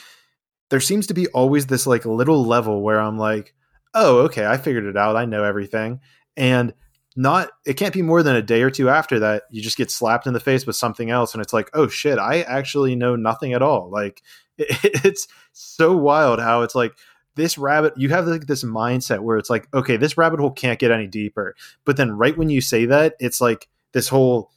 there 0.70 0.80
seems 0.80 1.08
to 1.08 1.14
be 1.14 1.28
always 1.28 1.68
this 1.68 1.86
like 1.86 2.06
little 2.06 2.46
level 2.46 2.82
where 2.82 3.02
I'm 3.02 3.18
like, 3.18 3.54
oh, 3.94 4.20
okay, 4.22 4.46
I 4.46 4.58
figured 4.58 4.86
it 4.86 4.98
out. 4.98 5.16
I 5.16 5.26
know 5.26 5.44
everything. 5.44 6.00
And 6.36 6.74
not 7.16 7.50
it 7.66 7.76
can't 7.76 7.94
be 7.94 8.02
more 8.02 8.24
than 8.24 8.36
a 8.36 8.42
day 8.42 8.62
or 8.62 8.72
two 8.72 8.90
after 8.90 9.20
that 9.20 9.44
you 9.52 9.62
just 9.62 9.78
get 9.78 9.92
slapped 9.92 10.26
in 10.26 10.34
the 10.34 10.40
face 10.40 10.66
with 10.66 10.76
something 10.76 11.10
else 11.10 11.34
and 11.34 11.42
it's 11.42 11.54
like 11.54 11.70
oh 11.74 11.88
shit 11.88 12.18
i 12.18 12.42
actually 12.42 12.96
know 12.96 13.16
nothing 13.16 13.54
at 13.54 13.62
all 13.62 13.90
like 13.90 14.22
it, 14.58 14.68
it's 15.06 15.28
so 15.52 15.96
wild 15.96 16.40
how 16.40 16.62
it's 16.64 16.76
like 16.76 16.94
this 17.36 17.58
rabbit 17.58 17.94
you 17.98 18.10
have 18.10 18.28
like 18.28 18.48
this 18.48 18.64
mindset 18.64 19.20
where 19.20 19.38
it's 19.38 19.50
like 19.50 19.68
okay 19.74 19.98
this 19.98 20.18
rabbit 20.18 20.40
hole 20.40 20.52
can't 20.52 20.80
get 20.80 20.92
any 20.92 21.08
deeper 21.08 21.56
but 21.86 21.98
then 21.98 22.12
right 22.12 22.38
when 22.38 22.50
you 22.50 22.62
say 22.62 22.86
that 22.86 23.14
it's 23.20 23.40
like 23.40 23.68
this 23.92 24.08
whole 24.08 24.52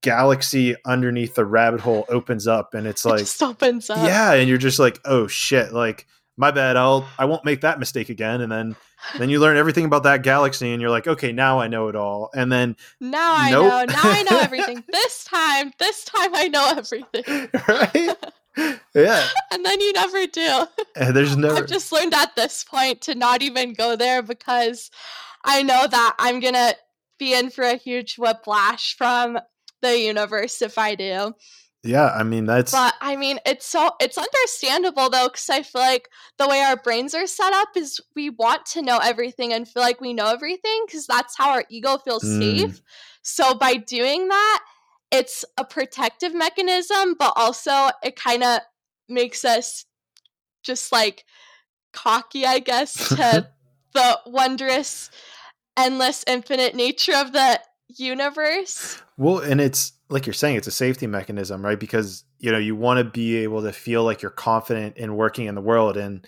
galaxy 0.00 0.76
underneath 0.86 1.34
the 1.34 1.44
rabbit 1.44 1.80
hole 1.80 2.06
opens 2.08 2.46
up 2.46 2.72
and 2.72 2.86
it's 2.86 3.04
like 3.04 3.20
it 3.20 3.42
opens 3.42 3.90
up 3.90 3.98
yeah 3.98 4.32
and 4.32 4.48
you're 4.48 4.56
just 4.56 4.78
like 4.78 5.00
oh 5.04 5.26
shit 5.26 5.72
like 5.72 6.06
my 6.38 6.50
bad 6.52 6.76
i'll 6.76 7.06
i 7.18 7.24
won't 7.24 7.44
make 7.44 7.60
that 7.60 7.78
mistake 7.78 8.08
again. 8.08 8.40
And 8.40 8.50
then 8.50 8.76
then 9.18 9.28
you 9.28 9.40
learn 9.40 9.56
everything 9.56 9.84
about 9.84 10.04
that 10.04 10.22
galaxy 10.22 10.72
and 10.72 10.80
you're 10.80 10.90
like 10.90 11.06
okay 11.06 11.32
now 11.32 11.58
i 11.58 11.68
know 11.68 11.88
it 11.88 11.96
all. 11.96 12.30
And 12.34 12.50
then 12.50 12.76
now 13.00 13.34
i 13.36 13.50
nope. 13.50 13.66
know 13.66 13.84
now 13.94 14.02
i 14.04 14.22
know 14.22 14.38
everything. 14.38 14.84
This 14.92 15.24
time 15.24 15.72
this 15.78 16.04
time 16.04 16.34
i 16.34 16.48
know 16.48 16.72
everything. 16.76 17.48
Right? 17.68 18.16
Yeah. 18.92 19.24
And 19.52 19.64
then 19.64 19.80
you 19.80 19.92
never 19.92 20.26
do. 20.26 20.66
And 20.96 21.14
there's 21.14 21.36
never 21.36 21.56
i've 21.58 21.68
just 21.68 21.92
learned 21.92 22.12
at 22.14 22.34
this 22.34 22.64
point 22.64 23.00
to 23.02 23.14
not 23.14 23.40
even 23.40 23.72
go 23.72 23.94
there 23.94 24.20
because 24.20 24.90
i 25.44 25.62
know 25.62 25.86
that 25.86 26.16
i'm 26.18 26.40
gonna 26.40 26.72
be 27.20 27.34
in 27.34 27.50
for 27.50 27.62
a 27.62 27.76
huge 27.76 28.16
whiplash 28.16 28.96
from 28.96 29.38
the 29.80 30.00
universe 30.00 30.60
if 30.60 30.76
i 30.76 30.96
do 30.96 31.34
yeah, 31.84 32.10
I 32.14 32.22
mean 32.24 32.46
that's 32.46 32.72
But 32.72 32.94
I 33.00 33.16
mean 33.16 33.38
it's 33.46 33.66
so 33.66 33.92
it's 34.00 34.18
understandable 34.18 35.10
though 35.10 35.28
cuz 35.28 35.48
I 35.48 35.62
feel 35.62 35.80
like 35.80 36.08
the 36.36 36.48
way 36.48 36.60
our 36.60 36.76
brains 36.76 37.14
are 37.14 37.26
set 37.26 37.52
up 37.52 37.68
is 37.76 38.00
we 38.16 38.30
want 38.30 38.66
to 38.66 38.82
know 38.82 38.98
everything 38.98 39.52
and 39.52 39.68
feel 39.68 39.82
like 39.82 40.00
we 40.00 40.12
know 40.12 40.26
everything 40.26 40.86
cuz 40.90 41.06
that's 41.06 41.36
how 41.36 41.50
our 41.50 41.64
ego 41.70 41.98
feels 41.98 42.24
mm. 42.24 42.40
safe. 42.40 42.82
So 43.22 43.54
by 43.54 43.74
doing 43.74 44.28
that, 44.28 44.64
it's 45.10 45.44
a 45.56 45.64
protective 45.64 46.34
mechanism, 46.34 47.14
but 47.18 47.32
also 47.36 47.90
it 48.02 48.16
kind 48.16 48.42
of 48.42 48.60
makes 49.08 49.44
us 49.44 49.84
just 50.62 50.92
like 50.92 51.24
cocky, 51.92 52.44
I 52.44 52.58
guess, 52.58 52.94
to 53.08 53.48
the 53.94 54.20
wondrous 54.26 55.10
endless 55.76 56.24
infinite 56.26 56.74
nature 56.74 57.14
of 57.14 57.32
the 57.32 57.60
universe. 57.88 59.00
Well, 59.16 59.38
and 59.38 59.60
it's 59.60 59.92
like 60.08 60.26
you're 60.26 60.34
saying, 60.34 60.56
it's 60.56 60.66
a 60.66 60.72
safety 60.72 61.06
mechanism, 61.06 61.64
right? 61.64 61.78
Because 61.78 62.24
you 62.38 62.52
know 62.52 62.58
you 62.58 62.76
want 62.76 62.98
to 62.98 63.04
be 63.04 63.36
able 63.36 63.62
to 63.62 63.72
feel 63.72 64.04
like 64.04 64.22
you're 64.22 64.30
confident 64.30 64.96
in 64.96 65.16
working 65.16 65.46
in 65.46 65.54
the 65.54 65.60
world, 65.60 65.96
and 65.96 66.26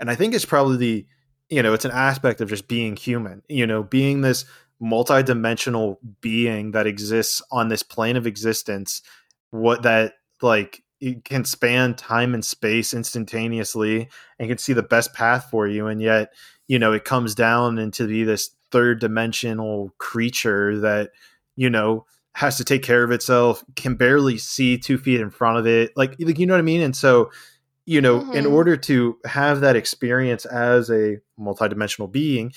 and 0.00 0.10
I 0.10 0.14
think 0.14 0.34
it's 0.34 0.44
probably 0.44 0.76
the 0.76 1.06
you 1.48 1.62
know 1.62 1.74
it's 1.74 1.84
an 1.84 1.90
aspect 1.90 2.40
of 2.40 2.48
just 2.48 2.68
being 2.68 2.96
human. 2.96 3.42
You 3.48 3.66
know, 3.66 3.82
being 3.82 4.22
this 4.22 4.44
multidimensional 4.82 5.96
being 6.20 6.72
that 6.72 6.86
exists 6.86 7.40
on 7.50 7.68
this 7.68 7.82
plane 7.82 8.16
of 8.16 8.26
existence. 8.26 9.02
What 9.50 9.82
that 9.82 10.14
like 10.40 10.82
it 11.02 11.24
can 11.24 11.44
span 11.44 11.94
time 11.94 12.32
and 12.32 12.44
space 12.44 12.94
instantaneously 12.94 14.08
and 14.38 14.48
can 14.48 14.58
see 14.58 14.72
the 14.72 14.82
best 14.82 15.12
path 15.12 15.48
for 15.50 15.66
you, 15.66 15.88
and 15.88 16.00
yet 16.00 16.32
you 16.68 16.78
know 16.78 16.92
it 16.92 17.04
comes 17.04 17.34
down 17.34 17.78
into 17.78 18.06
be 18.06 18.24
this 18.24 18.50
third 18.70 19.00
dimensional 19.00 19.92
creature 19.98 20.78
that 20.78 21.10
you 21.56 21.68
know 21.68 22.06
has 22.34 22.56
to 22.56 22.64
take 22.64 22.82
care 22.82 23.02
of 23.02 23.10
itself, 23.10 23.62
can 23.76 23.94
barely 23.94 24.38
see 24.38 24.78
two 24.78 24.96
feet 24.96 25.20
in 25.20 25.30
front 25.30 25.58
of 25.58 25.66
it. 25.66 25.92
Like, 25.96 26.16
like 26.18 26.38
you 26.38 26.46
know 26.46 26.54
what 26.54 26.60
I 26.60 26.62
mean? 26.62 26.80
And 26.80 26.96
so, 26.96 27.30
you 27.84 28.00
know, 28.00 28.20
mm-hmm. 28.20 28.32
in 28.32 28.46
order 28.46 28.76
to 28.76 29.18
have 29.26 29.60
that 29.60 29.76
experience 29.76 30.44
as 30.46 30.90
a 30.90 31.18
multidimensional 31.38 32.10
being, 32.10 32.52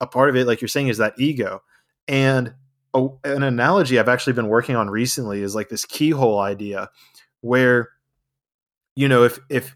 a 0.00 0.06
part 0.06 0.30
of 0.30 0.36
it, 0.36 0.46
like 0.46 0.60
you're 0.60 0.68
saying, 0.68 0.88
is 0.88 0.98
that 0.98 1.14
ego. 1.18 1.62
And 2.08 2.54
a, 2.94 3.08
an 3.24 3.42
analogy 3.42 3.98
I've 3.98 4.08
actually 4.08 4.32
been 4.32 4.48
working 4.48 4.74
on 4.74 4.88
recently 4.88 5.42
is 5.42 5.54
like 5.54 5.68
this 5.68 5.84
keyhole 5.84 6.40
idea, 6.40 6.88
where, 7.40 7.88
you 8.96 9.08
know, 9.08 9.24
if 9.24 9.38
if 9.48 9.74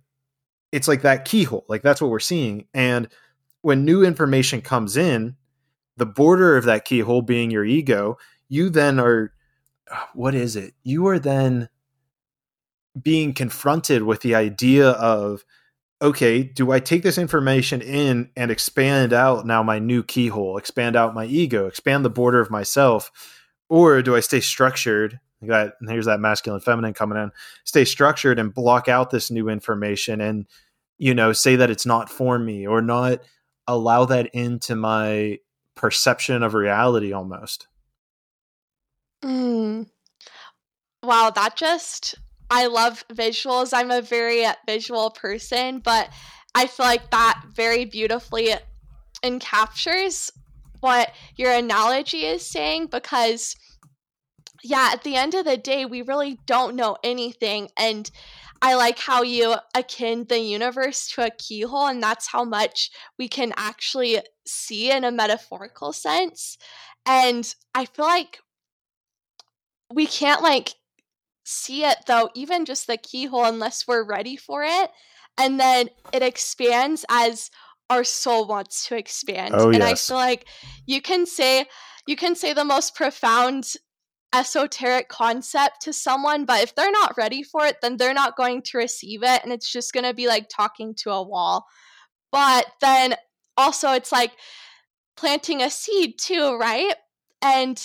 it's 0.72 0.88
like 0.88 1.02
that 1.02 1.24
keyhole 1.24 1.64
like 1.68 1.82
that's 1.82 2.00
what 2.00 2.10
we're 2.10 2.20
seeing. 2.20 2.66
And 2.72 3.08
when 3.62 3.84
new 3.84 4.04
information 4.04 4.62
comes 4.62 4.96
in 4.96 5.36
the 5.96 6.06
border 6.06 6.56
of 6.56 6.64
that 6.64 6.84
keyhole 6.84 7.22
being 7.22 7.50
your 7.50 7.64
ego 7.64 8.16
you 8.48 8.68
then 8.68 8.98
are 8.98 9.32
what 10.14 10.34
is 10.34 10.56
it 10.56 10.74
you 10.82 11.06
are 11.06 11.18
then 11.18 11.68
being 13.00 13.32
confronted 13.34 14.02
with 14.02 14.20
the 14.22 14.34
idea 14.34 14.90
of 14.90 15.44
okay, 16.02 16.42
do 16.42 16.72
I 16.72 16.80
take 16.80 17.02
this 17.02 17.18
information 17.18 17.80
in 17.80 18.30
and 18.36 18.50
expand 18.50 19.12
out 19.12 19.46
now 19.46 19.62
my 19.62 19.78
new 19.78 20.02
keyhole, 20.02 20.58
expand 20.58 20.94
out 20.94 21.14
my 21.14 21.24
ego, 21.24 21.66
expand 21.66 22.04
the 22.04 22.10
border 22.10 22.38
of 22.38 22.50
myself, 22.50 23.10
or 23.68 24.02
do 24.02 24.14
I 24.14 24.20
stay 24.20 24.40
structured? 24.40 25.20
That 25.42 25.74
here's 25.86 26.06
that 26.06 26.20
masculine 26.20 26.60
feminine 26.60 26.94
coming 26.94 27.18
in. 27.18 27.30
Stay 27.64 27.84
structured 27.84 28.38
and 28.38 28.52
block 28.52 28.88
out 28.88 29.10
this 29.10 29.30
new 29.30 29.48
information 29.48 30.20
and 30.20 30.46
you 30.98 31.14
know 31.14 31.32
say 31.32 31.56
that 31.56 31.70
it's 31.70 31.86
not 31.86 32.08
for 32.08 32.38
me 32.38 32.66
or 32.66 32.80
not 32.80 33.20
allow 33.66 34.06
that 34.06 34.30
into 34.32 34.74
my 34.74 35.38
perception 35.76 36.42
of 36.42 36.54
reality 36.54 37.12
almost. 37.12 37.68
Mm. 39.22 39.88
Wow, 41.02 41.30
that 41.30 41.56
just 41.56 42.16
I 42.50 42.66
love 42.66 43.04
visuals. 43.12 43.70
I'm 43.72 43.90
a 43.90 44.02
very 44.02 44.44
visual 44.66 45.10
person, 45.10 45.78
but 45.78 46.10
I 46.54 46.66
feel 46.66 46.86
like 46.86 47.10
that 47.10 47.42
very 47.54 47.84
beautifully 47.84 48.54
encaptures 49.22 50.30
what 50.80 51.12
your 51.36 51.52
analogy 51.52 52.24
is 52.24 52.44
saying 52.44 52.86
because 52.86 53.56
yeah, 54.62 54.90
at 54.92 55.04
the 55.04 55.16
end 55.16 55.34
of 55.34 55.44
the 55.44 55.56
day, 55.56 55.84
we 55.84 56.02
really 56.02 56.38
don't 56.46 56.74
know 56.74 56.96
anything. 57.04 57.68
And 57.78 58.10
I 58.62 58.74
like 58.74 58.98
how 58.98 59.22
you 59.22 59.54
akin 59.74 60.24
the 60.28 60.40
universe 60.40 61.08
to 61.10 61.26
a 61.26 61.30
keyhole, 61.30 61.86
and 61.86 62.02
that's 62.02 62.26
how 62.28 62.44
much 62.44 62.90
we 63.18 63.28
can 63.28 63.52
actually 63.56 64.20
see 64.46 64.90
in 64.90 65.04
a 65.04 65.10
metaphorical 65.10 65.92
sense. 65.92 66.58
And 67.04 67.54
I 67.74 67.84
feel 67.84 68.04
like 68.04 68.40
we 69.92 70.06
can't 70.06 70.42
like 70.42 70.74
see 71.44 71.84
it 71.84 71.98
though, 72.06 72.30
even 72.34 72.64
just 72.64 72.86
the 72.86 72.96
keyhole, 72.96 73.44
unless 73.44 73.86
we're 73.86 74.04
ready 74.04 74.36
for 74.36 74.64
it. 74.64 74.90
And 75.38 75.60
then 75.60 75.90
it 76.12 76.22
expands 76.22 77.04
as 77.08 77.50
our 77.88 78.04
soul 78.04 78.46
wants 78.46 78.88
to 78.88 78.96
expand. 78.96 79.54
Oh, 79.56 79.68
and 79.68 79.78
yes. 79.78 80.10
I 80.10 80.12
feel 80.12 80.16
like 80.16 80.46
you 80.86 81.00
can 81.00 81.26
say 81.26 81.66
you 82.06 82.16
can 82.16 82.34
say 82.34 82.52
the 82.52 82.64
most 82.64 82.94
profound 82.94 83.74
esoteric 84.34 85.08
concept 85.08 85.82
to 85.82 85.92
someone, 85.92 86.44
but 86.44 86.62
if 86.62 86.74
they're 86.74 86.90
not 86.90 87.16
ready 87.16 87.42
for 87.42 87.64
it, 87.64 87.76
then 87.80 87.96
they're 87.96 88.14
not 88.14 88.36
going 88.36 88.62
to 88.62 88.78
receive 88.78 89.22
it 89.22 89.42
and 89.44 89.52
it's 89.52 89.70
just 89.70 89.92
gonna 89.92 90.14
be 90.14 90.26
like 90.26 90.48
talking 90.48 90.94
to 90.96 91.10
a 91.10 91.22
wall. 91.22 91.66
But 92.32 92.66
then 92.80 93.14
also 93.56 93.92
it's 93.92 94.12
like 94.12 94.32
planting 95.16 95.62
a 95.62 95.70
seed 95.70 96.18
too, 96.18 96.56
right? 96.58 96.94
And 97.42 97.82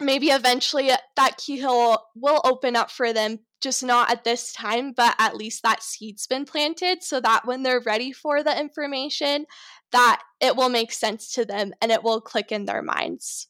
maybe 0.00 0.28
eventually 0.28 0.90
that 1.16 1.36
keyhole 1.36 1.98
will 2.14 2.40
open 2.44 2.76
up 2.76 2.90
for 2.90 3.12
them 3.12 3.40
just 3.60 3.82
not 3.82 4.10
at 4.10 4.24
this 4.24 4.52
time 4.52 4.92
but 4.92 5.14
at 5.18 5.36
least 5.36 5.62
that 5.62 5.82
seed's 5.82 6.26
been 6.26 6.44
planted 6.44 7.02
so 7.02 7.20
that 7.20 7.44
when 7.44 7.62
they're 7.62 7.80
ready 7.80 8.12
for 8.12 8.42
the 8.42 8.58
information 8.58 9.44
that 9.90 10.22
it 10.40 10.54
will 10.54 10.68
make 10.68 10.92
sense 10.92 11.32
to 11.32 11.44
them 11.44 11.72
and 11.82 11.90
it 11.90 12.02
will 12.02 12.20
click 12.20 12.52
in 12.52 12.64
their 12.64 12.82
minds 12.82 13.48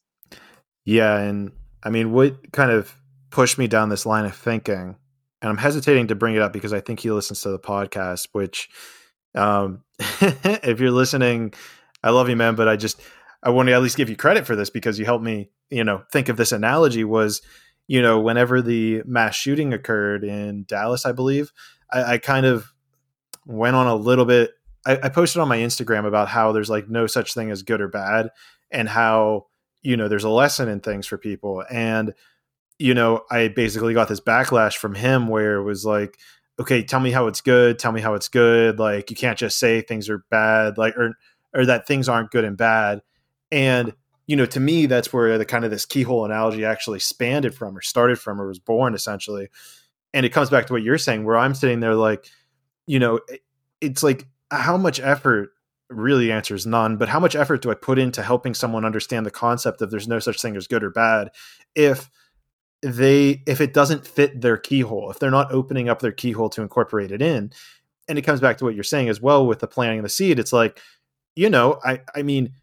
yeah 0.85 1.17
and 1.19 1.51
i 1.83 1.89
mean 1.89 2.11
what 2.11 2.51
kind 2.51 2.71
of 2.71 2.95
pushed 3.29 3.57
me 3.57 3.67
down 3.67 3.89
this 3.89 4.05
line 4.05 4.25
of 4.25 4.35
thinking 4.35 4.95
and 5.41 5.49
i'm 5.49 5.57
hesitating 5.57 6.07
to 6.07 6.15
bring 6.15 6.35
it 6.35 6.41
up 6.41 6.51
because 6.51 6.73
i 6.73 6.79
think 6.79 6.99
he 6.99 7.11
listens 7.11 7.41
to 7.41 7.49
the 7.49 7.59
podcast 7.59 8.27
which 8.31 8.69
um 9.35 9.83
if 10.21 10.79
you're 10.79 10.91
listening 10.91 11.53
i 12.03 12.09
love 12.09 12.29
you 12.29 12.35
man 12.35 12.55
but 12.55 12.67
i 12.67 12.75
just 12.75 13.01
I 13.41 13.49
want 13.51 13.67
to 13.67 13.73
at 13.73 13.81
least 13.81 13.97
give 13.97 14.09
you 14.09 14.15
credit 14.15 14.45
for 14.45 14.55
this 14.55 14.69
because 14.69 14.99
you 14.99 15.05
helped 15.05 15.23
me, 15.23 15.49
you 15.69 15.83
know, 15.83 16.03
think 16.11 16.29
of 16.29 16.37
this 16.37 16.51
analogy 16.51 17.03
was, 17.03 17.41
you 17.87 18.01
know, 18.01 18.19
whenever 18.19 18.61
the 18.61 19.01
mass 19.05 19.35
shooting 19.35 19.73
occurred 19.73 20.23
in 20.23 20.65
Dallas, 20.65 21.05
I 21.05 21.13
believe, 21.13 21.51
I, 21.91 22.13
I 22.13 22.17
kind 22.17 22.45
of 22.45 22.73
went 23.45 23.75
on 23.75 23.87
a 23.87 23.95
little 23.95 24.25
bit. 24.25 24.51
I, 24.85 24.99
I 25.03 25.09
posted 25.09 25.41
on 25.41 25.47
my 25.47 25.57
Instagram 25.57 26.05
about 26.05 26.27
how 26.27 26.51
there's 26.51 26.69
like 26.69 26.89
no 26.89 27.07
such 27.07 27.33
thing 27.33 27.49
as 27.49 27.63
good 27.63 27.81
or 27.81 27.87
bad, 27.87 28.29
and 28.71 28.87
how 28.87 29.47
you 29.81 29.97
know 29.97 30.07
there's 30.07 30.23
a 30.23 30.29
lesson 30.29 30.69
in 30.69 30.81
things 30.81 31.07
for 31.07 31.17
people. 31.17 31.63
And 31.69 32.13
you 32.77 32.93
know, 32.93 33.23
I 33.29 33.49
basically 33.49 33.93
got 33.93 34.07
this 34.07 34.21
backlash 34.21 34.75
from 34.77 34.95
him 34.95 35.27
where 35.27 35.55
it 35.55 35.63
was 35.63 35.83
like, 35.83 36.17
okay, 36.59 36.83
tell 36.83 36.99
me 36.99 37.11
how 37.11 37.27
it's 37.27 37.41
good, 37.41 37.79
tell 37.79 37.91
me 37.91 38.01
how 38.01 38.13
it's 38.13 38.27
good. 38.27 38.79
Like 38.79 39.09
you 39.09 39.15
can't 39.15 39.37
just 39.37 39.57
say 39.57 39.81
things 39.81 40.09
are 40.09 40.25
bad, 40.29 40.77
like 40.77 40.97
or 40.97 41.17
or 41.53 41.65
that 41.65 41.87
things 41.87 42.09
aren't 42.09 42.31
good 42.31 42.43
and 42.43 42.57
bad. 42.57 43.01
And 43.51 43.93
you 44.27 44.35
know, 44.35 44.45
to 44.45 44.59
me, 44.59 44.85
that's 44.85 45.11
where 45.11 45.37
the 45.39 45.45
kind 45.45 45.65
of 45.65 45.71
this 45.71 45.85
keyhole 45.85 46.25
analogy 46.25 46.63
actually 46.63 46.97
expanded 46.97 47.55
from, 47.55 47.75
or 47.75 47.81
started 47.81 48.19
from, 48.19 48.39
or 48.39 48.47
was 48.47 48.59
born 48.59 48.93
essentially. 48.93 49.49
And 50.13 50.25
it 50.25 50.29
comes 50.29 50.49
back 50.49 50.67
to 50.67 50.73
what 50.73 50.83
you're 50.83 50.97
saying, 50.97 51.23
where 51.23 51.37
I'm 51.37 51.55
sitting 51.55 51.79
there 51.79 51.95
like, 51.95 52.27
you 52.85 52.99
know, 52.99 53.19
it's 53.81 54.03
like 54.03 54.27
how 54.51 54.77
much 54.77 54.99
effort 54.99 55.51
really 55.89 56.31
answers 56.31 56.67
none, 56.67 56.97
but 56.97 57.09
how 57.09 57.19
much 57.19 57.35
effort 57.35 57.61
do 57.63 57.71
I 57.71 57.73
put 57.73 57.97
into 57.97 58.21
helping 58.21 58.53
someone 58.53 58.85
understand 58.85 59.25
the 59.25 59.31
concept 59.31 59.81
of 59.81 59.89
there's 59.89 60.07
no 60.07 60.19
such 60.19 60.41
thing 60.41 60.55
as 60.55 60.67
good 60.67 60.83
or 60.83 60.91
bad 60.91 61.29
if 61.73 62.09
they 62.81 63.43
if 63.45 63.61
it 63.61 63.73
doesn't 63.73 64.07
fit 64.07 64.41
their 64.41 64.57
keyhole, 64.57 65.11
if 65.11 65.19
they're 65.19 65.31
not 65.31 65.51
opening 65.51 65.89
up 65.89 65.99
their 65.99 66.11
keyhole 66.11 66.49
to 66.49 66.61
incorporate 66.61 67.11
it 67.11 67.21
in. 67.21 67.51
And 68.07 68.17
it 68.17 68.23
comes 68.23 68.39
back 68.39 68.57
to 68.57 68.65
what 68.65 68.73
you're 68.73 68.83
saying 68.83 69.09
as 69.09 69.21
well 69.21 69.45
with 69.45 69.59
the 69.59 69.67
planting 69.67 69.99
of 69.99 70.03
the 70.03 70.09
seed. 70.09 70.39
It's 70.39 70.53
like, 70.53 70.79
you 71.35 71.49
know, 71.49 71.79
I 71.83 72.01
I 72.15 72.23
mean, 72.23 72.53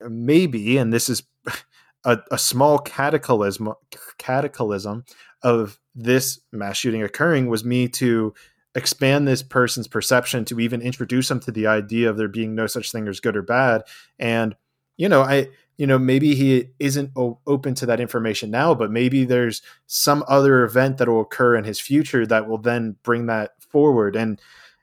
maybe, 0.00 0.76
and 0.76 0.92
this 0.92 1.08
is 1.08 1.22
a, 2.04 2.18
a 2.30 2.38
small 2.38 2.78
cataclysm 2.78 3.72
cataclysm 4.18 5.04
of 5.42 5.78
this 5.94 6.40
mass 6.52 6.76
shooting 6.76 7.02
occurring 7.02 7.48
was 7.48 7.64
me 7.64 7.88
to 7.88 8.34
expand 8.74 9.28
this 9.28 9.42
person's 9.42 9.86
perception 9.86 10.44
to 10.44 10.58
even 10.58 10.82
introduce 10.82 11.28
them 11.28 11.38
to 11.40 11.52
the 11.52 11.66
idea 11.66 12.10
of 12.10 12.16
there 12.16 12.28
being 12.28 12.54
no 12.54 12.66
such 12.66 12.90
thing 12.90 13.06
as 13.06 13.20
good 13.20 13.36
or 13.36 13.42
bad 13.42 13.82
and 14.18 14.56
you 14.96 15.08
know 15.08 15.22
i 15.22 15.48
you 15.76 15.86
know 15.86 15.98
maybe 15.98 16.34
he 16.34 16.68
isn't 16.78 17.10
o- 17.16 17.38
open 17.46 17.74
to 17.74 17.86
that 17.86 18.00
information 18.00 18.50
now 18.50 18.74
but 18.74 18.90
maybe 18.90 19.24
there's 19.24 19.62
some 19.86 20.24
other 20.28 20.64
event 20.64 20.98
that 20.98 21.08
will 21.08 21.20
occur 21.20 21.56
in 21.56 21.64
his 21.64 21.80
future 21.80 22.26
that 22.26 22.48
will 22.48 22.58
then 22.58 22.96
bring 23.02 23.26
that 23.26 23.52
forward 23.60 24.16
and 24.16 24.40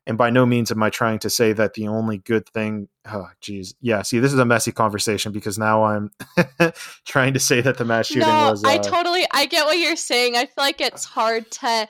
and 0.07 0.17
by 0.17 0.29
no 0.29 0.45
means 0.45 0.71
am 0.71 0.83
i 0.83 0.89
trying 0.89 1.19
to 1.19 1.29
say 1.29 1.53
that 1.53 1.73
the 1.73 1.87
only 1.87 2.17
good 2.17 2.47
thing 2.49 2.87
oh 3.05 3.27
geez 3.39 3.75
yeah 3.81 4.01
see 4.01 4.19
this 4.19 4.33
is 4.33 4.39
a 4.39 4.45
messy 4.45 4.71
conversation 4.71 5.31
because 5.31 5.57
now 5.57 5.83
i'm 5.83 6.11
trying 7.05 7.33
to 7.33 7.39
say 7.39 7.61
that 7.61 7.77
the 7.77 7.85
mass 7.85 8.07
shooting 8.07 8.27
no, 8.27 8.51
was 8.51 8.63
uh, 8.63 8.69
I 8.69 8.77
totally 8.77 9.25
I 9.31 9.45
get 9.45 9.65
what 9.65 9.77
you're 9.77 9.95
saying. 9.95 10.35
I 10.35 10.45
feel 10.45 10.63
like 10.63 10.81
it's 10.81 11.05
hard 11.05 11.49
to 11.51 11.87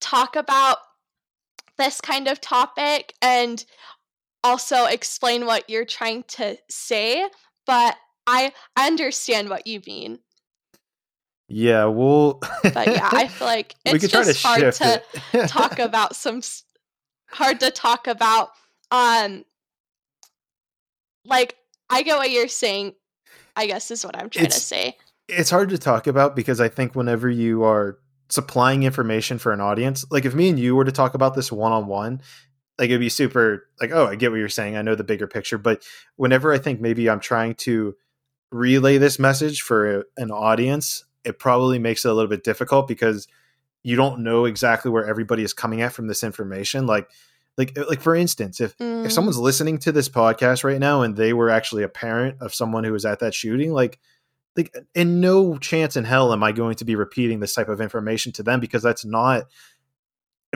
talk 0.00 0.36
about 0.36 0.78
this 1.78 2.00
kind 2.00 2.28
of 2.28 2.40
topic 2.40 3.14
and 3.22 3.64
also 4.42 4.84
explain 4.86 5.46
what 5.46 5.68
you're 5.68 5.84
trying 5.84 6.22
to 6.24 6.56
say, 6.68 7.26
but 7.66 7.96
I 8.26 8.52
understand 8.78 9.48
what 9.48 9.66
you 9.66 9.80
mean. 9.86 10.20
yeah 11.48 11.84
well 11.86 12.40
But 12.62 12.86
yeah, 12.88 13.08
I 13.12 13.26
feel 13.28 13.46
like 13.48 13.74
it's 13.84 14.08
try 14.08 14.20
to 14.22 14.26
just 14.28 14.42
hard 14.44 14.72
to 14.74 15.02
it. 15.34 15.48
talk 15.48 15.78
about 15.78 16.14
some 16.14 16.40
hard 17.28 17.60
to 17.60 17.70
talk 17.70 18.06
about 18.06 18.50
um 18.90 19.44
like 21.24 21.56
I 21.88 22.02
get 22.02 22.16
what 22.18 22.30
you're 22.30 22.48
saying. 22.48 22.94
I 23.56 23.66
guess 23.66 23.90
is 23.90 24.04
what 24.04 24.16
I'm 24.16 24.30
trying 24.30 24.46
to 24.46 24.52
say. 24.52 24.96
it's 25.28 25.50
hard 25.50 25.68
to 25.70 25.78
talk 25.78 26.06
about 26.06 26.36
because 26.36 26.60
I 26.60 26.68
think 26.68 26.94
whenever 26.94 27.28
you 27.28 27.64
are 27.64 27.98
supplying 28.28 28.84
information 28.84 29.38
for 29.38 29.52
an 29.52 29.60
audience, 29.60 30.04
like 30.10 30.24
if 30.24 30.34
me 30.34 30.48
and 30.48 30.58
you 30.58 30.76
were 30.76 30.84
to 30.84 30.92
talk 30.92 31.14
about 31.14 31.34
this 31.34 31.50
one 31.50 31.72
on 31.72 31.86
one, 31.88 32.22
like 32.80 32.88
it'd 32.88 32.98
be 32.98 33.10
super 33.10 33.68
like, 33.80 33.92
oh, 33.92 34.06
I 34.06 34.16
get 34.16 34.30
what 34.32 34.38
you're 34.38 34.48
saying. 34.48 34.76
I 34.76 34.82
know 34.82 34.94
the 34.96 35.04
bigger 35.04 35.26
picture. 35.28 35.58
But 35.58 35.82
whenever 36.16 36.52
I 36.52 36.58
think 36.58 36.80
maybe 36.80 37.08
I'm 37.08 37.20
trying 37.20 37.54
to 37.56 37.94
relay 38.50 38.98
this 38.98 39.18
message 39.18 39.60
for 39.60 40.06
an 40.16 40.30
audience, 40.30 41.04
it 41.22 41.38
probably 41.38 41.78
makes 41.78 42.04
it 42.04 42.08
a 42.10 42.14
little 42.14 42.30
bit 42.30 42.42
difficult 42.42 42.88
because 42.88 43.28
you 43.82 43.96
don't 43.96 44.20
know 44.24 44.46
exactly 44.46 44.90
where 44.90 45.06
everybody 45.06 45.42
is 45.42 45.52
coming 45.52 45.82
at 45.82 45.92
from 45.92 46.06
this 46.06 46.24
information. 46.24 46.86
Like, 46.86 47.08
like, 47.58 47.76
like 47.88 48.00
for 48.00 48.14
instance, 48.16 48.60
if 48.60 48.76
Mm. 48.78 49.04
if 49.04 49.12
someone's 49.12 49.38
listening 49.38 49.78
to 49.80 49.92
this 49.92 50.08
podcast 50.08 50.64
right 50.64 50.80
now 50.80 51.02
and 51.02 51.16
they 51.16 51.34
were 51.34 51.50
actually 51.50 51.82
a 51.82 51.88
parent 51.88 52.38
of 52.40 52.54
someone 52.54 52.84
who 52.84 52.92
was 52.92 53.04
at 53.04 53.18
that 53.20 53.34
shooting, 53.34 53.72
like 53.72 54.00
like 54.56 54.74
in 54.94 55.20
no 55.20 55.58
chance 55.58 55.96
in 55.96 56.04
hell 56.04 56.32
am 56.32 56.42
I 56.42 56.52
going 56.52 56.74
to 56.76 56.84
be 56.84 56.96
repeating 56.96 57.38
this 57.40 57.54
type 57.54 57.68
of 57.68 57.80
information 57.80 58.32
to 58.32 58.42
them 58.42 58.58
because 58.58 58.82
that's 58.82 59.04
not 59.04 59.44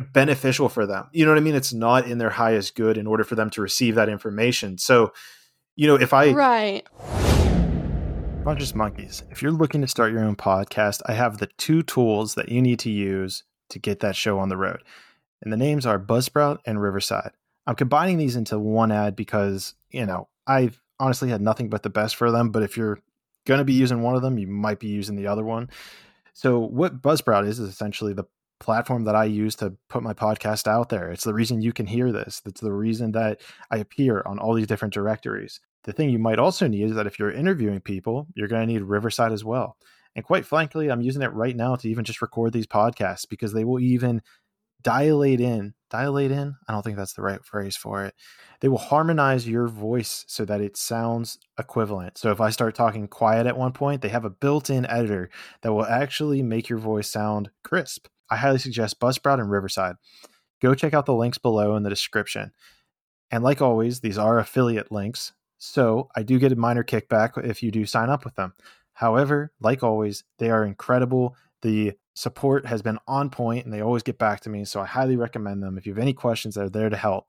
beneficial 0.01 0.69
for 0.69 0.87
them. 0.87 1.09
You 1.13 1.25
know 1.25 1.31
what 1.31 1.39
I 1.39 1.43
mean? 1.43 1.55
It's 1.55 1.73
not 1.73 2.07
in 2.07 2.19
their 2.19 2.31
highest 2.31 2.75
good 2.75 2.99
in 2.99 3.07
order 3.07 3.25
for 3.25 3.35
them 3.35 3.51
to 3.51 3.61
receive 3.61 3.95
that 3.95 4.09
information. 4.09 4.79
So, 4.79 5.13
you 5.77 5.87
know, 5.87 5.97
if 5.97 6.13
I 6.13 6.33
right. 6.33 6.87
Conscious 8.45 8.75
Monkeys, 8.75 9.23
if 9.31 9.41
you're 9.41 9.53
looking 9.53 9.81
to 9.81 9.89
start 9.89 10.13
your 10.13 10.25
own 10.25 10.37
podcast, 10.37 11.01
I 11.07 11.15
have 11.15 11.39
the 11.39 11.47
two 11.57 11.83
tools 11.83 12.35
that 12.35 12.51
you 12.51 12.61
need 12.61 12.79
to 12.81 12.91
use 12.91 13.45
to 13.71 13.79
get 13.79 14.01
that 14.01 14.17
show 14.17 14.39
on 14.39 14.51
the 14.51 14.57
road. 14.57 14.83
And 15.41 15.53
the 15.53 15.57
names 15.57 15.87
are 15.87 15.99
Buzzsprout 15.99 16.59
and 16.67 16.81
Riverside. 16.81 17.31
I'm 17.67 17.75
combining 17.75 18.19
these 18.19 18.37
into 18.37 18.59
one 18.59 18.93
ad 18.93 19.17
because, 19.17 19.75
you 19.91 20.05
know, 20.05 20.29
I've 20.47 20.81
honestly 21.01 21.31
had 21.31 21.41
nothing 21.41 21.71
but 21.71 21.83
the 21.83 21.91
best 21.91 22.17
for 22.17 22.31
them. 22.31 22.51
But 22.51 22.63
if 22.63 22.77
you're 22.77 22.99
going 23.47 23.59
to 23.59 23.65
be 23.65 23.73
using 23.73 24.03
one 24.03 24.15
of 24.15 24.23
them, 24.23 24.39
you 24.39 24.47
might 24.47 24.79
be 24.79 24.89
using 24.89 25.17
the 25.17 25.27
other 25.27 25.45
one. 25.45 25.71
So, 26.35 26.59
what 26.59 27.01
Buzzsprout 27.01 27.47
is, 27.47 27.61
is 27.61 27.69
essentially 27.69 28.13
the 28.13 28.25
platform 28.65 29.05
that 29.05 29.15
I 29.15 29.25
use 29.25 29.55
to 29.57 29.77
put 29.89 30.03
my 30.03 30.15
podcast 30.15 30.67
out 30.67 30.89
there. 30.89 31.11
It's 31.11 31.25
the 31.25 31.35
reason 31.35 31.63
you 31.63 31.73
can 31.73 31.87
hear 31.87 32.11
this. 32.11 32.43
It's 32.47 32.61
the 32.61 32.73
reason 32.73 33.13
that 33.13 33.41
I 33.71 33.77
appear 33.77 34.23
on 34.27 34.39
all 34.39 34.55
these 34.55 34.67
different 34.67 34.95
directories. 34.95 35.61
The 35.85 35.93
thing 35.93 36.11
you 36.11 36.19
might 36.19 36.39
also 36.39 36.67
need 36.67 36.85
is 36.85 36.95
that 36.95 37.07
if 37.07 37.19
you're 37.19 37.31
interviewing 37.31 37.81
people, 37.81 38.27
you're 38.35 38.49
going 38.49 38.67
to 38.67 38.73
need 38.73 38.83
Riverside 38.83 39.33
as 39.33 39.45
well. 39.45 39.77
And 40.17 40.25
quite 40.25 40.47
frankly, 40.47 40.91
I'm 40.91 41.03
using 41.03 41.23
it 41.23 41.33
right 41.33 41.55
now 41.55 41.77
to 41.77 41.89
even 41.89 42.05
just 42.05 42.23
record 42.23 42.53
these 42.53 42.67
podcasts 42.67 43.29
because 43.29 43.53
they 43.53 43.65
will 43.65 43.81
even 43.81 44.23
dilate 44.83 45.41
in. 45.41 45.75
Dilate 45.91 46.31
in? 46.31 46.55
I 46.69 46.73
don't 46.73 46.83
think 46.83 46.97
that's 46.97 47.15
the 47.15 47.23
right 47.23 47.45
phrase 47.45 47.77
for 47.77 48.05
it. 48.05 48.15
They 48.61 48.69
will 48.69 48.79
harmonize 48.79 49.49
your 49.49 49.67
voice 49.67 50.25
so 50.29 50.45
that 50.45 50.61
it 50.61 50.77
sounds 50.77 51.39
equivalent. 51.59 52.17
So 52.19 52.31
if 52.31 52.41
I 52.41 52.51
start 52.51 52.75
talking 52.75 53.09
quiet 53.09 53.47
at 53.47 53.59
one 53.59 53.73
point, 53.73 54.03
they 54.03 54.09
have 54.09 54.25
a 54.25 54.31
built 54.31 54.71
in 54.71 54.87
editor 54.87 55.31
that 55.63 55.73
will 55.73 55.85
actually 55.85 56.43
make 56.43 56.69
your 56.69 56.79
voice 56.79 57.11
sound 57.11 57.51
crisp. 57.63 58.07
I 58.35 58.37
highly 58.37 58.59
suggest 58.59 58.99
Buzzsprout 58.99 59.39
and 59.39 59.49
Riverside. 59.49 59.95
Go 60.61 60.75
check 60.75 60.93
out 60.93 61.07
the 61.07 61.15
links 61.15 61.39
below 61.39 61.77
in 61.77 61.85
the 61.85 61.91
description. 61.91 62.51
And 63.31 63.45
like 63.45 63.63
always, 63.63 64.01
these 64.01 64.19
are 64.19 64.41
affiliate 64.41 64.91
links. 64.91 65.33
So 65.59 66.09
I 66.17 66.25
do 66.25 66.41
get 66.41 66.51
a 66.51 66.57
minor 66.57 66.83
kickback 66.83 67.43
if 67.45 67.63
you 67.63 67.71
do 67.71 67.87
sign 67.87 68.11
up 68.11 68.25
with 68.25 68.35
them. 68.35 68.55
However, 68.95 69.53
like 69.61 69.85
always, 69.85 70.25
they 70.39 70.51
are 70.51 70.65
incredible. 70.65 71.37
The 71.63 71.93
support 72.17 72.67
has 72.67 72.83
been 72.83 72.99
on 73.07 73.31
point 73.31 73.67
and 73.67 73.73
they 73.73 73.81
always 73.81 74.03
get 74.03 74.19
back 74.19 74.41
to 74.41 74.51
me. 74.51 74.65
So 74.65 74.81
I 74.81 74.87
highly 74.87 75.17
recommend 75.17 75.63
them. 75.63 75.79
If 75.79 75.87
you 75.87 75.93
have 75.93 76.03
any 76.03 76.13
questions, 76.13 76.57
they're 76.57 76.69
there 76.69 76.91
to 76.91 76.97
help. 76.97 77.29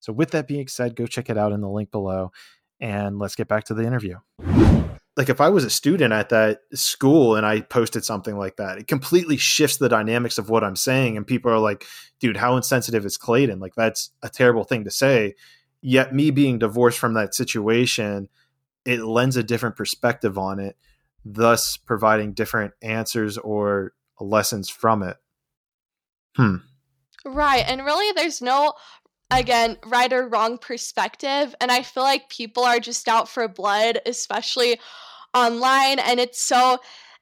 So, 0.00 0.12
with 0.12 0.30
that 0.30 0.48
being 0.48 0.68
said, 0.68 0.96
go 0.96 1.06
check 1.06 1.28
it 1.28 1.38
out 1.38 1.52
in 1.52 1.60
the 1.60 1.68
link 1.68 1.90
below 1.90 2.32
and 2.80 3.18
let's 3.18 3.34
get 3.34 3.48
back 3.48 3.64
to 3.64 3.74
the 3.74 3.84
interview. 3.84 4.18
Like, 5.16 5.30
if 5.30 5.40
I 5.40 5.48
was 5.48 5.64
a 5.64 5.70
student 5.70 6.12
at 6.12 6.28
that 6.28 6.60
school 6.74 7.36
and 7.36 7.46
I 7.46 7.62
posted 7.62 8.04
something 8.04 8.36
like 8.36 8.56
that, 8.56 8.78
it 8.78 8.86
completely 8.86 9.38
shifts 9.38 9.78
the 9.78 9.88
dynamics 9.88 10.36
of 10.36 10.50
what 10.50 10.62
I'm 10.62 10.76
saying. 10.76 11.16
And 11.16 11.26
people 11.26 11.50
are 11.50 11.58
like, 11.58 11.86
dude, 12.20 12.36
how 12.36 12.56
insensitive 12.56 13.06
is 13.06 13.16
Clayton? 13.16 13.58
Like, 13.58 13.74
that's 13.74 14.10
a 14.22 14.28
terrible 14.28 14.64
thing 14.64 14.84
to 14.84 14.90
say. 14.90 15.34
Yet, 15.80 16.14
me 16.14 16.30
being 16.30 16.58
divorced 16.58 16.98
from 16.98 17.14
that 17.14 17.34
situation, 17.34 18.28
it 18.84 19.00
lends 19.00 19.36
a 19.36 19.42
different 19.42 19.76
perspective 19.76 20.36
on 20.36 20.58
it, 20.58 20.76
thus 21.24 21.78
providing 21.78 22.34
different 22.34 22.74
answers 22.82 23.38
or 23.38 23.94
lessons 24.20 24.68
from 24.68 25.02
it. 25.02 25.16
Hmm. 26.36 26.56
Right. 27.24 27.64
And 27.66 27.84
really, 27.84 28.12
there's 28.12 28.42
no, 28.42 28.74
again, 29.30 29.76
right 29.86 30.12
or 30.12 30.28
wrong 30.28 30.58
perspective. 30.58 31.54
And 31.60 31.70
I 31.70 31.82
feel 31.82 32.02
like 32.02 32.28
people 32.28 32.64
are 32.64 32.80
just 32.80 33.08
out 33.08 33.28
for 33.28 33.48
blood, 33.48 34.00
especially 34.06 34.78
online. 35.34 35.98
And 35.98 36.20
it's 36.20 36.40
so, 36.40 36.78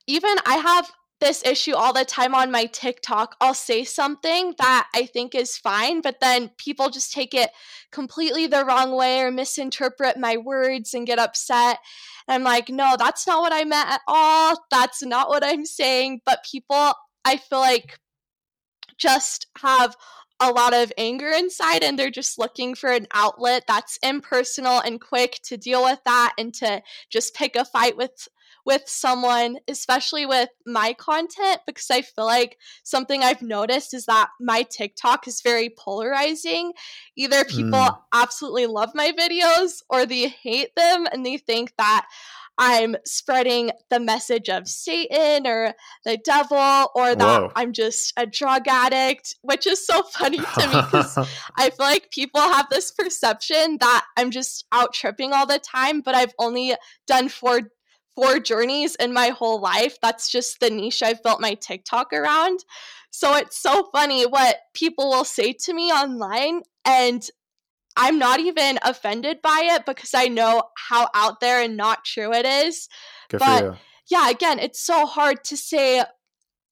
even 0.07 0.37
I 0.47 0.57
have 0.57 0.91
this 1.21 1.45
issue 1.45 1.75
all 1.75 1.93
the 1.93 2.05
time 2.05 2.35
on 2.35 2.51
my 2.51 2.67
TikTok. 2.67 3.37
I'll 3.41 3.55
say 3.55 3.85
something 3.85 4.55
that 4.59 4.89
I 4.95 5.07
think 5.07 5.35
is 5.35 5.57
fine, 5.57 6.03
but 6.03 6.21
then 6.21 6.51
people 6.59 6.91
just 6.91 7.13
take 7.13 7.33
it 7.33 7.51
completely 7.91 8.47
the 8.47 8.65
wrong 8.65 8.95
way 8.95 9.21
or 9.21 9.31
misinterpret 9.31 10.19
my 10.19 10.37
words 10.37 10.93
and 10.93 11.07
get 11.07 11.19
upset. 11.19 11.79
And 12.29 12.35
I'm 12.35 12.43
like, 12.43 12.69
no, 12.69 12.97
that's 12.99 13.27
not 13.27 13.41
what 13.41 13.53
I 13.53 13.65
meant 13.65 13.89
at 13.89 14.01
all. 14.07 14.67
That's 14.71 15.03
not 15.03 15.29
what 15.29 15.45
I'm 15.45 15.65
saying. 15.65 16.21
But 16.27 16.45
people, 16.51 16.93
I 17.25 17.37
feel 17.39 17.61
like, 17.61 17.99
just 18.97 19.49
have 19.59 19.97
a 20.41 20.51
lot 20.51 20.75
of 20.75 20.93
anger 20.99 21.29
inside 21.31 21.83
and 21.83 21.99
they're 21.99 22.11
just 22.11 22.39
looking 22.39 22.75
for 22.75 22.91
an 22.91 23.07
outlet 23.15 23.65
that's 23.69 23.99
impersonal 24.03 24.81
and 24.81 25.01
quick 25.01 25.39
to 25.45 25.57
deal 25.57 25.83
with 25.85 26.01
that 26.05 26.35
and 26.39 26.53
to 26.55 26.83
just 27.11 27.35
pick 27.35 27.57
a 27.57 27.65
fight 27.65 27.97
with 27.97 28.29
with 28.67 28.83
someone 28.87 29.59
especially 29.69 30.25
with 30.27 30.49
my 30.67 30.93
content 30.95 31.59
because 31.67 31.91
i 31.91 32.01
feel 32.03 32.25
like 32.25 32.57
something 32.83 33.23
i've 33.23 33.43
noticed 33.43 33.95
is 33.95 34.07
that 34.07 34.29
my 34.41 34.63
tiktok 34.63 35.29
is 35.29 35.41
very 35.43 35.71
polarizing 35.79 36.73
either 37.17 37.45
people 37.45 37.79
Mm. 37.79 37.99
absolutely 38.13 38.67
love 38.67 38.91
my 38.95 39.13
videos 39.13 39.83
or 39.91 40.05
they 40.07 40.29
hate 40.29 40.75
them 40.77 41.07
and 41.13 41.25
they 41.25 41.37
think 41.37 41.73
that 41.79 42.07
I'm 42.59 42.97
spreading 43.05 43.71
the 43.91 44.01
message 44.01 44.49
of 44.49 44.69
Satan 44.69 45.47
or 45.47 45.75
the 46.05 46.19
devil 46.25 46.91
or 46.95 47.15
that 47.15 47.41
Whoa. 47.43 47.53
I'm 47.57 47.73
just 47.73 48.13
a 48.17 48.27
drug 48.27 48.69
addict, 48.69 49.35
which 49.43 49.67
is 49.67 49.85
so 49.85 50.03
funny 50.03 50.39
to 50.39 50.67
me 50.69 50.83
because 50.83 51.17
I 51.59 51.71
feel 51.71 51.87
like 51.87 52.11
people 52.11 52.41
have 52.41 52.69
this 52.71 52.93
perception 52.93 53.79
that 53.81 54.05
I'm 54.17 54.31
just 54.31 54.67
out 54.73 54.93
tripping 54.95 55.33
all 55.33 55.47
the 55.47 55.59
time, 55.59 56.01
but 56.01 56.15
I've 56.15 56.35
only 56.39 56.75
done 57.07 57.29
four 57.29 57.61
four 58.15 58.39
journeys 58.39 58.95
in 58.97 59.13
my 59.13 59.29
whole 59.29 59.61
life. 59.61 59.99
That's 60.01 60.31
just 60.31 60.61
the 60.61 60.71
niche 60.71 61.03
I've 61.03 61.23
built 61.23 61.41
my 61.41 61.55
TikTok 61.55 62.13
around. 62.13 62.61
So 63.11 63.35
it's 63.37 63.61
so 63.61 63.89
funny 63.93 64.25
what 64.25 64.59
people 64.73 65.11
will 65.11 65.25
say 65.25 65.53
to 65.53 65.75
me 65.75 65.91
online 65.93 66.63
and 66.85 67.29
I'm 67.97 68.19
not 68.19 68.41
even 68.41 68.79
offended 68.83 69.41
by 69.43 69.61
it 69.73 69.87
because 69.87 70.15
I 70.15 70.27
know 70.27 70.65
how 70.89 71.09
out 71.15 71.41
there 71.41 71.63
and 71.63 71.77
not 71.77 72.05
true 72.05 72.33
it 72.33 72.45
is. 72.45 72.89
Good 73.29 73.41
but 73.41 73.77
yeah, 74.11 74.29
again, 74.31 74.59
it's 74.59 74.81
so 74.81 75.07
hard 75.07 75.45
to 75.45 75.57
say. 75.57 76.03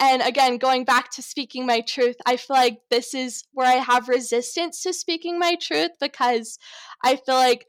And 0.01 0.21
again, 0.23 0.59
going 0.59 0.85
back 0.85 1.11
to 1.13 1.23
speaking 1.23 1.65
my 1.65 1.81
truth, 1.81 2.17
I 2.27 2.37
feel 2.37 2.57
like 2.57 2.79
this 2.91 3.15
is 3.15 3.45
where 3.53 3.69
I 3.69 3.75
have 3.75 4.09
resistance 4.09 4.83
to 4.83 4.93
speaking 4.93 5.39
my 5.39 5.57
truth 5.61 5.93
because 6.01 6.59
I 7.05 7.17
feel 7.17 7.37
like 7.37 7.67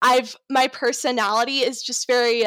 I've 0.00 0.36
my 0.48 0.68
personality 0.68 1.58
is 1.58 1.82
just 1.82 2.06
very 2.06 2.44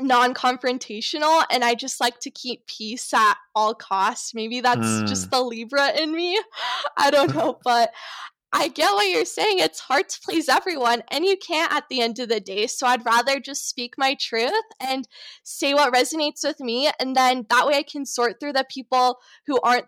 non-confrontational 0.00 1.44
and 1.50 1.62
I 1.62 1.74
just 1.74 2.00
like 2.00 2.18
to 2.20 2.30
keep 2.30 2.66
peace 2.66 3.14
at 3.14 3.36
all 3.54 3.74
costs. 3.74 4.34
Maybe 4.34 4.60
that's 4.60 4.80
mm. 4.80 5.06
just 5.06 5.30
the 5.30 5.40
Libra 5.40 5.90
in 5.92 6.12
me. 6.12 6.38
I 6.96 7.10
don't 7.10 7.34
know, 7.34 7.58
but 7.62 7.92
I 8.56 8.68
get 8.68 8.92
what 8.92 9.08
you're 9.08 9.24
saying. 9.24 9.58
It's 9.58 9.80
hard 9.80 10.08
to 10.08 10.20
please 10.24 10.48
everyone, 10.48 11.02
and 11.10 11.24
you 11.24 11.36
can't 11.36 11.72
at 11.72 11.88
the 11.90 12.00
end 12.00 12.20
of 12.20 12.28
the 12.28 12.38
day. 12.38 12.68
So 12.68 12.86
I'd 12.86 13.04
rather 13.04 13.40
just 13.40 13.68
speak 13.68 13.94
my 13.98 14.16
truth 14.18 14.52
and 14.80 15.08
say 15.42 15.74
what 15.74 15.92
resonates 15.92 16.44
with 16.44 16.60
me, 16.60 16.88
and 17.00 17.16
then 17.16 17.46
that 17.50 17.66
way 17.66 17.74
I 17.74 17.82
can 17.82 18.06
sort 18.06 18.38
through 18.38 18.52
the 18.52 18.64
people 18.70 19.18
who 19.48 19.58
aren't 19.60 19.86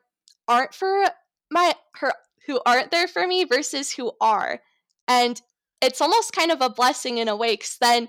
aren't 0.48 0.74
for 0.74 1.04
my 1.50 1.74
her 2.00 2.12
who 2.48 2.60
aren't 2.66 2.90
there 2.90 3.06
for 3.06 3.26
me 3.28 3.44
versus 3.44 3.92
who 3.92 4.10
are. 4.20 4.58
And 5.06 5.40
it's 5.80 6.00
almost 6.00 6.32
kind 6.32 6.50
of 6.50 6.60
a 6.60 6.68
blessing 6.68 7.18
in 7.18 7.28
a 7.28 7.36
way, 7.36 7.52
because 7.54 7.76
then 7.80 8.08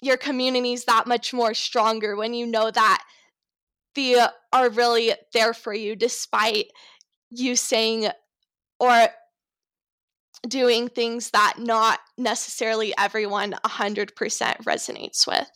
your 0.00 0.16
community 0.16 0.72
is 0.72 0.84
that 0.84 1.08
much 1.08 1.34
more 1.34 1.52
stronger 1.52 2.14
when 2.14 2.32
you 2.32 2.46
know 2.46 2.70
that 2.70 3.02
the 3.96 4.32
are 4.52 4.70
really 4.70 5.14
there 5.34 5.52
for 5.52 5.74
you 5.74 5.96
despite 5.96 6.66
you 7.30 7.56
saying 7.56 8.08
or 8.78 9.08
doing 10.46 10.88
things 10.88 11.30
that 11.30 11.54
not 11.58 12.00
necessarily 12.16 12.94
everyone 12.98 13.54
100% 13.64 14.12
resonates 14.64 15.26
with. 15.26 15.50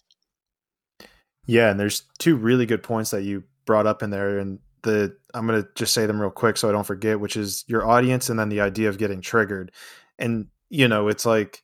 Yeah, 1.47 1.71
and 1.71 1.79
there's 1.79 2.03
two 2.19 2.37
really 2.37 2.67
good 2.67 2.83
points 2.83 3.11
that 3.11 3.23
you 3.23 3.45
brought 3.65 3.87
up 3.87 4.03
in 4.03 4.11
there 4.11 4.39
and 4.39 4.59
the 4.83 5.17
I'm 5.35 5.47
going 5.47 5.63
to 5.63 5.69
just 5.75 5.95
say 5.95 6.07
them 6.07 6.21
real 6.21 6.31
quick 6.31 6.57
so 6.57 6.69
I 6.69 6.73
don't 6.73 6.87
forget, 6.87 7.21
which 7.21 7.37
is 7.37 7.65
your 7.67 7.87
audience 7.87 8.29
and 8.29 8.39
then 8.39 8.49
the 8.49 8.61
idea 8.61 8.89
of 8.89 8.99
getting 8.99 9.21
triggered. 9.21 9.73
And 10.19 10.49
you 10.71 10.89
know, 10.89 11.09
it's 11.09 11.25
like 11.25 11.63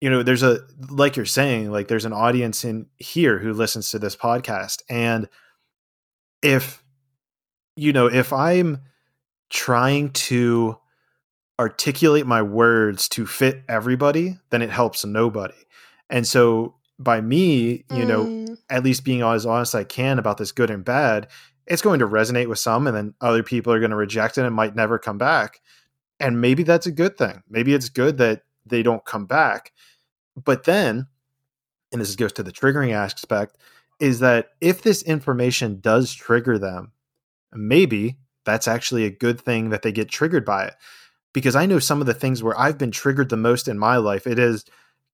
you 0.00 0.10
know, 0.10 0.22
there's 0.22 0.42
a 0.42 0.60
like 0.90 1.16
you're 1.16 1.26
saying, 1.26 1.70
like 1.70 1.88
there's 1.88 2.04
an 2.04 2.12
audience 2.12 2.64
in 2.64 2.86
here 2.98 3.38
who 3.38 3.52
listens 3.52 3.90
to 3.90 3.98
this 3.98 4.16
podcast 4.16 4.82
and 4.88 5.28
if 6.42 6.82
you 7.74 7.92
know, 7.92 8.06
if 8.06 8.32
I'm 8.32 8.82
trying 9.50 10.10
to 10.10 10.78
articulate 11.58 12.26
my 12.26 12.42
words 12.42 13.08
to 13.10 13.26
fit 13.26 13.62
everybody, 13.68 14.38
then 14.50 14.62
it 14.62 14.70
helps 14.70 15.04
nobody. 15.04 15.54
And 16.08 16.26
so 16.26 16.74
by 16.98 17.20
me, 17.20 17.84
you 17.90 18.04
mm. 18.04 18.06
know, 18.06 18.56
at 18.70 18.84
least 18.84 19.04
being 19.04 19.22
as 19.22 19.46
honest 19.46 19.74
as 19.74 19.80
I 19.80 19.84
can 19.84 20.18
about 20.18 20.38
this 20.38 20.52
good 20.52 20.70
and 20.70 20.84
bad, 20.84 21.28
it's 21.66 21.82
going 21.82 21.98
to 21.98 22.08
resonate 22.08 22.48
with 22.48 22.58
some 22.58 22.86
and 22.86 22.96
then 22.96 23.14
other 23.20 23.42
people 23.42 23.72
are 23.72 23.80
going 23.80 23.90
to 23.90 23.96
reject 23.96 24.38
it 24.38 24.44
and 24.44 24.54
might 24.54 24.74
never 24.74 24.98
come 24.98 25.18
back. 25.18 25.60
And 26.20 26.40
maybe 26.40 26.62
that's 26.62 26.86
a 26.86 26.92
good 26.92 27.16
thing. 27.16 27.42
Maybe 27.48 27.74
it's 27.74 27.88
good 27.88 28.18
that 28.18 28.42
they 28.66 28.82
don't 28.82 29.04
come 29.04 29.26
back. 29.26 29.72
But 30.42 30.64
then, 30.64 31.06
and 31.92 32.00
this 32.00 32.16
goes 32.16 32.32
to 32.34 32.42
the 32.42 32.52
triggering 32.52 32.92
aspect, 32.92 33.56
is 34.00 34.20
that 34.20 34.50
if 34.60 34.82
this 34.82 35.02
information 35.02 35.80
does 35.80 36.12
trigger 36.12 36.58
them, 36.58 36.92
maybe 37.52 38.18
that's 38.44 38.68
actually 38.68 39.04
a 39.04 39.10
good 39.10 39.40
thing 39.40 39.70
that 39.70 39.82
they 39.82 39.92
get 39.92 40.08
triggered 40.08 40.44
by 40.44 40.66
it 40.66 40.74
because 41.38 41.56
I 41.56 41.66
know 41.66 41.78
some 41.78 42.00
of 42.00 42.06
the 42.06 42.14
things 42.14 42.42
where 42.42 42.58
I've 42.58 42.78
been 42.78 42.90
triggered 42.90 43.28
the 43.28 43.36
most 43.36 43.68
in 43.68 43.78
my 43.78 43.96
life. 43.96 44.26
It 44.26 44.38
has 44.38 44.64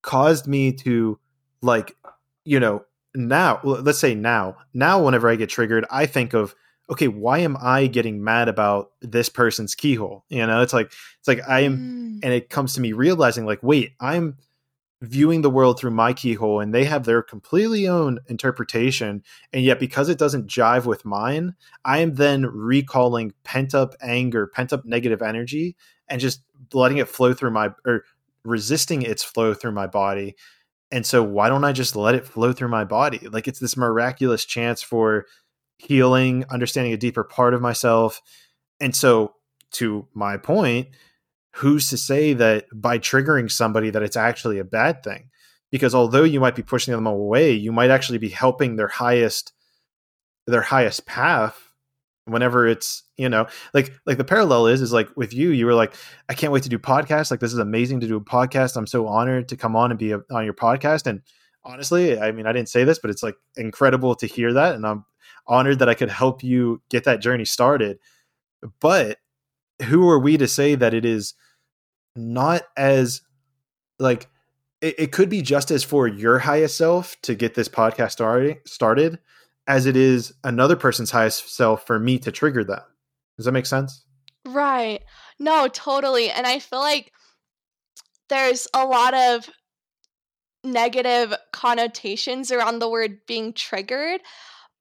caused 0.02 0.46
me 0.46 0.72
to 0.72 1.18
like, 1.62 1.96
you 2.44 2.58
know, 2.58 2.84
now, 3.14 3.60
let's 3.62 3.98
say 3.98 4.14
now, 4.14 4.56
now, 4.72 5.04
whenever 5.04 5.28
I 5.28 5.36
get 5.36 5.48
triggered, 5.48 5.84
I 5.90 6.06
think 6.06 6.34
of, 6.34 6.54
okay, 6.90 7.08
why 7.08 7.38
am 7.38 7.56
I 7.60 7.86
getting 7.86 8.24
mad 8.24 8.48
about 8.48 8.90
this 9.00 9.28
person's 9.28 9.74
keyhole? 9.74 10.24
You 10.28 10.46
know, 10.46 10.62
it's 10.62 10.72
like, 10.72 10.86
it's 10.86 11.28
like 11.28 11.40
I 11.48 11.60
am, 11.60 11.76
mm. 11.76 12.20
and 12.22 12.32
it 12.32 12.50
comes 12.50 12.74
to 12.74 12.80
me 12.80 12.92
realizing, 12.92 13.46
like, 13.46 13.62
wait, 13.62 13.92
I'm, 14.00 14.36
viewing 15.04 15.42
the 15.42 15.50
world 15.50 15.78
through 15.78 15.90
my 15.90 16.12
keyhole 16.12 16.60
and 16.60 16.74
they 16.74 16.84
have 16.84 17.04
their 17.04 17.22
completely 17.22 17.86
own 17.86 18.18
interpretation 18.28 19.22
and 19.52 19.64
yet 19.64 19.78
because 19.78 20.08
it 20.08 20.18
doesn't 20.18 20.46
jive 20.46 20.86
with 20.86 21.04
mine 21.04 21.54
i 21.84 21.98
am 21.98 22.14
then 22.14 22.46
recalling 22.46 23.32
pent 23.44 23.74
up 23.74 23.94
anger 24.00 24.46
pent 24.46 24.72
up 24.72 24.84
negative 24.84 25.22
energy 25.22 25.76
and 26.08 26.20
just 26.20 26.42
letting 26.72 26.98
it 26.98 27.08
flow 27.08 27.32
through 27.34 27.50
my 27.50 27.70
or 27.86 28.04
resisting 28.44 29.02
its 29.02 29.22
flow 29.22 29.54
through 29.54 29.72
my 29.72 29.86
body. 29.86 30.36
And 30.90 31.04
so 31.04 31.22
why 31.22 31.48
don't 31.48 31.64
i 31.64 31.72
just 31.72 31.96
let 31.96 32.14
it 32.14 32.26
flow 32.26 32.52
through 32.52 32.68
my 32.68 32.84
body? 32.84 33.26
Like 33.28 33.48
it's 33.48 33.58
this 33.58 33.76
miraculous 33.76 34.44
chance 34.44 34.82
for 34.82 35.26
healing 35.78 36.44
understanding 36.50 36.92
a 36.92 36.98
deeper 36.98 37.24
part 37.24 37.54
of 37.54 37.60
myself. 37.60 38.20
And 38.80 38.94
so 38.94 39.34
to 39.72 40.06
my 40.14 40.36
point 40.36 40.88
who's 41.56 41.88
to 41.88 41.96
say 41.96 42.32
that 42.32 42.66
by 42.72 42.98
triggering 42.98 43.48
somebody 43.50 43.90
that 43.90 44.02
it's 44.02 44.16
actually 44.16 44.58
a 44.58 44.64
bad 44.64 45.02
thing? 45.02 45.30
Because 45.70 45.94
although 45.94 46.24
you 46.24 46.40
might 46.40 46.56
be 46.56 46.62
pushing 46.62 46.92
them 46.92 47.06
away 47.06 47.52
you 47.52 47.72
might 47.72 47.90
actually 47.90 48.18
be 48.18 48.28
helping 48.28 48.76
their 48.76 48.88
highest 48.88 49.52
their 50.46 50.62
highest 50.62 51.06
path 51.06 51.63
whenever 52.26 52.66
it's 52.66 53.02
you 53.18 53.28
know 53.28 53.46
like 53.74 53.92
like 54.06 54.16
the 54.16 54.24
parallel 54.24 54.66
is 54.66 54.80
is 54.80 54.92
like 54.92 55.08
with 55.16 55.34
you 55.34 55.50
you 55.50 55.66
were 55.66 55.74
like 55.74 55.94
i 56.28 56.34
can't 56.34 56.52
wait 56.52 56.62
to 56.62 56.68
do 56.68 56.78
podcasts 56.78 57.30
like 57.30 57.40
this 57.40 57.52
is 57.52 57.58
amazing 57.58 58.00
to 58.00 58.08
do 58.08 58.16
a 58.16 58.20
podcast 58.20 58.76
i'm 58.76 58.86
so 58.86 59.06
honored 59.06 59.48
to 59.48 59.56
come 59.56 59.76
on 59.76 59.90
and 59.90 59.98
be 59.98 60.12
a, 60.12 60.20
on 60.30 60.44
your 60.44 60.54
podcast 60.54 61.06
and 61.06 61.20
honestly 61.64 62.18
i 62.18 62.32
mean 62.32 62.46
i 62.46 62.52
didn't 62.52 62.68
say 62.68 62.82
this 62.82 62.98
but 62.98 63.10
it's 63.10 63.22
like 63.22 63.36
incredible 63.56 64.14
to 64.14 64.26
hear 64.26 64.54
that 64.54 64.74
and 64.74 64.86
i'm 64.86 65.04
honored 65.46 65.78
that 65.78 65.88
i 65.88 65.94
could 65.94 66.10
help 66.10 66.42
you 66.42 66.80
get 66.88 67.04
that 67.04 67.20
journey 67.20 67.44
started 67.44 67.98
but 68.80 69.18
who 69.82 70.08
are 70.08 70.18
we 70.18 70.38
to 70.38 70.48
say 70.48 70.74
that 70.74 70.94
it 70.94 71.04
is 71.04 71.34
not 72.16 72.62
as 72.76 73.20
like 73.98 74.28
it, 74.80 74.94
it 74.98 75.12
could 75.12 75.28
be 75.28 75.42
just 75.42 75.70
as 75.70 75.84
for 75.84 76.08
your 76.08 76.38
highest 76.38 76.76
self 76.76 77.16
to 77.22 77.34
get 77.34 77.54
this 77.54 77.68
podcast 77.68 78.12
started 78.12 78.58
started 78.66 79.18
as 79.66 79.86
it 79.86 79.96
is 79.96 80.34
another 80.44 80.76
person's 80.76 81.10
highest 81.10 81.54
self 81.54 81.86
for 81.86 81.98
me 81.98 82.18
to 82.18 82.32
trigger 82.32 82.64
them. 82.64 82.82
Does 83.36 83.46
that 83.46 83.52
make 83.52 83.66
sense? 83.66 84.04
Right. 84.44 85.02
No, 85.38 85.68
totally. 85.68 86.30
And 86.30 86.46
I 86.46 86.58
feel 86.58 86.80
like 86.80 87.12
there's 88.28 88.68
a 88.74 88.84
lot 88.84 89.14
of 89.14 89.48
negative 90.62 91.34
connotations 91.52 92.50
around 92.50 92.78
the 92.78 92.88
word 92.88 93.18
being 93.26 93.52
triggered. 93.52 94.20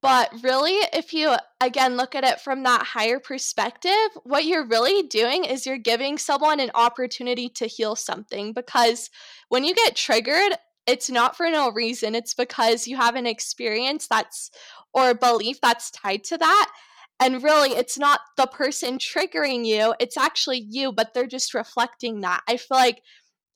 But 0.02 0.34
really, 0.44 0.76
if 0.92 1.14
you 1.14 1.34
again 1.62 1.96
look 1.96 2.14
at 2.14 2.26
it 2.26 2.42
from 2.42 2.64
that 2.64 2.84
higher 2.84 3.20
perspective, 3.20 3.92
what 4.24 4.44
you're 4.44 4.68
really 4.68 5.04
doing 5.08 5.46
is 5.46 5.66
you're 5.66 5.78
giving 5.78 6.18
someone 6.18 6.60
an 6.60 6.72
opportunity 6.76 7.48
to 7.50 7.68
heal 7.68 7.96
something 7.96 8.52
because 8.52 9.10
when 9.48 9.64
you 9.64 9.74
get 9.74 9.96
triggered, 9.96 10.58
it's 10.86 11.10
not 11.10 11.38
for 11.38 11.50
no 11.50 11.72
reason. 11.72 12.16
It's 12.16 12.34
because 12.34 12.88
you 12.88 12.98
have 12.98 13.16
an 13.16 13.26
experience 13.26 14.08
that's 14.08 14.52
or 14.94 15.12
a 15.12 15.16
belief 15.16 15.60
that's 15.62 15.92
tied 15.92 16.24
to 16.26 16.38
that. 16.38 16.72
And 17.20 17.44
really, 17.44 17.72
it's 17.72 17.98
not 17.98 18.20
the 18.38 18.48
person 18.48 18.98
triggering 18.98 19.66
you, 19.66 19.94
it's 20.00 20.18
actually 20.18 20.66
you, 20.70 20.92
but 20.92 21.14
they're 21.14 21.28
just 21.28 21.54
reflecting 21.54 22.22
that. 22.22 22.42
I 22.48 22.58
feel 22.58 22.78
like 22.78 23.02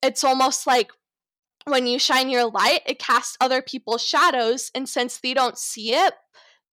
it's 0.02 0.24
almost 0.24 0.68
like 0.68 0.92
when 1.66 1.86
you 1.86 2.00
shine 2.00 2.30
your 2.30 2.50
light, 2.50 2.82
it 2.86 3.00
casts 3.00 3.38
other 3.42 3.62
people's 3.62 4.04
shadows. 4.04 4.72
And 4.74 4.88
since 4.88 5.20
they 5.20 5.34
don't 5.34 5.58
see 5.58 5.94
it, 5.94 6.14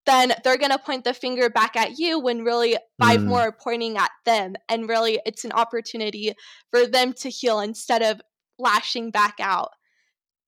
then 0.05 0.33
they're 0.43 0.57
going 0.57 0.71
to 0.71 0.77
point 0.77 1.03
the 1.03 1.13
finger 1.13 1.49
back 1.49 1.75
at 1.75 1.97
you 1.97 2.19
when 2.19 2.43
really 2.43 2.77
five 3.01 3.21
mm. 3.21 3.25
more 3.25 3.41
are 3.41 3.57
pointing 3.57 3.97
at 3.97 4.11
them. 4.25 4.53
And 4.69 4.87
really, 4.87 5.19
it's 5.25 5.45
an 5.45 5.53
opportunity 5.53 6.33
for 6.69 6.85
them 6.85 7.13
to 7.13 7.29
heal 7.29 7.59
instead 7.61 8.01
of 8.01 8.21
lashing 8.59 9.09
back 9.11 9.35
out. 9.39 9.69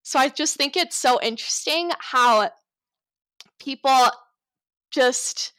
So 0.06 0.20
I 0.20 0.30
just 0.30 0.56
think 0.56 0.78
it's 0.78 0.96
so 0.96 1.20
interesting 1.20 1.90
how 1.98 2.52
people 3.60 4.06
just 4.92 5.52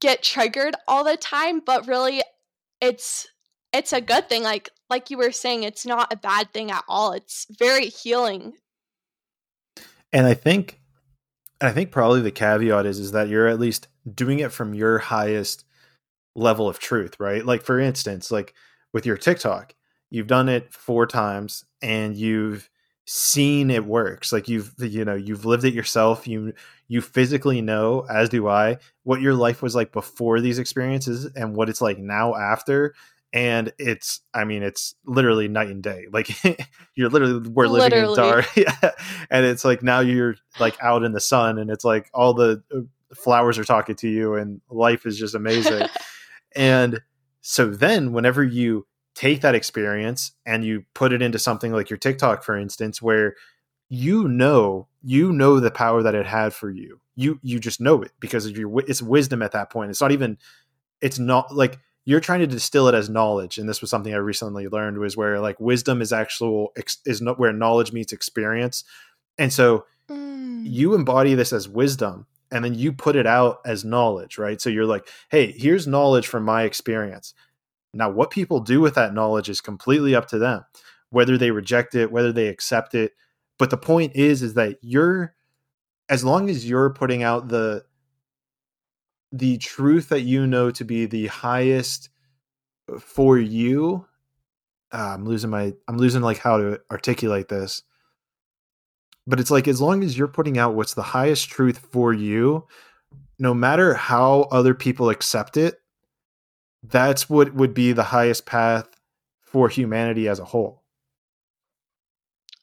get 0.00 0.22
triggered 0.22 0.74
all 0.88 1.04
the 1.04 1.18
time, 1.18 1.60
but 1.60 1.86
really 1.86 2.22
it's 2.80 3.28
it's 3.74 3.92
a 3.92 4.00
good 4.00 4.26
thing 4.30 4.42
like 4.42 4.70
like 4.88 5.10
you 5.10 5.18
were 5.18 5.32
saying 5.32 5.64
it's 5.64 5.84
not 5.84 6.10
a 6.10 6.16
bad 6.16 6.50
thing 6.54 6.70
at 6.70 6.82
all. 6.88 7.12
It's 7.12 7.46
very 7.58 7.88
healing 7.88 8.54
And 10.10 10.26
I 10.26 10.32
think 10.32 10.80
I 11.60 11.72
think 11.72 11.90
probably 11.90 12.22
the 12.22 12.30
caveat 12.30 12.86
is 12.86 12.98
is 12.98 13.12
that 13.12 13.28
you're 13.28 13.48
at 13.48 13.60
least 13.60 13.88
doing 14.14 14.38
it 14.38 14.50
from 14.50 14.72
your 14.72 14.98
highest 14.98 15.64
level 16.34 16.68
of 16.70 16.78
truth, 16.78 17.16
right? 17.20 17.44
Like 17.44 17.62
for 17.62 17.78
instance, 17.78 18.30
like 18.30 18.54
with 18.94 19.04
your 19.04 19.18
TikTok, 19.18 19.74
you've 20.12 20.26
done 20.26 20.50
it 20.50 20.72
four 20.74 21.06
times 21.06 21.64
and 21.80 22.14
you've 22.14 22.68
seen 23.06 23.70
it 23.70 23.86
works. 23.86 24.30
Like 24.30 24.46
you've 24.46 24.74
you 24.78 25.04
know 25.04 25.14
you've 25.14 25.46
lived 25.46 25.64
it 25.64 25.72
yourself. 25.74 26.28
You 26.28 26.52
you 26.86 27.00
physically 27.00 27.62
know 27.62 28.06
as 28.10 28.28
do 28.28 28.46
i 28.46 28.76
what 29.04 29.22
your 29.22 29.32
life 29.32 29.62
was 29.62 29.74
like 29.74 29.92
before 29.92 30.40
these 30.40 30.58
experiences 30.58 31.24
and 31.34 31.56
what 31.56 31.70
it's 31.70 31.80
like 31.80 31.98
now 31.98 32.34
after. 32.34 32.94
And 33.32 33.72
it's 33.78 34.20
i 34.34 34.44
mean 34.44 34.62
it's 34.62 34.94
literally 35.06 35.48
night 35.48 35.70
and 35.70 35.82
day. 35.82 36.06
Like 36.12 36.28
you're 36.94 37.08
literally 37.08 37.48
we're 37.48 37.66
living 37.66 38.04
literally. 38.04 38.12
in 38.12 38.30
dark. 38.30 38.46
Yeah. 38.56 38.90
And 39.30 39.46
it's 39.46 39.64
like 39.64 39.82
now 39.82 40.00
you're 40.00 40.36
like 40.60 40.76
out 40.82 41.04
in 41.04 41.12
the 41.12 41.20
sun 41.20 41.58
and 41.58 41.70
it's 41.70 41.86
like 41.86 42.10
all 42.12 42.34
the 42.34 42.62
uh, 42.74 42.80
flowers 43.14 43.58
are 43.58 43.64
talking 43.64 43.96
to 43.96 44.08
you 44.08 44.34
and 44.34 44.60
life 44.68 45.06
is 45.06 45.18
just 45.18 45.34
amazing. 45.34 45.88
And 46.54 47.00
so 47.40 47.70
then 47.70 48.12
whenever 48.12 48.44
you 48.44 48.86
take 49.14 49.40
that 49.42 49.54
experience 49.54 50.32
and 50.46 50.64
you 50.64 50.84
put 50.94 51.12
it 51.12 51.22
into 51.22 51.38
something 51.38 51.72
like 51.72 51.90
your 51.90 51.98
TikTok, 51.98 52.42
for 52.42 52.56
instance, 52.56 53.02
where 53.02 53.34
you 53.88 54.26
know 54.26 54.88
you 55.02 55.32
know 55.32 55.60
the 55.60 55.70
power 55.70 56.02
that 56.02 56.14
it 56.14 56.26
had 56.26 56.54
for 56.54 56.70
you. 56.70 57.00
You 57.14 57.38
you 57.42 57.60
just 57.60 57.80
know 57.80 58.02
it 58.02 58.12
because 58.20 58.46
of 58.46 58.56
your 58.56 58.80
it's 58.80 59.02
wisdom 59.02 59.42
at 59.42 59.52
that 59.52 59.70
point. 59.70 59.90
It's 59.90 60.00
not 60.00 60.12
even 60.12 60.38
it's 61.02 61.18
not 61.18 61.54
like 61.54 61.78
you're 62.04 62.20
trying 62.20 62.40
to 62.40 62.46
distill 62.46 62.88
it 62.88 62.94
as 62.94 63.08
knowledge 63.08 63.58
and 63.58 63.68
this 63.68 63.80
was 63.80 63.90
something 63.90 64.14
i 64.14 64.16
recently 64.16 64.68
learned 64.68 64.98
was 64.98 65.16
where 65.16 65.40
like 65.40 65.60
wisdom 65.60 66.00
is 66.00 66.12
actual 66.12 66.72
is 67.04 67.20
not 67.20 67.38
where 67.38 67.52
knowledge 67.52 67.92
meets 67.92 68.12
experience 68.12 68.84
and 69.38 69.52
so 69.52 69.84
mm. 70.08 70.62
you 70.64 70.94
embody 70.94 71.34
this 71.34 71.52
as 71.52 71.68
wisdom 71.68 72.26
and 72.50 72.64
then 72.64 72.74
you 72.74 72.92
put 72.92 73.16
it 73.16 73.26
out 73.26 73.60
as 73.64 73.84
knowledge 73.84 74.38
right 74.38 74.60
so 74.60 74.70
you're 74.70 74.86
like 74.86 75.06
hey 75.30 75.52
here's 75.52 75.86
knowledge 75.86 76.26
from 76.26 76.44
my 76.44 76.62
experience 76.62 77.34
now, 77.94 78.10
what 78.10 78.30
people 78.30 78.60
do 78.60 78.80
with 78.80 78.94
that 78.94 79.14
knowledge 79.14 79.48
is 79.48 79.60
completely 79.60 80.14
up 80.14 80.26
to 80.28 80.38
them, 80.38 80.64
whether 81.10 81.36
they 81.36 81.50
reject 81.50 81.94
it, 81.94 82.10
whether 82.10 82.32
they 82.32 82.48
accept 82.48 82.94
it. 82.94 83.12
But 83.58 83.70
the 83.70 83.76
point 83.76 84.16
is, 84.16 84.42
is 84.42 84.54
that 84.54 84.78
you're, 84.80 85.34
as 86.08 86.24
long 86.24 86.48
as 86.48 86.68
you're 86.68 86.90
putting 86.90 87.22
out 87.22 87.48
the, 87.48 87.84
the 89.30 89.58
truth 89.58 90.08
that 90.08 90.22
you 90.22 90.46
know 90.46 90.70
to 90.70 90.84
be 90.84 91.06
the 91.06 91.26
highest 91.26 92.08
for 92.98 93.38
you. 93.38 94.06
Uh, 94.92 95.14
I'm 95.14 95.24
losing 95.24 95.50
my, 95.50 95.72
I'm 95.88 95.96
losing 95.96 96.22
like 96.22 96.38
how 96.38 96.58
to 96.58 96.80
articulate 96.90 97.48
this. 97.48 97.82
But 99.26 99.40
it's 99.40 99.50
like 99.50 99.68
as 99.68 99.80
long 99.80 100.02
as 100.02 100.18
you're 100.18 100.28
putting 100.28 100.58
out 100.58 100.74
what's 100.74 100.94
the 100.94 101.02
highest 101.02 101.48
truth 101.48 101.78
for 101.78 102.12
you, 102.12 102.66
no 103.38 103.54
matter 103.54 103.94
how 103.94 104.42
other 104.50 104.74
people 104.74 105.08
accept 105.10 105.56
it, 105.56 105.81
that's 106.82 107.28
what 107.28 107.54
would 107.54 107.74
be 107.74 107.92
the 107.92 108.04
highest 108.04 108.46
path 108.46 108.88
for 109.40 109.68
humanity 109.68 110.28
as 110.28 110.38
a 110.38 110.46
whole. 110.46 110.82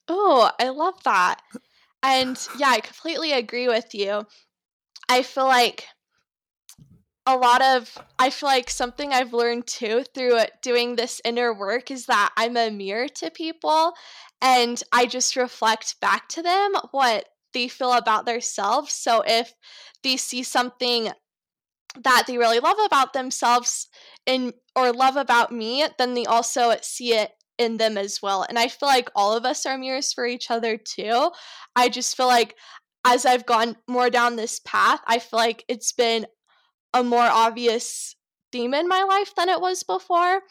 Oh, 0.07 0.51
I 0.59 0.69
love 0.69 1.01
that. 1.03 1.41
And 2.03 2.37
yeah, 2.57 2.69
I 2.69 2.79
completely 2.79 3.31
agree 3.33 3.67
with 3.67 3.93
you. 3.93 4.25
I 5.09 5.23
feel 5.23 5.45
like 5.45 5.87
a 7.25 7.37
lot 7.37 7.61
of 7.61 7.97
I 8.17 8.29
feel 8.29 8.49
like 8.49 8.69
something 8.69 9.13
I've 9.13 9.33
learned 9.33 9.67
too 9.67 10.03
through 10.15 10.39
doing 10.61 10.95
this 10.95 11.21
inner 11.23 11.53
work 11.53 11.91
is 11.91 12.05
that 12.07 12.31
I'm 12.37 12.57
a 12.57 12.71
mirror 12.71 13.07
to 13.07 13.29
people 13.29 13.93
and 14.41 14.81
I 14.91 15.05
just 15.05 15.35
reflect 15.35 15.99
back 15.99 16.27
to 16.29 16.41
them 16.41 16.73
what 16.91 17.29
they 17.53 17.67
feel 17.67 17.93
about 17.93 18.25
themselves. 18.25 18.93
So 18.93 19.23
if 19.25 19.53
they 20.03 20.17
see 20.17 20.43
something 20.43 21.11
that 22.03 22.25
they 22.27 22.37
really 22.37 22.59
love 22.59 22.77
about 22.85 23.13
themselves 23.13 23.87
in 24.25 24.53
or 24.75 24.91
love 24.91 25.15
about 25.15 25.51
me, 25.51 25.85
then 25.97 26.13
they 26.13 26.25
also 26.25 26.75
see 26.81 27.13
it 27.13 27.31
in 27.57 27.77
them 27.77 27.97
as 27.97 28.21
well. 28.21 28.45
And 28.47 28.57
I 28.57 28.67
feel 28.67 28.87
like 28.87 29.09
all 29.15 29.35
of 29.35 29.45
us 29.45 29.65
are 29.65 29.77
mirrors 29.77 30.13
for 30.13 30.25
each 30.25 30.49
other 30.49 30.77
too. 30.77 31.31
I 31.75 31.89
just 31.89 32.15
feel 32.15 32.27
like 32.27 32.55
as 33.05 33.25
I've 33.25 33.45
gone 33.45 33.77
more 33.87 34.09
down 34.09 34.35
this 34.35 34.59
path, 34.65 35.01
I 35.07 35.19
feel 35.19 35.39
like 35.39 35.65
it's 35.67 35.91
been 35.91 36.25
a 36.93 37.03
more 37.03 37.19
obvious 37.19 38.15
theme 38.51 38.73
in 38.73 38.87
my 38.87 39.03
life 39.03 39.33
than 39.35 39.49
it 39.49 39.61
was 39.61 39.83
before. 39.83 40.41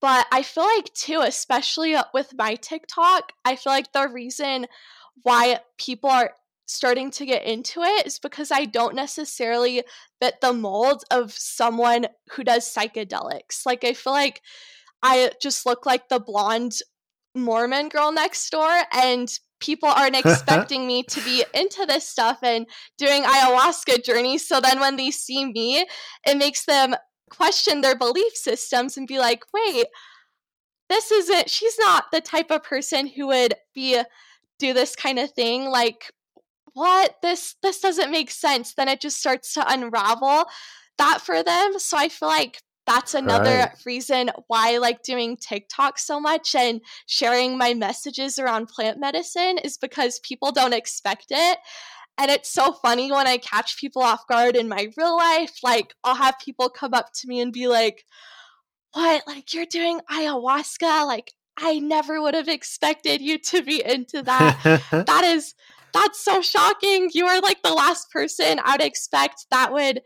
But 0.00 0.26
I 0.30 0.42
feel 0.42 0.64
like, 0.64 0.92
too, 0.94 1.22
especially 1.24 1.96
with 2.14 2.32
my 2.36 2.54
TikTok, 2.54 3.32
I 3.44 3.56
feel 3.56 3.72
like 3.72 3.92
the 3.92 4.08
reason 4.08 4.66
why 5.22 5.58
people 5.76 6.08
are 6.08 6.34
starting 6.68 7.10
to 7.10 7.26
get 7.26 7.44
into 7.44 7.82
it 7.82 8.06
is 8.06 8.18
because 8.18 8.52
I 8.52 8.66
don't 8.66 8.94
necessarily 8.94 9.82
fit 10.20 10.40
the 10.40 10.52
mold 10.52 11.02
of 11.10 11.32
someone 11.32 12.06
who 12.32 12.44
does 12.44 12.72
psychedelics. 12.72 13.64
Like, 13.64 13.84
I 13.84 13.94
feel 13.94 14.12
like 14.12 14.42
I 15.02 15.32
just 15.40 15.64
look 15.64 15.86
like 15.86 16.08
the 16.08 16.20
blonde 16.20 16.74
Mormon 17.34 17.88
girl 17.88 18.12
next 18.12 18.50
door, 18.50 18.82
and 18.92 19.32
people 19.60 19.88
aren't 19.88 20.16
expecting 20.24 20.86
me 20.86 21.02
to 21.04 21.20
be 21.22 21.44
into 21.54 21.86
this 21.86 22.06
stuff 22.06 22.38
and 22.42 22.66
doing 22.98 23.22
ayahuasca 23.22 24.04
journeys. 24.04 24.46
So 24.46 24.60
then 24.60 24.78
when 24.78 24.96
they 24.96 25.10
see 25.10 25.46
me, 25.46 25.86
it 26.26 26.36
makes 26.36 26.66
them 26.66 26.94
question 27.30 27.80
their 27.80 27.96
belief 27.96 28.34
systems 28.34 28.96
and 28.96 29.06
be 29.06 29.18
like, 29.18 29.42
wait, 29.54 29.86
this 30.90 31.10
isn't, 31.10 31.48
she's 31.48 31.78
not 31.78 32.04
the 32.12 32.20
type 32.20 32.50
of 32.50 32.62
person 32.62 33.06
who 33.06 33.26
would 33.28 33.54
be 33.74 34.00
do 34.58 34.74
this 34.74 34.96
kind 34.96 35.18
of 35.18 35.30
thing. 35.32 35.66
Like, 35.66 36.10
what 36.78 37.16
this 37.22 37.56
this 37.62 37.80
doesn't 37.80 38.10
make 38.10 38.30
sense 38.30 38.74
then 38.74 38.88
it 38.88 39.00
just 39.00 39.18
starts 39.18 39.52
to 39.54 39.72
unravel 39.72 40.44
that 40.96 41.20
for 41.20 41.42
them 41.42 41.78
so 41.78 41.96
i 41.96 42.08
feel 42.08 42.28
like 42.28 42.60
that's 42.88 43.12
another 43.12 43.50
right. 43.50 43.72
reason 43.84 44.30
why 44.46 44.72
I 44.72 44.78
like 44.78 45.02
doing 45.02 45.36
TikTok 45.36 45.98
so 45.98 46.18
much 46.18 46.54
and 46.54 46.80
sharing 47.04 47.58
my 47.58 47.74
messages 47.74 48.38
around 48.38 48.68
plant 48.68 48.98
medicine 48.98 49.58
is 49.62 49.76
because 49.76 50.20
people 50.20 50.52
don't 50.52 50.72
expect 50.72 51.26
it. 51.28 51.58
And 52.16 52.30
it's 52.30 52.50
so 52.50 52.72
funny 52.72 53.12
when 53.12 53.26
I 53.26 53.36
catch 53.36 53.78
people 53.78 54.00
off 54.00 54.26
guard 54.26 54.56
in 54.56 54.68
my 54.68 54.88
real 54.96 55.18
life. 55.18 55.58
Like, 55.62 55.94
I'll 56.02 56.14
have 56.14 56.38
people 56.42 56.70
come 56.70 56.94
up 56.94 57.10
to 57.16 57.28
me 57.28 57.40
and 57.40 57.52
be 57.52 57.68
like, 57.68 58.06
What? 58.94 59.22
Like, 59.26 59.52
you're 59.52 59.66
doing 59.66 60.00
ayahuasca? 60.10 61.06
Like, 61.06 61.34
I 61.58 61.80
never 61.80 62.22
would 62.22 62.34
have 62.34 62.48
expected 62.48 63.20
you 63.20 63.38
to 63.38 63.62
be 63.62 63.84
into 63.84 64.22
that. 64.22 64.80
that 64.90 65.24
is 65.24 65.54
that's 65.92 66.22
so 66.24 66.42
shocking. 66.42 67.10
You 67.12 67.26
are 67.26 67.40
like 67.40 67.62
the 67.62 67.72
last 67.72 68.10
person 68.10 68.60
I'd 68.64 68.80
expect 68.80 69.46
that 69.50 69.72
would 69.72 70.02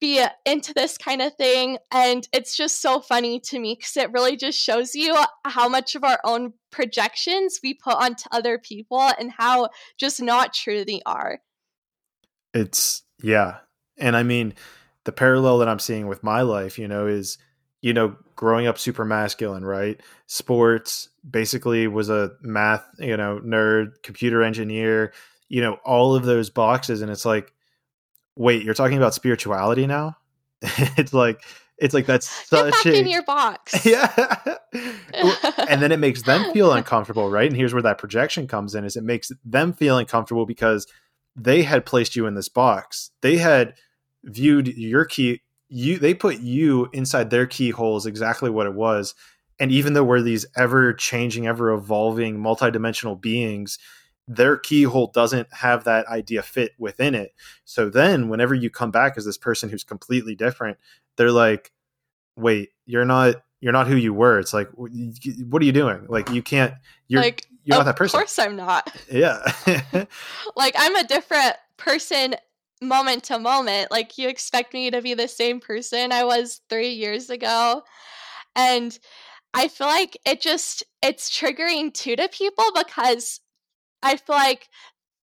be 0.00 0.24
into 0.46 0.72
this 0.72 0.96
kind 0.96 1.20
of 1.20 1.34
thing. 1.34 1.78
And 1.90 2.28
it's 2.32 2.56
just 2.56 2.80
so 2.80 3.00
funny 3.00 3.40
to 3.46 3.58
me 3.58 3.74
because 3.74 3.96
it 3.96 4.12
really 4.12 4.36
just 4.36 4.58
shows 4.58 4.94
you 4.94 5.16
how 5.44 5.68
much 5.68 5.96
of 5.96 6.04
our 6.04 6.20
own 6.24 6.52
projections 6.70 7.58
we 7.62 7.74
put 7.74 7.94
onto 7.94 8.28
other 8.30 8.58
people 8.58 9.10
and 9.18 9.32
how 9.36 9.70
just 9.98 10.22
not 10.22 10.54
true 10.54 10.84
they 10.84 11.00
are. 11.04 11.40
It's, 12.54 13.02
yeah. 13.22 13.56
And 13.96 14.16
I 14.16 14.22
mean, 14.22 14.54
the 15.04 15.12
parallel 15.12 15.58
that 15.58 15.68
I'm 15.68 15.80
seeing 15.80 16.06
with 16.06 16.22
my 16.22 16.42
life, 16.42 16.78
you 16.78 16.86
know, 16.86 17.06
is, 17.06 17.38
you 17.80 17.92
know, 17.92 18.16
growing 18.36 18.66
up 18.66 18.78
super 18.78 19.04
masculine, 19.04 19.64
right? 19.64 20.00
Sports, 20.26 21.08
basically 21.28 21.86
was 21.86 22.08
a 22.10 22.32
math, 22.40 22.84
you 22.98 23.16
know, 23.16 23.40
nerd, 23.44 24.02
computer 24.02 24.42
engineer, 24.42 25.12
you 25.48 25.60
know, 25.60 25.78
all 25.84 26.14
of 26.14 26.24
those 26.24 26.50
boxes. 26.50 27.02
And 27.02 27.10
it's 27.10 27.24
like, 27.24 27.52
wait, 28.36 28.62
you're 28.62 28.74
talking 28.74 28.96
about 28.96 29.14
spirituality 29.14 29.86
now? 29.86 30.16
it's 30.62 31.12
like, 31.12 31.42
it's 31.78 31.94
like 31.94 32.06
that's 32.06 32.28
such 32.48 32.72
Get 32.72 32.84
back 32.84 32.94
a, 32.94 32.98
in 33.00 33.08
your 33.08 33.22
box. 33.22 33.84
Yeah. 33.86 34.38
and 35.68 35.80
then 35.80 35.92
it 35.92 35.98
makes 35.98 36.22
them 36.22 36.52
feel 36.52 36.72
uncomfortable, 36.72 37.30
right? 37.30 37.48
And 37.48 37.56
here's 37.56 37.72
where 37.72 37.82
that 37.82 37.98
projection 37.98 38.46
comes 38.46 38.74
in 38.74 38.84
is 38.84 38.96
it 38.96 39.04
makes 39.04 39.30
them 39.44 39.72
feel 39.72 39.98
uncomfortable 39.98 40.46
because 40.46 40.86
they 41.36 41.62
had 41.62 41.86
placed 41.86 42.16
you 42.16 42.26
in 42.26 42.34
this 42.34 42.48
box. 42.48 43.10
They 43.22 43.36
had 43.36 43.74
viewed 44.24 44.66
your 44.66 45.04
key 45.04 45.42
you 45.68 45.98
they 45.98 46.14
put 46.14 46.38
you 46.38 46.88
inside 46.92 47.30
their 47.30 47.46
keyholes 47.46 48.06
exactly 48.06 48.50
what 48.50 48.66
it 48.66 48.74
was. 48.74 49.14
And 49.60 49.72
even 49.72 49.92
though 49.92 50.04
we're 50.04 50.22
these 50.22 50.46
ever 50.56 50.92
changing 50.92 51.46
ever 51.46 51.72
evolving 51.72 52.38
multidimensional 52.38 53.20
beings 53.20 53.78
their 54.30 54.58
keyhole 54.58 55.06
doesn't 55.06 55.50
have 55.54 55.84
that 55.84 56.06
idea 56.06 56.42
fit 56.42 56.72
within 56.78 57.14
it. 57.14 57.34
So 57.64 57.88
then 57.88 58.28
whenever 58.28 58.54
you 58.54 58.68
come 58.68 58.90
back 58.90 59.14
as 59.16 59.24
this 59.24 59.38
person 59.38 59.70
who's 59.70 59.84
completely 59.84 60.34
different 60.34 60.78
they're 61.16 61.32
like 61.32 61.72
wait 62.36 62.70
you're 62.86 63.04
not 63.04 63.36
you're 63.60 63.72
not 63.72 63.88
who 63.88 63.96
you 63.96 64.14
were. 64.14 64.38
It's 64.38 64.52
like 64.54 64.68
what 64.74 65.62
are 65.62 65.64
you 65.64 65.72
doing? 65.72 66.06
Like 66.08 66.30
you 66.30 66.42
can't 66.42 66.74
you're 67.08 67.22
like 67.22 67.46
you're 67.64 67.76
not 67.76 67.84
that 67.84 67.96
person. 67.96 68.16
of 68.18 68.22
course 68.22 68.38
i'm 68.38 68.56
not. 68.56 68.90
Yeah. 69.10 69.42
Like 70.56 70.74
i'm 70.78 70.96
a 70.96 71.04
different 71.04 71.56
person 71.76 72.34
moment 72.80 73.24
to 73.24 73.38
moment 73.38 73.90
like 73.90 74.16
you 74.18 74.28
expect 74.28 74.72
me 74.72 74.90
to 74.90 75.02
be 75.02 75.14
the 75.14 75.26
same 75.26 75.58
person 75.58 76.12
i 76.12 76.22
was 76.22 76.60
three 76.68 76.90
years 76.90 77.28
ago 77.28 77.82
and 78.54 78.98
I 79.54 79.68
feel 79.68 79.86
like 79.86 80.18
it 80.26 80.40
just 80.40 80.82
it's 81.02 81.30
triggering 81.30 81.94
too 81.94 82.16
to 82.16 82.28
people 82.28 82.66
because 82.74 83.40
I 84.02 84.16
feel 84.16 84.36
like 84.36 84.68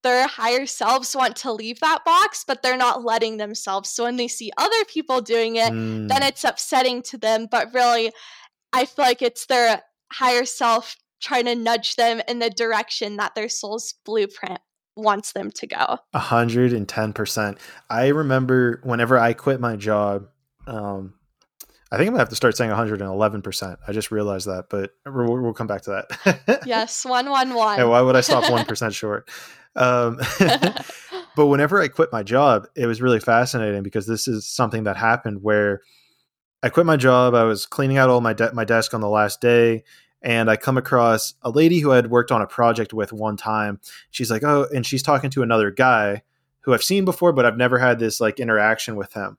their 0.03 0.27
higher 0.27 0.65
selves 0.65 1.15
want 1.15 1.35
to 1.37 1.51
leave 1.51 1.79
that 1.79 2.03
box, 2.03 2.43
but 2.45 2.61
they're 2.61 2.77
not 2.77 3.05
letting 3.05 3.37
themselves. 3.37 3.89
So 3.89 4.03
when 4.03 4.17
they 4.17 4.27
see 4.27 4.51
other 4.57 4.83
people 4.87 5.21
doing 5.21 5.55
it, 5.55 5.71
mm. 5.71 6.09
then 6.09 6.23
it's 6.23 6.43
upsetting 6.43 7.01
to 7.03 7.17
them. 7.17 7.47
But 7.49 7.73
really, 7.73 8.11
I 8.73 8.85
feel 8.85 9.05
like 9.05 9.21
it's 9.21 9.45
their 9.45 9.83
higher 10.11 10.45
self 10.45 10.97
trying 11.21 11.45
to 11.45 11.55
nudge 11.55 11.95
them 11.95 12.21
in 12.27 12.39
the 12.39 12.49
direction 12.49 13.15
that 13.17 13.33
their 13.33 13.47
soul's 13.47 13.93
blueprint 14.05 14.59
wants 14.95 15.33
them 15.33 15.51
to 15.51 15.67
go. 15.67 15.99
A 16.13 16.19
hundred 16.19 16.73
and 16.73 16.87
ten 16.87 17.13
percent. 17.13 17.57
I 17.89 18.07
remember 18.07 18.79
whenever 18.83 19.17
I 19.17 19.33
quit 19.33 19.59
my 19.59 19.75
job, 19.75 20.27
um, 20.67 21.13
I 21.91 21.97
think 21.97 22.07
I'm 22.07 22.13
gonna 22.13 22.21
have 22.21 22.29
to 22.29 22.35
start 22.35 22.57
saying 22.57 22.69
111 22.69 23.41
percent. 23.41 23.79
I 23.87 23.91
just 23.91 24.11
realized 24.11 24.47
that, 24.47 24.65
but 24.69 24.91
we'll, 25.05 25.39
we'll 25.41 25.53
come 25.53 25.67
back 25.67 25.83
to 25.83 26.05
that. 26.23 26.63
yes, 26.65 27.05
one 27.05 27.29
one 27.29 27.53
one. 27.53 27.77
Hey, 27.77 27.83
why 27.85 28.01
would 28.01 28.15
I 28.15 28.21
stop 28.21 28.49
one 28.51 28.65
percent 28.67 28.93
short? 28.93 29.29
Um, 29.75 30.19
but 31.35 31.47
whenever 31.47 31.81
I 31.81 31.87
quit 31.87 32.11
my 32.11 32.23
job, 32.23 32.67
it 32.75 32.87
was 32.87 33.01
really 33.01 33.19
fascinating 33.19 33.83
because 33.83 34.07
this 34.07 34.27
is 34.27 34.47
something 34.47 34.83
that 34.85 34.97
happened 34.97 35.43
where 35.43 35.81
I 36.63 36.69
quit 36.69 36.85
my 36.85 36.97
job. 36.97 37.35
I 37.35 37.43
was 37.43 37.65
cleaning 37.65 37.97
out 37.97 38.09
all 38.09 38.21
my 38.21 38.33
de- 38.33 38.53
my 38.53 38.65
desk 38.65 38.93
on 38.93 39.01
the 39.01 39.09
last 39.09 39.41
day, 39.41 39.83
and 40.23 40.49
I 40.49 40.55
come 40.55 40.77
across 40.77 41.35
a 41.43 41.49
lady 41.49 41.79
who 41.79 41.91
I 41.91 41.97
had 41.97 42.09
worked 42.09 42.31
on 42.31 42.41
a 42.41 42.47
project 42.47 42.93
with 42.93 43.13
one 43.13 43.37
time. 43.37 43.79
She's 44.11 44.31
like, 44.31 44.43
"Oh," 44.43 44.67
and 44.73 44.85
she's 44.85 45.03
talking 45.03 45.29
to 45.31 45.43
another 45.43 45.69
guy 45.71 46.23
who 46.61 46.73
I've 46.73 46.83
seen 46.83 47.05
before, 47.05 47.33
but 47.33 47.45
I've 47.45 47.57
never 47.57 47.77
had 47.77 47.99
this 47.99 48.21
like 48.21 48.39
interaction 48.39 48.95
with 48.95 49.13
him, 49.13 49.37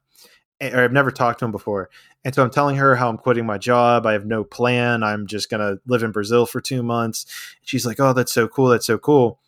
eh, 0.60 0.76
or 0.76 0.82
I've 0.84 0.92
never 0.92 1.10
talked 1.10 1.40
to 1.40 1.46
him 1.46 1.52
before. 1.52 1.90
And 2.24 2.34
so 2.34 2.42
I'm 2.42 2.50
telling 2.50 2.76
her 2.76 2.96
how 2.96 3.08
I'm 3.08 3.18
quitting 3.18 3.46
my 3.46 3.58
job. 3.58 4.06
I 4.06 4.12
have 4.12 4.26
no 4.26 4.44
plan. 4.44 5.02
I'm 5.02 5.26
just 5.26 5.50
gonna 5.50 5.78
live 5.86 6.02
in 6.02 6.12
Brazil 6.12 6.46
for 6.46 6.60
two 6.60 6.82
months. 6.82 7.26
She's 7.62 7.86
like, 7.86 8.00
"Oh, 8.00 8.12
that's 8.12 8.32
so 8.32 8.48
cool. 8.48 8.68
That's 8.68 8.86
so 8.86 8.98
cool." 8.98 9.40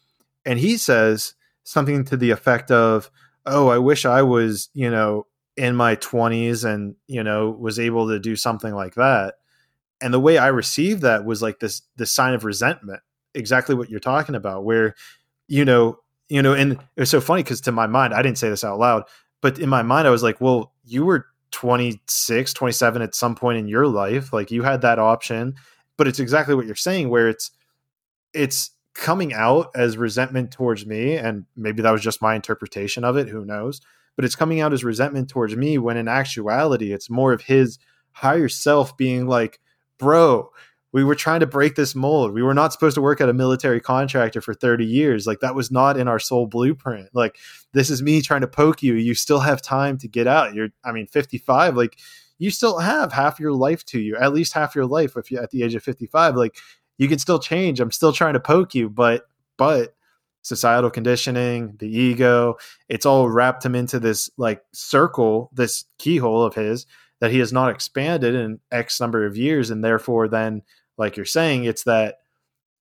And 0.47 0.59
he 0.59 0.77
says 0.79 1.35
something 1.65 2.05
to 2.07 2.17
the 2.17 2.31
effect 2.31 2.71
of, 2.71 3.11
"Oh, 3.47 3.69
I 3.69 3.79
wish 3.79 4.05
I 4.07 4.23
was, 4.23 4.71
you 4.75 4.91
know, 4.91 5.27
in 5.57 5.75
my 5.77 5.97
20s 5.97 6.65
and, 6.65 6.97
you 7.09 7.23
know, 7.23 7.51
was 7.51 7.79
able 7.79 8.09
to 8.09 8.19
do 8.19 8.37
something 8.37 8.75
like 8.75 8.95
that." 8.95 9.37
And 10.01 10.13
the 10.13 10.21
way 10.21 10.39
I 10.39 10.49
received 10.49 11.03
that 11.03 11.25
was 11.25 11.43
like 11.43 11.59
this 11.61 11.83
this 11.97 12.13
sign 12.13 12.35
of 12.35 12.45
resentment, 12.45 13.01
exactly 13.35 13.75
what 13.75 13.91
you're 13.91 14.01
talking 14.01 14.35
about, 14.35 14.65
where, 14.65 14.95
you 15.49 15.65
know, 15.65 15.99
you 16.29 16.43
know, 16.43 16.53
and 16.53 16.73
it 16.73 17.01
was 17.01 17.11
so 17.11 17.21
funny 17.21 17.43
because 17.43 17.61
to 17.63 17.73
my 17.73 17.87
mind, 17.87 18.13
I 18.13 18.23
didn't 18.23 18.39
say 18.39 18.49
this 18.49 18.65
out 18.65 18.79
loud, 18.79 19.05
but 19.41 19.59
in 19.59 19.69
my 19.69 19.83
mind, 19.83 20.07
I 20.07 20.11
was 20.11 20.23
like, 20.23 20.41
well, 20.41 20.73
you 20.85 21.05
were 21.05 21.27
26, 21.53 22.53
27 22.53 23.03
at 23.03 23.15
some 23.15 23.35
point 23.35 23.59
in 23.59 23.69
your 23.69 23.87
life. 23.87 24.33
Like 24.33 24.51
you 24.51 24.63
had 24.63 24.83
that 24.83 24.99
option, 24.99 25.55
but 25.97 26.09
it's 26.09 26.19
exactly 26.19 26.55
what 26.55 26.67
you're 26.67 26.75
saying, 26.75 27.09
where 27.09 27.29
it's, 27.29 27.51
it's 28.35 28.73
coming 28.95 29.33
out 29.33 29.71
as 29.75 29.97
resentment 29.97 30.51
towards 30.51 30.85
me. 30.87 31.17
And 31.17 31.45
maybe 31.57 31.83
that 31.83 31.91
was 31.91 32.03
just 32.03 32.23
my 32.23 32.35
interpretation 32.35 33.05
of 33.05 33.17
it. 33.17 33.29
Who 33.29 33.45
knows? 33.45 33.81
But 34.17 34.25
it's 34.25 34.35
coming 34.35 34.61
out 34.61 34.73
as 34.73 34.85
resentment 34.85 35.29
towards 35.29 35.55
me 35.55 35.79
when 35.79 35.97
in 35.97 36.09
actuality, 36.09 36.93
it's 36.93 37.11
more 37.11 37.33
of 37.33 37.43
his 37.43 37.79
higher 38.13 38.49
self 38.49 38.97
being 38.97 39.27
like, 39.27 39.61
bro, 39.99 40.51
we 40.93 41.05
were 41.05 41.15
trying 41.15 41.41
to 41.41 41.47
break 41.47 41.75
this 41.75 41.95
mold. 41.95 42.33
We 42.33 42.43
were 42.43 42.55
not 42.55 42.73
supposed 42.73 42.95
to 42.95 43.03
work 43.03 43.21
at 43.21 43.29
a 43.29 43.35
military 43.35 43.81
contractor 43.81 44.41
for 44.41 44.55
30 44.55 44.87
years. 44.87 45.27
Like 45.27 45.41
that 45.41 45.55
was 45.55 45.71
not 45.71 45.99
in 45.99 46.09
our 46.09 46.19
soul 46.19 46.47
blueprint. 46.47 47.11
Like 47.13 47.37
this 47.73 47.91
is 47.91 48.03
me 48.03 48.23
trying 48.23 48.41
to 48.41 48.49
poke 48.49 48.83
you. 48.83 48.95
You 48.95 49.15
still 49.15 49.41
have 49.41 49.61
time 49.61 49.99
to 49.99 50.09
get 50.09 50.27
out. 50.27 50.55
You're 50.55 50.71
I 50.85 50.93
mean 50.93 51.07
55 51.07 51.77
like 51.77 51.99
you 52.39 52.51
still 52.51 52.79
have 52.79 53.13
half 53.13 53.39
your 53.39 53.53
life 53.53 53.85
to 53.87 54.01
you. 54.01 54.17
At 54.17 54.33
least 54.33 54.55
half 54.55 54.75
your 54.75 54.87
life 54.87 55.17
if 55.17 55.31
you're 55.31 55.43
at 55.43 55.51
the 55.51 55.63
age 55.63 55.75
of 55.75 55.83
55 55.83 56.37
like 56.37 56.57
you 56.99 57.09
can 57.09 57.19
still 57.19 57.39
change. 57.39 57.79
I'm 57.79 57.93
still 57.93 58.13
trying 58.15 58.35
to 58.35 58.41
poke 58.41 58.75
you, 58.75 58.89
but 58.89 59.27
but 59.59 59.95
societal 60.41 60.91
conditioning, 60.91 61.75
the 61.79 61.89
ego, 61.89 62.57
it's 62.89 63.05
all 63.05 63.29
wrapped 63.29 63.67
him 63.67 63.75
into 63.75 63.99
this 63.99 64.31
like 64.39 64.63
circle, 64.73 65.51
this 65.53 65.85
keyhole 65.99 66.43
of 66.43 66.55
his 66.55 66.87
that 67.21 67.31
he 67.31 67.39
has 67.39 67.53
not 67.53 67.71
expanded 67.71 68.35
in 68.35 68.61
X 68.71 69.01
number 69.01 69.27
of 69.27 69.37
years, 69.37 69.71
and 69.71 69.83
therefore, 69.83 70.29
then, 70.29 70.63
like 70.99 71.17
you're 71.17 71.27
saying, 71.27 71.65
it's 71.65 71.85
that 71.85 72.17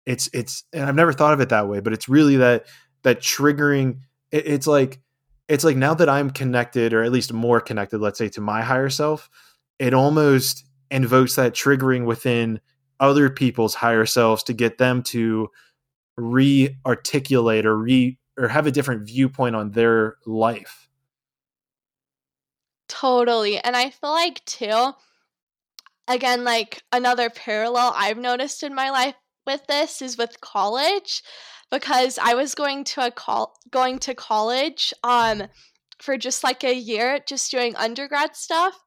it's 0.05 0.29
it's, 0.33 0.63
and 0.73 0.85
I've 0.85 0.95
never 0.95 1.13
thought 1.13 1.33
of 1.33 1.39
it 1.39 1.49
that 1.49 1.67
way, 1.67 1.79
but 1.79 1.93
it's 1.93 2.09
really 2.09 2.37
that 2.37 2.65
that 3.03 3.21
triggering. 3.21 3.99
It, 4.31 4.47
it's 4.47 4.67
like 4.67 4.99
it's 5.47 5.63
like 5.63 5.77
now 5.77 5.93
that 5.93 6.09
I'm 6.09 6.29
connected, 6.29 6.93
or 6.93 7.03
at 7.03 7.11
least 7.11 7.33
more 7.33 7.61
connected, 7.61 7.99
let's 7.99 8.17
say, 8.17 8.29
to 8.29 8.41
my 8.41 8.61
higher 8.61 8.89
self, 8.89 9.29
it 9.79 9.93
almost 9.93 10.65
invokes 10.91 11.35
that 11.35 11.53
triggering 11.53 12.05
within 12.05 12.59
other 12.99 13.29
people's 13.29 13.75
higher 13.75 14.05
selves 14.05 14.43
to 14.43 14.53
get 14.53 14.77
them 14.77 15.03
to 15.03 15.49
re-articulate 16.17 17.65
or 17.65 17.77
re 17.77 18.17
or 18.37 18.47
have 18.47 18.67
a 18.67 18.71
different 18.71 19.05
viewpoint 19.05 19.55
on 19.55 19.71
their 19.71 20.15
life 20.25 20.87
Totally. 22.87 23.57
And 23.59 23.75
I 23.75 23.89
feel 23.89 24.11
like 24.11 24.43
too 24.45 24.93
again 26.07 26.43
like 26.43 26.83
another 26.91 27.29
parallel 27.29 27.93
I've 27.95 28.17
noticed 28.17 28.63
in 28.63 28.75
my 28.75 28.89
life 28.91 29.15
with 29.47 29.65
this 29.67 30.01
is 30.01 30.17
with 30.17 30.39
college 30.41 31.23
because 31.71 32.19
I 32.21 32.35
was 32.35 32.53
going 32.55 32.83
to 32.85 33.07
a 33.07 33.11
col- 33.11 33.55
going 33.71 33.99
to 33.99 34.13
college 34.13 34.93
um 35.03 35.43
for 35.99 36.17
just 36.17 36.43
like 36.43 36.63
a 36.63 36.75
year 36.75 37.19
just 37.27 37.49
doing 37.51 37.75
undergrad 37.75 38.35
stuff, 38.35 38.83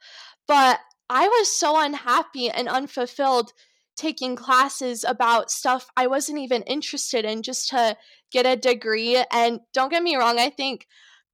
but 0.47 0.79
I 1.11 1.27
was 1.27 1.51
so 1.51 1.81
unhappy 1.81 2.51
and 2.51 2.69
unfulfilled 2.69 3.53
taking 3.97 4.37
classes 4.37 5.05
about 5.05 5.51
stuff 5.51 5.89
I 5.97 6.07
wasn't 6.07 6.39
even 6.39 6.62
interested 6.62 7.25
in 7.25 7.43
just 7.43 7.69
to 7.70 7.97
get 8.31 8.47
a 8.47 8.57
degree 8.57 9.25
and 9.33 9.61
don't 9.73 9.91
get 9.91 10.03
me 10.03 10.16
wrong, 10.16 10.39
I 10.39 10.51
think 10.51 10.87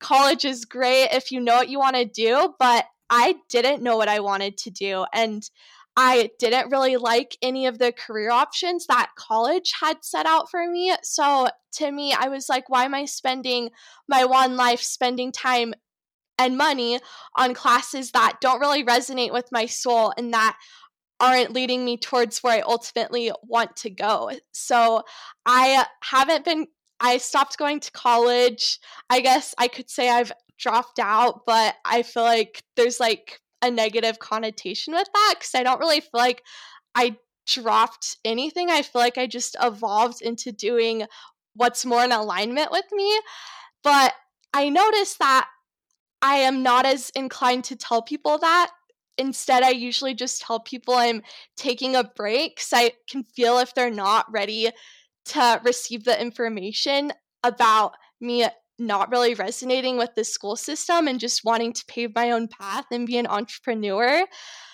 college 0.04 0.44
is 0.44 0.66
great 0.66 1.08
if 1.12 1.32
you 1.32 1.40
know 1.40 1.56
what 1.56 1.70
you 1.70 1.78
want 1.78 1.96
to 1.96 2.04
do, 2.04 2.54
but 2.58 2.84
I 3.08 3.36
didn't 3.48 3.82
know 3.82 3.96
what 3.96 4.08
I 4.08 4.20
wanted 4.20 4.58
to 4.58 4.70
do. 4.70 5.06
And 5.14 5.48
I 5.96 6.30
didn't 6.38 6.70
really 6.70 6.96
like 6.96 7.38
any 7.40 7.66
of 7.66 7.78
the 7.78 7.92
career 7.92 8.30
options 8.30 8.86
that 8.86 9.12
college 9.16 9.72
had 9.80 9.98
set 10.02 10.26
out 10.26 10.50
for 10.50 10.68
me. 10.70 10.94
So 11.02 11.48
to 11.76 11.90
me, 11.90 12.12
I 12.12 12.28
was 12.28 12.48
like, 12.48 12.68
why 12.68 12.84
am 12.84 12.94
I 12.94 13.06
spending 13.06 13.70
my 14.06 14.24
one 14.24 14.56
life 14.56 14.80
spending 14.80 15.32
time 15.32 15.72
and 16.38 16.58
money 16.58 16.98
on 17.36 17.54
classes 17.54 18.10
that 18.10 18.38
don't 18.40 18.60
really 18.60 18.84
resonate 18.84 19.32
with 19.32 19.48
my 19.52 19.66
soul 19.66 20.12
and 20.18 20.34
that 20.34 20.58
aren't 21.20 21.52
leading 21.52 21.84
me 21.84 21.96
towards 21.96 22.40
where 22.42 22.58
I 22.58 22.60
ultimately 22.60 23.30
want 23.42 23.76
to 23.76 23.90
go. 23.90 24.32
So 24.52 25.04
I 25.46 25.86
haven't 26.02 26.44
been 26.44 26.66
I 27.00 27.18
stopped 27.18 27.58
going 27.58 27.80
to 27.80 27.90
college. 27.92 28.78
I 29.10 29.20
guess 29.20 29.54
I 29.58 29.68
could 29.68 29.90
say 29.90 30.08
I've 30.08 30.32
dropped 30.58 30.98
out, 30.98 31.42
but 31.46 31.74
I 31.84 32.02
feel 32.02 32.22
like 32.22 32.62
there's 32.76 33.00
like 33.00 33.40
a 33.62 33.70
negative 33.70 34.18
connotation 34.18 34.94
with 34.94 35.08
that 35.12 35.34
because 35.38 35.54
I 35.54 35.62
don't 35.62 35.80
really 35.80 36.00
feel 36.00 36.10
like 36.14 36.42
I 36.94 37.16
dropped 37.46 38.16
anything. 38.24 38.70
I 38.70 38.82
feel 38.82 39.00
like 39.00 39.18
I 39.18 39.26
just 39.26 39.56
evolved 39.60 40.22
into 40.22 40.52
doing 40.52 41.06
what's 41.54 41.84
more 41.84 42.04
in 42.04 42.12
alignment 42.12 42.70
with 42.70 42.86
me. 42.92 43.20
But 43.82 44.12
I 44.52 44.68
noticed 44.68 45.18
that 45.18 45.48
I 46.22 46.36
am 46.36 46.62
not 46.62 46.86
as 46.86 47.10
inclined 47.10 47.64
to 47.64 47.76
tell 47.76 48.02
people 48.02 48.38
that. 48.38 48.70
Instead, 49.18 49.62
I 49.62 49.70
usually 49.70 50.14
just 50.14 50.42
tell 50.42 50.58
people 50.58 50.94
I'm 50.94 51.22
taking 51.56 51.94
a 51.94 52.04
break 52.16 52.56
because 52.56 52.70
I 52.72 52.92
can 53.08 53.22
feel 53.22 53.58
if 53.58 53.74
they're 53.74 53.90
not 53.90 54.26
ready 54.32 54.70
to 55.26 55.60
receive 55.64 56.04
the 56.04 56.20
information 56.20 57.12
about 57.42 57.92
me 58.20 58.46
not 58.78 59.10
really 59.10 59.34
resonating 59.34 59.96
with 59.96 60.14
the 60.16 60.24
school 60.24 60.56
system 60.56 61.06
and 61.06 61.20
just 61.20 61.44
wanting 61.44 61.72
to 61.72 61.84
pave 61.86 62.14
my 62.14 62.30
own 62.30 62.48
path 62.48 62.86
and 62.90 63.06
be 63.06 63.18
an 63.18 63.26
entrepreneur. 63.26 64.26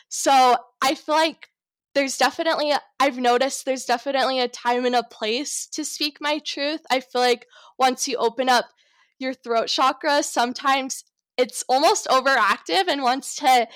So 0.09 0.57
I 0.83 0.95
feel 0.95 1.15
like 1.15 1.49
there's 1.95 2.17
definitely, 2.17 2.73
I've 2.99 3.19
noticed 3.19 3.65
there's 3.65 3.85
definitely 3.85 4.41
a 4.41 4.49
time 4.49 4.87
and 4.87 4.95
a 4.95 5.03
place 5.03 5.67
to 5.73 5.85
speak 5.85 6.19
my 6.21 6.39
truth. 6.39 6.81
I 6.91 7.01
feel 7.01 7.21
like 7.21 7.47
once 7.79 8.09
you 8.09 8.17
open 8.17 8.49
up 8.49 8.67
your 9.19 9.35
throat 9.35 9.69
chakra, 9.69 10.23
sometimes 10.23 11.05
it's 11.37 11.65
almost 11.69 12.07
overactive 12.09 12.89
and 12.89 13.03
wants 13.03 13.35
to 13.37 13.67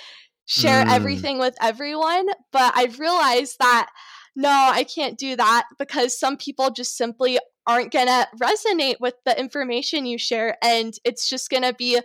share 0.46 0.84
mm. 0.84 0.90
everything 0.90 1.38
with 1.38 1.56
everyone. 1.60 2.26
But 2.52 2.72
I've 2.76 2.98
realized 2.98 3.56
that 3.58 3.90
no, 4.36 4.50
I 4.50 4.84
can't 4.84 5.18
do 5.18 5.36
that 5.36 5.66
because 5.78 6.18
some 6.18 6.36
people 6.36 6.70
just 6.70 6.96
simply 6.96 7.38
aren't 7.66 7.92
going 7.92 8.08
to 8.08 8.28
resonate 8.40 8.96
with 9.00 9.14
the 9.24 9.38
information 9.38 10.06
you 10.06 10.18
share 10.18 10.56
and 10.62 10.94
it's 11.04 11.28
just 11.28 11.50
going 11.50 11.62
to 11.62 11.72
be 11.72 11.98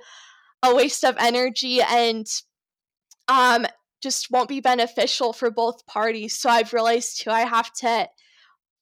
a 0.63 0.75
waste 0.75 1.03
of 1.03 1.15
energy 1.19 1.81
and 1.81 2.27
um 3.27 3.65
just 4.01 4.31
won't 4.31 4.47
be 4.47 4.61
beneficial 4.61 5.33
for 5.33 5.51
both 5.51 5.85
parties. 5.85 6.37
So 6.37 6.49
I've 6.49 6.71
realized 6.71 7.21
too 7.21 7.31
I 7.31 7.41
have 7.41 7.71
to 7.75 8.07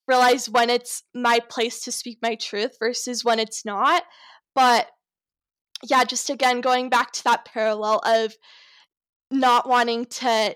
realize 0.07 0.49
when 0.49 0.69
it's 0.69 1.03
my 1.13 1.39
place 1.49 1.83
to 1.85 1.91
speak 1.91 2.19
my 2.21 2.35
truth 2.35 2.77
versus 2.79 3.25
when 3.25 3.39
it's 3.39 3.65
not. 3.65 4.03
But 4.53 4.87
yeah, 5.83 6.03
just 6.03 6.29
again 6.29 6.61
going 6.61 6.89
back 6.89 7.11
to 7.13 7.23
that 7.25 7.45
parallel 7.45 8.01
of 8.05 8.35
not 9.31 9.67
wanting 9.67 10.05
to 10.05 10.55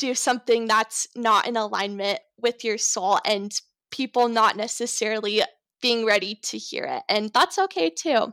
do 0.00 0.14
something 0.14 0.66
that's 0.66 1.06
not 1.14 1.46
in 1.46 1.56
alignment 1.56 2.18
with 2.40 2.64
your 2.64 2.78
soul 2.78 3.20
and 3.24 3.52
people 3.92 4.28
not 4.28 4.56
necessarily 4.56 5.42
being 5.82 6.06
ready 6.06 6.36
to 6.42 6.58
hear 6.58 6.84
it. 6.84 7.02
And 7.08 7.30
that's 7.32 7.58
okay 7.58 7.90
too. 7.90 8.32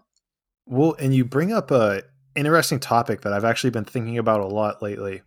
Well, 0.65 0.95
and 0.97 1.13
you 1.13 1.25
bring 1.25 1.51
up 1.51 1.69
a 1.69 2.03
interesting 2.35 2.79
topic 2.79 3.21
that 3.21 3.33
I've 3.33 3.45
actually 3.45 3.71
been 3.71 3.85
thinking 3.85 4.17
about 4.17 4.41
a 4.41 4.47
lot 4.47 4.81
lately 4.81 5.21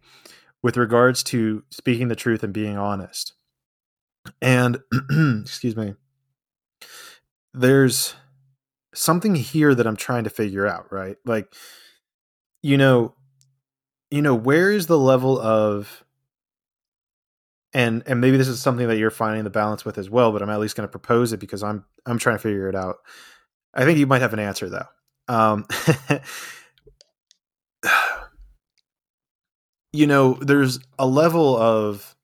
with 0.63 0.77
regards 0.77 1.23
to 1.25 1.63
speaking 1.71 2.09
the 2.09 2.17
truth 2.17 2.43
and 2.43 2.53
being 2.53 2.77
honest. 2.77 3.35
And 4.41 4.79
excuse 5.43 5.77
me. 5.77 5.95
There's 7.53 8.15
something 8.95 9.35
here 9.35 9.75
that 9.75 9.87
I'm 9.87 9.97
trying 9.97 10.25
to 10.25 10.31
figure 10.31 10.67
out, 10.67 10.93
right? 10.93 11.17
Like 11.25 11.53
you 12.63 12.77
know, 12.77 13.15
you 14.11 14.23
know, 14.23 14.35
where 14.35 14.71
is 14.71 14.87
the 14.87 14.99
level 14.99 15.41
of 15.41 16.05
and 17.73 18.03
and 18.07 18.21
maybe 18.21 18.37
this 18.37 18.49
is 18.49 18.61
something 18.61 18.89
that 18.89 18.99
you're 18.99 19.11
finding 19.11 19.45
the 19.45 19.51
balance 19.51 19.85
with 19.85 19.99
as 19.99 20.11
well, 20.11 20.33
but 20.33 20.43
I'm 20.43 20.51
at 20.51 20.59
least 20.61 20.77
going 20.77 20.89
to 20.89 20.91
propose 20.91 21.33
it 21.33 21.41
because 21.41 21.63
I'm 21.63 21.85
I'm 22.07 22.19
trying 22.19 22.37
to 22.37 22.43
figure 22.43 22.69
it 22.69 22.75
out. 22.75 22.97
I 23.75 23.85
think 23.85 23.99
you 23.99 24.07
might 24.07 24.23
have 24.23 24.33
an 24.33 24.41
answer 24.41 24.69
though. 24.69 24.87
Um, 25.29 25.67
you 29.93 30.07
know, 30.07 30.35
there's 30.35 30.81
a 30.99 31.07
level 31.07 31.57
of 31.57 32.17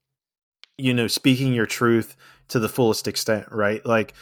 you 0.78 0.92
know 0.92 1.06
speaking 1.06 1.52
your 1.52 1.66
truth 1.66 2.16
to 2.48 2.58
the 2.58 2.68
fullest 2.68 3.06
extent, 3.08 3.46
right? 3.50 3.84
Like, 3.86 4.14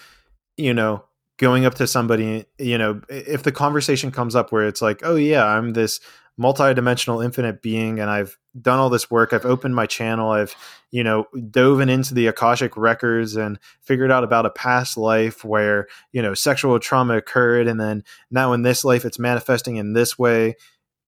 you 0.57 0.75
know, 0.75 1.05
going 1.39 1.65
up 1.67 1.75
to 1.77 1.87
somebody, 1.87 2.45
you 2.59 2.79
know, 2.79 3.01
if 3.09 3.43
the 3.43 3.53
conversation 3.53 4.11
comes 4.11 4.35
up 4.35 4.53
where 4.53 4.67
it's 4.67 4.83
like, 4.83 5.01
"Oh 5.03 5.17
yeah, 5.17 5.47
I'm 5.47 5.73
this 5.73 6.01
multi-dimensional 6.37 7.21
infinite 7.21 7.63
being 7.63 8.01
and 8.01 8.11
I've 8.11 8.37
done 8.61 8.79
all 8.79 8.91
this 8.91 9.11
work. 9.11 9.33
I've 9.33 9.47
opened 9.47 9.75
my 9.75 9.87
channel. 9.87 10.31
I've, 10.31 10.55
you 10.91 11.05
know, 11.05 11.27
dove 11.51 11.81
into 11.81 12.15
the 12.15 12.27
Akashic 12.27 12.77
records 12.77 13.37
and 13.37 13.59
figured 13.81 14.11
out 14.11 14.25
about 14.25 14.47
a 14.47 14.51
past 14.51 14.97
life 14.97 15.45
where, 15.45 15.87
you 16.13 16.23
know, 16.23 16.35
sexual 16.35 16.79
trauma 16.79 17.17
occurred 17.17 17.67
and 17.67 17.81
then 17.81 18.05
now 18.31 18.53
in 18.53 18.63
this 18.63 18.85
life 18.85 19.05
it's 19.05 19.19
manifesting 19.19 19.77
in 19.77 19.93
this 19.93 20.19
way. 20.19 20.57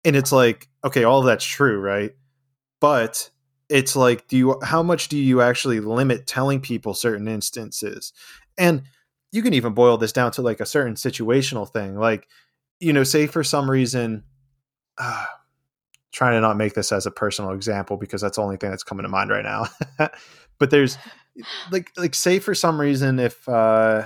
And 0.05 0.15
it's 0.15 0.31
like, 0.31 0.67
okay, 0.83 1.03
all 1.03 1.21
that's 1.21 1.45
true, 1.45 1.79
right? 1.79 2.11
But 2.81 3.29
it's 3.69 3.95
like 3.95 4.27
do 4.27 4.37
you 4.37 4.59
how 4.61 4.83
much 4.83 5.07
do 5.07 5.17
you 5.17 5.41
actually 5.41 5.79
limit 5.79 6.27
telling 6.27 6.59
people 6.59 6.93
certain 6.93 7.27
instances? 7.27 8.11
And 8.57 8.83
you 9.31 9.41
can 9.41 9.53
even 9.53 9.73
boil 9.73 9.97
this 9.97 10.11
down 10.11 10.31
to 10.33 10.41
like 10.41 10.59
a 10.59 10.65
certain 10.65 10.95
situational 10.95 11.67
thing. 11.67 11.97
Like, 11.97 12.27
you 12.79 12.93
know, 12.93 13.03
say 13.03 13.25
for 13.25 13.43
some 13.43 13.69
reason 13.71 14.23
uh, 14.97 15.25
trying 16.13 16.33
to 16.33 16.41
not 16.41 16.55
make 16.55 16.75
this 16.75 16.91
as 16.91 17.05
a 17.05 17.11
personal 17.11 17.51
example 17.51 17.97
because 17.97 18.21
that's 18.21 18.37
the 18.37 18.43
only 18.43 18.55
thing 18.55 18.69
that's 18.69 18.83
coming 18.83 19.03
to 19.03 19.09
mind 19.09 19.29
right 19.31 19.43
now. 19.43 19.65
but 20.59 20.69
there's 20.69 20.97
like 21.71 21.89
like 21.97 22.15
say 22.15 22.39
for 22.39 22.53
some 22.53 22.79
reason 22.79 23.19
if 23.19 23.49
uh 23.49 24.03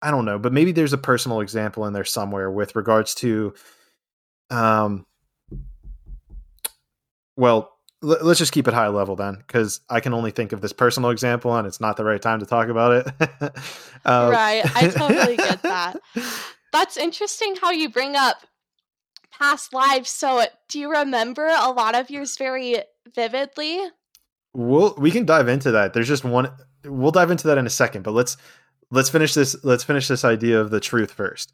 I 0.00 0.12
don't 0.12 0.26
know, 0.26 0.38
but 0.38 0.52
maybe 0.52 0.70
there's 0.70 0.92
a 0.92 0.98
personal 0.98 1.40
example 1.40 1.84
in 1.86 1.92
there 1.92 2.04
somewhere 2.04 2.50
with 2.50 2.76
regards 2.76 3.14
to 3.16 3.54
um 4.50 5.06
well, 7.36 7.72
l- 8.02 8.18
let's 8.20 8.38
just 8.38 8.52
keep 8.52 8.68
it 8.68 8.74
high 8.74 8.88
level 8.88 9.16
then 9.16 9.42
cuz 9.48 9.80
I 9.88 10.00
can 10.00 10.12
only 10.12 10.30
think 10.30 10.52
of 10.52 10.60
this 10.60 10.74
personal 10.74 11.08
example 11.08 11.56
and 11.56 11.66
it's 11.66 11.80
not 11.80 11.96
the 11.96 12.04
right 12.04 12.20
time 12.20 12.40
to 12.40 12.46
talk 12.46 12.68
about 12.68 12.92
it. 12.92 13.30
um, 14.04 14.30
right. 14.30 14.62
I 14.76 14.88
totally 14.88 15.36
get 15.36 15.62
that. 15.62 15.96
That's 16.72 16.98
interesting 16.98 17.56
how 17.56 17.70
you 17.70 17.88
bring 17.88 18.14
up 18.14 18.46
past 19.38 19.72
lives. 19.72 20.10
So, 20.10 20.44
do 20.68 20.78
you 20.78 20.90
remember 20.90 21.46
a 21.46 21.70
lot 21.70 21.94
of 21.94 22.10
yours 22.10 22.36
very 22.36 22.76
vividly? 23.14 23.80
We'll 24.54 24.94
we 24.98 25.10
can 25.10 25.24
dive 25.24 25.48
into 25.48 25.70
that. 25.72 25.92
There's 25.92 26.08
just 26.08 26.24
one. 26.24 26.50
We'll 26.84 27.12
dive 27.12 27.30
into 27.30 27.46
that 27.48 27.58
in 27.58 27.66
a 27.66 27.70
second, 27.70 28.02
but 28.02 28.12
let's 28.12 28.36
let's 28.90 29.10
finish 29.10 29.34
this. 29.34 29.56
Let's 29.62 29.84
finish 29.84 30.08
this 30.08 30.24
idea 30.24 30.60
of 30.60 30.70
the 30.70 30.80
truth 30.80 31.12
first. 31.12 31.52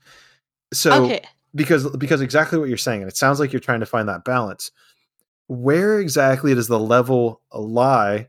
So, 0.72 1.04
okay. 1.04 1.22
because 1.54 1.88
because 1.96 2.20
exactly 2.20 2.58
what 2.58 2.68
you're 2.68 2.76
saying, 2.76 3.02
and 3.02 3.10
it 3.10 3.16
sounds 3.16 3.40
like 3.40 3.52
you're 3.52 3.60
trying 3.60 3.80
to 3.80 3.86
find 3.86 4.08
that 4.08 4.24
balance. 4.24 4.70
Where 5.46 6.00
exactly 6.00 6.54
does 6.54 6.68
the 6.68 6.80
level 6.80 7.42
a 7.50 7.60
lie 7.60 8.28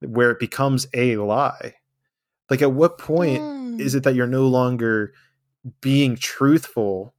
where 0.00 0.30
it 0.30 0.38
becomes 0.38 0.86
a 0.94 1.16
lie? 1.16 1.74
Like, 2.48 2.62
at 2.62 2.72
what 2.72 2.98
point 2.98 3.40
mm. 3.40 3.80
is 3.80 3.94
it 3.94 4.04
that 4.04 4.14
you're 4.14 4.26
no 4.26 4.46
longer 4.46 5.12
being 5.80 6.16
truthful 6.16 7.14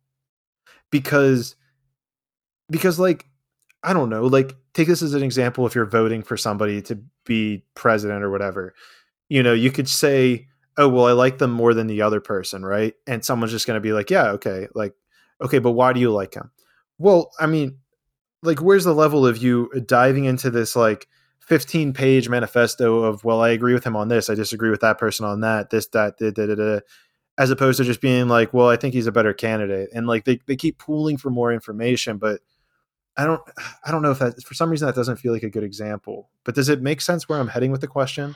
because 0.92 1.56
because 2.70 3.00
like 3.00 3.26
I 3.84 3.94
don't 3.94 4.10
know, 4.10 4.26
like 4.26 4.56
take 4.74 4.88
this 4.88 5.02
as 5.02 5.14
an 5.14 5.24
example 5.24 5.66
if 5.68 5.76
you're 5.76 5.86
voting 5.86 6.24
for 6.24 6.38
somebody 6.38 6.82
to 6.84 7.00
be 7.26 7.64
president 7.76 8.24
or 8.24 8.32
whatever. 8.32 8.74
You 9.30 9.44
know, 9.44 9.54
you 9.54 9.72
could 9.72 9.90
say, 9.90 10.48
"Oh, 10.78 10.90
well, 10.90 11.06
I 11.08 11.14
like 11.14 11.38
them 11.40 11.52
more 11.52 11.74
than 11.74 11.88
the 11.88 12.02
other 12.04 12.22
person," 12.22 12.66
right? 12.66 12.94
And 13.08 13.26
someone's 13.26 13.52
just 13.54 13.68
going 13.68 13.78
to 13.78 13.82
be 13.82 13.94
like, 13.94 14.10
"Yeah, 14.10 14.32
okay." 14.34 14.68
Like, 14.76 14.94
"Okay, 15.42 15.60
but 15.60 15.72
why 15.74 15.94
do 15.94 16.00
you 16.00 16.12
like 16.12 16.34
him?" 16.36 16.52
Well, 17.00 17.32
I 17.40 17.48
mean, 17.48 17.80
like 18.44 18.62
where's 18.62 18.84
the 18.86 18.94
level 18.96 19.26
of 19.26 19.38
you 19.38 19.70
diving 19.86 20.26
into 20.26 20.50
this 20.52 20.76
like 20.76 21.08
15 21.42 21.94
page 21.94 22.30
manifesto 22.30 23.04
of, 23.04 23.24
"Well, 23.24 23.42
I 23.42 23.50
agree 23.50 23.74
with 23.74 23.84
him 23.86 23.96
on 23.96 24.08
this, 24.10 24.30
I 24.30 24.36
disagree 24.36 24.70
with 24.72 24.82
that 24.82 24.98
person 25.00 25.26
on 25.26 25.42
that, 25.42 25.70
this 25.72 25.88
that 25.90 26.18
da, 26.18 26.32
da, 26.32 26.48
da, 26.48 26.56
da, 26.56 26.80
as 27.38 27.52
opposed 27.52 27.78
to 27.80 27.84
just 27.86 28.02
being 28.02 28.28
like, 28.30 28.54
"Well, 28.54 28.70
I 28.70 28.78
think 28.78 28.94
he's 28.94 29.08
a 29.08 29.12
better 29.12 29.34
candidate." 29.34 29.90
And 29.94 30.08
like 30.08 30.26
they 30.26 30.40
they 30.48 30.56
keep 30.58 30.80
pooling 30.80 31.18
for 31.18 31.30
more 31.32 31.54
information, 31.54 32.18
but 32.18 32.42
I 33.18 33.26
don't 33.26 33.42
I 33.86 33.92
don't 33.92 34.02
know 34.02 34.12
if 34.12 34.20
that 34.20 34.44
for 34.44 34.54
some 34.54 34.70
reason 34.70 34.88
that 34.88 34.96
doesn't 34.96 35.18
feel 35.18 35.34
like 35.34 35.44
a 35.44 35.50
good 35.50 35.64
example. 35.64 36.30
But 36.44 36.56
does 36.56 36.70
it 36.70 36.82
make 36.82 37.02
sense 37.02 37.30
where 37.30 37.40
I'm 37.40 37.48
heading 37.48 37.72
with 37.72 37.82
the 37.82 37.88
question? 37.88 38.36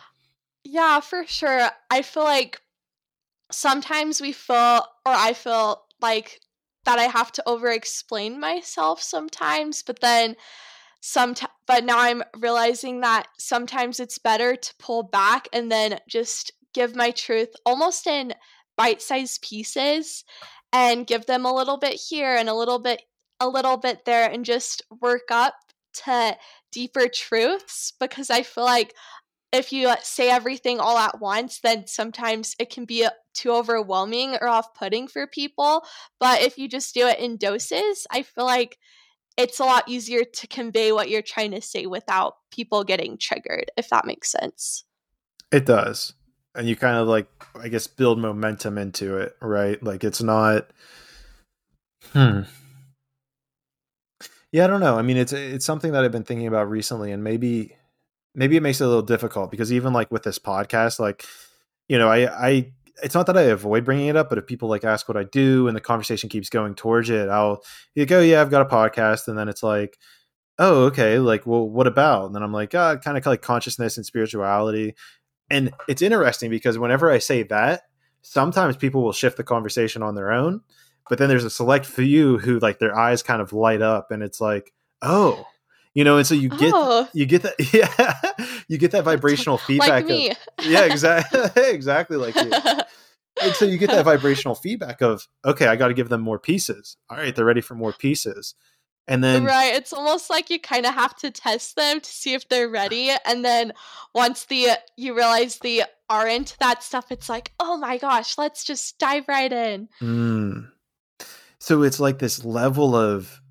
Yeah, 0.63 0.99
for 0.99 1.25
sure. 1.25 1.69
I 1.89 2.01
feel 2.01 2.23
like 2.23 2.61
sometimes 3.51 4.21
we 4.21 4.31
feel 4.31 4.85
or 5.05 5.13
I 5.13 5.33
feel 5.33 5.83
like 6.01 6.39
that 6.85 6.99
I 6.99 7.03
have 7.03 7.31
to 7.33 7.43
over 7.47 7.69
explain 7.69 8.39
myself 8.39 9.01
sometimes, 9.01 9.83
but 9.83 9.99
then 9.99 10.35
some 11.01 11.35
but 11.67 11.83
now 11.83 11.99
I'm 11.99 12.23
realizing 12.37 13.01
that 13.01 13.27
sometimes 13.37 13.99
it's 13.99 14.17
better 14.17 14.55
to 14.55 14.73
pull 14.79 15.03
back 15.03 15.47
and 15.53 15.71
then 15.71 15.99
just 16.07 16.51
give 16.73 16.95
my 16.95 17.11
truth 17.11 17.49
almost 17.65 18.07
in 18.07 18.33
bite-sized 18.77 19.41
pieces 19.41 20.23
and 20.71 21.07
give 21.07 21.25
them 21.25 21.45
a 21.45 21.53
little 21.53 21.77
bit 21.77 21.93
here 21.93 22.35
and 22.35 22.47
a 22.47 22.53
little 22.53 22.79
bit 22.79 23.01
a 23.39 23.47
little 23.47 23.77
bit 23.77 24.05
there 24.05 24.29
and 24.29 24.45
just 24.45 24.81
work 25.01 25.31
up 25.31 25.55
to 26.05 26.37
deeper 26.71 27.07
truths 27.07 27.93
because 27.99 28.29
I 28.29 28.43
feel 28.43 28.65
like 28.65 28.93
if 29.51 29.73
you 29.73 29.91
say 30.03 30.29
everything 30.29 30.79
all 30.79 30.97
at 30.97 31.19
once, 31.19 31.59
then 31.61 31.87
sometimes 31.87 32.55
it 32.59 32.69
can 32.69 32.85
be 32.85 33.05
uh, 33.05 33.09
too 33.33 33.51
overwhelming 33.51 34.35
or 34.39 34.47
off 34.47 34.73
putting 34.75 35.07
for 35.07 35.25
people. 35.25 35.83
But 36.19 36.41
if 36.41 36.57
you 36.57 36.67
just 36.67 36.93
do 36.93 37.07
it 37.07 37.19
in 37.19 37.37
doses, 37.37 38.05
I 38.11 38.21
feel 38.21 38.45
like 38.45 38.77
it's 39.37 39.59
a 39.59 39.63
lot 39.63 39.87
easier 39.87 40.23
to 40.23 40.47
convey 40.47 40.91
what 40.91 41.09
you're 41.09 41.21
trying 41.21 41.51
to 41.51 41.61
say 41.61 41.85
without 41.87 42.35
people 42.51 42.83
getting 42.83 43.17
triggered, 43.17 43.71
if 43.77 43.89
that 43.89 44.05
makes 44.05 44.31
sense. 44.31 44.83
It 45.51 45.65
does. 45.65 46.13
And 46.53 46.67
you 46.67 46.75
kind 46.75 46.97
of 46.97 47.07
like, 47.07 47.27
I 47.55 47.69
guess, 47.69 47.87
build 47.87 48.19
momentum 48.19 48.77
into 48.77 49.17
it, 49.17 49.35
right? 49.41 49.81
Like 49.81 50.03
it's 50.03 50.21
not. 50.21 50.69
Hmm. 52.11 52.41
Yeah, 54.51 54.63
I 54.63 54.67
don't 54.67 54.79
know. 54.79 54.97
I 54.97 55.01
mean, 55.03 55.17
it's 55.17 55.33
it's 55.33 55.65
something 55.65 55.91
that 55.91 56.03
I've 56.03 56.11
been 56.11 56.23
thinking 56.23 56.47
about 56.47 56.69
recently, 56.69 57.11
and 57.11 57.23
maybe 57.23 57.75
maybe 58.35 58.57
it 58.57 58.63
makes 58.63 58.81
it 58.81 58.85
a 58.85 58.87
little 58.87 59.03
difficult 59.03 59.51
because 59.51 59.71
even 59.71 59.93
like 59.93 60.11
with 60.11 60.23
this 60.23 60.39
podcast, 60.39 60.99
like 60.99 61.25
you 61.87 61.97
know, 61.99 62.09
I 62.09 62.47
I 62.49 62.71
it's 63.03 63.15
not 63.15 63.27
that 63.27 63.37
I 63.37 63.43
avoid 63.43 63.85
bringing 63.85 64.07
it 64.07 64.15
up, 64.15 64.29
but 64.29 64.37
if 64.39 64.47
people 64.47 64.67
like 64.69 64.83
ask 64.83 65.07
what 65.07 65.17
I 65.17 65.23
do 65.23 65.67
and 65.67 65.75
the 65.75 65.81
conversation 65.81 66.29
keeps 66.29 66.49
going 66.49 66.75
towards 66.75 67.09
it, 67.09 67.29
I'll 67.29 67.63
you 67.95 68.05
go, 68.05 68.21
yeah, 68.21 68.41
I've 68.41 68.49
got 68.51 68.61
a 68.63 68.75
podcast, 68.75 69.27
and 69.27 69.37
then 69.37 69.49
it's 69.49 69.63
like, 69.63 69.97
oh, 70.59 70.85
okay, 70.85 71.19
like, 71.19 71.45
well, 71.47 71.67
what 71.69 71.87
about? 71.87 72.27
And 72.27 72.35
then 72.35 72.43
I'm 72.43 72.53
like, 72.53 72.75
ah, 72.75 72.97
kind 72.97 73.17
of 73.17 73.25
like 73.25 73.41
consciousness 73.43 73.97
and 73.97 74.05
spirituality, 74.05 74.95
and 75.49 75.73
it's 75.89 76.01
interesting 76.03 76.49
because 76.51 76.77
whenever 76.79 77.11
I 77.11 77.19
say 77.19 77.43
that, 77.43 77.83
sometimes 78.23 78.77
people 78.77 79.03
will 79.03 79.13
shift 79.13 79.37
the 79.37 79.43
conversation 79.43 80.03
on 80.03 80.15
their 80.15 80.31
own, 80.31 80.61
but 81.09 81.17
then 81.17 81.27
there's 81.27 81.43
a 81.43 81.49
select 81.49 81.85
few 81.85 82.37
who 82.37 82.59
like 82.59 82.79
their 82.79 82.97
eyes 82.97 83.23
kind 83.23 83.41
of 83.41 83.51
light 83.51 83.81
up 83.81 84.11
and 84.11 84.23
it's 84.23 84.39
like 84.39 84.71
oh 85.01 85.45
you 85.93 86.03
know 86.03 86.17
and 86.17 86.25
so 86.25 86.35
you 86.35 86.49
get 86.49 86.71
oh. 86.73 87.07
you 87.13 87.25
get 87.25 87.41
that 87.41 87.55
yeah 87.73 88.43
you 88.67 88.77
get 88.77 88.91
that 88.91 89.03
vibrational 89.03 89.57
feedback 89.67 89.89
like 89.89 90.05
me. 90.05 90.29
Of, 90.29 90.37
yeah 90.63 90.85
exactly 90.85 91.41
exactly 91.63 92.17
like 92.17 92.35
you. 92.35 92.51
And 93.41 93.53
so 93.53 93.63
you 93.65 93.77
get 93.77 93.89
that 93.89 94.05
vibrational 94.05 94.55
feedback 94.55 95.01
of 95.01 95.27
okay 95.43 95.67
i 95.67 95.75
got 95.75 95.89
to 95.89 95.93
give 95.93 96.09
them 96.09 96.21
more 96.21 96.39
pieces. 96.39 96.95
All 97.09 97.17
right 97.17 97.35
they're 97.35 97.45
ready 97.45 97.61
for 97.61 97.75
more 97.75 97.93
pieces. 97.93 98.55
And 99.07 99.23
then 99.23 99.43
right 99.43 99.73
it's 99.73 99.91
almost 99.91 100.29
like 100.29 100.51
you 100.51 100.59
kind 100.59 100.85
of 100.85 100.93
have 100.93 101.15
to 101.17 101.31
test 101.31 101.75
them 101.75 101.99
to 101.99 102.09
see 102.09 102.33
if 102.35 102.47
they're 102.47 102.69
ready 102.69 103.11
and 103.25 103.43
then 103.43 103.73
once 104.13 104.45
the 104.45 104.69
you 104.97 105.15
realize 105.15 105.57
they 105.57 105.83
aren't 106.09 106.55
that 106.59 106.83
stuff 106.83 107.11
it's 107.11 107.29
like 107.29 107.51
oh 107.59 107.77
my 107.77 107.97
gosh 107.97 108.37
let's 108.37 108.63
just 108.63 108.99
dive 108.99 109.27
right 109.27 109.51
in. 109.51 109.89
Mm 109.99 110.67
so 111.59 111.83
it's 111.83 111.99
like 111.99 112.19
this 112.19 112.43
level 112.45 112.95
of 112.95 113.41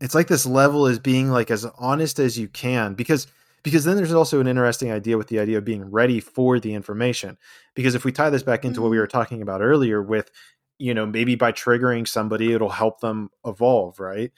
it's 0.00 0.14
like 0.14 0.26
this 0.26 0.46
level 0.46 0.86
is 0.86 0.98
being 0.98 1.30
like 1.30 1.50
as 1.50 1.64
honest 1.78 2.18
as 2.18 2.38
you 2.38 2.48
can 2.48 2.94
because 2.94 3.26
because 3.62 3.84
then 3.84 3.96
there's 3.96 4.12
also 4.12 4.40
an 4.40 4.48
interesting 4.48 4.90
idea 4.90 5.16
with 5.16 5.28
the 5.28 5.38
idea 5.38 5.58
of 5.58 5.64
being 5.64 5.88
ready 5.90 6.18
for 6.18 6.58
the 6.58 6.74
information 6.74 7.38
because 7.74 7.94
if 7.94 8.04
we 8.04 8.12
tie 8.12 8.30
this 8.30 8.42
back 8.42 8.64
into 8.64 8.74
mm-hmm. 8.74 8.82
what 8.82 8.90
we 8.90 8.96
mm-hmm. 8.96 9.02
were 9.02 9.06
talking 9.06 9.42
about 9.42 9.62
earlier 9.62 10.02
with 10.02 10.30
you 10.78 10.92
know 10.92 11.06
maybe 11.06 11.34
by 11.34 11.52
triggering 11.52 12.06
somebody 12.06 12.52
it'll 12.52 12.68
help 12.68 13.00
them 13.00 13.30
evolve 13.46 14.00
right 14.00 14.32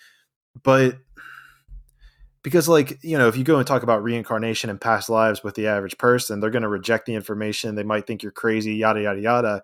but 0.62 0.98
because 2.42 2.68
like 2.68 3.02
you 3.02 3.16
know 3.16 3.28
if 3.28 3.36
you 3.36 3.44
go 3.44 3.56
and 3.56 3.66
talk 3.66 3.82
about 3.82 4.02
reincarnation 4.02 4.68
and 4.68 4.80
past 4.80 5.09
lives 5.09 5.42
with 5.42 5.55
the 5.55 5.66
average 5.66 5.96
person 5.96 6.40
they're 6.40 6.51
going 6.51 6.62
to 6.62 6.68
reject 6.68 7.06
the 7.06 7.14
information 7.14 7.74
they 7.74 7.82
might 7.82 8.06
think 8.06 8.22
you're 8.22 8.32
crazy 8.32 8.74
yada 8.74 9.01
yada 9.01 9.20
yada 9.20 9.62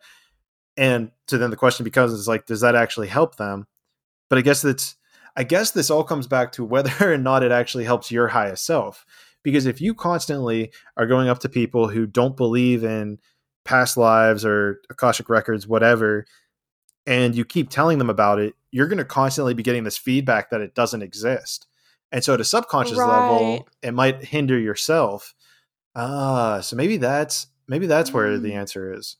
and 0.80 1.10
so 1.28 1.36
then 1.36 1.50
the 1.50 1.56
question 1.56 1.84
becomes 1.84 2.12
is 2.12 2.26
like 2.26 2.46
does 2.46 2.62
that 2.62 2.74
actually 2.74 3.06
help 3.06 3.36
them 3.36 3.68
but 4.28 4.38
i 4.38 4.42
guess 4.42 4.62
that's 4.62 4.96
i 5.36 5.44
guess 5.44 5.70
this 5.70 5.90
all 5.90 6.02
comes 6.02 6.26
back 6.26 6.50
to 6.50 6.64
whether 6.64 6.90
or 7.12 7.18
not 7.18 7.44
it 7.44 7.52
actually 7.52 7.84
helps 7.84 8.10
your 8.10 8.26
highest 8.26 8.64
self 8.66 9.06
because 9.44 9.66
if 9.66 9.80
you 9.80 9.94
constantly 9.94 10.72
are 10.96 11.06
going 11.06 11.28
up 11.28 11.38
to 11.38 11.48
people 11.48 11.88
who 11.88 12.06
don't 12.06 12.36
believe 12.36 12.82
in 12.82 13.18
past 13.64 13.96
lives 13.96 14.44
or 14.44 14.80
akashic 14.90 15.28
records 15.28 15.68
whatever 15.68 16.24
and 17.06 17.36
you 17.36 17.44
keep 17.44 17.70
telling 17.70 17.98
them 17.98 18.10
about 18.10 18.40
it 18.40 18.54
you're 18.72 18.88
going 18.88 18.98
to 18.98 19.04
constantly 19.04 19.54
be 19.54 19.62
getting 19.62 19.84
this 19.84 19.98
feedback 19.98 20.50
that 20.50 20.60
it 20.62 20.74
doesn't 20.74 21.02
exist 21.02 21.66
and 22.10 22.24
so 22.24 22.34
at 22.34 22.40
a 22.40 22.44
subconscious 22.44 22.98
right. 22.98 23.06
level 23.06 23.68
it 23.82 23.92
might 23.92 24.24
hinder 24.24 24.58
yourself 24.58 25.34
ah 25.94 26.60
so 26.60 26.74
maybe 26.74 26.96
that's 26.96 27.48
maybe 27.68 27.86
that's 27.86 28.10
mm. 28.10 28.14
where 28.14 28.38
the 28.38 28.50
mm. 28.50 28.56
answer 28.56 28.94
is 28.94 29.16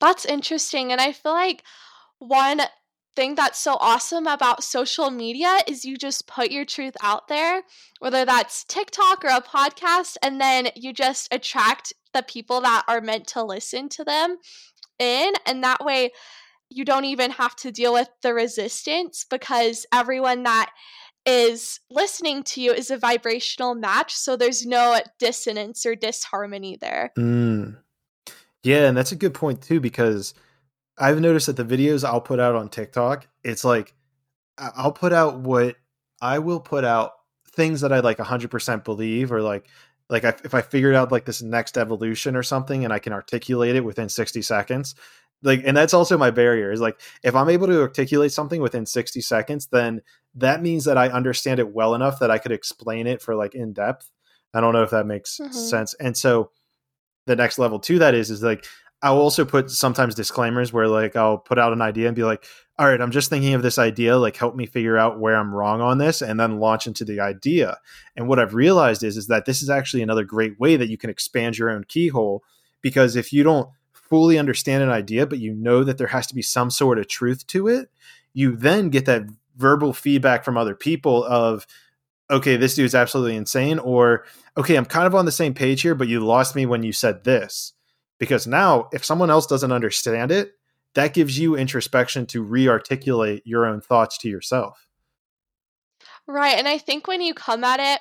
that's 0.00 0.24
interesting 0.24 0.92
and 0.92 1.00
i 1.00 1.12
feel 1.12 1.32
like 1.32 1.62
one 2.18 2.60
thing 3.16 3.34
that's 3.34 3.58
so 3.58 3.76
awesome 3.80 4.26
about 4.26 4.62
social 4.62 5.10
media 5.10 5.58
is 5.66 5.84
you 5.84 5.96
just 5.96 6.28
put 6.28 6.50
your 6.50 6.66
truth 6.66 6.94
out 7.02 7.26
there, 7.28 7.62
whether 7.98 8.24
that's 8.24 8.62
TikTok 8.64 9.24
or 9.24 9.30
a 9.30 9.40
podcast, 9.40 10.16
and 10.22 10.40
then 10.40 10.68
you 10.76 10.92
just 10.92 11.32
attract 11.32 11.94
the 12.12 12.22
people 12.22 12.60
that 12.60 12.84
are 12.86 13.00
meant 13.00 13.26
to 13.28 13.42
listen 13.42 13.88
to 13.88 14.04
them 14.04 14.36
in. 14.98 15.32
And 15.46 15.64
that 15.64 15.84
way, 15.84 16.12
you 16.68 16.84
don't 16.84 17.04
even 17.06 17.30
have 17.32 17.56
to 17.56 17.72
deal 17.72 17.92
with 17.92 18.08
the 18.22 18.34
resistance 18.34 19.24
because 19.28 19.86
everyone 19.92 20.42
that 20.44 20.70
is 21.24 21.80
listening 21.90 22.42
to 22.42 22.60
you 22.60 22.72
is 22.72 22.90
a 22.90 22.98
vibrational 22.98 23.74
match. 23.74 24.14
So 24.14 24.36
there's 24.36 24.64
no 24.64 25.00
dissonance 25.18 25.84
or 25.86 25.94
disharmony 25.94 26.76
there. 26.80 27.12
Mm. 27.18 27.78
Yeah, 28.66 28.88
and 28.88 28.96
that's 28.96 29.12
a 29.12 29.16
good 29.16 29.32
point 29.32 29.62
too, 29.62 29.78
because 29.78 30.34
I've 30.98 31.20
noticed 31.20 31.46
that 31.46 31.56
the 31.56 31.64
videos 31.64 32.04
I'll 32.04 32.20
put 32.20 32.40
out 32.40 32.56
on 32.56 32.68
TikTok, 32.68 33.28
it's 33.44 33.64
like 33.64 33.94
I'll 34.58 34.92
put 34.92 35.12
out 35.12 35.38
what 35.38 35.76
I 36.20 36.40
will 36.40 36.58
put 36.58 36.84
out 36.84 37.12
things 37.52 37.82
that 37.82 37.92
I 37.92 38.00
like 38.00 38.18
100% 38.18 38.84
believe 38.84 39.30
or 39.30 39.40
like 39.40 39.68
like 40.08 40.24
I, 40.24 40.34
if 40.44 40.54
I 40.54 40.62
figured 40.62 40.94
out 40.94 41.12
like 41.12 41.24
this 41.24 41.42
next 41.42 41.78
evolution 41.78 42.36
or 42.36 42.42
something 42.42 42.84
and 42.84 42.92
I 42.92 42.98
can 42.98 43.12
articulate 43.12 43.76
it 43.76 43.84
within 43.84 44.08
60 44.08 44.42
seconds 44.42 44.94
like 45.42 45.62
and 45.64 45.76
that's 45.76 45.94
also 45.94 46.18
my 46.18 46.30
barrier 46.30 46.70
is 46.70 46.80
like 46.80 47.00
if 47.24 47.34
I'm 47.34 47.48
able 47.48 47.66
to 47.66 47.80
articulate 47.80 48.30
something 48.30 48.60
within 48.60 48.86
60 48.86 49.20
seconds 49.20 49.68
then 49.72 50.02
that 50.34 50.62
means 50.62 50.84
that 50.84 50.98
I 50.98 51.08
understand 51.08 51.60
it 51.60 51.72
well 51.72 51.94
enough 51.94 52.20
that 52.20 52.30
I 52.30 52.38
could 52.38 52.52
explain 52.52 53.06
it 53.06 53.20
for 53.22 53.34
like 53.34 53.54
in 53.54 53.72
depth 53.72 54.10
I 54.54 54.60
don't 54.60 54.74
know 54.74 54.82
if 54.82 54.90
that 54.90 55.06
makes 55.06 55.38
mm-hmm. 55.38 55.52
sense 55.52 55.94
and 55.94 56.16
so 56.16 56.50
the 57.26 57.36
next 57.36 57.58
level 57.58 57.78
to 57.80 57.98
that 57.98 58.14
is 58.14 58.30
is 58.30 58.42
like 58.42 58.64
I'll 59.02 59.18
also 59.18 59.44
put 59.44 59.70
sometimes 59.70 60.14
disclaimers 60.14 60.72
where 60.72 60.88
like 60.88 61.16
I'll 61.16 61.38
put 61.38 61.58
out 61.58 61.72
an 61.72 61.82
idea 61.82 62.06
and 62.06 62.16
be 62.16 62.24
like, 62.24 62.44
all 62.78 62.88
right, 62.88 63.00
I'm 63.00 63.10
just 63.10 63.28
thinking 63.28 63.54
of 63.54 63.62
this 63.62 63.78
idea, 63.78 64.16
like 64.16 64.36
help 64.36 64.56
me 64.56 64.66
figure 64.66 64.96
out 64.96 65.20
where 65.20 65.36
I'm 65.36 65.54
wrong 65.54 65.80
on 65.80 65.98
this 65.98 66.22
and 66.22 66.40
then 66.40 66.60
launch 66.60 66.86
into 66.86 67.04
the 67.04 67.20
idea. 67.20 67.78
And 68.16 68.26
what 68.26 68.38
I've 68.38 68.54
realized 68.54 69.02
is 69.02 69.16
is 69.16 69.26
that 69.26 69.44
this 69.44 69.62
is 69.62 69.68
actually 69.68 70.02
another 70.02 70.24
great 70.24 70.58
way 70.58 70.76
that 70.76 70.88
you 70.88 70.96
can 70.96 71.10
expand 71.10 71.58
your 71.58 71.70
own 71.70 71.84
keyhole 71.84 72.42
because 72.80 73.16
if 73.16 73.32
you 73.32 73.42
don't 73.42 73.68
fully 73.92 74.38
understand 74.38 74.82
an 74.82 74.90
idea 74.90 75.26
but 75.26 75.40
you 75.40 75.52
know 75.52 75.82
that 75.84 75.98
there 75.98 76.06
has 76.06 76.26
to 76.28 76.34
be 76.34 76.42
some 76.42 76.70
sort 76.70 76.98
of 76.98 77.06
truth 77.08 77.46
to 77.48 77.68
it, 77.68 77.90
you 78.32 78.56
then 78.56 78.88
get 78.88 79.04
that 79.06 79.22
verbal 79.56 79.92
feedback 79.92 80.44
from 80.44 80.56
other 80.56 80.74
people 80.74 81.24
of 81.24 81.66
okay, 82.30 82.56
this 82.56 82.74
dude's 82.74 82.94
absolutely 82.94 83.36
insane 83.36 83.78
or 83.78 84.24
okay, 84.56 84.76
I'm 84.76 84.84
kind 84.84 85.06
of 85.06 85.14
on 85.14 85.24
the 85.24 85.32
same 85.32 85.54
page 85.54 85.82
here 85.82 85.94
but 85.94 86.08
you 86.08 86.20
lost 86.20 86.54
me 86.56 86.66
when 86.66 86.82
you 86.82 86.92
said 86.92 87.24
this. 87.24 87.72
Because 88.18 88.46
now 88.46 88.88
if 88.92 89.04
someone 89.04 89.30
else 89.30 89.46
doesn't 89.46 89.72
understand 89.72 90.32
it 90.32 90.52
that 90.94 91.12
gives 91.12 91.38
you 91.38 91.56
introspection 91.56 92.24
to 92.24 92.42
re-articulate 92.42 93.42
your 93.44 93.66
own 93.66 93.82
thoughts 93.82 94.16
to 94.18 94.28
yourself. 94.28 94.86
Right 96.26 96.58
and 96.58 96.66
i 96.66 96.78
think 96.78 97.06
when 97.06 97.20
you 97.20 97.34
come 97.34 97.62
at 97.62 97.80
it 97.80 98.00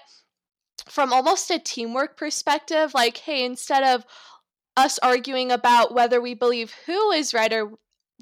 from 0.87 1.13
almost 1.13 1.51
a 1.51 1.59
teamwork 1.59 2.17
perspective 2.17 2.93
like 2.93 3.17
hey 3.17 3.45
instead 3.45 3.83
of 3.83 4.05
us 4.77 4.99
arguing 4.99 5.51
about 5.51 5.93
whether 5.93 6.21
we 6.21 6.33
believe 6.33 6.73
who 6.85 7.11
is 7.11 7.33
right 7.33 7.53
or 7.53 7.71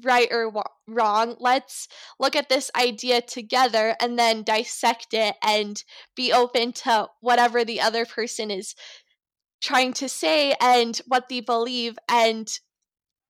right 0.02 0.28
or 0.32 0.52
wrong 0.88 1.36
let's 1.38 1.86
look 2.18 2.34
at 2.34 2.48
this 2.48 2.70
idea 2.76 3.20
together 3.20 3.94
and 4.00 4.18
then 4.18 4.42
dissect 4.42 5.08
it 5.12 5.36
and 5.42 5.84
be 6.16 6.32
open 6.32 6.72
to 6.72 7.06
whatever 7.20 7.64
the 7.64 7.80
other 7.80 8.04
person 8.04 8.50
is 8.50 8.74
trying 9.62 9.92
to 9.92 10.08
say 10.08 10.54
and 10.60 11.00
what 11.06 11.28
they 11.28 11.40
believe 11.40 11.96
and 12.08 12.58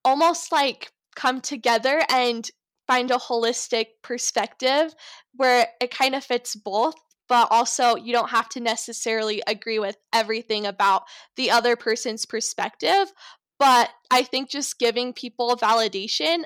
almost 0.03 0.51
like 0.51 0.91
come 1.15 1.39
together 1.39 2.01
and 2.09 2.49
find 2.87 3.11
a 3.11 3.15
holistic 3.15 3.85
perspective 4.03 4.93
where 5.35 5.67
it 5.79 5.91
kind 5.91 6.15
of 6.15 6.23
fits 6.23 6.55
both 6.55 6.95
but 7.27 7.47
also 7.49 7.95
you 7.95 8.13
don't 8.13 8.29
have 8.29 8.49
to 8.49 8.59
necessarily 8.59 9.41
agree 9.47 9.79
with 9.79 9.97
everything 10.13 10.65
about 10.65 11.03
the 11.35 11.49
other 11.49 11.75
person's 11.75 12.25
perspective 12.25 13.11
but 13.59 13.89
i 14.11 14.23
think 14.23 14.49
just 14.49 14.79
giving 14.79 15.13
people 15.13 15.55
validation 15.55 16.43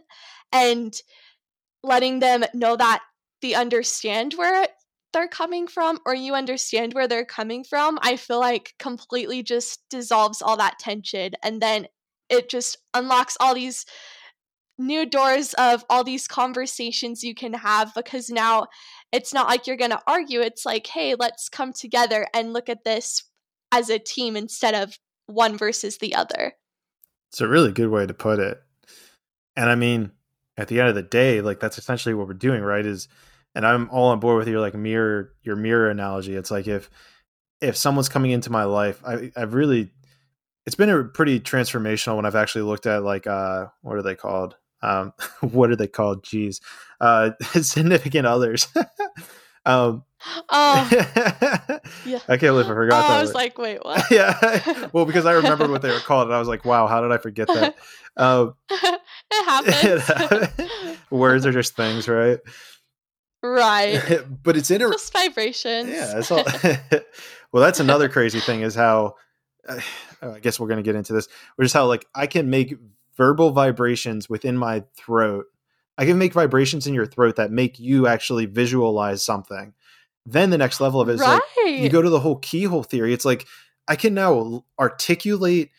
and 0.52 1.02
letting 1.84 2.20
them 2.20 2.44
know 2.54 2.76
that 2.76 3.02
they 3.42 3.54
understand 3.54 4.34
where 4.34 4.68
they're 5.14 5.28
coming 5.28 5.68
from 5.68 6.00
or 6.06 6.14
you 6.14 6.36
understand 6.36 6.94
where 6.94 7.08
they're 7.08 7.26
coming 7.26 7.64
from, 7.64 7.98
I 8.02 8.16
feel 8.16 8.40
like 8.40 8.74
completely 8.80 9.44
just 9.44 9.82
dissolves 9.90 10.42
all 10.42 10.58
that 10.58 10.80
tension. 10.80 11.32
And 11.42 11.62
then 11.62 11.88
it 12.30 12.50
just 12.50 12.78
unlocks 12.94 13.36
all 13.40 13.56
these 13.56 13.86
new 14.78 15.06
doors 15.06 15.54
of 15.56 15.84
all 15.90 16.04
these 16.04 16.28
conversations 16.28 17.24
you 17.24 17.34
can 17.34 17.54
have 17.54 17.94
because 17.96 18.30
now 18.30 18.68
it's 19.12 19.34
not 19.34 19.48
like 19.48 19.68
you're 19.68 19.76
going 19.76 19.90
to 19.92 20.02
argue. 20.08 20.42
It's 20.42 20.66
like, 20.66 20.88
hey, 20.88 21.16
let's 21.18 21.50
come 21.50 21.74
together 21.74 22.28
and 22.34 22.54
look 22.54 22.70
at 22.70 22.84
this 22.86 23.24
as 23.72 23.90
a 23.90 24.00
team 24.00 24.36
instead 24.36 24.76
of 24.76 24.98
one 25.26 25.58
versus 25.58 25.98
the 25.98 26.16
other. 26.16 26.54
It's 27.32 27.42
a 27.42 27.48
really 27.48 27.72
good 27.72 27.90
way 27.90 28.06
to 28.06 28.14
put 28.14 28.40
it. 28.40 28.62
And 29.56 29.70
I 29.70 29.76
mean, 29.76 30.12
at 30.58 30.68
the 30.68 30.80
end 30.80 30.90
of 30.90 30.96
the 30.96 31.04
day, 31.04 31.42
like 31.42 31.60
that's 31.60 31.78
essentially 31.78 32.16
what 32.16 32.28
we're 32.28 32.34
doing, 32.34 32.62
right? 32.62 32.86
Is 32.86 33.08
and 33.56 33.66
I'm 33.66 33.90
all 33.92 34.10
on 34.10 34.20
board 34.20 34.38
with 34.38 34.48
your 34.48 34.60
like 34.60 34.74
mirror 34.76 35.34
your 35.44 35.56
mirror 35.56 35.90
analogy. 35.90 36.36
It's 36.36 36.52
like 36.52 36.68
if 36.68 36.90
if 37.62 37.76
someone's 37.78 38.10
coming 38.10 38.32
into 38.32 38.52
my 38.52 38.64
life, 38.64 39.02
I 39.06 39.32
I've 39.36 39.54
really 39.54 39.92
it's 40.66 40.76
been 40.76 40.90
a 40.90 41.04
pretty 41.06 41.40
transformational 41.40 42.16
when 42.18 42.26
I've 42.26 42.36
actually 42.36 42.64
looked 42.64 42.86
at 42.86 43.04
like 43.04 43.28
uh 43.28 43.68
what 43.82 43.98
are 43.98 44.02
they 44.04 44.16
called? 44.16 44.56
Um 44.82 45.14
what 45.42 45.72
are 45.72 45.76
they 45.76 45.88
called? 45.88 46.24
Jeez. 46.24 46.62
Uh 47.02 47.32
significant 47.62 48.28
others. 48.28 48.68
um 49.70 50.04
Oh, 50.50 50.90
yeah. 52.06 52.20
I 52.28 52.36
can't 52.36 52.42
believe 52.42 52.66
I 52.66 52.74
forgot 52.74 53.06
oh, 53.06 53.08
that. 53.08 53.20
I 53.20 53.22
was 53.22 53.34
like, 53.34 53.58
wait, 53.58 53.84
what? 53.84 54.04
yeah. 54.12 54.90
well, 54.94 55.06
because 55.06 55.26
I 55.26 55.34
remembered 55.34 55.70
what 55.70 55.82
they 55.82 55.92
were 55.92 56.00
called, 56.00 56.28
and 56.28 56.36
I 56.36 56.40
was 56.40 56.48
like, 56.48 56.66
wow, 56.66 56.88
how 56.88 57.02
did 57.02 57.12
I 57.12 57.18
forget 57.18 57.48
that? 57.48 57.76
Um, 58.18 58.56
it 58.70 59.46
happens. 59.46 60.58
It, 60.60 60.98
words 61.10 61.46
are 61.46 61.54
just 61.54 61.76
things, 61.76 62.10
right? 62.10 62.40
Right. 63.42 64.22
but 64.44 64.58
it's 64.58 64.70
interesting. 64.70 64.98
Just 64.98 65.14
vibrations. 65.14 65.90
Yeah. 65.90 66.18
It's 66.18 66.32
all- 66.32 66.44
well, 67.54 67.64
that's 67.64 67.80
another 67.80 68.10
crazy 68.10 68.42
thing 68.42 68.62
is 68.62 68.76
how, 68.76 69.16
uh, 69.68 69.80
I 70.22 70.40
guess 70.40 70.60
we're 70.60 70.68
going 70.68 70.78
to 70.78 70.84
get 70.84 70.96
into 70.96 71.14
this, 71.14 71.30
which 71.56 71.68
is 71.68 71.74
how 71.74 71.86
like 71.86 72.06
I 72.14 72.28
can 72.28 72.50
make 72.50 72.76
verbal 73.16 73.52
vibrations 73.52 74.30
within 74.30 74.58
my 74.58 74.84
throat. 74.98 75.46
I 76.00 76.06
can 76.06 76.18
make 76.18 76.32
vibrations 76.32 76.88
in 76.88 76.94
your 76.94 77.06
throat 77.06 77.36
that 77.36 77.52
make 77.52 77.78
you 77.78 78.08
actually 78.08 78.46
visualize 78.46 79.22
something. 79.22 79.74
Then 80.26 80.50
the 80.50 80.58
next 80.58 80.80
level 80.80 81.02
of 81.02 81.10
it 81.10 81.16
is 81.16 81.20
right. 81.22 81.42
like 81.66 81.82
you 81.82 81.90
go 81.90 82.02
to 82.02 82.10
the 82.10 82.22
whole 82.22 82.38
keyhole 82.38 82.84
theory. 82.84 83.14
It's 83.14 83.26
like 83.26 83.46
I 83.86 83.98
can 83.98 84.14
now 84.14 84.64
articulate 84.80 85.72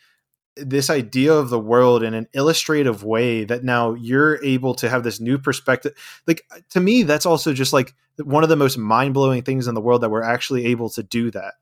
this 0.55 0.91
idea 0.91 1.33
of 1.33 1.49
the 1.49 1.59
world 1.59 2.03
in 2.03 2.13
an 2.13 2.27
illustrative 2.33 3.03
way 3.03 3.45
that 3.45 3.63
now 3.63 3.95
you're 3.95 4.43
able 4.43 4.75
to 4.75 4.89
have 4.89 5.01
this 5.01 5.21
new 5.21 5.37
perspective 5.37 5.93
like 6.27 6.45
uh, 6.51 6.59
to 6.69 6.81
me 6.81 7.03
that's 7.03 7.25
also 7.25 7.53
just 7.53 7.71
like 7.71 7.93
one 8.25 8.43
of 8.43 8.49
the 8.49 8.57
most 8.57 8.77
mind-blowing 8.77 9.43
things 9.43 9.65
in 9.65 9.75
the 9.75 9.81
world 9.81 10.01
that 10.01 10.09
we're 10.09 10.21
actually 10.21 10.65
able 10.65 10.89
to 10.89 11.01
do 11.03 11.31
that 11.31 11.53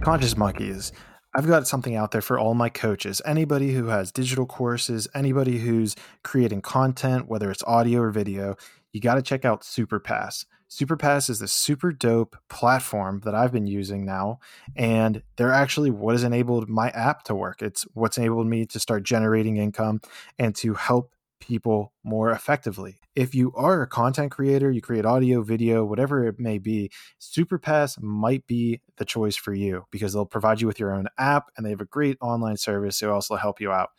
conscious 0.00 0.38
monkeys 0.38 0.90
I've 1.36 1.46
got 1.46 1.68
something 1.68 1.94
out 1.94 2.12
there 2.12 2.22
for 2.22 2.38
all 2.38 2.54
my 2.54 2.70
coaches. 2.70 3.20
Anybody 3.26 3.74
who 3.74 3.88
has 3.88 4.10
digital 4.10 4.46
courses, 4.46 5.06
anybody 5.14 5.58
who's 5.58 5.94
creating 6.24 6.62
content, 6.62 7.28
whether 7.28 7.50
it's 7.50 7.62
audio 7.64 8.00
or 8.00 8.10
video, 8.10 8.56
you 8.94 9.02
got 9.02 9.16
to 9.16 9.22
check 9.22 9.44
out 9.44 9.60
Superpass. 9.60 10.46
Superpass 10.70 11.28
is 11.28 11.38
the 11.38 11.46
super 11.46 11.92
dope 11.92 12.38
platform 12.48 13.20
that 13.26 13.34
I've 13.34 13.52
been 13.52 13.66
using 13.66 14.06
now, 14.06 14.40
and 14.74 15.22
they're 15.36 15.52
actually 15.52 15.90
what 15.90 16.14
has 16.14 16.24
enabled 16.24 16.70
my 16.70 16.88
app 16.88 17.24
to 17.24 17.34
work. 17.34 17.60
It's 17.60 17.82
what's 17.92 18.16
enabled 18.16 18.46
me 18.46 18.64
to 18.64 18.80
start 18.80 19.02
generating 19.02 19.58
income 19.58 20.00
and 20.38 20.54
to 20.56 20.72
help 20.72 21.12
people 21.40 21.92
more 22.04 22.30
effectively. 22.30 23.00
If 23.14 23.34
you 23.34 23.52
are 23.54 23.82
a 23.82 23.86
content 23.86 24.30
creator, 24.30 24.70
you 24.70 24.80
create 24.80 25.06
audio, 25.06 25.42
video, 25.42 25.84
whatever 25.84 26.26
it 26.26 26.38
may 26.38 26.58
be, 26.58 26.90
Superpass 27.20 28.00
might 28.00 28.46
be 28.46 28.80
the 28.96 29.04
choice 29.04 29.36
for 29.36 29.54
you 29.54 29.84
because 29.90 30.12
they'll 30.12 30.26
provide 30.26 30.60
you 30.60 30.66
with 30.66 30.78
your 30.78 30.92
own 30.92 31.06
app 31.18 31.50
and 31.56 31.64
they 31.64 31.70
have 31.70 31.80
a 31.80 31.86
great 31.86 32.18
online 32.20 32.56
service 32.56 32.98
to 32.98 33.10
also 33.10 33.36
help 33.36 33.60
you 33.60 33.72
out. 33.72 33.90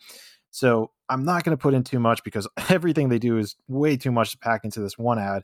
So 0.50 0.92
I'm 1.08 1.24
not 1.24 1.44
going 1.44 1.56
to 1.56 1.60
put 1.60 1.74
in 1.74 1.84
too 1.84 2.00
much 2.00 2.22
because 2.24 2.48
everything 2.68 3.08
they 3.08 3.18
do 3.18 3.38
is 3.38 3.56
way 3.66 3.96
too 3.96 4.12
much 4.12 4.32
to 4.32 4.38
pack 4.38 4.64
into 4.64 4.80
this 4.80 4.98
one 4.98 5.18
ad. 5.18 5.42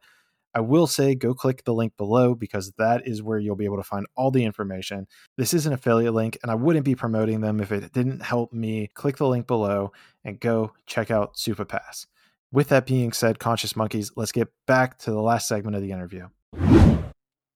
I 0.55 0.61
will 0.61 0.87
say 0.87 1.15
go 1.15 1.35
click 1.35 1.65
the 1.65 1.75
link 1.75 1.97
below 1.97 2.35
because 2.35 2.73
that 2.79 3.07
is 3.07 3.23
where 3.23 3.39
you'll 3.39 3.57
be 3.57 3.65
able 3.65 3.79
to 3.79 3.83
find 3.83 4.07
all 4.15 4.31
the 4.31 4.45
information. 4.45 5.07
This 5.37 5.53
is 5.53 5.67
an 5.67 5.73
affiliate 5.73 6.15
link, 6.15 6.39
and 6.43 6.51
I 6.51 6.55
wouldn't 6.55 6.85
be 6.85 6.95
promoting 6.95 7.41
them 7.41 7.61
if 7.61 7.73
it 7.73 7.93
didn't 7.93 8.21
help 8.23 8.53
me. 8.53 8.89
Click 8.95 9.17
the 9.17 9.27
link 9.27 9.47
below 9.47 9.93
and 10.25 10.39
go 10.39 10.73
check 10.87 11.11
out 11.11 11.35
Superpass. 11.35 12.07
With 12.53 12.69
that 12.69 12.87
being 12.87 13.13
said, 13.13 13.41
Conscious 13.41 13.75
Monkeys, 13.75 14.13
let's 14.15 14.31
get 14.31 14.49
back 14.67 14.97
to 15.01 15.11
the 15.11 15.21
last 15.21 15.49
segment 15.49 15.75
of 15.75 15.83
the 15.83 15.91
interview. 15.91 16.29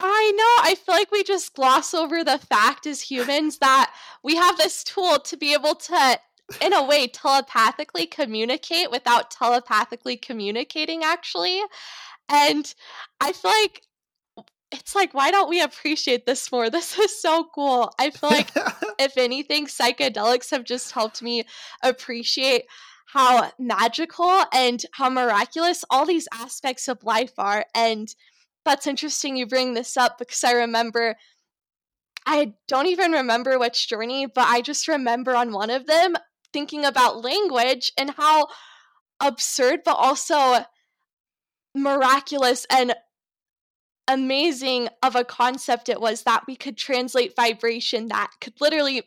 I 0.01 0.33
know. 0.33 0.71
I 0.71 0.75
feel 0.75 0.95
like 0.95 1.13
we 1.13 1.23
just 1.23 1.55
gloss 1.55 1.95
over 1.95 2.25
the 2.25 2.39
fact 2.39 2.85
as 2.85 3.01
humans 3.01 3.59
that 3.59 3.95
we 4.25 4.35
have 4.35 4.59
this 4.59 4.83
tool 4.83 5.21
to 5.21 5.37
be 5.37 5.55
able 5.55 5.77
to, 5.77 6.19
in 6.61 6.73
a 6.73 6.85
way, 6.85 7.07
telepathically 7.07 8.07
communicate 8.07 8.91
without 8.91 9.31
telepathically 9.31 10.17
communicating, 10.17 11.05
actually. 11.05 11.63
And 12.29 12.73
I 13.21 13.33
feel 13.33 13.51
like 13.51 13.83
it's 14.71 14.95
like, 14.95 15.15
why 15.15 15.31
don't 15.31 15.49
we 15.49 15.63
appreciate 15.63 16.27
this 16.27 16.51
more? 16.53 16.71
This 16.79 16.99
is 16.99 17.21
so 17.21 17.47
cool. 17.55 17.91
I 17.99 18.11
feel 18.11 18.31
like, 18.31 18.51
if 18.99 19.17
anything, 19.17 19.67
psychedelics 19.67 20.51
have 20.51 20.65
just 20.65 20.93
helped 20.93 21.23
me 21.23 21.45
appreciate 21.83 22.65
how 23.07 23.51
magical 23.59 24.45
and 24.53 24.85
how 24.93 25.09
miraculous 25.09 25.85
all 25.89 26.05
these 26.05 26.29
aspects 26.33 26.89
of 26.89 27.03
life 27.05 27.33
are. 27.39 27.65
And 27.75 28.15
that's 28.65 28.87
interesting 28.87 29.37
you 29.37 29.47
bring 29.47 29.73
this 29.73 29.97
up 29.97 30.19
because 30.19 30.45
I 30.45 30.53
remember, 30.53 31.17
I 32.27 32.53
don't 32.67 32.87
even 32.87 33.13
remember 33.13 33.59
which 33.59 33.89
journey, 33.89 34.27
but 34.27 34.47
I 34.47 34.61
just 34.61 34.89
remember 34.89 35.35
on 35.35 35.53
one 35.53 35.71
of 35.71 35.87
them 35.87 36.17
thinking 36.53 36.85
about 36.85 37.25
language 37.25 37.93
and 37.97 38.11
how 38.11 38.49
absurd, 39.21 39.81
but 39.87 39.97
also 39.97 40.65
miraculous 41.75 42.67
and 42.71 42.95
amazing 44.09 44.89
of 45.03 45.15
a 45.15 45.25
concept 45.25 45.89
it 45.89 46.01
was 46.01 46.23
that 46.23 46.47
we 46.47 46.57
could 46.57 46.77
translate 46.77 47.37
vibration 47.37 48.09
that 48.09 48.31
could 48.41 48.55
literally 48.61 49.03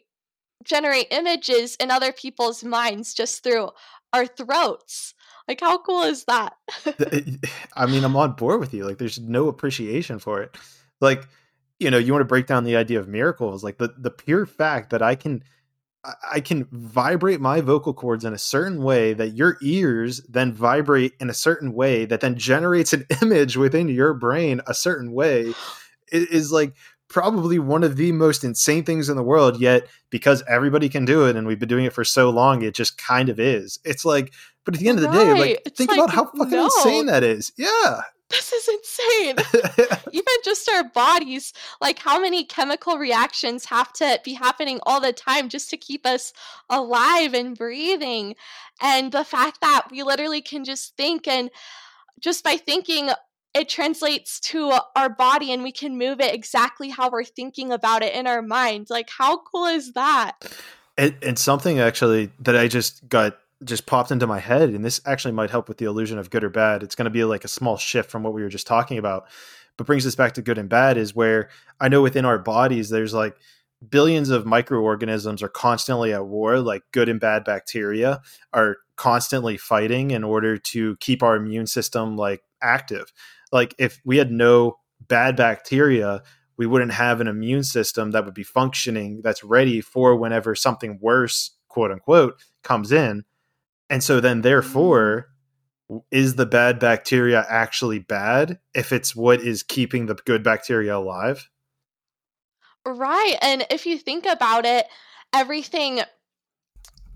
generate 0.63 1.07
images 1.11 1.75
in 1.77 1.89
other 1.89 2.11
people's 2.11 2.63
minds 2.63 3.13
just 3.13 3.43
through 3.43 3.69
our 4.13 4.27
throats. 4.27 5.13
Like, 5.47 5.59
how 5.59 5.79
cool 5.79 6.03
is 6.03 6.25
that? 6.25 6.53
I 7.75 7.85
mean, 7.87 8.03
I'm 8.03 8.15
on 8.15 8.33
board 8.33 8.59
with 8.59 8.73
you. 8.73 8.85
Like, 8.85 8.99
there's 8.99 9.19
no 9.19 9.47
appreciation 9.47 10.19
for 10.19 10.41
it. 10.41 10.55
Like, 10.99 11.27
you 11.79 11.89
know, 11.89 11.97
you 11.97 12.13
want 12.13 12.21
to 12.21 12.27
break 12.27 12.45
down 12.45 12.63
the 12.63 12.75
idea 12.75 12.99
of 12.99 13.07
miracles, 13.07 13.63
like 13.63 13.79
the 13.79 13.93
the 13.97 14.11
pure 14.11 14.45
fact 14.45 14.91
that 14.91 15.01
I 15.01 15.15
can 15.15 15.43
I 16.31 16.39
can 16.39 16.67
vibrate 16.71 17.39
my 17.39 17.61
vocal 17.61 17.93
cords 17.93 18.25
in 18.25 18.33
a 18.33 18.37
certain 18.39 18.81
way 18.81 19.13
that 19.13 19.35
your 19.35 19.57
ears 19.61 20.21
then 20.27 20.51
vibrate 20.51 21.13
in 21.19 21.29
a 21.29 21.33
certain 21.33 21.73
way 21.73 22.05
that 22.05 22.21
then 22.21 22.37
generates 22.37 22.93
an 22.93 23.05
image 23.21 23.55
within 23.55 23.87
your 23.87 24.13
brain 24.13 24.61
a 24.67 24.73
certain 24.73 25.11
way 25.11 25.53
it 26.11 26.29
is 26.29 26.51
like 26.51 26.73
probably 27.07 27.59
one 27.59 27.83
of 27.83 27.97
the 27.97 28.11
most 28.13 28.43
insane 28.43 28.83
things 28.83 29.09
in 29.09 29.17
the 29.17 29.23
world 29.23 29.59
yet 29.59 29.85
because 30.09 30.41
everybody 30.47 30.87
can 30.87 31.03
do 31.03 31.25
it 31.25 31.35
and 31.35 31.45
we've 31.45 31.59
been 31.59 31.69
doing 31.69 31.85
it 31.85 31.93
for 31.93 32.05
so 32.05 32.29
long 32.29 32.61
it 32.61 32.73
just 32.73 32.97
kind 32.97 33.27
of 33.27 33.39
is 33.39 33.79
it's 33.83 34.05
like 34.05 34.33
but 34.65 34.73
at 34.73 34.79
the 34.79 34.87
end 34.87 34.97
of 34.97 35.03
the 35.03 35.09
right. 35.09 35.33
day 35.35 35.39
like 35.39 35.61
it's 35.65 35.77
think 35.77 35.91
like, 35.91 35.99
about 35.99 36.09
how 36.09 36.25
fucking 36.25 36.51
no. 36.51 36.65
insane 36.65 37.05
that 37.07 37.23
is 37.23 37.51
yeah 37.57 38.01
this 38.31 38.51
is 38.51 38.67
insane. 38.67 39.35
Even 40.11 40.33
just 40.43 40.69
our 40.69 40.83
bodies, 40.83 41.53
like 41.79 41.99
how 41.99 42.19
many 42.19 42.43
chemical 42.43 42.97
reactions 42.97 43.65
have 43.65 43.93
to 43.93 44.19
be 44.23 44.33
happening 44.33 44.79
all 44.83 44.99
the 44.99 45.13
time 45.13 45.49
just 45.49 45.69
to 45.69 45.77
keep 45.77 46.05
us 46.05 46.33
alive 46.69 47.33
and 47.33 47.57
breathing. 47.57 48.35
And 48.81 49.11
the 49.11 49.23
fact 49.23 49.61
that 49.61 49.87
we 49.91 50.03
literally 50.03 50.41
can 50.41 50.63
just 50.63 50.95
think 50.97 51.27
and 51.27 51.49
just 52.19 52.43
by 52.43 52.57
thinking, 52.57 53.09
it 53.53 53.67
translates 53.67 54.39
to 54.39 54.79
our 54.95 55.09
body 55.09 55.51
and 55.51 55.63
we 55.63 55.71
can 55.71 55.97
move 55.97 56.21
it 56.21 56.33
exactly 56.33 56.89
how 56.89 57.09
we're 57.09 57.23
thinking 57.23 57.71
about 57.71 58.03
it 58.03 58.13
in 58.13 58.27
our 58.27 58.41
mind. 58.41 58.87
Like, 58.89 59.09
how 59.09 59.41
cool 59.43 59.65
is 59.65 59.93
that? 59.93 60.33
And, 60.97 61.15
and 61.21 61.37
something 61.37 61.79
actually 61.79 62.31
that 62.39 62.55
I 62.55 62.67
just 62.67 63.07
got 63.09 63.37
just 63.63 63.85
popped 63.85 64.11
into 64.11 64.27
my 64.27 64.39
head 64.39 64.69
and 64.69 64.83
this 64.83 64.99
actually 65.05 65.33
might 65.33 65.51
help 65.51 65.67
with 65.67 65.77
the 65.77 65.85
illusion 65.85 66.17
of 66.17 66.29
good 66.29 66.43
or 66.43 66.49
bad. 66.49 66.83
It's 66.83 66.95
going 66.95 67.05
to 67.05 67.11
be 67.11 67.23
like 67.23 67.43
a 67.43 67.49
small 67.49 67.77
shift 67.77 68.09
from 68.09 68.23
what 68.23 68.33
we 68.33 68.41
were 68.41 68.49
just 68.49 68.67
talking 68.67 68.97
about 68.97 69.27
but 69.77 69.87
brings 69.87 70.05
us 70.05 70.15
back 70.15 70.33
to 70.33 70.41
good 70.41 70.57
and 70.57 70.69
bad 70.69 70.97
is 70.97 71.15
where 71.15 71.49
i 71.79 71.87
know 71.87 72.01
within 72.01 72.25
our 72.25 72.37
bodies 72.37 72.89
there's 72.89 73.13
like 73.13 73.37
billions 73.89 74.29
of 74.29 74.45
microorganisms 74.45 75.41
are 75.41 75.49
constantly 75.49 76.13
at 76.13 76.25
war 76.25 76.59
like 76.59 76.83
good 76.91 77.09
and 77.09 77.19
bad 77.19 77.43
bacteria 77.43 78.21
are 78.53 78.77
constantly 78.95 79.57
fighting 79.57 80.11
in 80.11 80.23
order 80.23 80.57
to 80.57 80.95
keep 80.97 81.23
our 81.23 81.35
immune 81.35 81.65
system 81.65 82.15
like 82.15 82.43
active. 82.61 83.11
Like 83.51 83.73
if 83.79 83.99
we 84.05 84.17
had 84.17 84.31
no 84.31 84.77
bad 85.07 85.35
bacteria 85.35 86.21
we 86.57 86.67
wouldn't 86.67 86.91
have 86.91 87.19
an 87.19 87.27
immune 87.27 87.63
system 87.63 88.11
that 88.11 88.23
would 88.23 88.35
be 88.35 88.43
functioning 88.43 89.21
that's 89.23 89.43
ready 89.43 89.81
for 89.81 90.15
whenever 90.15 90.53
something 90.53 90.99
worse 91.01 91.57
quote 91.67 91.91
unquote 91.91 92.39
comes 92.61 92.91
in 92.91 93.23
and 93.91 94.01
so 94.01 94.21
then, 94.21 94.39
therefore, 94.39 95.27
is 96.09 96.35
the 96.35 96.45
bad 96.45 96.79
bacteria 96.79 97.45
actually 97.49 97.99
bad 97.99 98.57
if 98.73 98.93
it's 98.93 99.13
what 99.13 99.41
is 99.41 99.63
keeping 99.63 100.05
the 100.05 100.15
good 100.15 100.43
bacteria 100.43 100.95
alive? 100.95 101.49
Right. 102.85 103.35
And 103.41 103.65
if 103.69 103.85
you 103.85 103.97
think 103.97 104.25
about 104.25 104.65
it, 104.65 104.85
everything 105.33 105.99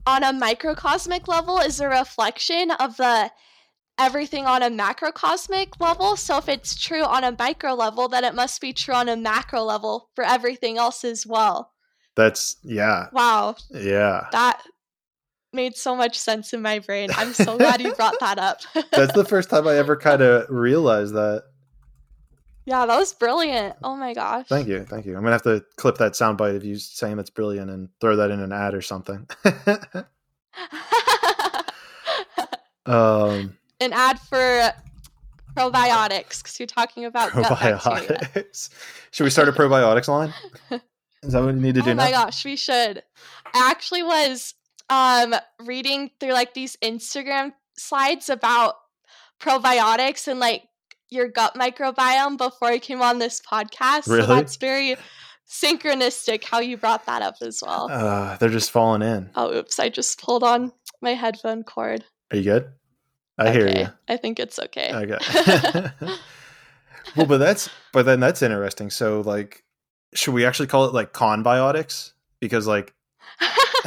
on 0.06 0.24
a 0.24 0.34
microcosmic 0.34 1.30
level 1.30 1.60
is 1.60 1.80
a 1.80 1.88
reflection 1.88 2.72
of 2.72 2.98
the 2.98 3.32
everything 3.98 4.46
on 4.46 4.62
a 4.62 4.70
macrocosmic 4.70 5.80
level. 5.80 6.18
So 6.18 6.38
if 6.40 6.50
it's 6.50 6.78
true 6.78 7.04
on 7.04 7.24
a 7.24 7.34
micro 7.40 7.74
level, 7.74 8.10
then 8.10 8.26
it 8.26 8.36
must 8.36 8.60
be 8.60 8.74
true 8.74 8.96
on 8.96 9.08
a 9.08 9.16
macro 9.16 9.64
level 9.64 10.10
for 10.14 10.26
everything 10.26 10.78
else 10.78 11.06
as 11.06 11.26
well. 11.26 11.72
That's 12.18 12.58
yeah. 12.64 13.08
Wow. 13.14 13.56
Yeah. 13.72 14.28
That 14.34 14.62
made 15.56 15.76
so 15.76 15.96
much 15.96 16.20
sense 16.20 16.54
in 16.54 16.62
my 16.62 16.80
brain. 16.80 17.10
I'm 17.16 17.34
so 17.34 17.58
glad 17.58 17.82
you 17.82 17.94
brought 17.96 18.20
that 18.20 18.38
up. 18.38 18.62
That's 18.92 19.14
the 19.14 19.26
first 19.26 19.50
time 19.50 19.68
I 19.68 19.76
ever 19.76 19.96
kind 19.96 20.22
of 20.22 20.46
realized 20.50 21.14
that. 21.14 21.44
Yeah, 22.66 22.86
that 22.86 22.98
was 22.98 23.14
brilliant. 23.14 23.76
Oh 23.84 23.96
my 23.96 24.14
gosh. 24.14 24.48
Thank 24.48 24.68
you. 24.68 24.86
Thank 24.86 25.06
you. 25.06 25.16
I'm 25.16 25.22
going 25.22 25.38
to 25.38 25.50
have 25.50 25.62
to 25.62 25.64
clip 25.78 25.98
that 25.98 26.14
soundbite 26.14 26.56
of 26.56 26.66
you 26.66 26.78
saying 26.78 27.16
that's 27.18 27.30
brilliant 27.30 27.70
and 27.70 27.90
throw 28.02 28.16
that 28.16 28.32
in 28.32 28.40
an 28.40 28.52
ad 28.52 28.74
or 28.74 28.82
something. 28.82 29.28
um, 32.88 33.56
an 33.80 33.94
ad 33.94 34.20
for 34.20 34.74
probiotics 35.56 36.42
because 36.42 36.60
you're 36.60 36.68
talking 36.68 37.06
about 37.06 37.32
probiotics. 37.32 38.70
should 39.12 39.24
we 39.24 39.30
start 39.30 39.48
a 39.48 39.52
probiotics 39.52 40.08
line? 40.08 40.34
Is 41.24 41.34
that 41.34 41.44
what 41.44 41.56
we 41.56 41.60
need 41.60 41.76
to 41.76 41.82
do 41.82 41.92
oh 41.92 41.94
now? 41.94 42.04
my 42.04 42.12
gosh, 42.12 42.46
we 42.46 42.56
should. 42.56 43.02
I 43.54 43.72
actually 43.72 44.04
was 44.04 44.54
um 44.90 45.36
reading 45.64 46.12
through 46.20 46.34
like 46.34 46.54
these 46.54 46.76
Instagram 46.78 47.54
slides 47.78 48.30
about 48.30 48.76
probiotics 49.40 50.28
and 50.28 50.40
like 50.40 50.64
your 51.10 51.28
gut 51.28 51.56
microbiome 51.56 52.38
before 52.38 52.70
I 52.70 52.80
came 52.80 53.02
on 53.02 53.20
this 53.20 53.42
podcast. 53.42 54.08
Really? 54.08 54.22
So 54.22 54.28
that's 54.28 54.56
very 54.58 54.96
synchronistic 55.48 56.44
how 56.44 56.60
you 56.60 56.78
brought 56.78 57.06
that 57.06 57.22
up 57.22 57.36
as 57.42 57.62
well. 57.66 57.90
Uh, 57.90 58.38
they're 58.38 58.50
just 58.50 58.72
falling 58.72 59.02
in. 59.02 59.30
Oh, 59.36 59.54
oops. 59.54 59.80
I 59.80 59.90
just 59.90 60.22
pulled 60.22 60.44
on 60.44 60.72
my 61.02 61.14
headphone 61.14 61.64
cord. 61.64 62.04
Are 62.32 62.38
you 62.38 62.44
good? 62.44 62.70
I 63.38 63.50
okay. 63.50 63.54
hear 63.54 63.68
you. 63.68 63.88
I 64.08 64.18
think 64.18 64.40
it's 64.40 64.60
okay. 64.60 64.94
Okay. 64.94 65.90
well, 67.16 67.26
but 67.28 67.38
that's 67.38 67.70
but 67.92 68.06
then 68.06 68.20
that's 68.20 68.42
interesting. 68.42 68.90
So 68.90 69.22
like 69.22 69.64
should 70.14 70.34
we 70.34 70.46
actually 70.46 70.68
call 70.68 70.86
it 70.86 70.94
like 70.94 71.14
conbiotics? 71.14 72.14
Because 72.40 72.66
like 72.66 72.94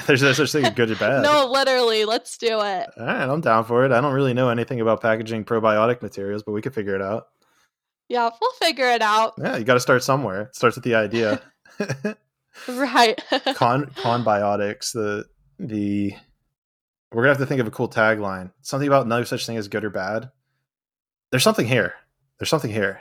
There's 0.07 0.23
no 0.23 0.33
such 0.33 0.53
thing 0.53 0.65
as 0.65 0.75
good 0.75 0.91
or 0.91 0.97
bad. 0.97 1.23
No, 1.23 1.51
literally. 1.51 2.05
Let's 2.05 2.37
do 2.39 2.61
it. 2.61 2.89
All 2.97 3.07
right, 3.07 3.29
I'm 3.29 3.41
down 3.41 3.65
for 3.65 3.85
it. 3.85 3.93
I 3.93 4.01
don't 4.01 4.13
really 4.13 4.35
know 4.35 4.49
anything 4.49 4.81
about 4.81 5.01
packaging 5.01 5.45
probiotic 5.45 6.03
materials, 6.03 6.43
but 6.43 6.53
we 6.53 6.63
could 6.63 6.75
figure 6.75 6.95
it 6.95 7.03
out. 7.03 7.29
Yeah, 8.09 8.31
we'll 8.41 8.53
figure 8.53 8.89
it 8.91 9.03
out. 9.03 9.35
Yeah, 9.39 9.57
you 9.57 9.65
got 9.65 9.75
to 9.75 9.81
start 9.81 10.03
somewhere. 10.03 10.43
It 10.43 10.57
starts 10.57 10.77
with 10.77 10.85
the 10.85 10.95
idea. 10.95 11.41
right. 12.69 13.23
Con 13.55 13.87
conbiotics. 13.87 14.93
The 14.93 15.27
the 15.59 16.15
we're 17.13 17.23
gonna 17.23 17.35
have 17.35 17.39
to 17.39 17.47
think 17.47 17.61
of 17.61 17.67
a 17.67 17.73
cool 17.73 17.89
tagline. 17.89 18.53
Something 18.63 18.89
about 18.89 19.07
no 19.07 19.25
such 19.25 19.47
thing 19.47 19.57
as 19.57 19.69
good 19.69 19.85
or 19.85 19.91
bad. 19.91 20.31
There's 21.31 21.43
something 21.43 21.67
here. 21.67 21.95
There's 22.39 22.49
something 22.49 22.71
here. 22.71 23.01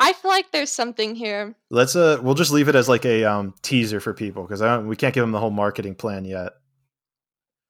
I 0.00 0.12
feel 0.12 0.30
like 0.30 0.52
there's 0.52 0.70
something 0.70 1.14
here. 1.14 1.54
Let's 1.70 1.96
uh, 1.96 2.18
we'll 2.22 2.34
just 2.34 2.52
leave 2.52 2.68
it 2.68 2.74
as 2.74 2.88
like 2.88 3.04
a 3.04 3.24
um 3.24 3.54
teaser 3.62 4.00
for 4.00 4.14
people 4.14 4.42
because 4.44 4.62
I 4.62 4.74
don't. 4.76 4.86
We 4.88 4.96
can't 4.96 5.14
give 5.14 5.22
them 5.22 5.32
the 5.32 5.40
whole 5.40 5.50
marketing 5.50 5.94
plan 5.96 6.24
yet. 6.24 6.52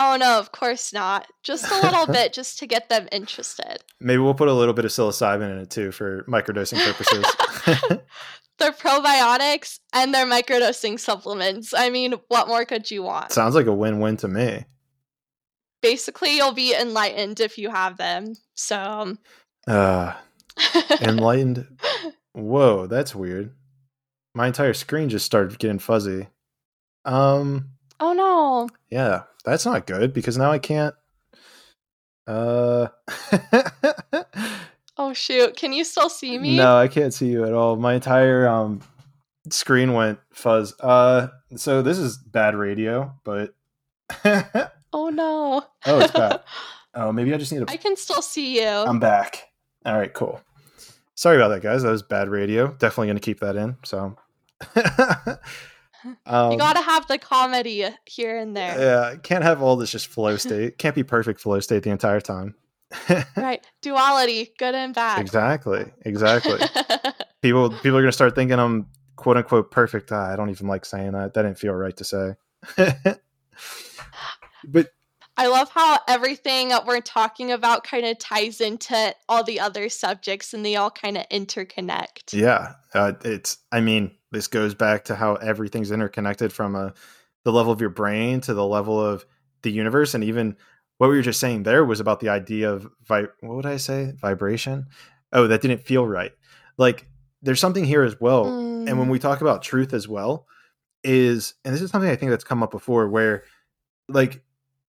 Oh 0.00 0.16
no, 0.16 0.38
of 0.38 0.52
course 0.52 0.92
not. 0.92 1.26
Just 1.42 1.70
a 1.70 1.80
little 1.80 2.06
bit, 2.12 2.32
just 2.32 2.58
to 2.60 2.66
get 2.66 2.88
them 2.88 3.08
interested. 3.10 3.78
Maybe 4.00 4.18
we'll 4.18 4.34
put 4.34 4.48
a 4.48 4.52
little 4.52 4.74
bit 4.74 4.84
of 4.84 4.90
psilocybin 4.90 5.50
in 5.50 5.58
it 5.58 5.70
too 5.70 5.90
for 5.90 6.24
microdosing 6.28 6.84
purposes. 6.84 7.98
They're 8.58 8.72
probiotics 8.72 9.78
and 9.92 10.12
they're 10.12 10.26
microdosing 10.26 10.98
supplements. 10.98 11.72
I 11.72 11.90
mean, 11.90 12.14
what 12.26 12.48
more 12.48 12.64
could 12.64 12.90
you 12.90 13.04
want? 13.04 13.30
Sounds 13.30 13.54
like 13.54 13.66
a 13.66 13.72
win-win 13.72 14.16
to 14.16 14.26
me. 14.26 14.64
Basically, 15.80 16.36
you'll 16.36 16.52
be 16.54 16.74
enlightened 16.74 17.38
if 17.38 17.56
you 17.56 17.70
have 17.70 17.98
them. 17.98 18.34
So, 18.56 19.16
Uh, 19.68 20.14
enlightened. 21.00 21.66
Whoa, 22.32 22.86
that's 22.86 23.14
weird. 23.14 23.54
My 24.34 24.46
entire 24.46 24.74
screen 24.74 25.08
just 25.08 25.26
started 25.26 25.58
getting 25.58 25.78
fuzzy. 25.78 26.28
Um, 27.04 27.70
oh 28.00 28.12
no. 28.12 28.68
yeah, 28.90 29.22
that's 29.44 29.64
not 29.64 29.86
good 29.86 30.12
because 30.12 30.36
now 30.38 30.50
I 30.52 30.58
can't. 30.58 30.94
Uh, 32.26 32.88
Oh 35.00 35.12
shoot. 35.12 35.56
Can 35.56 35.72
you 35.72 35.84
still 35.84 36.10
see 36.10 36.36
me? 36.38 36.56
no, 36.56 36.76
I 36.76 36.88
can't 36.88 37.14
see 37.14 37.28
you 37.28 37.44
at 37.44 37.52
all. 37.52 37.76
My 37.76 37.94
entire 37.94 38.48
um 38.48 38.80
screen 39.48 39.92
went 39.92 40.18
fuzz. 40.32 40.74
Uh, 40.80 41.28
so 41.56 41.82
this 41.82 41.98
is 41.98 42.18
bad 42.18 42.56
radio, 42.56 43.14
but 43.22 43.54
oh, 44.92 45.08
no. 45.10 45.64
Oh 45.86 46.00
it's 46.00 46.12
bad. 46.12 46.40
Oh, 46.94 47.12
maybe 47.12 47.32
I 47.32 47.36
just 47.36 47.52
need 47.52 47.62
I 47.68 47.76
to. 47.76 47.78
can 47.78 47.96
still 47.96 48.22
see 48.22 48.60
you. 48.60 48.66
I'm 48.66 48.98
back. 48.98 49.44
All 49.84 49.96
right, 49.96 50.12
cool. 50.12 50.40
Sorry 51.18 51.36
about 51.36 51.48
that, 51.48 51.62
guys. 51.62 51.82
That 51.82 51.90
was 51.90 52.04
bad 52.04 52.28
radio. 52.28 52.68
Definitely 52.68 53.08
going 53.08 53.16
to 53.16 53.20
keep 53.20 53.40
that 53.40 53.56
in. 53.56 53.76
So, 53.84 54.16
um, 56.26 56.52
you 56.52 56.58
gotta 56.58 56.80
have 56.80 57.08
the 57.08 57.18
comedy 57.18 57.84
here 58.06 58.38
and 58.38 58.56
there. 58.56 58.78
yeah, 58.78 59.16
can't 59.16 59.42
have 59.42 59.60
all 59.60 59.74
this 59.74 59.90
just 59.90 60.06
flow 60.06 60.36
state. 60.36 60.78
Can't 60.78 60.94
be 60.94 61.02
perfect 61.02 61.40
flow 61.40 61.58
state 61.58 61.82
the 61.82 61.90
entire 61.90 62.20
time. 62.20 62.54
Right. 63.36 63.66
Duality, 63.82 64.52
good 64.60 64.76
and 64.76 64.94
bad. 64.94 65.20
exactly, 65.20 65.86
exactly. 66.04 66.60
people 67.42 67.70
people 67.70 67.98
are 67.98 68.02
gonna 68.02 68.12
start 68.12 68.36
thinking 68.36 68.60
I'm 68.60 68.86
quote 69.16 69.36
unquote 69.36 69.72
perfect. 69.72 70.12
Ah, 70.12 70.32
I 70.32 70.36
don't 70.36 70.50
even 70.50 70.68
like 70.68 70.84
saying 70.84 71.12
that. 71.12 71.34
That 71.34 71.42
didn't 71.42 71.58
feel 71.58 71.74
right 71.74 71.96
to 71.96 72.04
say. 72.04 72.34
but 74.68 74.92
I 75.38 75.46
love 75.46 75.70
how 75.70 76.00
everything 76.08 76.68
that 76.70 76.84
we're 76.84 77.00
talking 77.00 77.52
about 77.52 77.84
kind 77.84 78.04
of 78.04 78.18
ties 78.18 78.60
into 78.60 79.14
all 79.28 79.44
the 79.44 79.60
other 79.60 79.88
subjects 79.88 80.52
and 80.52 80.66
they 80.66 80.74
all 80.74 80.90
kind 80.90 81.16
of 81.16 81.28
interconnect. 81.30 82.32
yeah, 82.32 82.74
uh, 82.92 83.12
it's. 83.24 83.58
I 83.70 83.80
mean, 83.80 84.10
this 84.32 84.48
goes 84.48 84.74
back 84.74 85.04
to 85.04 85.14
how 85.14 85.36
everything's 85.36 85.92
interconnected 85.92 86.52
from 86.52 86.74
a 86.74 86.92
the 87.44 87.52
level 87.52 87.72
of 87.72 87.80
your 87.80 87.90
brain 87.90 88.40
to 88.42 88.52
the 88.52 88.66
level 88.66 89.00
of 89.00 89.24
the 89.62 89.70
universe, 89.70 90.12
and 90.12 90.24
even 90.24 90.56
what 90.98 91.08
we 91.08 91.16
were 91.16 91.22
just 91.22 91.38
saying 91.38 91.62
there 91.62 91.84
was 91.84 92.00
about 92.00 92.18
the 92.18 92.28
idea 92.28 92.72
of 92.72 92.88
vi- 93.06 93.28
what 93.40 93.54
would 93.54 93.66
I 93.66 93.76
say 93.76 94.12
vibration. 94.20 94.86
Oh, 95.32 95.46
that 95.46 95.62
didn't 95.62 95.86
feel 95.86 96.04
right. 96.06 96.32
Like 96.78 97.06
there's 97.42 97.60
something 97.60 97.84
here 97.84 98.02
as 98.02 98.20
well. 98.20 98.46
And 98.88 98.98
when 98.98 99.06
Mm. 99.06 99.12
we 99.12 99.18
talk 99.20 99.40
about 99.40 99.62
truth 99.62 99.94
as 99.94 100.08
well, 100.08 100.46
is 101.04 101.54
and 101.64 101.72
this 101.72 101.80
is 101.80 101.90
something 101.92 102.10
I 102.10 102.16
think 102.16 102.30
that's 102.30 102.42
come 102.42 102.62
up 102.64 102.72
before 102.72 103.08
where 103.08 103.44
like 104.08 104.42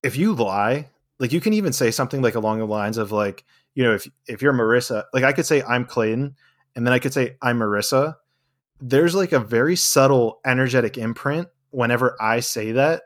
if 0.04 0.16
you 0.18 0.34
lie, 0.34 0.90
like 1.20 1.34
you 1.34 1.42
can 1.42 1.54
even 1.54 1.74
say 1.74 1.92
something 1.92 2.22
like 2.22 2.36
along 2.36 2.60
the 2.60 2.66
lines 2.66 2.98
of 2.98 3.12
like, 3.12 3.44
you 3.76 3.84
know, 3.84 3.94
if 3.94 4.08
if 4.28 4.42
you're 4.42 4.54
Marissa, 4.54 5.06
like 5.14 5.24
I 5.24 5.34
could 5.34 5.46
say 5.46 5.62
I'm 5.64 5.86
Clayton 5.86 6.36
and 6.76 6.86
then 6.86 6.94
I 6.94 7.00
could 7.00 7.14
say 7.14 7.38
I'm 7.42 7.60
Marissa. 7.60 8.16
There's 8.82 9.16
like 9.16 9.34
a 9.34 9.40
very 9.40 9.76
subtle 9.76 10.40
energetic 10.46 10.98
imprint 10.98 11.50
whenever 11.72 12.16
I 12.22 12.40
say 12.40 12.72
that 12.74 13.04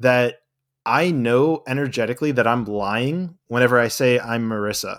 that 0.00 0.42
I 0.86 1.10
know 1.10 1.62
energetically 1.66 2.32
that 2.32 2.46
I'm 2.46 2.64
lying 2.64 3.36
whenever 3.48 3.78
I 3.78 3.88
say 3.88 4.18
I'm 4.18 4.48
Marissa. 4.48 4.98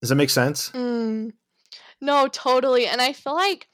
Does 0.00 0.08
that 0.08 0.16
make 0.16 0.30
sense? 0.30 0.70
Mm. 0.70 1.32
No, 2.00 2.28
totally. 2.28 2.86
And 2.86 3.00
I 3.00 3.12
feel 3.12 3.34
like 3.34 3.68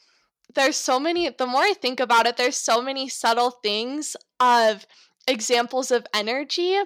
there's 0.54 0.76
so 0.76 0.98
many, 0.98 1.28
the 1.30 1.46
more 1.46 1.62
I 1.62 1.74
think 1.74 2.00
about 2.00 2.26
it, 2.26 2.36
there's 2.36 2.56
so 2.56 2.82
many 2.82 3.08
subtle 3.08 3.50
things 3.50 4.16
of 4.40 4.86
examples 5.27 5.90
of 5.90 6.07
energy 6.15 6.78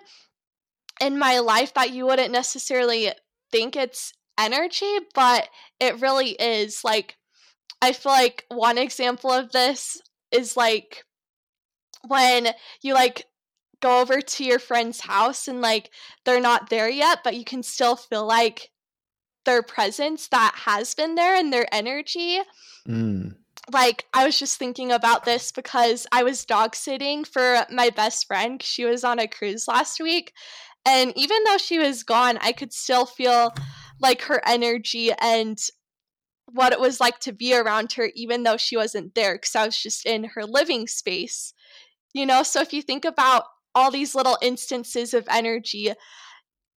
in 1.01 1.19
my 1.19 1.39
life 1.39 1.75
that 1.75 1.93
you 1.93 2.07
wouldn't 2.07 2.33
necessarily 2.33 3.11
think 3.51 3.77
it's 3.77 4.13
energy, 4.39 4.99
but 5.15 5.49
it 5.81 6.01
really 6.01 6.31
is. 6.31 6.83
Like, 6.85 7.17
I 7.83 7.93
feel 7.93 8.13
like 8.13 8.45
one 8.49 8.79
example 8.79 9.31
of 9.33 9.53
this 9.53 10.01
is 10.31 10.57
like 10.57 11.05
when 12.07 12.49
you 12.83 12.95
like 12.95 13.27
go 13.81 14.01
over 14.01 14.21
to 14.21 14.45
your 14.45 14.59
friend's 14.59 15.01
house 15.01 15.49
and 15.49 15.61
like 15.61 15.91
they're 16.25 16.41
not 16.41 16.71
there 16.71 16.89
yet, 16.89 17.21
but 17.25 17.37
you 17.37 17.45
can 17.45 17.63
still 17.63 17.97
feel 17.97 18.27
like 18.27 18.71
their 19.47 19.63
presence 19.63 20.29
that 20.29 20.53
has 20.55 20.95
been 20.95 21.15
there 21.15 21.35
and 21.35 21.53
their 21.53 21.67
energy. 21.73 22.41
Mm. 22.87 23.37
Like, 23.73 24.07
I 24.13 24.25
was 24.25 24.39
just 24.39 24.59
thinking 24.59 24.91
about 24.91 25.25
this 25.25 25.53
because 25.53 26.07
I 26.13 26.23
was 26.23 26.45
dog 26.45 26.75
sitting 26.75 27.25
for 27.25 27.65
my 27.71 27.91
best 27.91 28.27
friend. 28.27 28.63
She 28.63 28.85
was 28.85 29.05
on 29.05 29.19
a 29.19 29.29
cruise 29.29 29.69
last 29.69 30.01
week. 30.01 30.33
And 30.87 31.13
even 31.17 31.45
though 31.45 31.59
she 31.59 31.79
was 31.79 32.03
gone, 32.03 32.39
I 32.41 32.53
could 32.53 32.73
still 32.73 33.07
feel 33.07 33.53
like 34.01 34.23
her 34.23 34.41
energy 34.47 35.13
and 35.21 35.59
what 36.47 36.73
it 36.73 36.81
was 36.81 37.01
like 37.01 37.21
to 37.21 37.33
be 37.33 37.55
around 37.55 37.93
her, 37.93 38.11
even 38.15 38.43
though 38.43 38.57
she 38.57 38.77
wasn't 38.77 39.15
there 39.15 39.35
because 39.35 39.55
I 39.55 39.67
was 39.67 39.81
just 39.81 40.07
in 40.07 40.25
her 40.35 40.45
living 40.45 40.87
space. 40.87 41.53
You 42.13 42.27
know, 42.27 42.43
so 42.43 42.61
if 42.61 42.73
you 42.73 42.83
think 42.83 43.05
about 43.05 43.45
all 43.75 43.91
these 43.91 44.15
little 44.15 44.37
instances 44.43 45.15
of 45.15 45.29
energy, 45.31 45.93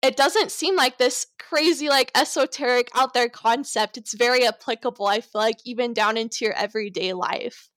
it 0.04 0.16
doesn't 0.16 0.52
seem 0.52 0.76
like 0.76 0.98
this 0.98 1.26
crazy, 1.38 1.88
like 1.88 2.10
esoteric 2.14 2.90
out 2.94 3.14
there 3.14 3.28
concept. 3.28 3.96
It's 3.96 4.14
very 4.14 4.46
applicable, 4.46 5.06
I 5.06 5.20
feel 5.20 5.40
like, 5.40 5.56
even 5.64 5.94
down 5.94 6.16
into 6.16 6.44
your 6.44 6.54
everyday 6.54 7.14
life. 7.14 7.70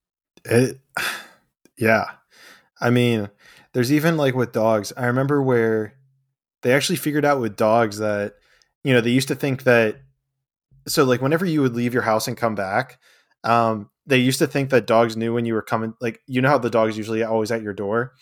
It, 0.44 0.80
yeah. 1.78 2.12
I 2.82 2.90
mean, 2.90 3.30
there's 3.74 3.94
even 3.94 4.18
like 4.18 4.36
with 4.36 4.52
dogs. 4.52 4.92
I 4.98 5.06
remember 5.06 5.42
where 5.42 5.94
they 6.64 6.74
actually 6.74 6.98
figured 6.98 7.26
out 7.26 7.40
with 7.40 7.56
dogs 7.56 8.00
that, 8.00 8.36
you 8.84 8.94
know, 8.94 9.02
they 9.02 9.12
used 9.12 9.30
to 9.30 9.36
think 9.36 9.64
that, 9.64 10.02
so 10.88 11.06
like 11.06 11.22
whenever 11.22 11.46
you 11.46 11.62
would 11.62 11.76
leave 11.76 11.94
your 11.94 12.04
house 12.04 12.28
and 12.28 12.36
come 12.36 12.56
back, 12.56 13.00
um, 13.44 13.90
they 14.06 14.18
used 14.18 14.40
to 14.40 14.48
think 14.48 14.70
that 14.70 14.86
dogs 14.88 15.16
knew 15.16 15.34
when 15.34 15.46
you 15.46 15.54
were 15.54 15.62
coming. 15.62 15.94
Like, 16.02 16.22
you 16.28 16.42
know 16.42 16.50
how 16.50 16.58
the 16.58 16.70
dog's 16.70 16.98
usually 16.98 17.24
always 17.24 17.52
at 17.52 17.62
your 17.62 17.74
door? 17.74 18.14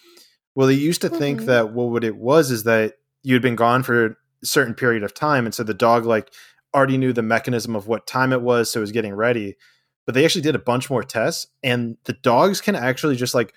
Well, 0.53 0.68
they 0.68 0.73
used 0.73 1.02
to 1.02 1.10
think 1.10 1.41
Mhm. 1.41 1.45
that, 1.45 1.73
well, 1.73 1.90
what 1.90 2.03
it 2.03 2.15
was 2.15 2.52
is 2.52 2.64
that 2.64 2.95
you'd 3.26 3.41
been 3.41 3.56
gone 3.56 3.84
for 3.84 4.06
a 4.06 4.15
certain 4.43 4.73
period 4.73 5.03
of 5.03 5.14
time. 5.14 5.45
And 5.45 5.53
so 5.53 5.64
the 5.64 5.73
dog, 5.73 6.06
like, 6.06 6.31
already 6.73 6.97
knew 6.97 7.11
the 7.14 7.22
mechanism 7.23 7.76
of 7.76 7.88
what 7.88 8.06
time 8.07 8.31
it 8.34 8.41
was. 8.41 8.72
So 8.72 8.80
it 8.80 8.81
was 8.81 8.91
getting 8.91 9.14
ready 9.14 9.56
but 10.06 10.14
they 10.14 10.23
actually 10.23 10.41
did 10.43 10.53
a 10.53 10.60
bunch 10.60 10.89
more 10.89 11.02
tests 11.02 11.47
and 11.64 11.97
the 12.03 12.14
dogs 12.14 12.61
can 12.61 12.76
actually 12.76 13.15
just 13.15 13.34
like 13.34 13.53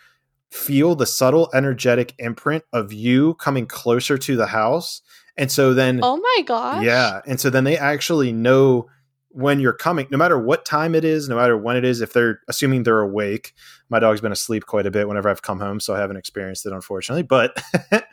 feel 0.50 0.94
the 0.94 1.04
subtle 1.04 1.50
energetic 1.52 2.14
imprint 2.18 2.64
of 2.72 2.90
you 2.90 3.34
coming 3.34 3.66
closer 3.66 4.16
to 4.16 4.34
the 4.34 4.46
house 4.46 5.02
and 5.36 5.52
so 5.52 5.74
then 5.74 6.00
Oh 6.02 6.16
my 6.16 6.42
gosh. 6.46 6.82
yeah 6.82 7.20
and 7.26 7.38
so 7.38 7.50
then 7.50 7.64
they 7.64 7.76
actually 7.76 8.32
know 8.32 8.88
when 9.28 9.60
you're 9.60 9.74
coming 9.74 10.06
no 10.10 10.16
matter 10.16 10.38
what 10.38 10.64
time 10.64 10.94
it 10.94 11.04
is 11.04 11.28
no 11.28 11.36
matter 11.36 11.54
when 11.58 11.76
it 11.76 11.84
is 11.84 12.00
if 12.00 12.14
they're 12.14 12.40
assuming 12.48 12.82
they're 12.84 13.00
awake 13.00 13.52
my 13.90 13.98
dog's 13.98 14.22
been 14.22 14.32
asleep 14.32 14.64
quite 14.64 14.86
a 14.86 14.90
bit 14.90 15.06
whenever 15.06 15.28
i've 15.28 15.42
come 15.42 15.60
home 15.60 15.80
so 15.80 15.94
i 15.94 15.98
haven't 15.98 16.16
experienced 16.16 16.64
it 16.64 16.72
unfortunately 16.72 17.22
but 17.22 17.62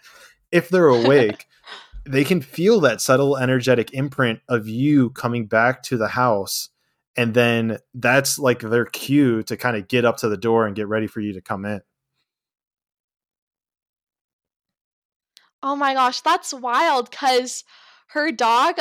if 0.51 0.69
they're 0.69 0.87
awake 0.87 1.47
they 2.05 2.23
can 2.23 2.41
feel 2.41 2.79
that 2.81 3.01
subtle 3.01 3.37
energetic 3.37 3.93
imprint 3.93 4.39
of 4.47 4.67
you 4.67 5.09
coming 5.11 5.47
back 5.47 5.81
to 5.83 5.97
the 5.97 6.09
house. 6.09 6.69
And 7.17 7.33
then 7.33 7.79
that's 7.93 8.37
like 8.37 8.59
their 8.59 8.85
cue 8.85 9.41
to 9.43 9.57
kind 9.57 9.75
of 9.75 9.87
get 9.87 10.05
up 10.05 10.17
to 10.17 10.29
the 10.29 10.37
door 10.37 10.67
and 10.67 10.75
get 10.75 10.87
ready 10.87 11.07
for 11.07 11.21
you 11.21 11.33
to 11.33 11.41
come 11.41 11.65
in. 11.65 11.81
Oh 15.63 15.75
my 15.75 15.93
gosh, 15.93 16.21
that's 16.21 16.53
wild 16.53 17.09
because 17.09 17.63
her 18.09 18.31
dog, 18.31 18.75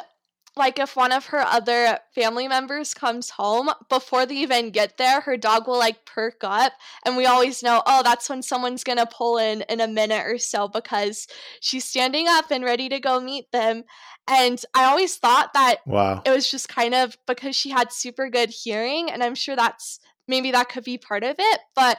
like 0.56 0.78
if 0.78 0.94
one 0.94 1.12
of 1.12 1.26
her 1.26 1.40
other 1.40 1.98
family 2.14 2.47
members 2.47 2.94
comes 2.94 3.31
home, 3.31 3.70
before 3.89 4.24
they 4.24 4.36
even 4.36 4.70
get 4.70 4.98
there, 4.98 5.20
her 5.22 5.36
dog 5.36 5.66
will 5.66 5.78
like 5.78 6.05
perk 6.05 6.36
up. 6.43 6.72
And 7.05 7.16
we 7.16 7.26
always 7.26 7.62
know, 7.62 7.82
oh, 7.86 8.02
that's 8.02 8.28
when 8.28 8.43
someone's 8.43 8.85
going 8.85 8.98
to 8.98 9.06
pull 9.06 9.39
in 9.39 9.62
in 9.68 9.81
a 9.81 9.89
minute 9.89 10.24
or 10.26 10.39
so 10.39 10.68
because 10.68 11.26
she's 11.60 11.85
standing 11.85 12.26
up 12.28 12.51
and 12.51 12.64
ready 12.64 12.89
to 12.89 13.01
go 13.01 13.20
meet 13.20 13.51
them. 13.51 13.85
And 14.28 14.62
I 14.74 14.85
always 14.85 15.16
thought 15.16 15.52
that 15.55 15.81
wow 15.86 16.22
it 16.24 16.31
was 16.31 16.51
just 16.51 16.68
kind 16.68 16.94
of 16.94 17.16
because 17.26 17.56
she 17.56 17.70
had 17.70 17.93
super 17.93 18.31
good 18.31 18.51
hearing. 18.51 19.10
And 19.10 19.22
I'm 19.22 19.35
sure 19.35 19.56
that's 19.56 19.98
maybe 20.28 20.52
that 20.52 20.68
could 20.68 20.85
be 20.85 20.98
part 20.98 21.24
of 21.24 21.36
it. 21.39 21.60
But 21.74 21.98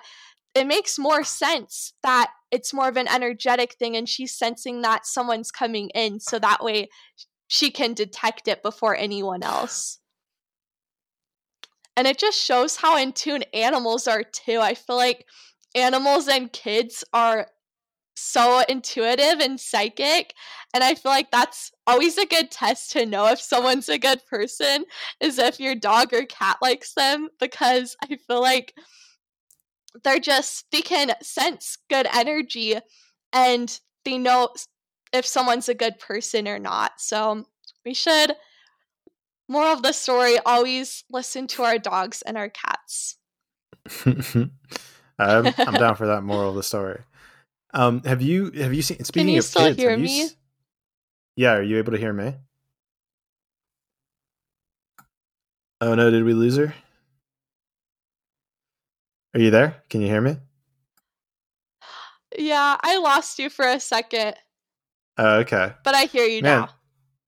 it 0.55 0.65
makes 0.65 0.97
more 0.97 1.25
sense 1.25 1.93
that 2.01 2.31
it's 2.49 2.73
more 2.73 2.87
of 2.87 2.95
an 2.95 3.09
energetic 3.09 3.73
thing 3.73 3.97
and 3.97 4.07
she's 4.07 4.33
sensing 4.33 4.81
that 4.81 5.05
someone's 5.05 5.51
coming 5.51 5.89
in 5.89 6.21
so 6.21 6.39
that 6.39 6.63
way 6.63 6.87
she 7.47 7.71
can 7.71 7.93
detect 7.93 8.47
it 8.47 8.63
before 8.63 8.95
anyone 8.95 9.43
else. 9.43 9.99
And 11.97 12.07
it 12.07 12.17
just 12.17 12.39
shows 12.39 12.75
how 12.75 12.97
in 12.97 13.13
tune 13.13 13.43
animals 13.53 14.07
are 14.07 14.23
too. 14.23 14.59
I 14.59 14.73
feel 14.73 14.97
like 14.97 15.25
animals 15.75 16.27
and 16.27 16.51
kids 16.51 17.03
are 17.13 17.47
so 18.15 18.63
intuitive 18.67 19.39
and 19.39 19.59
psychic. 19.59 20.33
And 20.73 20.83
I 20.83 20.95
feel 20.95 21.11
like 21.11 21.31
that's 21.31 21.71
always 21.87 22.17
a 22.17 22.25
good 22.25 22.51
test 22.51 22.91
to 22.91 23.05
know 23.05 23.27
if 23.27 23.39
someone's 23.39 23.89
a 23.89 23.97
good 23.97 24.25
person 24.29 24.85
is 25.19 25.37
if 25.37 25.59
your 25.59 25.75
dog 25.75 26.13
or 26.13 26.25
cat 26.25 26.57
likes 26.61 26.93
them 26.93 27.29
because 27.39 27.95
I 28.03 28.17
feel 28.27 28.41
like 28.41 28.73
they're 30.03 30.19
just 30.19 30.65
they 30.71 30.81
can 30.81 31.13
sense 31.21 31.77
good 31.89 32.07
energy 32.13 32.75
and 33.31 33.79
they 34.03 34.17
know 34.17 34.49
if 35.15 35.25
someone's 35.25 35.69
a 35.69 35.73
good 35.73 35.99
person 35.99 36.47
or 36.47 36.59
not. 36.59 36.99
So 36.99 37.45
we 37.85 37.93
should 37.93 38.35
moral 39.47 39.73
of 39.73 39.83
the 39.83 39.91
story 39.93 40.37
always 40.45 41.03
listen 41.09 41.47
to 41.47 41.63
our 41.63 41.77
dogs 41.77 42.21
and 42.21 42.37
our 42.37 42.49
cats. 42.49 43.17
I'm, 44.05 44.49
I'm 45.19 45.73
down 45.73 45.95
for 45.95 46.07
that 46.07 46.23
moral 46.23 46.49
of 46.49 46.55
the 46.55 46.63
story. 46.63 47.01
Um, 47.73 48.01
have 48.03 48.21
you 48.21 48.51
have 48.51 48.73
you 48.73 48.81
seen? 48.81 49.03
Speaking 49.03 49.27
Can 49.27 49.33
you 49.35 49.39
of 49.39 49.45
still 49.45 49.65
kids, 49.65 49.77
hear 49.77 49.97
me? 49.97 50.21
s- 50.21 50.35
yeah, 51.35 51.53
are 51.55 51.63
you 51.63 51.77
able 51.77 51.91
to 51.91 51.97
hear 51.97 52.13
me? 52.13 52.35
Oh 55.81 55.93
no, 55.95 56.09
did 56.09 56.23
we 56.23 56.33
lose 56.33 56.57
her? 56.57 56.73
Are 59.33 59.39
you 59.39 59.51
there? 59.51 59.83
Can 59.89 60.01
you 60.01 60.07
hear 60.07 60.21
me? 60.21 60.37
Yeah, 62.37 62.77
I 62.81 62.97
lost 62.97 63.39
you 63.39 63.49
for 63.49 63.65
a 63.65 63.79
second, 63.79 64.35
Oh, 65.17 65.37
okay. 65.39 65.73
but 65.83 65.95
I 65.95 66.05
hear 66.05 66.25
you 66.25 66.41
Man, 66.41 66.67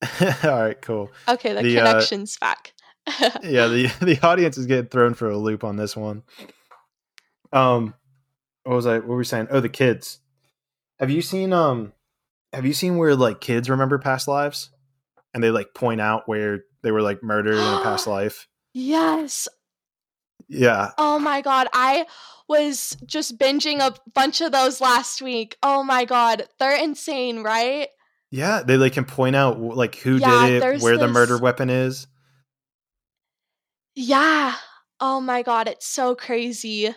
now. 0.02 0.38
All 0.44 0.62
right, 0.62 0.82
cool. 0.82 1.12
Okay, 1.28 1.54
the, 1.54 1.62
the, 1.64 1.80
uh, 1.80 1.86
connection's 1.86 2.38
back. 2.38 2.74
Yeah, 3.42 3.68
the 3.68 3.88
the 4.02 4.20
audience 4.22 4.58
is 4.58 4.66
getting 4.66 4.90
thrown 4.90 5.14
for 5.14 5.30
a 5.30 5.38
loop 5.38 5.64
on 5.64 5.78
this 5.78 5.96
one. 5.96 6.24
Um, 7.54 7.94
what 8.64 8.76
was 8.76 8.86
I? 8.86 8.96
What 8.96 9.08
were 9.08 9.18
we 9.18 9.24
saying? 9.24 9.48
Oh, 9.50 9.62
the 9.62 9.70
kids. 9.70 10.20
Have 11.00 11.10
you 11.10 11.22
seen 11.22 11.54
um? 11.54 11.94
Have 12.52 12.66
you 12.66 12.74
seen 12.74 12.98
where 12.98 13.16
like 13.16 13.40
kids 13.40 13.70
remember 13.70 13.98
past 13.98 14.28
lives, 14.28 14.72
and 15.34 15.42
they 15.42 15.52
like 15.52 15.74
point 15.74 16.02
out 16.02 16.28
where 16.28 16.66
they 16.82 16.92
were 16.92 17.02
like 17.02 17.24
murdered 17.24 17.56
in 17.56 17.60
a 17.60 17.82
past 17.82 18.08
life? 18.08 18.48
yes. 18.74 19.48
Yeah, 20.48 20.92
Oh 20.98 21.20
my 21.20 21.42
god, 21.42 21.68
I 21.74 22.06
was 22.48 22.96
just 23.06 23.38
binging 23.38 23.80
a 23.80 23.96
bunch 24.14 24.42
of 24.42 24.52
those 24.52 24.80
last 24.82 25.22
week. 25.22 25.58
Oh 25.62 25.84
my 25.84 26.06
god, 26.06 26.48
they're 26.60 26.82
insane, 26.82 27.44
right? 27.44 27.90
yeah. 28.32 28.64
They 28.64 28.78
like 28.78 28.94
can 28.94 29.06
point 29.06 29.36
out 29.36 29.60
like 29.60 29.96
who 29.96 30.18
Yeah, 30.18 30.48
did 30.48 30.52
it, 30.56 30.60
there's 30.62 30.82
where 30.84 30.98
the 30.98 31.08
murder 31.08 31.38
weapon 31.38 31.70
is. 31.70 32.08
Yeah. 33.96 34.56
Oh 35.00 35.20
my 35.20 35.44
god, 35.44 35.68
it's 35.68 35.88
so 35.88 36.16
crazy. 36.16 36.94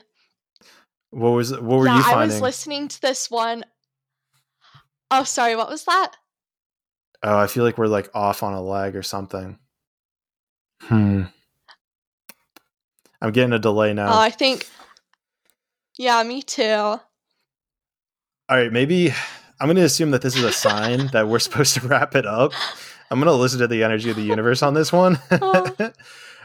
What 1.11 1.31
was 1.31 1.53
what 1.53 1.63
were 1.63 1.87
yeah, 1.87 1.97
you 1.97 2.03
I 2.03 2.27
was 2.27 2.41
listening 2.41 2.89
to 2.89 3.01
this 3.01 3.31
one. 3.31 3.65
Oh, 5.11 5.25
sorry, 5.25 5.57
what 5.57 5.69
was 5.69 5.85
that? 5.85 6.17
Oh, 7.23 7.37
I 7.39 7.47
feel 7.49 7.65
like 7.65 7.77
we're 7.79 7.87
like 7.87 8.11
off 8.15 8.43
on 8.43 8.55
a 8.55 8.63
leg 8.63 8.97
or 8.97 9.03
something. 9.03 9.59
Hmm. 10.83 11.25
I'm 13.21 13.33
getting 13.33 13.53
a 13.53 13.59
delay 13.59 13.93
now. 13.93 14.13
Oh, 14.13 14.19
I 14.19 14.31
think. 14.31 14.69
Yeah, 15.99 16.23
me 16.23 16.43
too. 16.43 16.63
All 16.65 17.01
right, 18.49 18.73
maybe 18.73 19.11
I'm 19.61 19.67
going 19.67 19.77
to 19.77 19.83
assume 19.83 20.11
that 20.13 20.23
this 20.23 20.37
is 20.37 20.43
a 20.43 20.53
sign 20.53 21.09
that 21.09 21.29
we're 21.29 21.39
supposed 21.39 21.75
to 21.75 21.87
wrap 21.87 22.15
it 22.17 22.27
up. 22.27 22.53
I'm 23.11 23.19
going 23.19 23.27
to 23.27 23.35
listen 23.35 23.59
to 23.61 23.69
the 23.69 23.85
energy 23.85 24.11
of 24.11 24.17
the 24.17 24.23
universe 24.23 24.63
on 24.63 24.75
this 24.75 24.93
one. 24.93 25.19
um, 25.31 25.93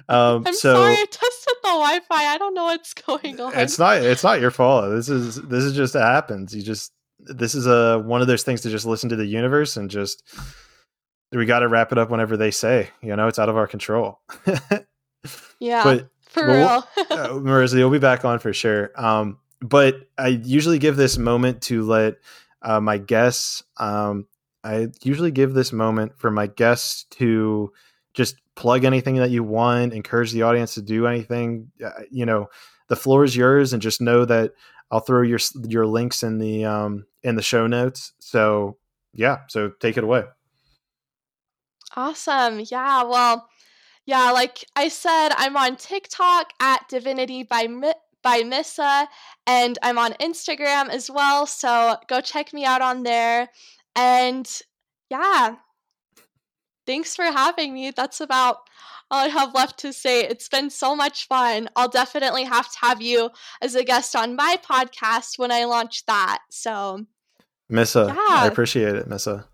Oh. 0.08 0.44
I'm 0.46 0.54
so 0.54 0.74
sorry, 0.76 0.94
I 0.94 1.06
tested 1.10 1.54
the 1.64 1.70
Wi-Fi. 1.70 2.26
I 2.26 2.38
don't 2.38 2.54
know 2.54 2.66
what's 2.66 2.94
going 2.94 3.40
on. 3.40 3.54
it's 3.56 3.80
not 3.80 3.98
it's 4.04 4.24
not 4.24 4.40
your 4.40 4.52
fault. 4.52 4.92
This 4.92 5.10
is 5.10 5.42
this 5.42 5.64
is 5.64 5.74
just 5.74 5.96
happens. 5.96 6.56
You 6.56 6.62
just 6.62 6.92
this 7.20 7.56
is 7.56 7.66
a 7.66 8.00
one 8.06 8.22
of 8.22 8.28
those 8.28 8.44
things 8.44 8.62
to 8.62 8.70
just 8.70 8.86
listen 8.86 9.10
to 9.10 9.16
the 9.16 9.26
universe 9.26 9.78
and 9.78 9.90
just 9.90 10.22
we 11.32 11.46
got 11.46 11.60
to 11.60 11.68
wrap 11.68 11.92
it 11.92 11.98
up 11.98 12.12
whenever 12.12 12.38
they 12.38 12.52
say. 12.52 12.90
You 13.02 13.16
know, 13.16 13.28
it's 13.28 13.40
out 13.40 13.50
of 13.50 13.58
our 13.58 13.66
control. 13.66 14.20
yeah, 15.60 15.84
but 15.84 16.10
for 16.36 16.48
well, 16.48 16.88
real. 16.98 17.06
uh, 17.20 17.30
Marissa, 17.30 17.78
you'll 17.78 17.90
be 17.90 18.00
back 18.00 18.26
on 18.26 18.40
for 18.40 18.54
sure. 18.54 18.92
Um, 18.96 19.40
but 19.62 20.08
I 20.18 20.28
usually 20.28 20.80
give 20.80 20.96
this 20.96 21.18
moment 21.18 21.62
to 21.64 21.84
let 21.84 22.16
uh, 22.62 22.80
my 22.80 22.98
guests. 22.98 23.64
Um, 23.78 24.28
I 24.64 24.88
usually 25.04 25.32
give 25.32 25.54
this 25.54 25.72
moment 25.72 26.18
for 26.18 26.30
my 26.30 26.48
guests 26.48 27.06
to 27.12 27.72
just 28.14 28.36
plug 28.56 28.84
anything 28.84 29.16
that 29.16 29.30
you 29.30 29.44
want, 29.44 29.94
encourage 29.94 30.32
the 30.32 30.44
audience 30.44 30.74
to 30.76 30.82
do 30.82 31.08
anything. 31.08 31.72
Uh, 31.84 31.92
you 32.12 32.26
know, 32.26 32.48
the 32.88 32.96
floor 32.96 33.24
is 33.24 33.36
yours, 33.36 33.74
and 33.74 33.82
just 33.82 34.02
know 34.02 34.26
that 34.26 34.54
I'll 34.92 35.00
throw 35.00 35.22
your 35.22 35.40
your 35.68 35.86
links 35.86 36.24
in 36.24 36.40
the 36.40 36.66
um, 36.66 37.06
in 37.24 37.36
the 37.36 37.42
show 37.42 37.68
notes. 37.68 38.14
So 38.20 38.78
yeah, 39.14 39.40
so 39.48 39.72
take 39.80 39.98
it 39.98 40.04
away. 40.04 40.24
Awesome. 41.96 42.62
Yeah. 42.70 43.04
Well, 43.04 43.48
yeah, 44.06 44.32
like 44.32 44.66
I 44.76 44.88
said, 44.88 45.30
I'm 45.36 45.58
on 45.58 45.78
TikTok 45.78 46.52
at 46.60 46.88
Divinity 46.90 47.44
by 47.44 47.68
Mi- 47.68 47.94
by 48.22 48.44
Missa, 48.44 49.08
and 49.46 49.78
I'm 49.84 49.98
on 49.98 50.14
Instagram 50.14 50.90
as 50.90 51.10
well. 51.10 51.46
So 51.46 51.96
go 52.08 52.22
check 52.22 52.54
me 52.54 52.66
out 52.66 52.82
on 52.82 53.04
there. 53.04 53.50
And 53.96 54.50
yeah, 55.10 55.56
thanks 56.86 57.16
for 57.16 57.26
having 57.26 57.74
me. 57.74 57.92
That's 57.92 58.20
about 58.22 58.58
all 59.12 59.26
I 59.26 59.28
have 59.28 59.54
left 59.54 59.80
to 59.80 59.94
say. 59.94 60.24
It's 60.24 60.50
been 60.50 60.70
so 60.70 60.96
much 60.96 61.28
fun. 61.28 61.70
I'll 61.76 61.90
definitely 61.90 62.44
have 62.44 62.72
to 62.72 62.78
have 62.82 63.02
you 63.02 63.30
as 63.62 63.76
a 63.76 63.84
guest 63.84 64.16
on 64.16 64.36
my 64.36 64.60
podcast 64.64 65.38
when 65.38 65.52
I 65.52 65.66
launch 65.66 66.06
that. 66.08 66.40
So, 66.50 67.06
Missa, 67.70 68.16
I 68.18 68.48
appreciate 68.48 68.96
it, 68.96 69.08
Missa. 69.08 69.48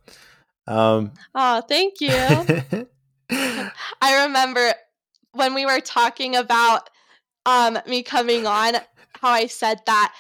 Um, 0.67 1.11
oh, 1.35 1.61
thank 1.61 1.95
you. 1.99 2.87
I 4.01 4.23
remember 4.25 4.73
when 5.33 5.53
we 5.53 5.65
were 5.65 5.79
talking 5.79 6.35
about 6.35 6.89
um 7.45 7.79
me 7.87 8.03
coming 8.03 8.45
on 8.45 8.75
how 9.19 9.29
I 9.29 9.47
said 9.47 9.81
that 9.85 10.13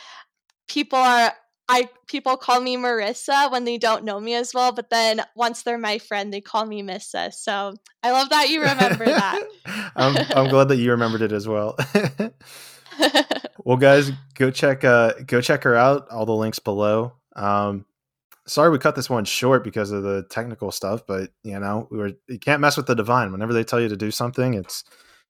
people 0.67 0.99
are 0.99 1.33
I 1.71 1.87
people 2.07 2.35
call 2.35 2.59
me 2.59 2.75
Marissa 2.75 3.49
when 3.49 3.63
they 3.63 3.77
don't 3.77 4.03
know 4.03 4.19
me 4.19 4.33
as 4.33 4.53
well, 4.53 4.73
but 4.73 4.89
then 4.89 5.21
once 5.35 5.63
they're 5.63 5.77
my 5.77 5.99
friend, 5.99 6.33
they 6.33 6.41
call 6.41 6.65
me 6.65 6.81
Missa. 6.81 7.31
So 7.31 7.75
I 8.03 8.11
love 8.11 8.29
that 8.29 8.49
you 8.49 8.61
remember 8.61 9.05
that. 9.05 9.41
I'm, 9.95 10.17
I'm 10.35 10.49
glad 10.49 10.67
that 10.67 10.75
you 10.77 10.91
remembered 10.91 11.21
it 11.21 11.31
as 11.31 11.47
well. 11.47 11.77
well, 13.63 13.77
guys, 13.77 14.11
go 14.35 14.51
check 14.51 14.83
uh, 14.83 15.13
go 15.25 15.39
check 15.39 15.63
her 15.63 15.75
out. 15.75 16.09
All 16.09 16.25
the 16.25 16.35
links 16.35 16.59
below. 16.59 17.13
Um, 17.37 17.85
sorry 18.51 18.69
we 18.69 18.77
cut 18.77 18.95
this 18.95 19.09
one 19.09 19.23
short 19.23 19.63
because 19.63 19.91
of 19.91 20.03
the 20.03 20.23
technical 20.29 20.71
stuff, 20.71 21.05
but 21.07 21.31
you 21.43 21.57
know 21.59 21.87
we 21.89 21.97
were 21.97 22.11
you 22.27 22.37
can't 22.39 22.61
mess 22.61 22.77
with 22.77 22.85
the 22.85 22.95
divine. 22.95 23.31
Whenever 23.31 23.53
they 23.53 23.63
tell 23.63 23.79
you 23.79 23.87
to 23.87 23.97
do 23.97 24.11
something, 24.11 24.53
it's 24.53 24.83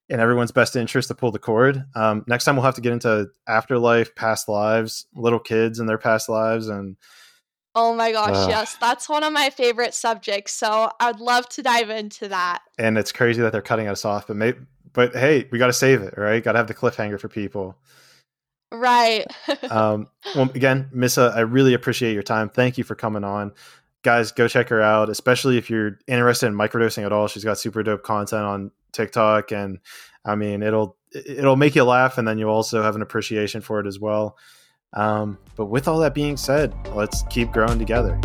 in 0.08 0.18
everyone's 0.20 0.50
best 0.50 0.74
interest 0.76 1.08
to 1.08 1.14
pull 1.14 1.30
the 1.30 1.38
cord. 1.38 1.84
Um, 1.94 2.24
next 2.26 2.44
time 2.44 2.56
we'll 2.56 2.64
have 2.64 2.74
to 2.74 2.80
get 2.80 2.92
into 2.92 3.28
afterlife, 3.46 4.14
past 4.16 4.48
lives, 4.48 5.06
little 5.14 5.38
kids 5.38 5.78
and 5.78 5.88
their 5.88 5.98
past 5.98 6.28
lives, 6.28 6.68
and 6.68 6.96
oh 7.74 7.94
my 7.94 8.10
gosh, 8.10 8.34
Ugh. 8.34 8.50
yes, 8.50 8.76
that's 8.80 9.08
one 9.08 9.22
of 9.22 9.32
my 9.32 9.50
favorite 9.50 9.94
subjects. 9.94 10.52
So 10.52 10.90
I'd 10.98 11.20
love 11.20 11.48
to 11.50 11.62
dive 11.62 11.90
into 11.90 12.28
that. 12.28 12.62
and 12.78 12.98
it's 12.98 13.12
crazy 13.12 13.40
that 13.42 13.52
they're 13.52 13.62
cutting 13.62 13.86
us 13.86 14.04
off. 14.04 14.26
But 14.26 14.36
maybe, 14.36 14.58
but 14.92 15.14
hey, 15.14 15.48
we 15.52 15.58
got 15.58 15.68
to 15.68 15.72
save 15.72 16.02
it, 16.02 16.14
right? 16.16 16.42
Got 16.42 16.52
to 16.52 16.58
have 16.58 16.66
the 16.66 16.74
cliffhanger 16.74 17.20
for 17.20 17.28
people. 17.28 17.78
Right. 18.72 19.26
um, 19.70 20.08
well, 20.34 20.50
again, 20.54 20.88
Missa, 20.92 21.32
I 21.34 21.40
really 21.40 21.74
appreciate 21.74 22.14
your 22.14 22.22
time. 22.22 22.48
Thank 22.48 22.78
you 22.78 22.84
for 22.84 22.94
coming 22.94 23.22
on. 23.22 23.52
Guys, 24.02 24.32
go 24.32 24.48
check 24.48 24.70
her 24.70 24.80
out, 24.80 25.10
especially 25.10 25.58
if 25.58 25.70
you're 25.70 25.98
interested 26.08 26.46
in 26.46 26.54
microdosing 26.54 27.04
at 27.04 27.12
all. 27.12 27.28
She's 27.28 27.44
got 27.44 27.58
super 27.58 27.82
dope 27.82 28.02
content 28.02 28.42
on 28.42 28.70
TikTok, 28.92 29.52
and 29.52 29.78
I 30.24 30.34
mean, 30.34 30.62
it'll 30.62 30.96
it'll 31.12 31.56
make 31.56 31.76
you 31.76 31.84
laugh, 31.84 32.18
and 32.18 32.26
then 32.26 32.38
you'll 32.38 32.50
also 32.50 32.82
have 32.82 32.96
an 32.96 33.02
appreciation 33.02 33.60
for 33.60 33.78
it 33.78 33.86
as 33.86 34.00
well. 34.00 34.36
Um, 34.94 35.38
but 35.56 35.66
with 35.66 35.86
all 35.86 36.00
that 36.00 36.14
being 36.14 36.36
said, 36.36 36.74
let's 36.88 37.22
keep 37.30 37.52
growing 37.52 37.78
together. 37.78 38.20